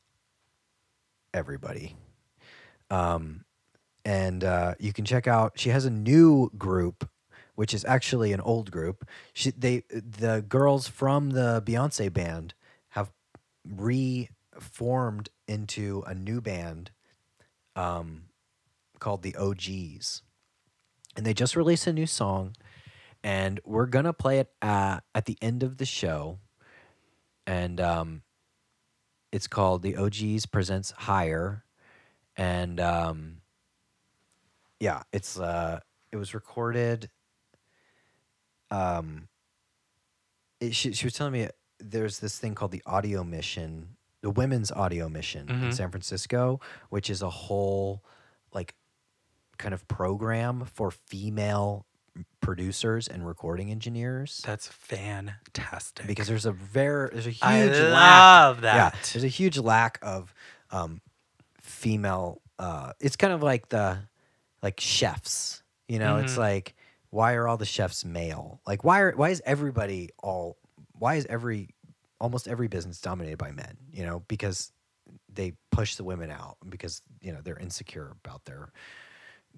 everybody. 1.33 1.97
Um 2.91 3.45
and 4.05 4.43
uh 4.43 4.75
you 4.81 4.93
can 4.93 5.05
check 5.05 5.27
out 5.27 5.53
she 5.57 5.71
has 5.71 5.85
a 5.85 5.91
new 5.91 6.51
group 6.59 7.09
which 7.55 7.75
is 7.75 7.85
actually 7.85 8.33
an 8.33 8.41
old 8.41 8.71
group. 8.71 9.09
She, 9.33 9.51
they, 9.51 9.85
the 9.91 10.45
girls 10.49 10.89
from 10.89 11.31
the 11.31 11.63
Beyonce 11.65 12.13
band 12.13 12.55
have 12.91 13.13
reformed 13.65 15.29
into 15.47 16.03
a 16.07 16.15
new 16.15 16.41
band 16.41 16.91
um, 17.77 18.25
called 18.99 19.23
the 19.23 19.37
OGs, 19.37 20.23
and 21.17 21.27
they 21.27 21.35
just 21.35 21.57
released 21.57 21.87
a 21.87 21.93
new 21.93 22.07
song, 22.07 22.57
and 23.23 23.61
we're 23.65 23.87
gonna 23.87 24.13
play 24.13 24.39
it 24.39 24.51
at, 24.61 25.01
at 25.15 25.27
the 25.27 25.39
end 25.43 25.63
of 25.63 25.77
the 25.77 25.87
show, 25.87 26.39
and 27.47 27.81
um, 27.81 28.23
it's 29.33 29.47
called 29.47 29.83
the 29.83 29.97
OGs 29.97 30.47
presents 30.47 30.91
Higher, 30.93 31.65
and 32.37 32.79
um, 32.81 33.37
yeah, 34.81 35.03
it's 35.13 35.39
uh, 35.39 35.81
it 36.11 36.17
was 36.17 36.35
recorded 36.35 37.09
um 38.71 39.29
it, 40.61 40.75
she, 40.75 40.93
she 40.93 41.05
was 41.07 41.13
telling 41.13 41.33
me 41.33 41.49
there's 41.79 42.21
this 42.21 42.39
thing 42.39 42.55
called 42.55 42.71
the 42.71 42.83
audio 42.87 43.23
mission 43.23 43.97
the 44.23 44.31
women's 44.31 44.71
audio 44.73 45.09
mission 45.11 45.51
in 45.51 45.57
Mhm. 45.61 45.75
san 45.75 45.91
francisco 45.91 46.59
which 46.89 47.11
is 47.11 47.21
a 47.23 47.29
whole 47.29 48.03
like 48.53 48.75
kind 49.59 49.75
of 49.75 49.87
program 49.89 50.65
for 50.65 50.91
female 50.91 51.85
producers 52.41 53.09
and 53.09 53.27
recording 53.27 53.71
engineers 53.71 54.43
That's 54.45 54.67
fantastic. 54.69 56.07
because 56.07 56.27
there's 56.29 56.47
a 56.47 56.53
very 56.53 57.09
there's 57.13 57.27
a 57.27 57.31
huge 57.31 57.81
I 57.81 57.85
lack 57.85 58.61
that. 58.61 58.75
yeah 58.75 58.91
there's 59.13 59.25
a 59.25 59.29
huge 59.29 59.59
lack 59.59 59.99
of 60.03 60.35
um 60.71 61.01
female 61.61 62.41
uh 62.59 62.93
it's 63.01 63.17
kind 63.17 63.33
of 63.33 63.43
like 63.43 63.69
the 63.69 63.99
like 64.63 64.79
chefs 64.81 65.63
you 65.89 65.99
know 65.99 66.19
it's 66.19 66.35
Mhm. 66.35 66.39
like 66.39 66.75
why 67.11 67.35
are 67.35 67.47
all 67.49 67.57
the 67.57 67.65
chefs 67.67 68.05
male 68.05 68.61
like 68.67 68.85
why 68.85 69.01
are 69.01 69.13
why 69.13 69.31
is 69.31 69.43
everybody 69.45 70.11
all 70.23 70.57
why 70.99 71.15
is 71.15 71.27
every 71.27 71.69
almost 72.21 72.47
every 72.49 72.69
business 72.69 73.01
dominated 73.01 73.39
by 73.39 73.51
men 73.53 73.77
you 73.93 74.05
know 74.05 74.23
because 74.29 74.73
they 75.33 75.53
push 75.71 75.97
the 75.97 76.05
women 76.05 76.31
out 76.31 76.57
because 76.69 77.03
you 77.21 77.33
know 77.33 77.41
they're 77.43 77.59
insecure 77.59 78.15
about 78.25 78.45
their 78.45 78.73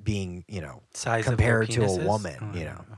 being 0.02 0.44
you 0.48 0.60
know 0.60 0.82
Size 0.92 1.24
compared 1.24 1.70
to 1.70 1.82
a 1.82 1.86
penises? 1.86 2.04
woman, 2.06 2.36
Oh, 2.40 2.56
you 2.58 2.64
know. 2.64 2.84
oh, 2.90 2.96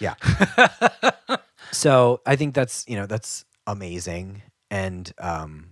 Yeah. 0.00 0.14
so 1.72 2.20
i 2.26 2.36
think 2.36 2.54
that's 2.54 2.84
you 2.88 2.96
know 2.96 3.06
that's 3.06 3.44
amazing 3.66 4.42
and 4.70 5.12
um 5.18 5.70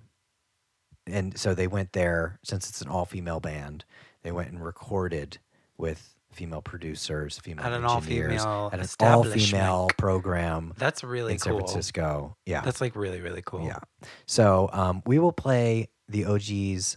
and 1.07 1.37
so 1.39 1.55
they 1.55 1.67
went 1.67 1.93
there 1.93 2.39
since 2.43 2.69
it's 2.69 2.81
an 2.81 2.89
all-female 2.89 3.41
band 3.41 3.85
they 4.23 4.33
went 4.33 4.49
and 4.51 4.65
recorded 4.65 5.39
with 5.77 6.17
female 6.33 6.63
producers 6.63 7.39
female 7.39 7.65
At 7.65 7.73
an 7.73 7.85
engineers 7.85 8.43
all-female 8.43 8.67
at 8.73 8.79
an 8.79 8.81
establishment. 8.85 9.63
all-female 9.65 9.89
program 9.99 10.73
That's 10.79 11.05
really 11.05 11.35
in 11.35 11.39
san 11.39 11.53
cool. 11.53 11.61
francisco 11.61 12.37
yeah 12.47 12.63
That's 12.63 12.81
like 12.81 12.97
really 12.97 13.21
really 13.21 13.43
cool. 13.45 13.65
yeah 13.67 13.79
so 14.27 14.71
um 14.73 15.03
we 15.07 15.19
will 15.19 15.33
play 15.33 15.89
the 16.09 16.25
og's 16.25 16.97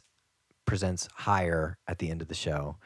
presents 0.66 1.08
higher 1.14 1.78
at 1.88 2.00
the 2.00 2.10
end 2.10 2.22
of 2.22 2.28
the 2.28 2.34
show 2.36 2.78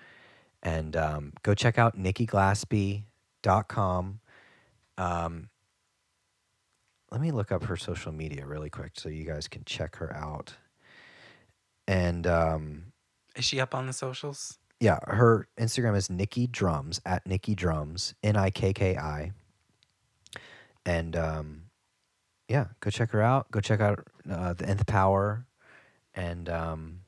and 0.64 0.96
um, 0.96 1.34
go 1.44 1.54
check 1.54 1.78
out 1.78 1.98
nikkiglaspie.com 1.98 4.20
um, 4.98 5.50
let 7.12 7.22
me 7.22 7.32
look 7.32 7.52
up 7.52 7.64
her 7.64 7.78
social 7.78 8.12
media 8.12 8.46
really 8.46 8.70
quick 8.70 8.92
so 8.96 9.10
you 9.10 9.24
guys 9.24 9.48
can 9.48 9.64
check 9.66 9.96
her 9.96 10.16
out. 10.16 10.54
And 11.88 12.28
um, 12.28 12.92
Is 13.36 13.46
she 13.46 13.60
up 13.60 13.74
on 13.74 13.88
the 13.88 13.94
socials? 13.94 14.58
yeah 14.82 14.98
her 15.08 15.46
instagram 15.60 15.94
is 15.98 16.10
nikki 16.10 16.48
drums 16.48 17.02
at 17.06 17.28
nikki 17.28 17.54
drums 17.54 18.14
n-i-k-k-i 18.24 19.34
and 20.86 21.18
um, 21.18 21.64
yeah 22.48 22.66
go 22.80 22.90
check 22.90 23.12
her 23.12 23.22
out. 23.22 23.52
Go 23.52 23.60
check 23.60 23.80
out 23.80 24.08
uh, 24.30 24.54
the 24.54 24.68
nth 24.68 24.88
power. 24.88 25.46
And 26.16 26.50
um, 26.50 26.99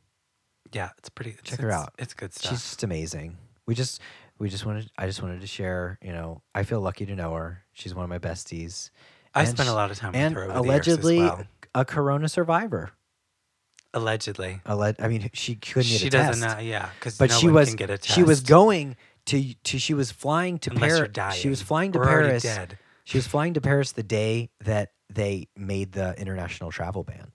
Yeah, 0.74 0.90
it's 0.98 1.10
pretty. 1.10 1.32
It's, 1.32 1.50
Check 1.50 1.60
her 1.60 1.68
it's- 1.70 1.82
out. 1.82 1.94
It's 2.00 2.14
good 2.14 2.34
stuff. 2.34 2.52
she's 2.52 2.62
just 2.62 2.84
amazing. 2.84 3.38
We 3.68 3.76
just 3.76 4.02
we 4.40 4.50
just 4.50 4.66
wanted 4.66 4.90
I 4.98 5.06
just 5.06 5.22
wanted 5.22 5.42
to 5.42 5.48
share, 5.48 6.00
you 6.02 6.12
know, 6.14 6.42
I 6.56 6.64
feel 6.64 6.82
lucky 6.82 7.06
to 7.06 7.16
know 7.16 7.34
her. 7.34 7.64
She's 7.74 7.94
one 7.94 8.04
of 8.04 8.10
my 8.10 8.20
besties. 8.20 8.90
I 9.34 9.42
and 9.42 9.50
spent 9.50 9.70
a 9.70 9.74
lot 9.74 9.92
of 9.92 9.98
time 9.98 10.14
And 10.16 10.36
with 10.36 10.44
her 10.46 10.50
over 10.52 10.60
allegedly 10.60 11.16
the 11.18 11.22
years 11.22 11.32
as 11.32 11.38
well. 11.38 11.48
a 11.76 11.86
corona 11.86 12.28
survivor. 12.30 12.92
Allegedly, 13.94 14.62
Alleg- 14.66 15.02
I 15.02 15.10
mean, 15.10 15.30
she 15.34 15.56
couldn't 15.56 15.90
get 15.90 16.00
she 16.00 16.08
a 16.08 16.10
chance. 16.10 16.36
She 16.36 16.38
doesn't 16.38 16.42
test. 16.44 16.58
know. 16.58 16.64
Yeah, 16.64 16.90
because 16.98 17.18
but 17.18 17.30
no 17.30 17.36
she 17.38 17.48
one 17.48 17.56
was 17.56 17.68
can 17.70 17.76
get 17.76 17.90
a 17.90 17.98
test. 17.98 18.16
she 18.16 18.24
was 18.24 18.40
going 18.40 18.96
to 19.26 19.54
to 19.54 19.78
she 19.80 19.94
was 19.94 20.12
flying 20.12 20.60
to 20.60 20.72
unless 20.72 20.90
you're 20.90 20.98
Paris. 21.00 21.12
dying. 21.14 21.40
She 21.42 21.50
was 21.50 21.62
flying 21.62 21.92
to 21.92 22.00
or 22.00 22.10
already 22.10 22.28
Paris. 22.30 22.44
Dead. 22.44 22.78
She 23.04 23.18
was 23.18 23.28
flying 23.28 23.54
to 23.56 23.62
Paris 23.62 23.92
the 23.92 24.04
day 24.04 24.50
that 24.62 24.92
they 25.10 25.50
made 25.58 25.92
the 25.92 26.16
international 26.18 26.72
travel 26.72 27.04
ban. 27.04 27.34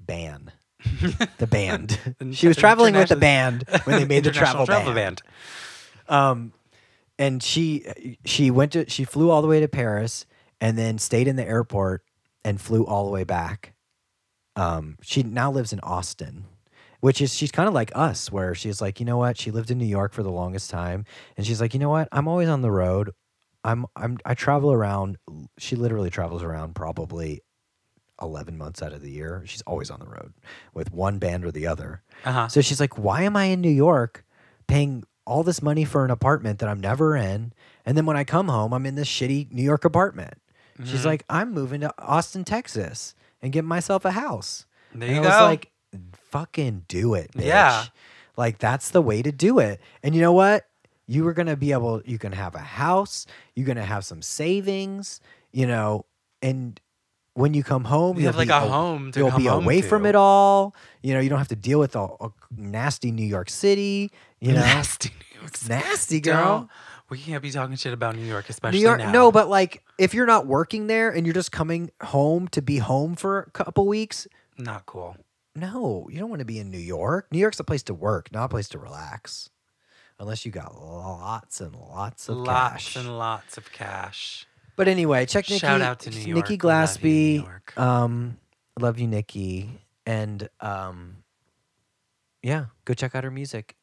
ban. 0.00 0.50
The 1.38 1.46
band. 1.46 1.98
She 2.32 2.48
was 2.48 2.56
traveling 2.56 2.94
with 2.94 3.08
the 3.08 3.16
band 3.16 3.64
when 3.84 3.96
they 3.98 4.04
made 4.04 4.24
the 4.24 4.28
International 4.30 4.66
travel, 4.66 4.94
band. 4.94 5.22
Um, 6.08 6.52
and 7.18 7.42
she 7.42 8.16
she 8.24 8.50
went 8.50 8.72
to 8.72 8.88
she 8.88 9.04
flew 9.04 9.30
all 9.30 9.42
the 9.42 9.48
way 9.48 9.60
to 9.60 9.68
Paris 9.68 10.26
and 10.60 10.78
then 10.78 10.98
stayed 10.98 11.28
in 11.28 11.36
the 11.36 11.44
airport 11.44 12.02
and 12.44 12.60
flew 12.60 12.84
all 12.84 13.04
the 13.04 13.10
way 13.10 13.24
back. 13.24 13.74
Um, 14.56 14.98
she 15.02 15.22
now 15.22 15.50
lives 15.50 15.72
in 15.72 15.80
Austin, 15.80 16.44
which 17.00 17.20
is 17.20 17.34
she's 17.34 17.50
kind 17.52 17.68
of 17.68 17.74
like 17.74 17.90
us, 17.94 18.30
where 18.30 18.54
she's 18.54 18.80
like, 18.80 19.00
you 19.00 19.06
know 19.06 19.16
what? 19.16 19.38
She 19.38 19.50
lived 19.50 19.70
in 19.70 19.78
New 19.78 19.86
York 19.86 20.12
for 20.12 20.22
the 20.22 20.30
longest 20.30 20.70
time, 20.70 21.04
and 21.36 21.46
she's 21.46 21.60
like, 21.60 21.74
you 21.74 21.80
know 21.80 21.90
what? 21.90 22.08
I'm 22.12 22.28
always 22.28 22.48
on 22.48 22.62
the 22.62 22.70
road. 22.70 23.10
I'm 23.64 23.86
I'm 23.96 24.18
I 24.24 24.34
travel 24.34 24.72
around. 24.72 25.18
She 25.58 25.76
literally 25.76 26.10
travels 26.10 26.42
around 26.42 26.74
probably 26.74 27.42
11 28.22 28.56
months 28.56 28.82
out 28.82 28.92
of 28.92 29.02
the 29.02 29.10
year. 29.10 29.42
She's 29.46 29.62
always 29.62 29.90
on 29.90 30.00
the 30.00 30.06
road 30.06 30.32
with 30.74 30.92
one 30.92 31.18
band 31.18 31.44
or 31.44 31.50
the 31.50 31.66
other. 31.66 32.02
Uh 32.24 32.32
huh. 32.32 32.48
So 32.48 32.60
she's 32.60 32.80
like, 32.80 32.96
why 32.98 33.22
am 33.22 33.36
I 33.36 33.44
in 33.46 33.60
New 33.60 33.70
York 33.70 34.24
paying 34.66 35.04
all 35.26 35.42
this 35.42 35.60
money 35.62 35.84
for 35.84 36.04
an 36.04 36.10
apartment 36.10 36.58
that 36.60 36.68
I'm 36.68 36.80
never 36.80 37.16
in? 37.16 37.52
And 37.84 37.96
then 37.96 38.06
when 38.06 38.16
I 38.16 38.24
come 38.24 38.48
home, 38.48 38.72
I'm 38.72 38.86
in 38.86 38.94
this 38.94 39.08
shitty 39.08 39.50
New 39.52 39.62
York 39.62 39.84
apartment. 39.84 40.34
She's 40.84 41.02
Mhm. 41.02 41.06
like, 41.06 41.24
I'm 41.28 41.52
moving 41.52 41.80
to 41.82 41.92
Austin, 41.98 42.44
Texas 42.44 43.14
and 43.42 43.52
get 43.52 43.64
myself 43.64 44.04
a 44.04 44.12
house. 44.12 44.66
There 44.94 45.06
and 45.08 45.16
you 45.16 45.22
I 45.22 45.26
was 45.26 45.40
like, 45.48 45.70
fucking 46.30 46.84
do 46.88 47.14
it, 47.14 47.32
bitch. 47.32 47.44
Yeah. 47.44 47.84
Like 48.36 48.58
that's 48.58 48.90
the 48.90 49.02
way 49.02 49.22
to 49.22 49.30
do 49.32 49.58
it. 49.58 49.80
And 50.02 50.14
you 50.14 50.20
know 50.20 50.32
what? 50.32 50.66
You 51.06 51.24
were 51.24 51.34
gonna 51.34 51.56
be 51.56 51.72
able 51.72 52.00
you 52.06 52.18
can 52.18 52.32
have 52.32 52.54
a 52.54 52.58
house, 52.60 53.26
you're 53.54 53.66
gonna 53.66 53.84
have 53.84 54.04
some 54.04 54.22
savings, 54.22 55.20
you 55.52 55.66
know, 55.66 56.06
and 56.40 56.80
when 57.34 57.54
you 57.54 57.62
come 57.64 57.84
home, 57.84 58.18
you 58.18 58.26
have 58.26 58.36
like 58.36 58.48
be 58.48 58.52
a 58.52 58.56
a- 58.56 58.68
home 58.68 59.12
to 59.12 59.20
you'll 59.20 59.36
be 59.36 59.46
away 59.46 59.80
to. 59.80 59.86
from 59.88 60.06
it 60.06 60.14
all. 60.14 60.74
You 61.02 61.14
know, 61.14 61.20
you 61.20 61.28
don't 61.30 61.38
have 61.38 61.48
to 61.48 61.56
deal 61.56 61.78
with 61.78 61.96
all, 61.96 62.16
all 62.20 62.34
nasty 62.56 63.10
New 63.10 63.26
York 63.26 63.48
City. 63.50 64.10
You 64.40 64.52
know, 64.52 64.60
Nasty 64.60 65.10
New 65.34 65.40
York 65.40 65.56
City. 65.56 65.74
nasty, 65.74 66.20
girl. 66.20 66.58
Don't- 66.58 66.70
We 67.10 67.18
can't 67.18 67.42
be 67.42 67.50
talking 67.50 67.76
shit 67.76 67.92
about 67.92 68.16
New 68.16 68.24
York, 68.24 68.48
especially 68.48 68.78
New 68.78 68.84
York, 68.84 68.98
now. 68.98 69.10
no, 69.12 69.30
but 69.32 69.48
like 69.48 69.82
if 69.98 70.14
you're 70.14 70.26
not 70.26 70.46
working 70.46 70.86
there 70.88 71.10
and 71.10 71.26
you're 71.26 71.34
just 71.34 71.52
coming 71.52 71.90
home 72.02 72.48
to 72.48 72.62
be 72.62 72.78
home 72.78 73.14
for 73.16 73.40
a 73.40 73.50
couple 73.50 73.86
weeks, 73.86 74.26
not 74.58 74.86
cool. 74.86 75.16
no, 75.54 76.08
you 76.10 76.18
don't 76.18 76.30
want 76.30 76.40
to 76.40 76.44
be 76.46 76.58
in 76.58 76.70
New 76.70 76.78
York. 76.78 77.28
New 77.30 77.38
York's 77.38 77.60
a 77.60 77.64
place 77.64 77.82
to 77.84 77.94
work, 77.94 78.32
not 78.32 78.44
a 78.44 78.48
place 78.48 78.68
to 78.70 78.78
relax. 78.78 79.50
Unless 80.18 80.44
you 80.46 80.52
got 80.52 80.74
lots 80.74 81.60
and 81.60 81.74
lots 81.74 82.28
of 82.28 82.36
Lots 82.36 82.72
cash. 82.84 82.96
and 82.96 83.18
lots 83.18 83.56
of 83.58 83.70
cash. 83.72 84.46
But 84.82 84.88
anyway, 84.88 85.26
check 85.26 85.48
Nikki. 85.48 85.60
Shout 85.60 85.80
out 85.80 86.00
to 86.00 86.10
New 86.10 86.34
York. 86.34 86.50
Nikki 86.50 86.58
We 86.60 86.68
love 86.68 87.04
you, 87.04 87.10
New 87.10 87.42
York. 87.42 87.78
Um, 87.78 88.38
love 88.80 88.98
you, 88.98 89.06
Nikki. 89.06 89.78
And 90.04 90.48
um, 90.60 91.18
yeah, 92.42 92.64
go 92.84 92.92
check 92.92 93.14
out 93.14 93.22
her 93.22 93.30
music. 93.30 93.76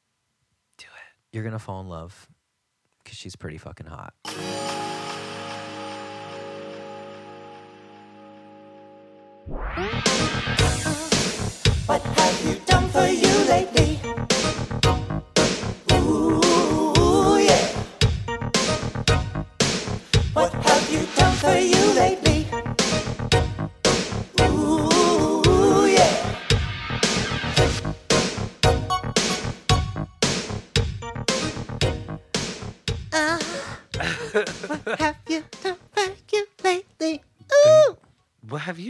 Do 0.78 0.84
it. 0.84 1.36
You're 1.36 1.45
gonna 1.45 1.58
fall 1.58 1.80
in 1.80 1.88
love 1.88 2.28
because 3.02 3.18
she's 3.18 3.38
pretty 3.38 3.58
fucking 3.58 3.88
hot. 3.88 4.14
What 11.86 12.02
have 12.02 12.45
you 12.45 12.60
done 12.66 12.89
for 12.89 13.08
you 13.08 13.28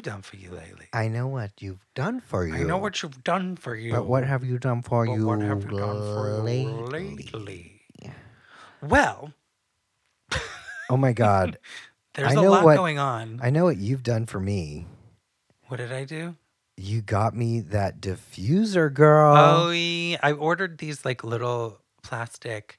done 0.10 0.22
for 0.24 0.38
you 0.38 0.50
lately? 0.52 0.88
I 0.94 1.08
know 1.08 1.28
what 1.28 1.52
you've 1.62 1.86
done 1.94 2.20
for 2.20 2.48
you. 2.48 2.56
I 2.56 2.64
know 2.64 2.78
what 2.78 3.02
you've 3.04 3.24
done 3.24 3.56
for 3.56 3.76
you. 3.76 3.92
But 3.94 4.08
what 4.08 4.24
have 4.26 4.44
you 4.44 4.58
done 4.58 4.82
for 4.82 5.06
But 5.06 5.14
you 5.14 5.26
what 5.28 5.40
have 5.42 5.64
you 5.64 5.78
done 5.78 6.00
for 6.16 6.50
you 6.50 6.86
lately? 6.90 7.82
Well, 8.82 9.34
Oh 10.90 10.98
my 10.98 11.14
god. 11.14 11.60
there's 12.16 12.30
I 12.30 12.32
a 12.32 12.36
know 12.42 12.50
lot 12.52 12.64
what- 12.64 12.76
going 12.76 12.98
on. 12.98 13.40
I 13.44 13.52
know 13.52 13.66
what 13.66 13.78
you've 13.78 14.02
done 14.04 14.26
for 14.26 14.40
me. 14.40 14.88
what 15.68 15.78
did 15.78 15.92
I 15.92 16.06
do? 16.06 16.36
You 16.76 17.02
got 17.02 17.36
me 17.36 17.60
that 17.60 18.00
diffuser, 18.02 18.92
girl. 18.92 19.36
oh, 19.38 19.70
yeah. 19.72 20.18
I 20.24 20.32
ordered 20.32 20.78
these 20.80 21.04
like 21.06 21.24
little 21.26 21.82
plastic 22.02 22.78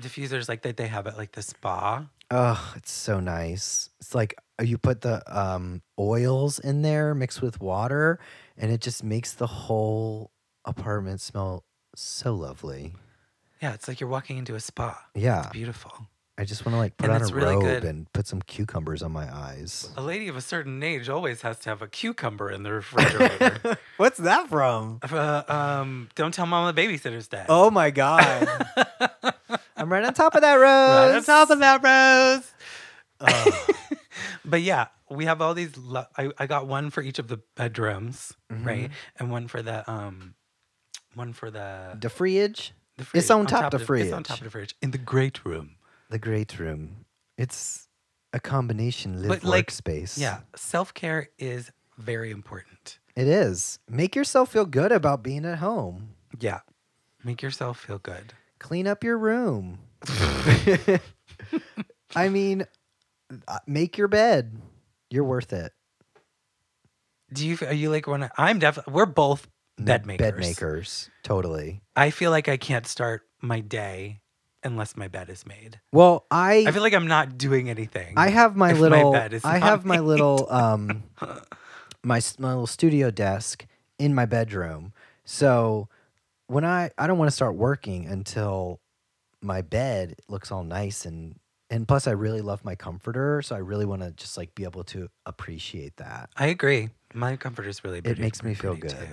diffusers 0.00 0.48
like 0.48 0.62
that 0.62 0.76
they 0.76 0.86
have 0.86 1.06
at 1.08 1.16
like 1.16 1.32
the 1.32 1.42
spa. 1.42 2.06
Oh, 2.30 2.72
it's 2.76 2.92
so 2.92 3.18
nice. 3.20 3.88
It's 4.00 4.14
like 4.14 4.34
you 4.62 4.78
put 4.78 5.00
the 5.02 5.22
um, 5.28 5.82
oils 5.98 6.58
in 6.58 6.82
there 6.82 7.14
mixed 7.14 7.42
with 7.42 7.60
water, 7.60 8.18
and 8.56 8.70
it 8.72 8.80
just 8.80 9.02
makes 9.04 9.32
the 9.32 9.46
whole 9.46 10.30
apartment 10.64 11.20
smell 11.20 11.64
so 11.94 12.34
lovely. 12.34 12.94
Yeah, 13.60 13.74
it's 13.74 13.86
like 13.88 14.00
you're 14.00 14.08
walking 14.10 14.38
into 14.38 14.54
a 14.54 14.60
spa. 14.60 14.98
Yeah, 15.14 15.40
It's 15.42 15.48
beautiful. 15.50 15.92
I 16.38 16.44
just 16.44 16.64
want 16.64 16.74
to 16.74 16.78
like 16.78 16.96
put 16.96 17.10
And 17.10 17.22
on 17.22 17.30
a 17.30 17.34
really 17.34 17.54
robe 17.54 17.62
good. 17.62 17.84
and 17.84 18.10
put 18.12 18.26
some 18.26 18.40
cucumbers 18.42 19.02
on 19.02 19.12
my 19.12 19.32
eyes. 19.32 19.90
A 19.98 20.02
lady 20.02 20.28
of 20.28 20.36
a 20.36 20.40
certain 20.40 20.82
age 20.82 21.08
always 21.10 21.42
has 21.42 21.58
to 21.60 21.68
have 21.68 21.82
a 21.82 21.86
cucumber 21.86 22.50
in 22.50 22.62
the 22.62 22.72
refrigerator. 22.72 23.78
What's 23.98 24.16
that 24.18 24.48
from? 24.48 24.98
uh, 25.02 25.42
um, 25.46 26.08
don't 26.14 26.32
tell 26.32 26.46
mom 26.46 26.74
the 26.74 26.82
babysitter's 26.82 27.28
dead. 27.28 27.46
Oh 27.50 27.70
my 27.70 27.90
god! 27.90 28.48
I'm 29.76 29.92
right 29.92 30.04
on 30.04 30.14
top 30.14 30.34
of 30.34 30.40
that 30.40 30.54
rose. 30.54 31.10
right 31.12 31.16
on 31.16 31.22
top 31.24 31.50
of 31.50 31.58
that 31.58 31.82
rose. 31.82 32.50
Oh. 33.20 33.66
But 34.44 34.62
yeah, 34.62 34.86
we 35.10 35.24
have 35.26 35.40
all 35.40 35.54
these. 35.54 35.76
Lo- 35.76 36.06
I, 36.16 36.30
I 36.38 36.46
got 36.46 36.66
one 36.66 36.90
for 36.90 37.02
each 37.02 37.18
of 37.18 37.28
the 37.28 37.40
bedrooms, 37.56 38.32
right, 38.50 38.84
Mm-hmm. 38.84 38.92
and 39.18 39.30
one 39.30 39.48
for 39.48 39.62
the 39.62 39.88
um, 39.90 40.34
one 41.14 41.32
for 41.32 41.50
the 41.50 41.96
the 42.00 42.10
fridge, 42.10 42.72
the 42.96 43.04
fridge. 43.04 43.20
It's 43.20 43.26
fridge, 43.28 43.38
on 43.38 43.46
top 43.46 43.70
the 43.70 43.76
of 43.76 43.80
the, 43.80 43.86
fridge. 43.86 44.04
It's 44.06 44.12
on 44.12 44.22
top 44.24 44.38
of 44.38 44.44
the 44.44 44.50
fridge 44.50 44.74
in 44.82 44.90
the 44.90 44.98
great 44.98 45.44
room. 45.44 45.76
the 46.10 46.18
great 46.18 46.58
room. 46.58 47.04
It's 47.38 47.88
a 48.32 48.40
combination 48.40 49.20
live 49.20 49.28
But, 49.28 49.44
like, 49.44 49.70
workspace. 49.70 50.18
Yeah, 50.18 50.40
self 50.56 50.92
care 50.94 51.28
is 51.38 51.70
very 51.98 52.30
important. 52.30 52.98
it 53.14 53.28
is. 53.28 53.78
Make 53.88 54.16
yourself 54.16 54.52
feel 54.52 54.64
good 54.66 54.90
about 54.92 55.22
being 55.22 55.44
at 55.44 55.58
home. 55.58 56.14
Yeah, 56.40 56.60
make 57.22 57.42
yourself 57.42 57.78
feel 57.78 57.98
good. 57.98 58.32
Clean 58.58 58.86
up 58.86 59.04
your 59.04 59.18
room. 59.18 59.80
I 62.16 62.28
mean, 62.28 62.66
make 63.66 63.98
your 63.98 64.08
bed. 64.08 64.56
You're 65.10 65.24
worth 65.24 65.52
it. 65.52 65.72
Do 67.32 67.46
you? 67.46 67.58
Are 67.62 67.72
you 67.72 67.90
like 67.90 68.06
one? 68.06 68.30
I'm 68.36 68.58
definitely. 68.58 68.92
We're 68.92 69.06
both 69.06 69.48
bed 69.78 70.06
makers. 70.06 70.30
Bed 70.32 70.38
makers. 70.38 71.10
Totally. 71.22 71.80
I 71.96 72.10
feel 72.10 72.30
like 72.30 72.48
I 72.48 72.56
can't 72.56 72.86
start 72.86 73.22
my 73.40 73.60
day 73.60 74.20
unless 74.64 74.96
my 74.96 75.08
bed 75.08 75.28
is 75.28 75.46
made. 75.46 75.80
Well, 75.92 76.26
I 76.30 76.64
I 76.66 76.70
feel 76.72 76.82
like 76.82 76.94
I'm 76.94 77.06
not 77.06 77.38
doing 77.38 77.68
anything. 77.70 78.14
I 78.16 78.28
have 78.28 78.56
my 78.56 78.72
my 78.72 78.78
little 78.78 79.14
is 79.14 79.44
I 79.44 79.58
have 79.58 79.84
my 79.84 80.00
little 80.00 80.46
um 80.50 81.04
my 82.02 82.20
my 82.38 82.48
little 82.50 82.66
studio 82.66 83.10
desk 83.10 83.66
in 83.98 84.14
my 84.14 84.26
bedroom. 84.26 84.92
So 85.24 85.88
when 86.46 86.64
I 86.64 86.90
I 86.98 87.06
don't 87.06 87.18
want 87.18 87.30
to 87.30 87.34
start 87.34 87.54
working 87.56 88.06
until 88.06 88.80
my 89.40 89.62
bed 89.62 90.16
looks 90.28 90.52
all 90.52 90.64
nice 90.64 91.04
and 91.04 91.36
and 91.72 91.88
plus 91.88 92.06
I 92.06 92.12
really 92.12 92.40
love 92.42 92.64
my 92.64 92.74
comforter, 92.76 93.42
so 93.42 93.56
I 93.56 93.58
really 93.58 93.84
want 93.86 94.02
to 94.02 94.12
just 94.12 94.36
like 94.36 94.54
be 94.54 94.62
able 94.64 94.84
to 94.84 95.08
appreciate 95.26 95.96
that. 95.96 96.30
I 96.36 96.46
agree. 96.48 96.90
My 97.14 97.36
comforter 97.36 97.68
is 97.68 97.82
really. 97.82 97.98
It 98.04 98.18
makes 98.18 98.42
me 98.44 98.54
feel 98.54 98.76
good. 98.76 98.90
too. 98.90 99.06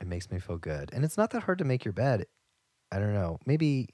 It 0.00 0.06
makes 0.06 0.30
me 0.30 0.38
feel 0.38 0.58
good. 0.58 0.90
And 0.92 1.04
it's 1.04 1.16
not 1.16 1.30
that 1.30 1.42
hard 1.44 1.58
to 1.58 1.64
make 1.64 1.84
your 1.84 1.92
bed. 1.92 2.26
I 2.90 2.98
don't 2.98 3.12
know. 3.14 3.38
Maybe 3.46 3.90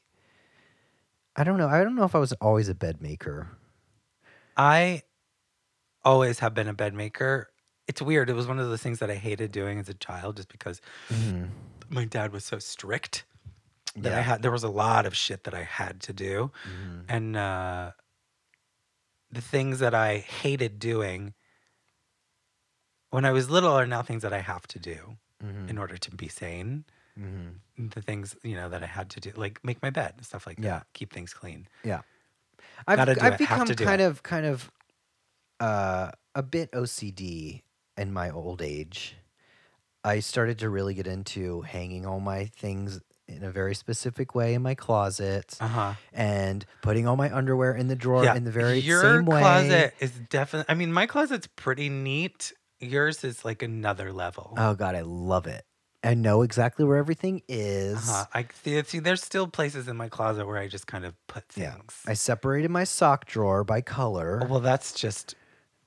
I 1.36 1.44
don't 1.44 1.58
know. 1.58 1.68
I 1.68 1.82
don't 1.82 1.96
know 1.96 2.04
if 2.04 2.14
I 2.14 2.18
was 2.18 2.32
always 2.34 2.68
a 2.68 2.74
bed 2.74 3.02
maker. 3.02 3.48
I 4.56 5.02
always 6.04 6.38
have 6.38 6.54
been 6.54 6.68
a 6.68 6.74
bed 6.74 6.94
maker. 6.94 7.48
It's 7.88 8.00
weird. 8.00 8.30
It 8.30 8.34
was 8.34 8.46
one 8.46 8.58
of 8.60 8.70
the 8.70 8.78
things 8.78 9.00
that 9.00 9.10
I 9.10 9.16
hated 9.16 9.50
doing 9.50 9.78
as 9.78 9.88
a 9.88 9.94
child, 9.94 10.36
just 10.36 10.48
because 10.48 10.80
Mhm. 11.10 11.50
my 11.88 12.04
dad 12.04 12.32
was 12.32 12.44
so 12.44 12.58
strict 12.58 13.24
that 13.96 14.12
I 14.12 14.20
had. 14.20 14.42
There 14.42 14.50
was 14.52 14.64
a 14.64 14.68
lot 14.68 15.06
of 15.06 15.16
shit 15.16 15.44
that 15.44 15.54
I 15.54 15.62
had 15.64 16.00
to 16.02 16.12
do, 16.12 16.50
Mhm. 16.66 17.04
and 17.08 17.36
uh, 17.36 17.92
the 19.34 19.40
things 19.40 19.78
that 19.80 19.94
I 19.94 20.18
hated 20.18 20.78
doing 20.78 21.34
when 23.10 23.24
I 23.24 23.32
was 23.32 23.50
little 23.50 23.72
are 23.72 23.86
now 23.86 24.02
things 24.02 24.22
that 24.22 24.32
I 24.32 24.40
have 24.40 24.66
to 24.68 24.78
do 24.78 25.16
Mhm. 25.42 25.68
in 25.70 25.78
order 25.78 25.96
to 25.96 26.10
be 26.10 26.28
sane. 26.28 26.84
Mhm. 27.18 27.60
The 27.94 28.02
things 28.02 28.36
you 28.42 28.54
know 28.56 28.68
that 28.68 28.82
I 28.82 28.86
had 28.86 29.10
to 29.10 29.20
do, 29.20 29.30
like 29.36 29.62
make 29.64 29.82
my 29.82 29.90
bed 29.90 30.24
stuff 30.24 30.46
like 30.46 30.58
that, 30.58 30.64
Yeah. 30.64 30.82
keep 30.94 31.12
things 31.12 31.32
clean. 31.34 31.68
I've, 32.86 32.98
do 32.98 33.02
I've 33.12 33.16
it, 33.16 33.18
have 33.22 33.38
become 33.38 33.66
kind 33.86 34.00
it. 34.00 34.04
of 34.04 34.22
kind 34.22 34.46
of 34.46 34.70
uh, 35.60 36.10
a 36.34 36.42
bit 36.42 36.70
OCD 36.72 37.62
in 37.96 38.12
my 38.12 38.30
old 38.30 38.60
age. 38.60 39.16
I 40.02 40.20
started 40.20 40.58
to 40.58 40.68
really 40.68 40.92
get 40.94 41.06
into 41.06 41.62
hanging 41.62 42.04
all 42.04 42.20
my 42.20 42.46
things 42.46 43.00
in 43.28 43.42
a 43.42 43.50
very 43.50 43.74
specific 43.74 44.34
way 44.34 44.54
in 44.54 44.62
my 44.62 44.74
closet 44.74 45.56
Uh 45.60 45.68
huh. 45.68 45.92
and 46.12 46.64
putting 46.82 47.06
all 47.08 47.16
my 47.16 47.34
underwear 47.34 47.74
in 47.74 47.88
the 47.88 47.96
drawer 47.96 48.26
in 48.26 48.44
the 48.44 48.50
very 48.50 48.78
your 48.80 49.00
same 49.00 49.24
way. 49.26 49.40
Your 49.40 49.40
closet 49.40 49.94
is 50.00 50.12
definitely. 50.30 50.70
I 50.72 50.74
mean, 50.76 50.92
my 50.92 51.06
closet's 51.06 51.46
pretty 51.46 51.88
neat. 51.88 52.52
Yours 52.80 53.24
is 53.24 53.44
like 53.44 53.62
another 53.62 54.12
level. 54.12 54.54
Oh 54.58 54.74
god, 54.74 54.94
I 54.94 55.00
love 55.02 55.46
it. 55.46 55.64
I 56.02 56.12
know 56.12 56.42
exactly 56.42 56.84
where 56.84 56.98
everything 56.98 57.40
is. 57.48 57.96
uh-huh. 57.96 58.26
I 58.34 58.46
see, 58.62 58.82
see. 58.82 58.98
There's 58.98 59.22
still 59.22 59.46
places 59.46 59.88
in 59.88 59.96
my 59.96 60.10
closet 60.10 60.46
where 60.46 60.58
I 60.58 60.68
just 60.68 60.86
kind 60.86 61.06
of 61.06 61.14
put 61.28 61.44
Yeah. 61.56 61.72
things. 61.72 62.02
I 62.06 62.12
separated 62.12 62.70
my 62.70 62.84
sock 62.84 63.24
drawer 63.24 63.64
by 63.64 63.80
color. 63.80 64.40
Oh, 64.44 64.46
well, 64.48 64.60
that's 64.60 64.92
just 64.92 65.34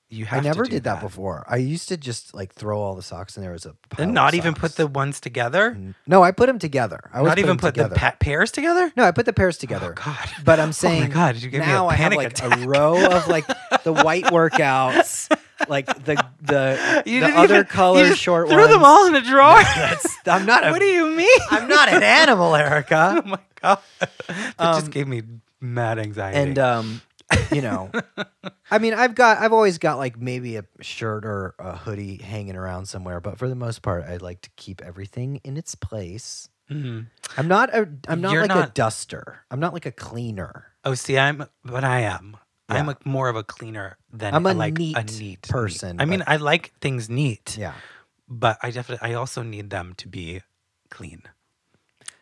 You 0.09 0.25
I 0.25 0.35
have. 0.35 0.43
to 0.43 0.47
never 0.49 0.63
did 0.63 0.85
that. 0.85 1.01
before. 1.01 1.43
I 1.49 1.57
used 1.57 1.89
to 1.89 1.97
just 1.97 2.33
like 2.33 2.53
throw 2.53 2.79
all 2.79 2.95
the 2.95 3.01
socks 3.01 3.35
in 3.35 3.43
there 3.43 3.51
was 3.51 3.65
a 3.65 3.73
pile 3.89 4.05
And 4.05 4.13
not 4.13 4.35
even 4.35 4.53
put 4.53 4.75
the 4.77 4.87
ones 4.87 5.19
together. 5.19 5.77
No, 6.07 6.23
I 6.23 6.31
put 6.31 6.45
them 6.47 6.59
together. 6.59 7.01
I 7.13 7.21
Not 7.21 7.39
even 7.39 7.57
put 7.57 7.75
the 7.75 7.89
pa- 7.89 8.15
pairs 8.19 8.49
together. 8.51 8.91
No, 8.95 9.03
I 9.03 9.11
put 9.11 9.25
the 9.25 9.33
pairs 9.33 9.57
together. 9.57 9.93
Oh 9.97 10.01
God. 10.05 10.29
But 10.45 10.61
I'm 10.61 10.71
saying, 10.71 11.03
oh 11.03 11.07
my 11.07 11.13
God, 11.13 11.35
you 11.35 11.49
gave 11.49 11.59
me 11.61 11.65
a 11.65 11.69
now 11.69 11.87
I 11.89 11.95
have 11.95 12.13
like 12.13 12.29
attack. 12.31 12.57
a 12.57 12.67
row 12.67 13.05
of 13.17 13.27
like 13.27 13.45
the 13.83 13.91
white 13.91 14.25
workouts, 14.25 15.29
like 15.67 15.87
the 16.05 16.23
the, 16.41 17.03
You 17.05 17.19
the 17.21 17.27
other 17.37 17.55
even- 17.55 17.65
color 17.65 18.15
short 18.15 18.47
threw 18.49 18.59
ones. 18.59 18.71
them 18.71 18.83
all 18.85 19.07
in 19.07 19.15
a 19.15 19.21
drawer. 19.21 19.61
That's, 19.61 20.17
I'm 20.25 20.45
not 20.45 20.63
a. 20.67 20.71
what 20.71 20.79
do 20.79 20.85
you 20.85 21.09
mean? 21.15 21.39
I'm 21.51 21.67
not 21.67 21.89
an 21.89 22.03
animal, 22.03 22.51
Ericka. 22.53 23.23
oh 23.25 23.27
my 23.27 23.39
god, 23.61 23.79
that 23.99 24.53
Um, 24.57 24.79
just 24.79 24.91
gave 24.91 25.07
me 25.07 25.23
mad 25.59 25.99
anxiety. 25.99 26.37
And 26.37 26.59
um, 26.59 27.01
you 27.51 27.61
know, 27.61 27.91
I 28.71 28.77
mean, 28.77 28.93
I've 28.93 29.15
got, 29.15 29.39
I've 29.39 29.53
always 29.53 29.77
got 29.77 29.97
like 29.97 30.19
maybe 30.19 30.55
a 30.57 30.63
shirt 30.81 31.25
or 31.25 31.55
a 31.59 31.75
hoodie 31.77 32.17
hanging 32.17 32.55
around 32.55 32.85
somewhere, 32.87 33.19
but 33.19 33.37
for 33.37 33.47
the 33.49 33.55
most 33.55 33.81
part, 33.81 34.03
I 34.05 34.17
like 34.17 34.41
to 34.41 34.49
keep 34.55 34.81
everything 34.81 35.41
in 35.43 35.57
its 35.57 35.75
place. 35.75 36.49
Mhm. 36.71 37.07
I'm 37.37 37.47
not 37.47 37.73
a, 37.73 37.87
I'm 38.07 38.21
not 38.21 38.33
You're 38.33 38.45
like 38.47 38.69
a 38.69 38.71
duster. 38.73 39.39
I'm 39.51 39.59
not 39.59 39.73
like 39.73 39.85
a 39.85 39.91
cleaner. 39.91 40.67
oh, 40.83 40.93
see, 40.95 41.17
I'm, 41.17 41.45
but 41.63 41.83
I 41.83 42.01
am. 42.01 42.37
I'm 42.69 42.89
a, 42.89 42.97
more 43.05 43.29
of 43.29 43.37
a 43.37 43.43
cleaner 43.43 43.97
than 44.11 44.33
I'm 44.35 44.45
a 44.45 44.53
like 44.53 44.75
a 44.75 44.79
neat 44.79 45.19
neat 45.19 45.41
person, 45.43 46.01
I 46.01 46.05
mean, 46.05 46.23
I 46.27 46.35
like 46.35 46.73
things 46.81 47.09
neat, 47.09 47.57
Yeah. 47.57 47.73
but 48.27 48.57
I 48.61 48.71
definitely, 48.71 49.09
I 49.09 49.13
also 49.13 49.41
need 49.41 49.69
them 49.69 49.93
to 49.97 50.09
be 50.09 50.41
clean. 50.89 51.21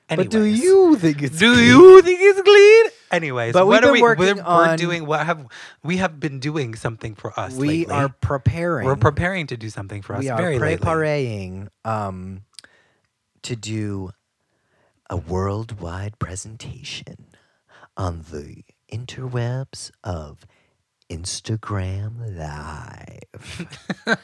But 0.07 0.29
do 0.29 0.43
you 0.43 0.95
think 0.97 1.23
it's 1.23 1.39
Do 1.39 1.53
clean? 1.53 1.67
you 1.67 2.01
think 2.01 2.19
it's 2.21 2.41
clean? 2.41 2.85
Anyways, 3.11 3.53
But 3.53 3.65
what 3.65 3.83
are 3.85 3.91
we? 3.91 4.01
working 4.01 4.37
we're, 4.37 4.43
on- 4.43 4.69
we're 4.69 4.77
doing. 4.77 5.05
What 5.05 5.25
have 5.25 5.47
we 5.83 5.97
have 5.97 6.19
been 6.19 6.39
doing 6.39 6.75
something 6.75 7.15
for 7.15 7.37
us? 7.39 7.55
We 7.55 7.67
lately. 7.85 7.93
are 7.95 8.09
preparing. 8.21 8.85
We're 8.85 8.95
preparing 8.97 9.47
to 9.47 9.57
do 9.57 9.69
something 9.69 10.01
for 10.01 10.15
us. 10.15 10.21
we 10.21 10.29
are 10.29 10.37
very 10.37 10.59
lately. 10.59 10.77
preparing 10.77 11.69
um, 11.85 12.41
to 13.43 13.55
do 13.55 14.11
a 15.09 15.17
worldwide 15.17 16.19
presentation 16.19 17.27
on 17.97 18.25
the 18.31 18.63
interwebs 18.91 19.91
of 20.03 20.45
Instagram 21.09 22.37
Live. 22.37 24.17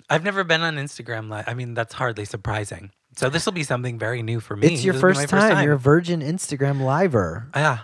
I've 0.10 0.24
never 0.24 0.44
been 0.44 0.60
on 0.62 0.76
Instagram 0.76 1.28
Live. 1.30 1.44
I 1.46 1.54
mean, 1.54 1.74
that's 1.74 1.94
hardly 1.94 2.24
surprising. 2.24 2.90
So 3.16 3.28
this 3.28 3.44
will 3.44 3.52
be 3.52 3.64
something 3.64 3.98
very 3.98 4.22
new 4.22 4.40
for 4.40 4.56
me. 4.56 4.68
It's 4.68 4.84
your 4.84 4.94
will 4.94 5.00
first 5.00 5.20
my 5.20 5.26
time. 5.26 5.64
You're 5.64 5.74
a 5.74 5.78
virgin 5.78 6.20
Instagram 6.20 6.80
liver. 6.80 7.48
yeah. 7.54 7.78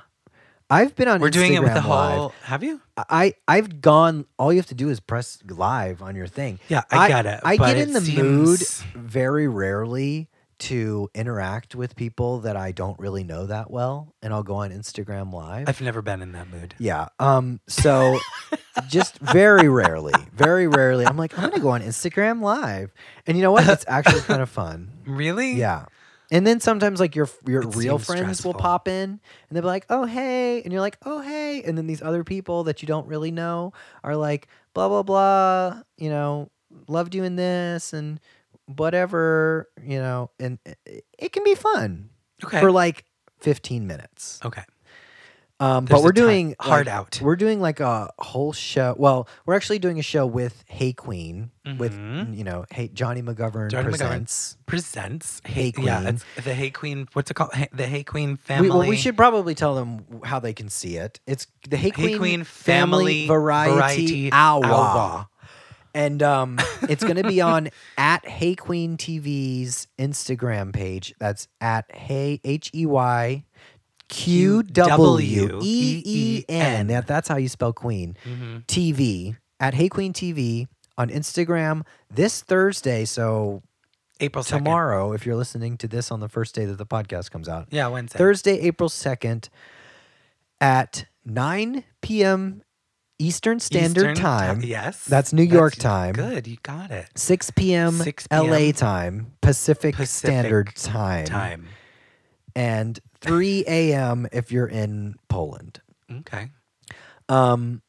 I've 0.69 0.97
been 0.97 1.07
on. 1.07 1.19
Instagram. 1.19 1.23
We're 1.23 1.31
doing 1.31 1.55
it 1.55 1.63
with 1.63 1.75
the 1.75 1.87
Live. 1.87 2.19
whole. 2.19 2.35
Have 2.43 2.65
you? 2.65 2.81
I 2.97 3.35
I've 3.47 3.81
gone. 3.81 4.27
All 4.39 4.53
you 4.53 4.59
have 4.59 4.67
to 4.67 4.75
do 4.75 4.89
is 4.89 4.99
press 4.99 5.39
live 5.49 6.03
on 6.03 6.17
your 6.17 6.27
thing. 6.27 6.59
Yeah, 6.69 6.83
I 6.91 7.09
get 7.09 7.27
it, 7.27 7.41
I 7.45 7.57
get 7.57 7.77
in 7.77 7.93
the 7.93 8.01
mood 8.01 8.61
very 8.95 9.47
rarely 9.47 10.29
to 10.59 11.09
interact 11.15 11.75
with 11.75 11.97
people 11.97 12.41
that 12.41 12.57
I 12.57 12.73
don't 12.73 12.99
really 12.99 13.25
know 13.25 13.47
that 13.47 13.71
well, 13.71 14.15
and 14.23 14.33
I'll 14.33 14.43
go 14.43 14.57
on 14.57 14.71
Instagram 14.71 15.33
live. 15.33 15.69
I've 15.69 15.81
never 15.81 16.03
been 16.03 16.23
in 16.23 16.33
that 16.33 16.49
mood. 16.51 16.75
yeah. 16.79 17.09
Um. 17.19 17.61
So, 17.69 18.19
just 18.89 19.19
very 19.19 19.69
rarely, 19.69 20.15
very 20.33 20.67
rarely, 20.67 21.07
I'm 21.07 21.17
like, 21.17 21.39
I'm 21.39 21.51
gonna 21.51 21.63
go 21.63 21.71
on 21.71 21.83
Instagram 21.83 22.41
live, 22.43 22.93
and 23.27 23.37
you 23.37 23.43
know 23.43 23.53
what? 23.53 23.69
It's 23.69 23.85
actually 23.89 24.23
kind 24.23 24.43
of 24.43 24.51
fun. 24.51 24.91
Really? 25.07 25.53
Yeah. 25.53 25.87
And 26.33 26.45
then 26.45 26.59
sometimes 26.59 26.99
like 26.99 27.15
your 27.15 27.29
your 27.47 27.63
It 27.63 27.77
real 27.77 27.99
friends 27.99 28.45
will 28.45 28.55
pop 28.55 28.89
in 28.89 29.11
and 29.11 29.21
they'll 29.53 29.63
be 29.63 29.69
like, 29.69 29.87
"Oh 29.89 30.05
hey," 30.05 30.61
and 30.63 30.73
you're 30.73 30.81
like, 30.81 30.99
"Oh 31.05 31.21
hey," 31.21 31.63
and 31.63 31.79
then 31.79 31.87
these 31.87 32.03
other 32.03 32.25
people 32.25 32.65
that 32.65 32.83
you 32.83 32.89
don't 32.89 33.07
really 33.07 33.31
know 33.31 33.73
are 34.03 34.17
like, 34.17 34.49
"Blah 34.75 34.89
blah 34.89 35.05
blah," 35.05 35.83
you 35.97 36.11
know, 36.11 36.51
love 36.89 37.11
doing 37.11 37.37
this 37.37 37.93
and 37.93 38.19
whatever, 38.67 39.69
you 39.83 39.99
know, 39.99 40.31
and 40.41 40.59
it, 41.19 41.33
can 41.33 41.45
be 41.45 41.55
fun 41.55 42.11
Okay. 42.45 42.61
for 42.61 42.71
like 42.71 43.05
15 43.41 43.87
minutes. 43.87 44.41
okay. 44.45 44.63
Um, 45.59 45.87
but 45.87 46.03
we're 46.03 46.13
doing 46.13 46.55
hard 46.61 46.85
like, 46.85 46.95
out. 46.95 47.19
We're 47.23 47.35
doing 47.35 47.63
like 47.63 47.81
a 47.81 48.11
whole 48.19 48.53
show. 48.53 48.95
Well, 48.99 49.27
we're 49.47 49.55
actually 49.55 49.79
doing 49.79 49.99
a 49.99 50.03
show 50.03 50.27
with 50.27 50.63
Hey 50.69 50.93
Qween 50.93 51.49
with 51.79 51.95
Mhm. 51.97 52.37
you 52.37 52.45
know 52.45 52.67
Hey 52.71 52.89
Johnny 52.89 53.23
McGovern 53.23 53.71
Johnny 53.71 53.87
McGovern. 53.87 53.91
presents. 53.99 54.59
Presents 54.67 55.41
Hey 55.47 55.73
Qween. 55.73 55.87
Yeah, 55.87 56.13
the 56.43 56.53
Hey 56.53 56.71
Qween. 56.71 57.09
What's 57.15 57.31
it 57.31 57.35
called? 57.35 57.55
Hey, 57.55 57.69
the 57.73 57.87
Hey 57.87 58.05
Qween 58.05 58.33
We, 58.33 58.37
family. 58.37 58.69
well, 58.69 58.87
we 58.87 58.99
should 58.99 59.17
probably 59.17 59.55
tell 59.55 59.75
them 59.75 60.05
how 60.25 60.41
they 60.41 60.53
can 60.53 60.69
see 60.69 60.99
it. 60.99 61.21
It's 61.27 61.47
the 61.67 61.79
Hey 61.79 61.91
Qween, 61.91 62.09
Hey 62.11 62.19
Qween 62.19 62.45
Family, 62.45 63.25
Family 63.25 63.27
Variety, 63.27 63.73
Variety 63.77 64.31
Hour. 64.33 65.27
And 65.97 66.23
um, 66.23 66.59
it's 66.91 67.03
going 67.03 67.17
to 67.17 67.27
be 67.27 67.41
on 67.41 67.71
at 67.99 68.27
Hey 68.29 68.55
Qween 68.55 68.97
TV's 68.97 69.89
Instagram 69.99 70.73
page. 70.73 71.15
That's 71.19 71.49
at 71.61 71.91
Hey 71.95 72.41
H 72.45 72.71
E 72.75 72.85
Y 72.87 73.45
Q 74.09 74.63
W 74.63 75.61
E 75.63 76.03
E 76.05 76.45
N. 76.49 76.89
That- 76.89 77.07
That's 77.07 77.29
how 77.29 77.37
you 77.39 77.49
spell 77.49 77.73
Queen. 77.73 78.17
Mhm. 78.25 78.67
TV 78.67 79.37
at 79.59 79.73
Hey 79.75 79.89
Qween 79.89 80.13
TV 80.13 80.69
on 80.99 81.09
Instagram 81.09 81.85
this 82.11 82.43
Thursday. 82.43 83.05
So 83.07 83.63
April 84.21 84.45
2nd. 84.45 84.49
tomorrow, 84.59 85.13
if 85.13 85.25
you're 85.27 85.35
listening 85.37 85.77
to 85.79 85.89
this 85.89 86.11
on 86.11 86.21
the 86.21 86.29
first 86.29 86.55
day 86.55 86.67
that 86.67 86.77
the 86.79 86.87
podcast 86.87 87.31
comes 87.31 87.49
out, 87.49 87.69
Yeah, 87.71 87.89
Wednesday. 87.89 88.19
Thursday, 88.19 88.61
April 88.61 88.89
2nd 88.89 89.49
at 90.61 91.07
9 91.25 91.85
p.m. 92.01 92.63
Eastern 93.19 93.61
Standard 93.61 94.01
Eastern 94.01 94.15
Time. 94.17 94.61
Ti- 94.61 94.69
Yes. 94.69 95.05
That's 95.05 95.33
New 95.33 95.43
York 95.43 95.75
time. 95.77 96.13
Good. 96.13 96.47
You 96.47 96.57
got 96.63 96.91
it. 96.91 97.09
6 97.17 97.51
p.m. 97.53 97.93
6 97.93 98.29
LA 98.31 98.73
time, 98.73 99.33
Pacific, 99.41 99.95
Pacific 99.97 100.33
Standard 100.35 100.75
time, 100.77 101.25
Time. 101.27 101.69
and 102.55 102.99
3 103.21 103.65
a.m. 103.67 104.27
if 104.33 104.53
you're 104.53 104.67
in 104.69 105.15
Poland. 105.29 105.81
Okay. 106.11 106.49
Um, 107.29 107.83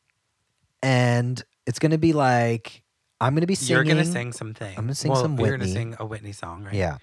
and 0.82 1.44
it's 1.66 1.80
going 1.80 1.92
to 1.92 1.98
be 1.98 2.14
like, 2.14 2.84
I'm 3.20 3.34
going 3.34 3.42
to 3.42 3.48
be 3.48 3.56
singing. 3.56 3.86
You're 3.86 3.96
gonna 3.96 4.06
sing 4.06 4.32
something. 4.32 4.70
I'm 4.78 4.84
gonna 4.86 4.96
sing 4.96 5.12
well, 5.12 5.22
some 5.22 5.36
Whitney. 5.36 5.50
You're 5.50 5.58
gonna 5.58 5.72
sing 5.72 5.96
a 6.00 6.06
Whitney 6.06 6.32
song, 6.32 6.64
right? 6.64 6.74
Yeah. 6.74 6.98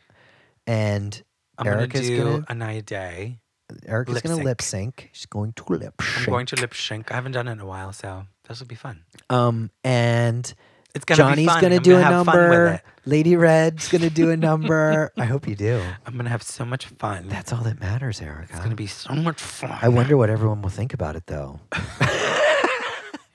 And 0.66 1.20
I'm 1.58 1.66
Ericka's 1.66 2.08
gonna 2.08 2.16
do 2.16 2.24
gonna- 2.24 2.44
a 2.48 2.54
night 2.54 2.86
day. 2.86 3.40
Ericka's 3.86 4.22
going 4.22 4.38
to 4.38 4.44
lip 4.44 4.62
sync. 4.62 5.10
She's 5.12 5.26
going 5.26 5.52
to 5.54 5.64
lip 5.72 5.94
sync. 6.00 6.18
I'm 6.28 6.32
going 6.32 6.46
to 6.46 6.56
lip 6.56 6.74
sync. 6.74 7.10
I 7.12 7.14
haven't 7.14 7.32
done 7.32 7.48
it 7.48 7.52
in 7.52 7.60
a 7.60 7.66
while, 7.66 7.92
so 7.92 8.24
this 8.48 8.60
will 8.60 8.66
be 8.66 8.74
fun. 8.74 9.02
Um, 9.30 9.70
and 9.82 10.52
It's 10.94 11.04
gonna 11.04 11.16
Johnny's 11.16 11.46
gonna 11.46 11.76
I'm 11.76 11.82
do 11.82 11.92
gonna 11.92 12.00
a 12.00 12.04
have 12.04 12.26
fun 12.26 12.36
with 12.36 12.50
number. 12.50 12.82
Lady 13.06 13.36
Red's 13.36 13.88
gonna 13.90 14.10
do 14.10 14.30
a 14.30 14.36
number. 14.36 15.12
I 15.18 15.24
hope 15.24 15.46
you 15.48 15.54
do. 15.56 15.80
I'm 16.06 16.16
gonna 16.16 16.30
have 16.30 16.42
so 16.42 16.64
much 16.64 16.86
fun. 16.86 17.28
That's 17.28 17.52
all 17.52 17.62
that 17.64 17.80
matters, 17.80 18.20
Ericka. 18.20 18.50
it's 18.50 18.60
gonna 18.60 18.74
be 18.74 18.86
so 18.86 19.12
much 19.14 19.40
fun. 19.40 19.76
I 19.82 19.88
wonder 19.88 20.16
what 20.16 20.30
everyone 20.30 20.62
will 20.62 20.70
think 20.70 20.94
about 20.94 21.16
it, 21.16 21.26
though. 21.26 21.60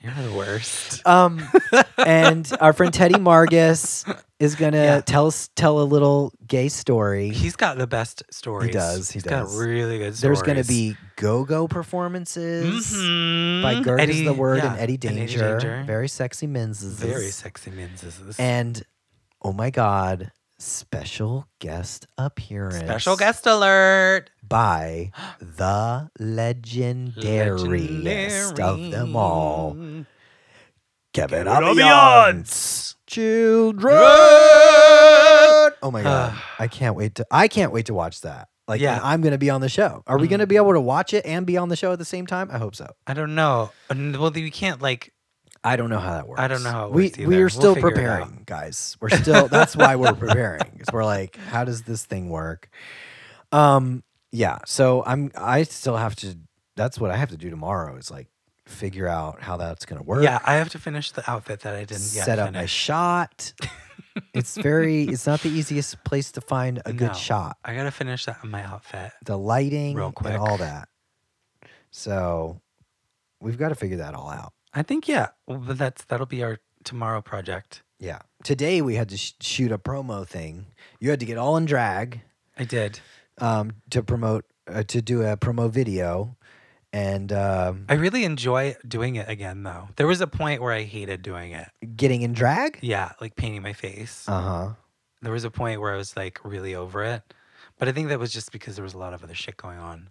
You're 0.02 0.14
the 0.14 0.32
worst. 0.34 1.06
Um, 1.06 1.46
and 1.98 2.50
our 2.58 2.72
friend 2.72 2.92
Teddy 2.92 3.16
Margus 3.16 4.06
is 4.40 4.56
gonna 4.56 4.82
Yeah. 4.82 5.00
tell 5.02 5.26
us 5.28 5.48
tell 5.54 5.80
a 5.80 5.84
little 5.84 6.32
gay 6.48 6.68
story. 6.68 7.28
He's 7.28 7.54
got 7.56 7.78
the 7.78 7.86
best 7.86 8.24
stories. 8.32 8.66
He 8.68 8.72
does, 8.72 9.10
he 9.10 9.14
He's 9.18 9.22
does. 9.22 9.52
got 9.54 9.60
really 9.60 9.98
good 9.98 10.16
stories. 10.16 10.20
There's 10.20 10.42
gonna 10.42 10.64
be 10.64 10.96
go-go 11.16 11.68
performances 11.68 12.90
by 12.92 13.74
Mhm. 13.76 13.84
Gerg 13.84 14.02
is 14.02 14.10
Eddie- 14.16 14.24
the 14.24 14.32
word 14.32 14.56
yeah, 14.58 14.72
and 14.72 14.80
Eddie 14.80 14.96
Danger. 14.96 15.84
Very 15.86 16.08
sexy 16.08 16.46
men's. 16.48 16.82
Very 16.82 17.30
sexy 17.30 17.70
men's. 17.70 18.02
And 18.38 18.82
oh 19.42 19.52
my 19.52 19.68
god, 19.70 20.32
special 20.58 21.46
guest 21.58 22.06
appearance. 22.18 22.76
Special 22.76 23.16
guest 23.16 23.46
alert. 23.46 24.30
by 24.42 25.10
the 25.40 26.10
legendariest 26.18 28.58
of 28.58 28.90
them 28.90 29.14
all, 29.16 29.76
Kevin 31.20 31.46
Aviance. 31.46 32.94
Children. 33.06 33.94
Oh 35.82 35.90
my 35.92 36.02
god, 36.04 36.34
I 36.58 36.66
can't 36.68 36.96
wait 36.96 37.16
to. 37.16 37.26
I 37.30 37.46
can't 37.48 37.72
wait 37.72 37.86
to 37.86 37.94
watch 37.94 38.22
that. 38.22 38.48
Like, 38.66 38.80
Yeah. 38.80 38.96
and 38.96 39.04
I'm 39.04 39.20
going 39.20 39.32
to 39.32 39.38
be 39.38 39.50
on 39.50 39.60
the 39.60 39.68
show. 39.68 40.02
Are 40.06 40.16
we 40.18 40.26
Mm. 40.26 40.30
going 40.30 40.40
to 40.40 40.46
be 40.46 40.56
able 40.56 40.72
to 40.72 40.80
watch 40.80 41.12
it 41.12 41.26
and 41.26 41.44
be 41.46 41.56
on 41.58 41.68
the 41.68 41.76
show 41.76 41.92
at 41.92 41.98
the 41.98 42.04
same 42.06 42.26
time? 42.26 42.48
I 42.50 42.56
hope 42.58 42.74
so. 42.74 42.86
I 43.06 43.12
don't 43.14 43.34
know. 43.34 43.70
And, 43.90 44.16
Well, 44.16 44.30
we 44.30 44.50
can't 44.50 44.80
like. 44.80 45.12
I 45.62 45.76
don't 45.76 45.90
know 45.90 45.98
how 45.98 46.12
that 46.14 46.26
works. 46.26 46.40
I 46.40 46.48
don't 46.48 46.62
know 46.62 46.70
how 46.70 46.86
it 46.86 46.92
we 46.92 47.04
works 47.04 47.18
we 47.18 47.24
either. 47.24 47.34
are 47.36 47.40
We'll 47.40 47.50
still 47.50 47.74
figure 47.74 47.88
it 47.90 47.94
preparing, 47.94 48.42
guys. 48.46 48.96
We're 49.00 49.10
still. 49.10 49.46
that's 49.56 49.76
why 49.76 49.96
we're 49.96 50.14
preparing. 50.14 50.62
Because 50.72 50.90
we're 50.90 51.04
like, 51.04 51.36
how 51.36 51.64
does 51.64 51.82
this 51.82 52.06
thing 52.06 52.30
work? 52.30 52.70
Um. 53.52 54.02
Yeah. 54.32 54.60
So 54.64 55.02
I'm. 55.04 55.30
I 55.36 55.64
still 55.64 55.98
have 55.98 56.16
to. 56.16 56.38
That's 56.76 56.98
what 56.98 57.10
I 57.10 57.16
have 57.16 57.28
to 57.28 57.36
do 57.36 57.50
tomorrow. 57.50 57.96
Is 57.96 58.10
like 58.10 58.28
figure 58.70 59.06
out 59.08 59.40
how 59.42 59.56
that's 59.56 59.84
going 59.84 59.98
to 59.98 60.04
work. 60.04 60.22
Yeah, 60.22 60.38
I 60.44 60.54
have 60.54 60.68
to 60.70 60.78
finish 60.78 61.10
the 61.12 61.28
outfit 61.30 61.60
that 61.60 61.74
I 61.74 61.80
didn't 61.84 62.12
yet 62.14 62.24
set 62.24 62.38
up 62.38 62.52
my 62.52 62.60
finish. 62.60 62.70
shot. 62.72 63.52
it's 64.34 64.56
very. 64.56 65.04
It's 65.04 65.26
not 65.26 65.40
the 65.40 65.48
easiest 65.50 66.02
place 66.04 66.32
to 66.32 66.40
find 66.40 66.80
a 66.86 66.92
good 66.92 67.14
shot. 67.16 67.56
I 67.64 67.74
gotta 67.74 67.90
finish 67.90 68.24
that 68.26 68.38
on 68.42 68.50
my 68.50 68.62
outfit. 68.64 69.12
The 69.24 69.36
lighting 69.38 69.94
Real 69.96 70.06
and 70.06 70.14
quick. 70.14 70.38
all 70.38 70.56
that. 70.58 70.88
So 71.90 72.60
we've 73.40 73.58
got 73.58 73.70
to 73.70 73.74
figure 73.74 73.96
that 73.98 74.14
all 74.14 74.30
out. 74.30 74.52
I 74.72 74.82
think 74.82 75.08
yeah. 75.08 75.28
Well, 75.46 75.58
but 75.58 75.78
that's 75.78 76.04
that'll 76.04 76.26
be 76.26 76.42
our 76.42 76.58
tomorrow 76.84 77.20
project. 77.20 77.82
Yeah. 77.98 78.20
Today 78.44 78.80
we 78.80 78.94
had 78.94 79.08
to 79.10 79.16
sh- 79.16 79.34
shoot 79.40 79.72
a 79.72 79.78
promo 79.78 80.26
thing. 80.26 80.66
You 81.00 81.10
had 81.10 81.20
to 81.20 81.26
get 81.26 81.36
all 81.38 81.56
in 81.56 81.66
drag 81.66 82.20
I 82.56 82.64
did. 82.64 83.00
um, 83.38 83.72
to 83.90 84.02
promote 84.02 84.44
uh, 84.66 84.84
to 84.84 85.02
do 85.02 85.22
a 85.22 85.36
promo 85.36 85.68
video, 85.70 86.36
and 86.92 87.32
um, 87.32 87.84
I 87.88 87.94
really 87.94 88.24
enjoy 88.24 88.76
doing 88.86 89.16
it 89.16 89.28
again, 89.28 89.62
though. 89.62 89.88
There 89.96 90.06
was 90.06 90.20
a 90.20 90.26
point 90.26 90.60
where 90.60 90.72
I 90.72 90.82
hated 90.82 91.22
doing 91.22 91.52
it. 91.52 91.68
getting 91.96 92.22
in 92.22 92.32
drag. 92.32 92.78
Yeah, 92.82 93.12
like 93.20 93.36
painting 93.36 93.62
my 93.62 93.72
face. 93.72 94.24
Uh 94.28 94.40
huh. 94.40 94.68
there 95.22 95.32
was 95.32 95.44
a 95.44 95.50
point 95.50 95.80
where 95.80 95.92
I 95.92 95.96
was 95.96 96.16
like 96.16 96.38
really 96.44 96.74
over 96.74 97.04
it, 97.04 97.22
but 97.78 97.88
I 97.88 97.92
think 97.92 98.08
that 98.08 98.18
was 98.18 98.32
just 98.32 98.52
because 98.52 98.74
there 98.76 98.82
was 98.84 98.94
a 98.94 98.98
lot 98.98 99.14
of 99.14 99.22
other 99.22 99.34
shit 99.34 99.56
going 99.56 99.78
on 99.78 100.10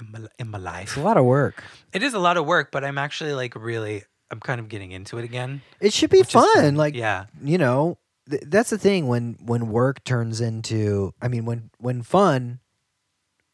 in 0.00 0.10
my 0.10 0.28
in 0.38 0.48
my 0.48 0.58
life. 0.58 0.88
It's 0.88 0.96
a 0.96 1.02
lot 1.02 1.16
of 1.16 1.24
work. 1.24 1.62
It 1.92 2.02
is 2.02 2.14
a 2.14 2.18
lot 2.18 2.36
of 2.36 2.46
work, 2.46 2.70
but 2.72 2.84
I'm 2.84 2.98
actually 2.98 3.32
like 3.34 3.54
really. 3.54 4.04
I'm 4.30 4.40
kind 4.40 4.58
of 4.58 4.68
getting 4.68 4.90
into 4.90 5.18
it 5.18 5.24
again. 5.24 5.60
It 5.80 5.92
should 5.92 6.10
be 6.10 6.22
fun. 6.22 6.74
Like 6.76 6.96
yeah, 6.96 7.26
you 7.42 7.58
know, 7.58 7.98
th- 8.28 8.42
that's 8.46 8.70
the 8.70 8.78
thing 8.78 9.06
when 9.06 9.36
when 9.44 9.68
work 9.68 10.02
turns 10.02 10.40
into. 10.40 11.12
I 11.20 11.28
mean, 11.28 11.44
when 11.44 11.70
when 11.78 12.02
fun, 12.02 12.58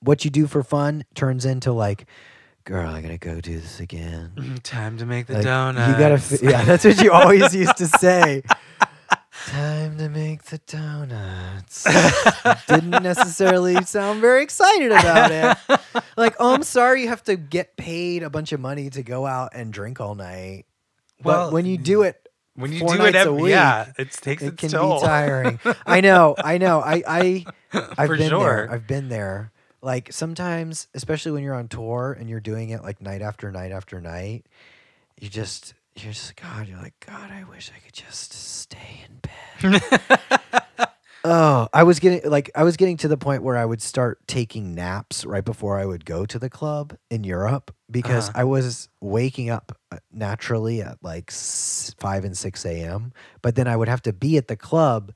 what 0.00 0.24
you 0.24 0.30
do 0.30 0.46
for 0.46 0.62
fun 0.62 1.04
turns 1.14 1.44
into 1.44 1.72
like, 1.72 2.06
girl, 2.64 2.90
I 2.90 3.00
gotta 3.00 3.18
go 3.18 3.40
do 3.40 3.58
this 3.58 3.80
again. 3.80 4.32
Mm, 4.36 4.62
time 4.62 4.98
to 4.98 5.06
make 5.06 5.26
the 5.26 5.34
Like, 5.34 5.44
donuts. 5.44 5.88
You 5.92 5.98
gotta. 5.98 6.18
fi- 6.18 6.46
Yeah, 6.50 6.64
that's 6.64 6.84
what 6.84 7.02
you 7.02 7.12
always 7.12 7.54
used 7.54 7.76
to 7.78 7.86
say. 7.86 8.42
Time 9.46 9.96
to 9.96 10.10
make 10.10 10.42
the 10.44 10.58
donuts. 10.66 11.84
Didn't 12.68 13.02
necessarily 13.02 13.82
sound 13.84 14.20
very 14.20 14.42
excited 14.42 14.92
about 14.92 15.30
it. 15.30 15.80
Like, 16.16 16.36
oh, 16.38 16.52
I'm 16.52 16.62
sorry, 16.62 17.00
you 17.02 17.08
have 17.08 17.22
to 17.24 17.36
get 17.36 17.78
paid 17.78 18.22
a 18.22 18.28
bunch 18.28 18.52
of 18.52 18.60
money 18.60 18.90
to 18.90 19.02
go 19.02 19.24
out 19.24 19.52
and 19.54 19.72
drink 19.72 19.98
all 20.00 20.14
night. 20.14 20.66
Well, 21.24 21.46
but 21.46 21.54
when 21.54 21.64
you 21.64 21.78
do 21.78 22.02
it, 22.02 22.28
when 22.54 22.72
you 22.72 22.80
four 22.80 22.94
do 22.96 23.04
it, 23.06 23.14
every, 23.14 23.50
yeah, 23.50 23.92
it 23.96 24.10
takes 24.12 24.42
it 24.42 24.48
its 24.48 24.56
can 24.60 24.68
toll. 24.70 25.00
be 25.00 25.06
tiring. 25.06 25.58
I 25.86 26.02
know, 26.02 26.34
I 26.36 26.58
know. 26.58 26.80
I, 26.80 27.02
I, 27.06 27.46
I've 27.96 28.08
For 28.08 28.16
been 28.18 28.28
sure. 28.28 28.40
there. 28.66 28.70
I've 28.70 28.86
been 28.86 29.08
there. 29.08 29.50
Like 29.82 30.12
sometimes, 30.12 30.88
especially 30.94 31.32
when 31.32 31.42
you're 31.42 31.54
on 31.54 31.68
tour 31.68 32.16
and 32.18 32.28
you're 32.28 32.40
doing 32.40 32.70
it 32.70 32.82
like 32.82 33.00
night 33.00 33.22
after 33.22 33.50
night 33.50 33.72
after 33.72 34.00
night, 34.00 34.46
you 35.18 35.28
just, 35.28 35.74
you're 35.96 36.12
just, 36.12 36.36
God, 36.36 36.68
you're 36.68 36.78
like, 36.78 36.94
God, 37.06 37.30
I 37.30 37.44
wish 37.44 37.70
I 37.74 37.80
could 37.80 37.94
just 37.94 38.32
stay 38.32 39.04
in 39.08 39.20
bed. 39.20 39.82
oh, 41.24 41.68
I 41.72 41.82
was 41.82 41.98
getting 41.98 42.30
like, 42.30 42.50
I 42.54 42.62
was 42.64 42.76
getting 42.76 42.96
to 42.98 43.08
the 43.08 43.16
point 43.16 43.42
where 43.42 43.56
I 43.56 43.64
would 43.64 43.80
start 43.82 44.26
taking 44.26 44.74
naps 44.74 45.24
right 45.24 45.44
before 45.44 45.78
I 45.78 45.86
would 45.86 46.04
go 46.04 46.26
to 46.26 46.38
the 46.38 46.50
club 46.50 46.96
in 47.10 47.24
Europe 47.24 47.74
because 47.90 48.28
Uh-huh. 48.28 48.40
I 48.40 48.44
was 48.44 48.88
waking 49.00 49.50
up 49.50 49.78
uh, 49.90 49.98
naturally 50.12 50.82
at 50.82 50.98
like 51.02 51.30
5 51.30 52.24
and 52.24 52.36
6 52.36 52.64
a.m. 52.66 53.12
But 53.42 53.54
then 53.54 53.66
I 53.66 53.76
would 53.76 53.88
have 53.88 54.02
to 54.02 54.12
be 54.12 54.36
at 54.36 54.48
the 54.48 54.56
club 54.56 55.12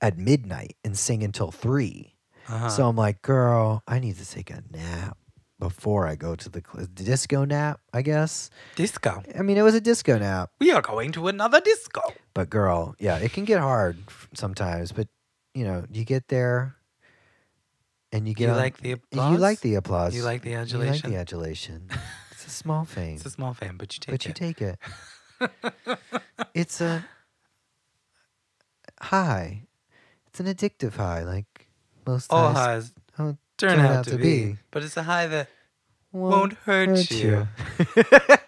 at 0.00 0.16
midnight 0.18 0.76
and 0.84 0.96
sing 0.96 1.22
until 1.24 1.50
3. 1.50 2.14
Uh-huh. 2.48 2.68
So 2.70 2.88
I'm 2.88 2.96
like, 2.96 3.20
girl, 3.22 3.82
I 3.86 3.98
need 3.98 4.16
to 4.16 4.28
take 4.28 4.50
a 4.50 4.62
nap 4.72 5.16
before 5.58 6.06
I 6.06 6.14
go 6.16 6.34
to 6.36 6.48
the 6.48 6.62
cl- 6.62 6.86
disco 6.94 7.44
nap, 7.44 7.80
I 7.92 8.02
guess. 8.02 8.48
disco. 8.76 9.22
I 9.38 9.42
mean, 9.42 9.56
it 9.58 9.62
was 9.62 9.74
a 9.74 9.80
disco 9.80 10.18
nap, 10.18 10.50
We 10.60 10.70
are 10.70 10.80
going 10.82 11.12
to 11.12 11.28
another 11.28 11.60
disco. 11.60 12.00
but 12.32 12.48
girl, 12.48 12.94
yeah, 12.98 13.18
it 13.18 13.32
can 13.32 13.44
get 13.44 13.60
hard 13.60 13.98
sometimes. 14.34 14.92
But 14.92 15.08
you 15.54 15.64
know, 15.64 15.84
you 15.92 16.04
get 16.04 16.28
there, 16.28 16.76
and 18.12 18.26
you 18.28 18.34
get 18.34 18.44
You 18.46 18.50
on- 18.52 18.56
like 18.56 18.78
the 18.78 18.92
applause? 18.92 19.32
You 19.32 19.38
like 19.38 19.60
the 19.60 19.74
applause. 19.74 20.14
You 20.14 20.22
like 20.22 20.42
the 20.42 20.54
adulation. 20.54 20.86
You 20.86 20.92
like 20.92 21.02
the 21.02 21.16
adulation. 21.16 21.90
it's 22.30 22.46
a 22.46 22.50
small 22.50 22.84
thing, 22.84 23.14
It's 23.16 23.26
a 23.26 23.30
small 23.30 23.52
thing, 23.54 23.74
but 23.76 23.94
you 23.94 24.00
take 24.00 24.08
it. 24.08 24.12
but 24.12 24.26
you 24.26 24.32
take 24.32 24.62
it. 24.62 24.78
it's 26.54 26.80
a 26.80 27.04
high. 29.00 29.64
It's 30.28 30.40
an 30.40 30.46
addictive 30.46 30.94
high, 30.96 31.24
like 31.24 31.66
most 32.08 32.32
All 32.32 32.52
highs 32.52 32.92
don't 33.16 33.38
turn 33.58 33.78
out 33.80 34.04
to 34.06 34.16
be, 34.16 34.56
but 34.70 34.82
it's 34.82 34.96
a 34.96 35.02
high 35.02 35.26
that 35.26 35.48
won't 36.12 36.54
hurt 36.64 37.10
you. 37.10 37.46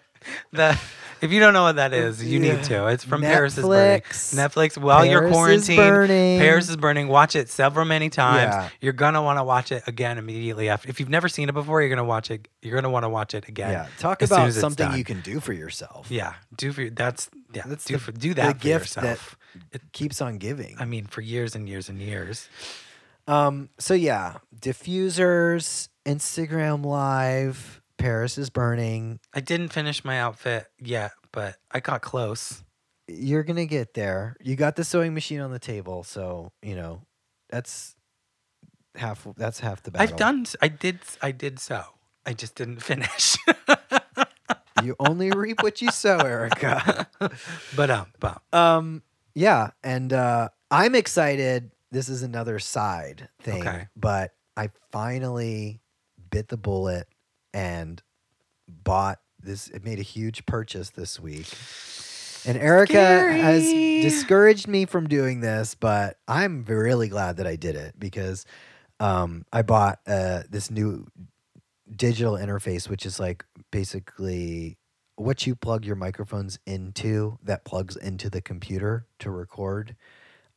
That 0.53 0.79
if 1.21 1.31
you 1.31 1.39
don't 1.39 1.53
know 1.53 1.63
what 1.63 1.75
that 1.77 1.93
is, 1.93 2.23
you 2.23 2.39
Yeah. 2.39 2.55
need 2.55 2.63
to. 2.65 2.87
It's 2.87 3.03
from 3.03 3.21
Paris 3.21 3.57
is 3.57 3.65
burning. 3.65 4.01
Netflix. 4.01 4.35
Netflix. 4.35 4.77
While 4.77 5.03
you're 5.05 5.21
Paris 5.29 5.31
is 5.31 5.35
quarantined, 5.37 5.77
burning. 5.77 6.39
Paris 6.39 6.69
is 6.69 6.77
burning. 6.77 7.07
Watch 7.07 7.35
it 7.35 7.49
several 7.49 7.85
many 7.85 8.09
times. 8.09 8.53
Yeah. 8.53 8.69
You're 8.81 8.93
gonna 8.93 9.21
want 9.21 9.39
to 9.39 9.43
watch 9.43 9.71
it 9.71 9.83
again 9.87 10.17
immediately 10.19 10.69
after. 10.69 10.89
If 10.89 10.99
you've 10.99 11.09
never 11.09 11.27
seen 11.27 11.49
it 11.49 11.53
before, 11.53 11.81
you're 11.81 11.89
gonna 11.89 12.03
watch 12.03 12.29
it. 12.31 12.47
You're 12.61 12.75
gonna 12.75 12.89
want 12.91 13.03
to 13.03 13.09
watch 13.09 13.33
it 13.33 13.47
again. 13.47 13.71
Yeah, 13.71 13.87
talk 13.99 14.21
about 14.21 14.53
something 14.53 14.93
you 14.93 15.03
can 15.03 15.21
do 15.21 15.39
for 15.39 15.53
yourself. 15.53 16.09
Yeah, 16.11 16.33
do 16.55 16.71
for 16.71 16.89
that's 16.89 17.29
yeah. 17.53 17.63
That's 17.65 17.85
do 17.85 17.93
the- 17.95 17.99
for 17.99 18.11
do 18.11 18.29
the 18.29 18.41
that 18.41 18.57
for 18.57 18.63
gift 18.63 18.95
that- 18.95 19.19
It 19.71 19.81
keeps 19.91 20.21
on 20.21 20.37
giving. 20.37 20.75
I 20.79 20.85
mean, 20.85 21.05
for 21.05 21.21
years 21.21 21.55
and 21.55 21.67
years 21.67 21.89
and 21.89 21.99
years. 21.99 22.47
Um. 23.31 23.69
So 23.79 23.93
yeah, 23.93 24.37
diffusers, 24.59 25.87
Instagram 26.05 26.83
Live, 26.83 27.81
Paris 27.97 28.37
is 28.37 28.49
burning. 28.49 29.21
I 29.33 29.39
didn't 29.39 29.69
finish 29.69 30.03
my 30.03 30.19
outfit 30.19 30.67
yet, 30.79 31.11
but 31.31 31.55
I 31.71 31.79
got 31.79 32.01
close. 32.01 32.61
You're 33.07 33.43
gonna 33.43 33.65
get 33.65 33.93
there. 33.93 34.35
You 34.41 34.57
got 34.57 34.75
the 34.75 34.83
sewing 34.83 35.13
machine 35.13 35.39
on 35.39 35.51
the 35.51 35.59
table, 35.59 36.03
so 36.03 36.51
you 36.61 36.75
know 36.75 37.03
that's 37.49 37.95
half. 38.95 39.25
That's 39.37 39.61
half 39.61 39.81
the 39.83 39.91
battle. 39.91 40.09
I've 40.09 40.17
done. 40.17 40.45
I 40.61 40.67
did. 40.67 40.99
I 41.21 41.31
did 41.31 41.59
so. 41.59 41.83
I 42.25 42.33
just 42.33 42.55
didn't 42.55 42.79
finish. 42.83 43.37
You 44.83 44.95
only 44.99 45.31
reap 45.31 45.63
what 45.63 45.81
you 45.81 45.89
sow, 45.91 46.17
Ericka. 46.17 47.05
but 47.77 47.89
um, 47.89 48.07
but 48.19 48.41
um. 48.51 49.03
Yeah, 49.33 49.69
and 49.81 50.11
uh, 50.11 50.49
I'm 50.69 50.95
excited. 50.95 51.71
This 51.91 52.07
is 52.09 52.23
another 52.23 52.59
side 52.59 53.29
thing, 53.41 53.61
Okay. 53.61 53.87
but 53.95 54.33
I 54.55 54.69
finally 54.91 55.81
bit 56.29 56.47
the 56.47 56.57
bullet 56.57 57.07
and 57.53 58.01
bought 58.67 59.19
this. 59.39 59.67
It 59.67 59.83
made 59.83 59.99
a 59.99 60.03
huge 60.03 60.45
purchase 60.45 60.91
this 60.91 61.19
week. 61.19 61.47
And 62.45 62.57
Ericka 62.57 63.31
has 63.39 63.63
discouraged 63.63 64.67
me 64.67 64.85
from 64.85 65.07
doing 65.07 65.41
this, 65.41 65.75
but 65.75 66.17
I'm 66.27 66.63
really 66.65 67.07
glad 67.07 67.37
that 67.37 67.45
I 67.45 67.55
did 67.55 67.75
it 67.75 67.99
because 67.99 68.45
um, 68.99 69.45
I 69.53 69.61
bought 69.61 69.99
uh, 70.07 70.43
this 70.49 70.71
new 70.71 71.05
digital 71.93 72.33
interface, 72.33 72.89
which 72.89 73.05
is 73.05 73.19
like 73.19 73.45
basically 73.71 74.77
what 75.17 75.45
you 75.45 75.55
plug 75.55 75.85
your 75.85 75.95
microphones 75.95 76.57
into 76.65 77.37
that 77.43 77.63
plugs 77.63 77.95
into 77.95 78.29
the 78.29 78.41
computer 78.41 79.05
to 79.19 79.29
record. 79.29 79.95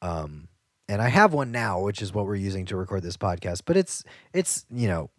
Um, 0.01 0.49
and 0.89 1.01
I 1.03 1.09
have 1.09 1.33
one 1.33 1.51
now, 1.53 1.81
which 1.81 2.03
is 2.03 2.13
what 2.13 2.27
we're 2.27 2.35
using 2.37 2.67
to 2.67 2.77
record 2.77 3.03
this 3.03 3.17
podcast, 3.17 3.63
but 3.65 3.77
it's 3.77 4.05
it's 4.33 4.67
you 4.71 4.89
know 4.89 5.11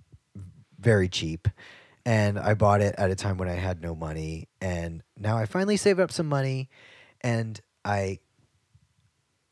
very 0.80 1.08
cheap. 1.10 1.48
And 2.08 2.38
I 2.38 2.54
bought 2.54 2.82
it 2.82 2.94
at 3.00 3.10
a 3.10 3.16
time 3.16 3.38
when 3.38 3.50
I 3.50 3.56
had 3.56 3.82
no 3.82 3.96
money, 3.96 4.48
and 4.62 5.02
now 5.18 5.38
I 5.38 5.46
finally 5.48 5.76
saved 5.78 6.00
up 6.00 6.12
some 6.12 6.28
money, 6.28 6.70
and 7.22 7.60
I 7.84 8.20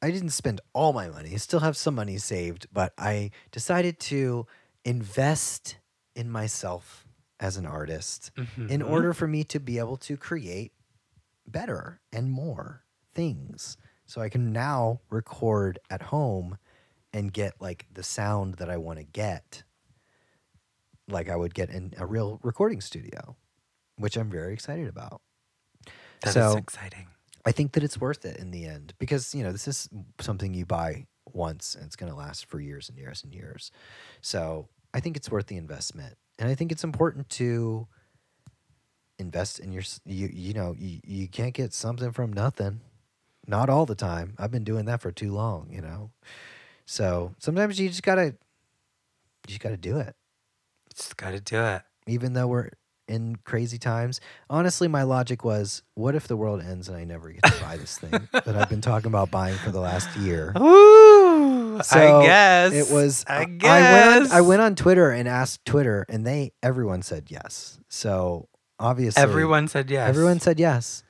I 0.02 0.12
didn't 0.12 0.30
spend 0.32 0.62
all 0.74 0.94
my 0.94 1.08
money. 1.08 1.32
I 1.34 1.38
still 1.38 1.62
have 1.62 1.78
some 1.78 1.96
money 1.96 2.18
saved, 2.18 2.68
but 2.72 2.94
I 2.98 3.32
decided 3.52 4.00
to 4.02 4.46
invest 4.86 5.78
in 6.16 6.30
myself 6.30 7.08
as 7.40 7.58
an 7.58 7.66
artist 7.66 8.32
in 8.38 8.82
Mhm. 8.82 8.90
order 8.90 9.14
for 9.14 9.28
me 9.28 9.44
to 9.46 9.60
be 9.60 9.80
able 9.80 9.98
to 9.98 10.16
create 10.18 10.74
better 11.48 12.02
and 12.12 12.32
more 12.32 12.84
things. 13.14 13.78
So 14.06 14.22
I 14.22 14.30
can 14.30 14.52
now 14.52 15.02
record 15.10 15.80
at 15.90 16.04
home 16.04 16.58
and 17.14 17.32
get 17.32 17.54
like 17.60 17.86
the 17.94 18.04
sound 18.04 18.56
that 18.56 18.70
I 18.70 18.78
want 18.78 19.00
to 19.00 19.06
get, 19.06 19.64
like 21.08 21.30
I 21.30 21.36
would 21.36 21.54
get 21.54 21.70
in 21.70 21.94
a 21.98 22.06
real 22.06 22.40
recording 22.44 22.82
studio, 22.82 23.36
which 23.98 24.18
I'm 24.18 24.30
very 24.30 24.54
excited 24.54 24.88
about. 24.88 25.22
That 26.22 26.30
is 26.30 26.34
so 26.34 26.58
exciting. 26.58 27.08
I 27.46 27.52
think 27.52 27.74
that 27.74 27.84
it's 27.84 28.00
worth 28.00 28.26
it 28.26 28.38
in 28.38 28.52
the 28.52 28.66
end 28.66 28.94
because 29.00 29.36
you 29.36 29.44
know 29.44 29.52
this 29.52 29.68
is 29.68 29.90
something 30.20 30.54
you 30.54 30.66
buy 30.66 31.06
once 31.32 31.76
and 31.76 31.86
it's 31.86 31.96
going 31.96 32.12
to 32.12 32.18
last 32.18 32.46
for 32.46 32.60
years 32.60 32.90
and 32.90 32.98
years 32.98 33.24
and 33.24 33.34
years. 33.34 33.72
So 34.22 34.70
I 34.94 35.00
think 35.00 35.18
it's 35.18 35.30
worth 35.30 35.48
the 35.48 35.58
investment, 35.58 36.16
and 36.40 36.50
I 36.50 36.56
think 36.56 36.72
it's 36.72 36.84
important 36.84 37.30
to 37.32 37.88
invest 39.20 39.60
in 39.60 39.72
your. 39.72 39.84
You 40.06 40.30
you 40.32 40.54
know 40.54 40.76
you, 40.78 41.00
you 41.04 41.28
can't 41.28 41.54
get 41.54 41.74
something 41.74 42.12
from 42.12 42.32
nothing, 42.32 42.82
not 43.48 43.70
all 43.70 43.86
the 43.86 43.96
time. 43.96 44.36
I've 44.38 44.52
been 44.52 44.64
doing 44.64 44.86
that 44.86 45.02
for 45.02 45.12
too 45.12 45.32
long, 45.34 45.68
you 45.72 45.82
know. 45.82 46.12
So 46.86 47.34
sometimes 47.40 47.80
you 47.80 47.90
just 47.90 48.04
gotta, 48.04 48.26
you 48.26 48.34
just 49.48 49.62
gotta 49.62 49.78
do 49.78 49.98
it, 49.98 50.16
Just 50.96 51.18
got 51.18 51.32
to 51.32 51.40
do 51.40 51.62
it. 51.64 51.82
even 52.08 52.34
though 52.34 52.48
we're 52.48 52.70
in 53.08 53.36
crazy 53.44 53.78
times. 53.78 54.22
Honestly, 54.50 54.88
my 54.88 55.04
logic 55.04 55.44
was, 55.44 55.84
what 55.96 56.16
if 56.16 56.28
the 56.28 56.38
world 56.38 56.62
ends 56.62 56.88
and 56.88 56.98
I 56.98 57.04
never 57.04 57.30
get 57.32 57.44
to 57.44 57.62
buy 57.62 57.76
this 57.78 57.98
thing 57.98 58.12
that 58.32 58.56
I've 58.56 58.70
been 58.70 58.80
talking 58.82 59.08
about 59.08 59.30
buying 59.30 59.56
for 59.58 59.72
the 59.72 59.80
last 59.82 60.16
year? 60.18 60.54
Ooh, 60.58 61.82
So, 61.84 62.22
I 62.22 62.26
guess 62.26 62.74
It 62.74 62.94
was. 62.94 63.26
I 63.28 63.42
I 63.42 63.46
guess 63.46 63.92
went. 64.22 64.32
On, 64.32 64.38
I 64.38 64.42
went 64.42 64.62
on 64.62 64.76
Twitter 64.76 65.10
and 65.12 65.28
asked 65.28 65.66
Twitter, 65.66 66.06
and 66.08 66.26
they 66.26 66.54
everyone 66.64 67.02
said 67.02 67.26
yes. 67.30 67.78
So 67.90 68.48
obviously, 68.80 69.22
Everyone 69.22 69.68
said 69.68 69.90
yes. 69.92 70.08
everyone 70.08 70.40
said 70.40 70.60
yes. 70.60 71.04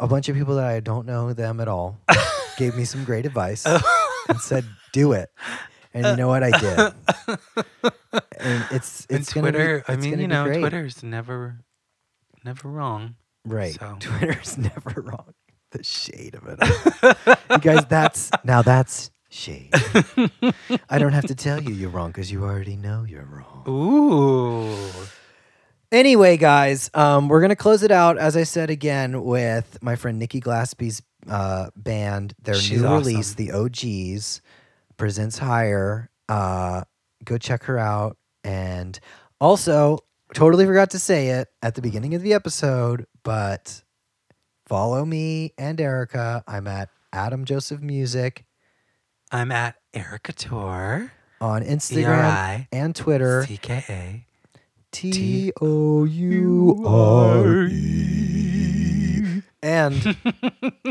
A 0.00 0.06
bunch 0.08 0.28
of 0.28 0.36
people 0.36 0.56
that 0.56 0.66
I 0.66 0.80
don't 0.80 1.06
know 1.06 1.32
them 1.32 1.60
at 1.60 1.68
all 1.68 1.98
gave 2.58 2.76
me 2.76 2.84
some 2.84 3.04
great 3.04 3.26
advice 3.26 3.64
Oh. 3.66 3.80
and 4.28 4.38
said, 4.40 4.64
"Do 4.92 5.12
it." 5.12 5.30
And 5.94 6.06
you 6.06 6.16
know 6.16 6.28
what 6.28 6.42
I 6.42 6.50
did? 6.58 6.92
And 8.40 8.64
it's 8.70 9.06
it's 9.10 9.32
gonna 9.32 9.48
be- 9.48 9.58
Twitter, 9.58 9.84
I 9.88 9.96
mean, 9.96 10.18
you 10.20 10.28
know, 10.28 10.44
great. 10.44 10.60
Twitter's 10.60 11.02
never, 11.02 11.60
never 12.44 12.68
wrong. 12.68 13.16
Right. 13.44 13.74
So- 13.78 13.96
Twitter's 14.00 14.56
never 14.56 15.02
wrong. 15.02 15.34
The 15.72 15.82
shade 15.84 16.34
of 16.34 16.44
it. 16.46 17.38
you 17.50 17.58
guys, 17.58 17.84
that's 17.86 18.30
now 18.44 18.62
that's 18.62 19.10
shade. 19.28 19.70
I 20.88 20.98
don't 20.98 21.12
have 21.12 21.26
to 21.26 21.34
tell 21.34 21.62
you 21.62 21.74
you're 21.74 21.90
wrong 21.90 22.10
because 22.10 22.30
you 22.32 22.44
already 22.44 22.76
know 22.76 23.04
you're 23.04 23.24
wrong. 23.26 23.64
Ooh. 23.68 24.88
Anyway, 25.90 26.36
guys, 26.36 26.90
um, 26.94 27.28
we're 27.28 27.40
gonna 27.40 27.56
close 27.56 27.82
it 27.82 27.90
out 27.90 28.18
as 28.18 28.36
I 28.36 28.42
said 28.42 28.68
again 28.70 29.24
with 29.24 29.78
my 29.82 29.96
friend 29.96 30.18
Nikki 30.18 30.40
Glaspie's 30.40 31.02
uh, 31.28 31.70
band. 31.76 32.34
Their 32.42 32.54
She's 32.56 32.80
new 32.82 32.86
awesome. 32.86 32.98
release, 33.08 33.34
the 33.34 33.52
OGs, 33.52 34.42
presents 34.98 35.38
higher. 35.38 36.10
Uh, 36.28 36.82
go 37.24 37.38
check 37.38 37.64
her 37.64 37.78
out. 37.78 38.16
And 38.44 38.98
also, 39.40 40.00
totally 40.34 40.66
forgot 40.66 40.90
to 40.90 40.98
say 40.98 41.28
it 41.30 41.48
at 41.62 41.74
the 41.74 41.82
beginning 41.82 42.14
of 42.14 42.22
the 42.22 42.34
episode, 42.34 43.06
but 43.22 43.82
follow 44.66 45.04
me 45.06 45.52
and 45.56 45.78
Ericka. 45.78 46.42
I'm 46.46 46.66
at 46.66 46.90
Adam 47.12 47.44
Joseph 47.46 47.80
Music 47.80 48.44
I'm 49.30 49.50
at 49.52 49.76
Ericka 49.94 50.34
Toure. 50.34 51.10
on 51.40 51.62
Instagram 51.62 52.02
E-R-I 52.02 52.68
and 52.72 52.94
Twitter. 52.94 53.44
C 53.46 53.56
K 53.56 53.84
A. 53.88 54.26
T 54.92 55.52
O 55.60 56.04
U 56.04 56.84
R 56.86 57.64
E. 57.66 59.42
And 59.60 60.16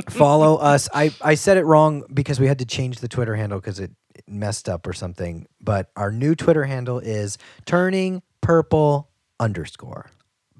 follow 0.09 0.57
us. 0.57 0.89
I, 0.93 1.11
I 1.21 1.35
said 1.35 1.57
it 1.57 1.63
wrong 1.63 2.03
because 2.13 2.39
we 2.39 2.47
had 2.47 2.59
to 2.59 2.65
change 2.65 2.99
the 2.99 3.07
Twitter 3.07 3.35
handle 3.35 3.59
because 3.59 3.79
it 3.79 3.91
messed 4.27 4.67
up 4.67 4.85
or 4.85 4.93
something. 4.93 5.47
But 5.61 5.89
our 5.95 6.11
new 6.11 6.35
Twitter 6.35 6.65
handle 6.65 6.99
is 6.99 7.37
turning 7.65 8.21
purple 8.41 9.09
underscore 9.39 10.09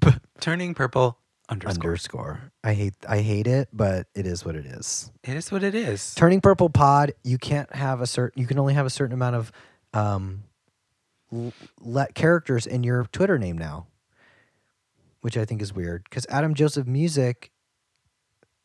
Turning 0.40 0.72
purple 0.74 1.18
underscore. 1.50 1.74
underscore. 1.90 2.52
I 2.64 2.72
hate 2.74 2.94
I 3.08 3.18
hate 3.20 3.46
it, 3.46 3.68
but 3.72 4.06
it 4.14 4.26
is 4.26 4.44
what 4.44 4.54
it 4.56 4.64
is. 4.66 5.10
It 5.24 5.36
is 5.36 5.52
what 5.52 5.62
it 5.62 5.74
is. 5.74 6.14
Turning 6.14 6.40
purple 6.40 6.70
pod. 6.70 7.12
You 7.24 7.36
can't 7.38 7.72
have 7.74 8.00
a 8.00 8.06
certain. 8.06 8.40
You 8.40 8.46
can 8.46 8.58
only 8.58 8.74
have 8.74 8.86
a 8.86 8.90
certain 8.90 9.12
amount 9.14 9.36
of 9.36 9.52
um, 9.92 10.44
l- 11.32 11.52
let 11.80 12.14
characters 12.14 12.66
in 12.66 12.82
your 12.84 13.04
Twitter 13.12 13.38
name 13.38 13.56
now, 13.58 13.86
which 15.20 15.36
I 15.36 15.44
think 15.44 15.62
is 15.62 15.72
weird. 15.72 16.04
Because 16.04 16.26
Adam 16.28 16.54
Joseph 16.54 16.86
Music, 16.86 17.50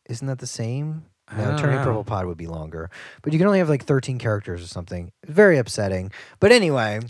isn't 0.08 0.26
that 0.26 0.38
the 0.38 0.46
same? 0.46 1.06
No, 1.34 1.56
Turning 1.56 1.76
know. 1.76 1.84
Purple 1.84 2.04
Pod 2.04 2.26
would 2.26 2.36
be 2.36 2.46
longer, 2.46 2.90
but 3.22 3.32
you 3.32 3.38
can 3.38 3.46
only 3.46 3.58
have 3.58 3.70
like 3.70 3.82
13 3.84 4.18
characters 4.18 4.62
or 4.62 4.66
something. 4.66 5.10
Very 5.26 5.56
upsetting. 5.56 6.12
But 6.38 6.52
anyway, 6.52 7.00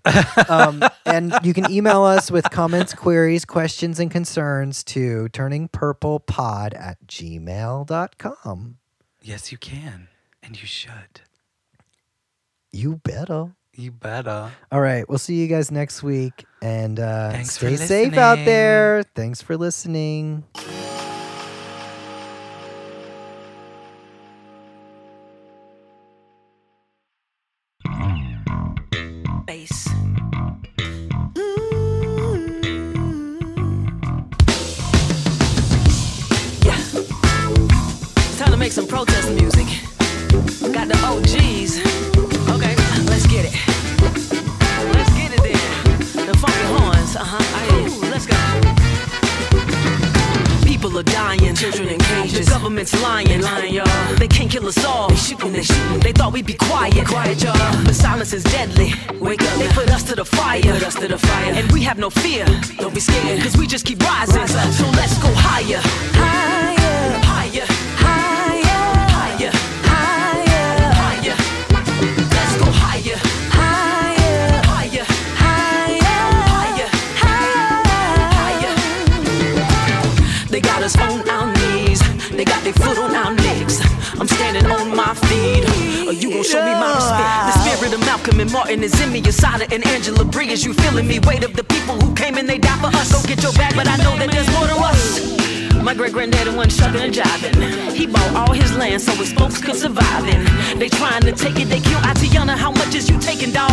um, 0.49 0.85
and 1.05 1.35
you 1.43 1.53
can 1.53 1.69
email 1.69 2.05
us 2.05 2.31
with 2.31 2.49
comments, 2.51 2.95
queries, 2.95 3.45
questions, 3.45 3.99
and 3.99 4.13
concerns 4.13 4.85
to 4.85 5.29
turningpurplepod 5.33 6.79
at 6.79 7.05
gmail.com. 7.09 8.77
Yes, 9.21 9.51
you 9.51 9.59
can. 9.59 10.07
And 10.45 10.61
you 10.61 10.67
should. 10.69 11.23
You 12.71 12.97
better. 13.03 13.57
You 13.77 13.91
better. 13.91 14.51
All 14.71 14.81
right. 14.81 15.09
We'll 15.09 15.19
see 15.19 15.35
you 15.37 15.49
guys 15.49 15.71
next 15.71 16.03
week. 16.03 16.45
And 16.63 16.99
uh, 17.01 17.31
Thanks 17.33 17.57
for 17.59 17.67
stay 17.77 17.87
safe 17.87 18.15
out 18.17 18.39
listening. 18.39 18.45
there. 18.47 19.03
Thanks 19.15 19.43
for 19.43 19.57
listening. 19.57 20.45
Bass. 29.47 29.89
Yeah. 36.65 36.79
It's 38.17 38.39
time 38.39 38.51
to 38.53 38.57
make 38.57 38.73
some 38.73 38.87
protest 38.87 39.31
music. 39.31 39.67
Got 40.73 40.89
the 40.89 40.99
OGs. 41.05 41.94
Dying, 51.05 51.55
children 51.55 51.89
in 51.89 51.99
cages. 51.99 52.47
The 52.47 52.51
government's 52.51 53.01
lying, 53.03 53.41
lying, 53.41 53.75
y'all. 53.75 54.15
They 54.17 54.29
can't 54.29 54.51
kill 54.51 54.67
us 54.67 54.85
all. 54.85 55.09
They 55.09 55.17
shooting, 55.17 55.53
they 55.53 55.63
shooting. 55.63 56.01
They 56.01 56.13
thought 56.13 56.33
we'd 56.33 56.47
be 56.47 56.55
quiet, 56.55 57.07
quiet, 57.07 57.43
y'all. 57.43 57.85
But 57.85 57.95
silence 57.95 58.33
is 58.33 58.45
deadly. 58.45 58.93
Wake 59.21 59.43
up, 59.43 59.59
they 59.59 59.69
put 59.69 59.91
us 59.91 60.03
to 60.05 60.15
the 60.15 60.25
fire, 60.25 60.63
put 60.63 60.83
us 60.83 60.95
to 60.97 61.09
the 61.09 61.19
fire. 61.19 61.53
And 61.55 61.71
we 61.73 61.83
have 61.83 61.99
no 61.99 62.11
fear. 62.11 62.45
Don't 62.79 62.95
be 62.95 63.01
scared, 63.01 63.43
cause 63.43 63.57
we 63.57 63.67
just 63.67 63.87
keep 63.87 64.01
rising. 64.03 64.47
So 64.47 64.85
let's 64.91 65.17
go 65.23 65.31
higher, 65.35 65.81
higher, 66.15 66.84
you 86.23 86.31
gonna 86.31 86.45
show 86.45 86.65
me 86.65 86.73
my 86.73 86.95
respect? 86.95 87.31
The 87.49 87.77
spirit 87.77 87.95
of 87.95 88.01
Malcolm 88.01 88.41
and 88.41 88.53
Martin 88.53 88.83
is 88.83 88.99
in 89.01 89.13
me. 89.13 89.21
Assata 89.21 89.67
and 89.73 89.87
Angela 89.87 90.25
Brie 90.25 90.51
is 90.51 90.65
you 90.65 90.75
feeling 90.75 91.07
me? 91.07 91.19
Weight 91.21 91.45
of 91.45 91.55
the 91.55 91.65
people 91.65 91.95
who 92.01 92.15
came 92.15 92.37
and 92.39 92.49
they 92.49 92.59
died 92.59 92.81
for 92.81 92.97
us. 92.97 93.13
Go 93.13 93.27
get 93.27 93.43
your 93.43 93.53
bag, 93.53 93.75
but 93.75 93.89
I 93.89 93.97
know 93.99 94.17
that 94.19 94.31
there's 94.31 94.51
more 94.53 94.67
to 94.67 94.77
us. 94.77 95.83
My 95.83 95.95
great 95.95 96.13
granddaddy 96.13 96.51
wasn't 96.51 96.73
shucking 96.73 97.01
and 97.01 97.15
jiving. 97.15 97.93
He 97.93 98.07
bought 98.07 98.35
all 98.35 98.55
his 98.55 98.75
land 98.77 99.03
so 99.03 99.13
his 99.13 99.33
folks 99.33 99.61
could 99.63 99.77
survive. 99.77 100.25
And 100.25 100.81
they 100.81 100.89
trying 100.89 101.23
to 101.23 101.33
take 101.33 101.59
it. 101.59 101.67
They 101.67 101.81
kill 101.81 102.01
Atatiana. 102.01 102.57
How 102.57 102.71
much 102.71 102.95
is 102.95 103.09
you 103.11 103.19
taking, 103.19 103.53
dog? 103.53 103.71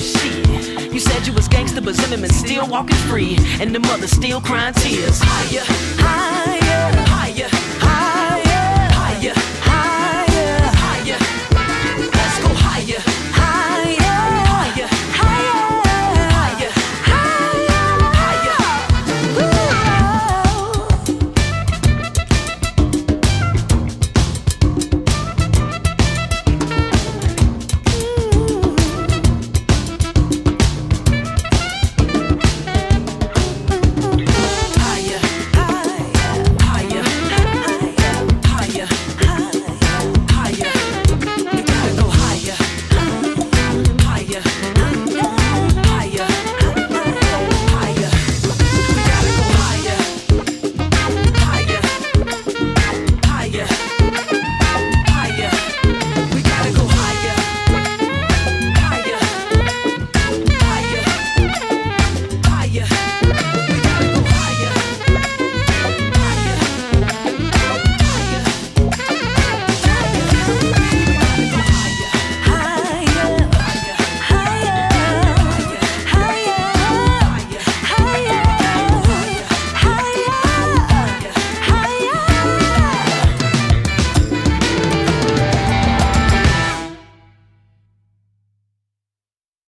Shit. 0.00 0.92
You 0.92 1.00
said 1.00 1.26
you 1.26 1.34
was 1.34 1.46
gangster, 1.46 1.82
but 1.82 1.94
Zimmerman 1.94 2.30
still 2.30 2.66
walking 2.68 2.96
free, 3.10 3.36
and 3.60 3.74
the 3.74 3.80
mother 3.80 4.06
still 4.06 4.40
crying 4.40 4.72
tears. 4.74 5.20
Higher, 5.22 5.64
higher, 5.98 7.06
Higher, 7.06 7.48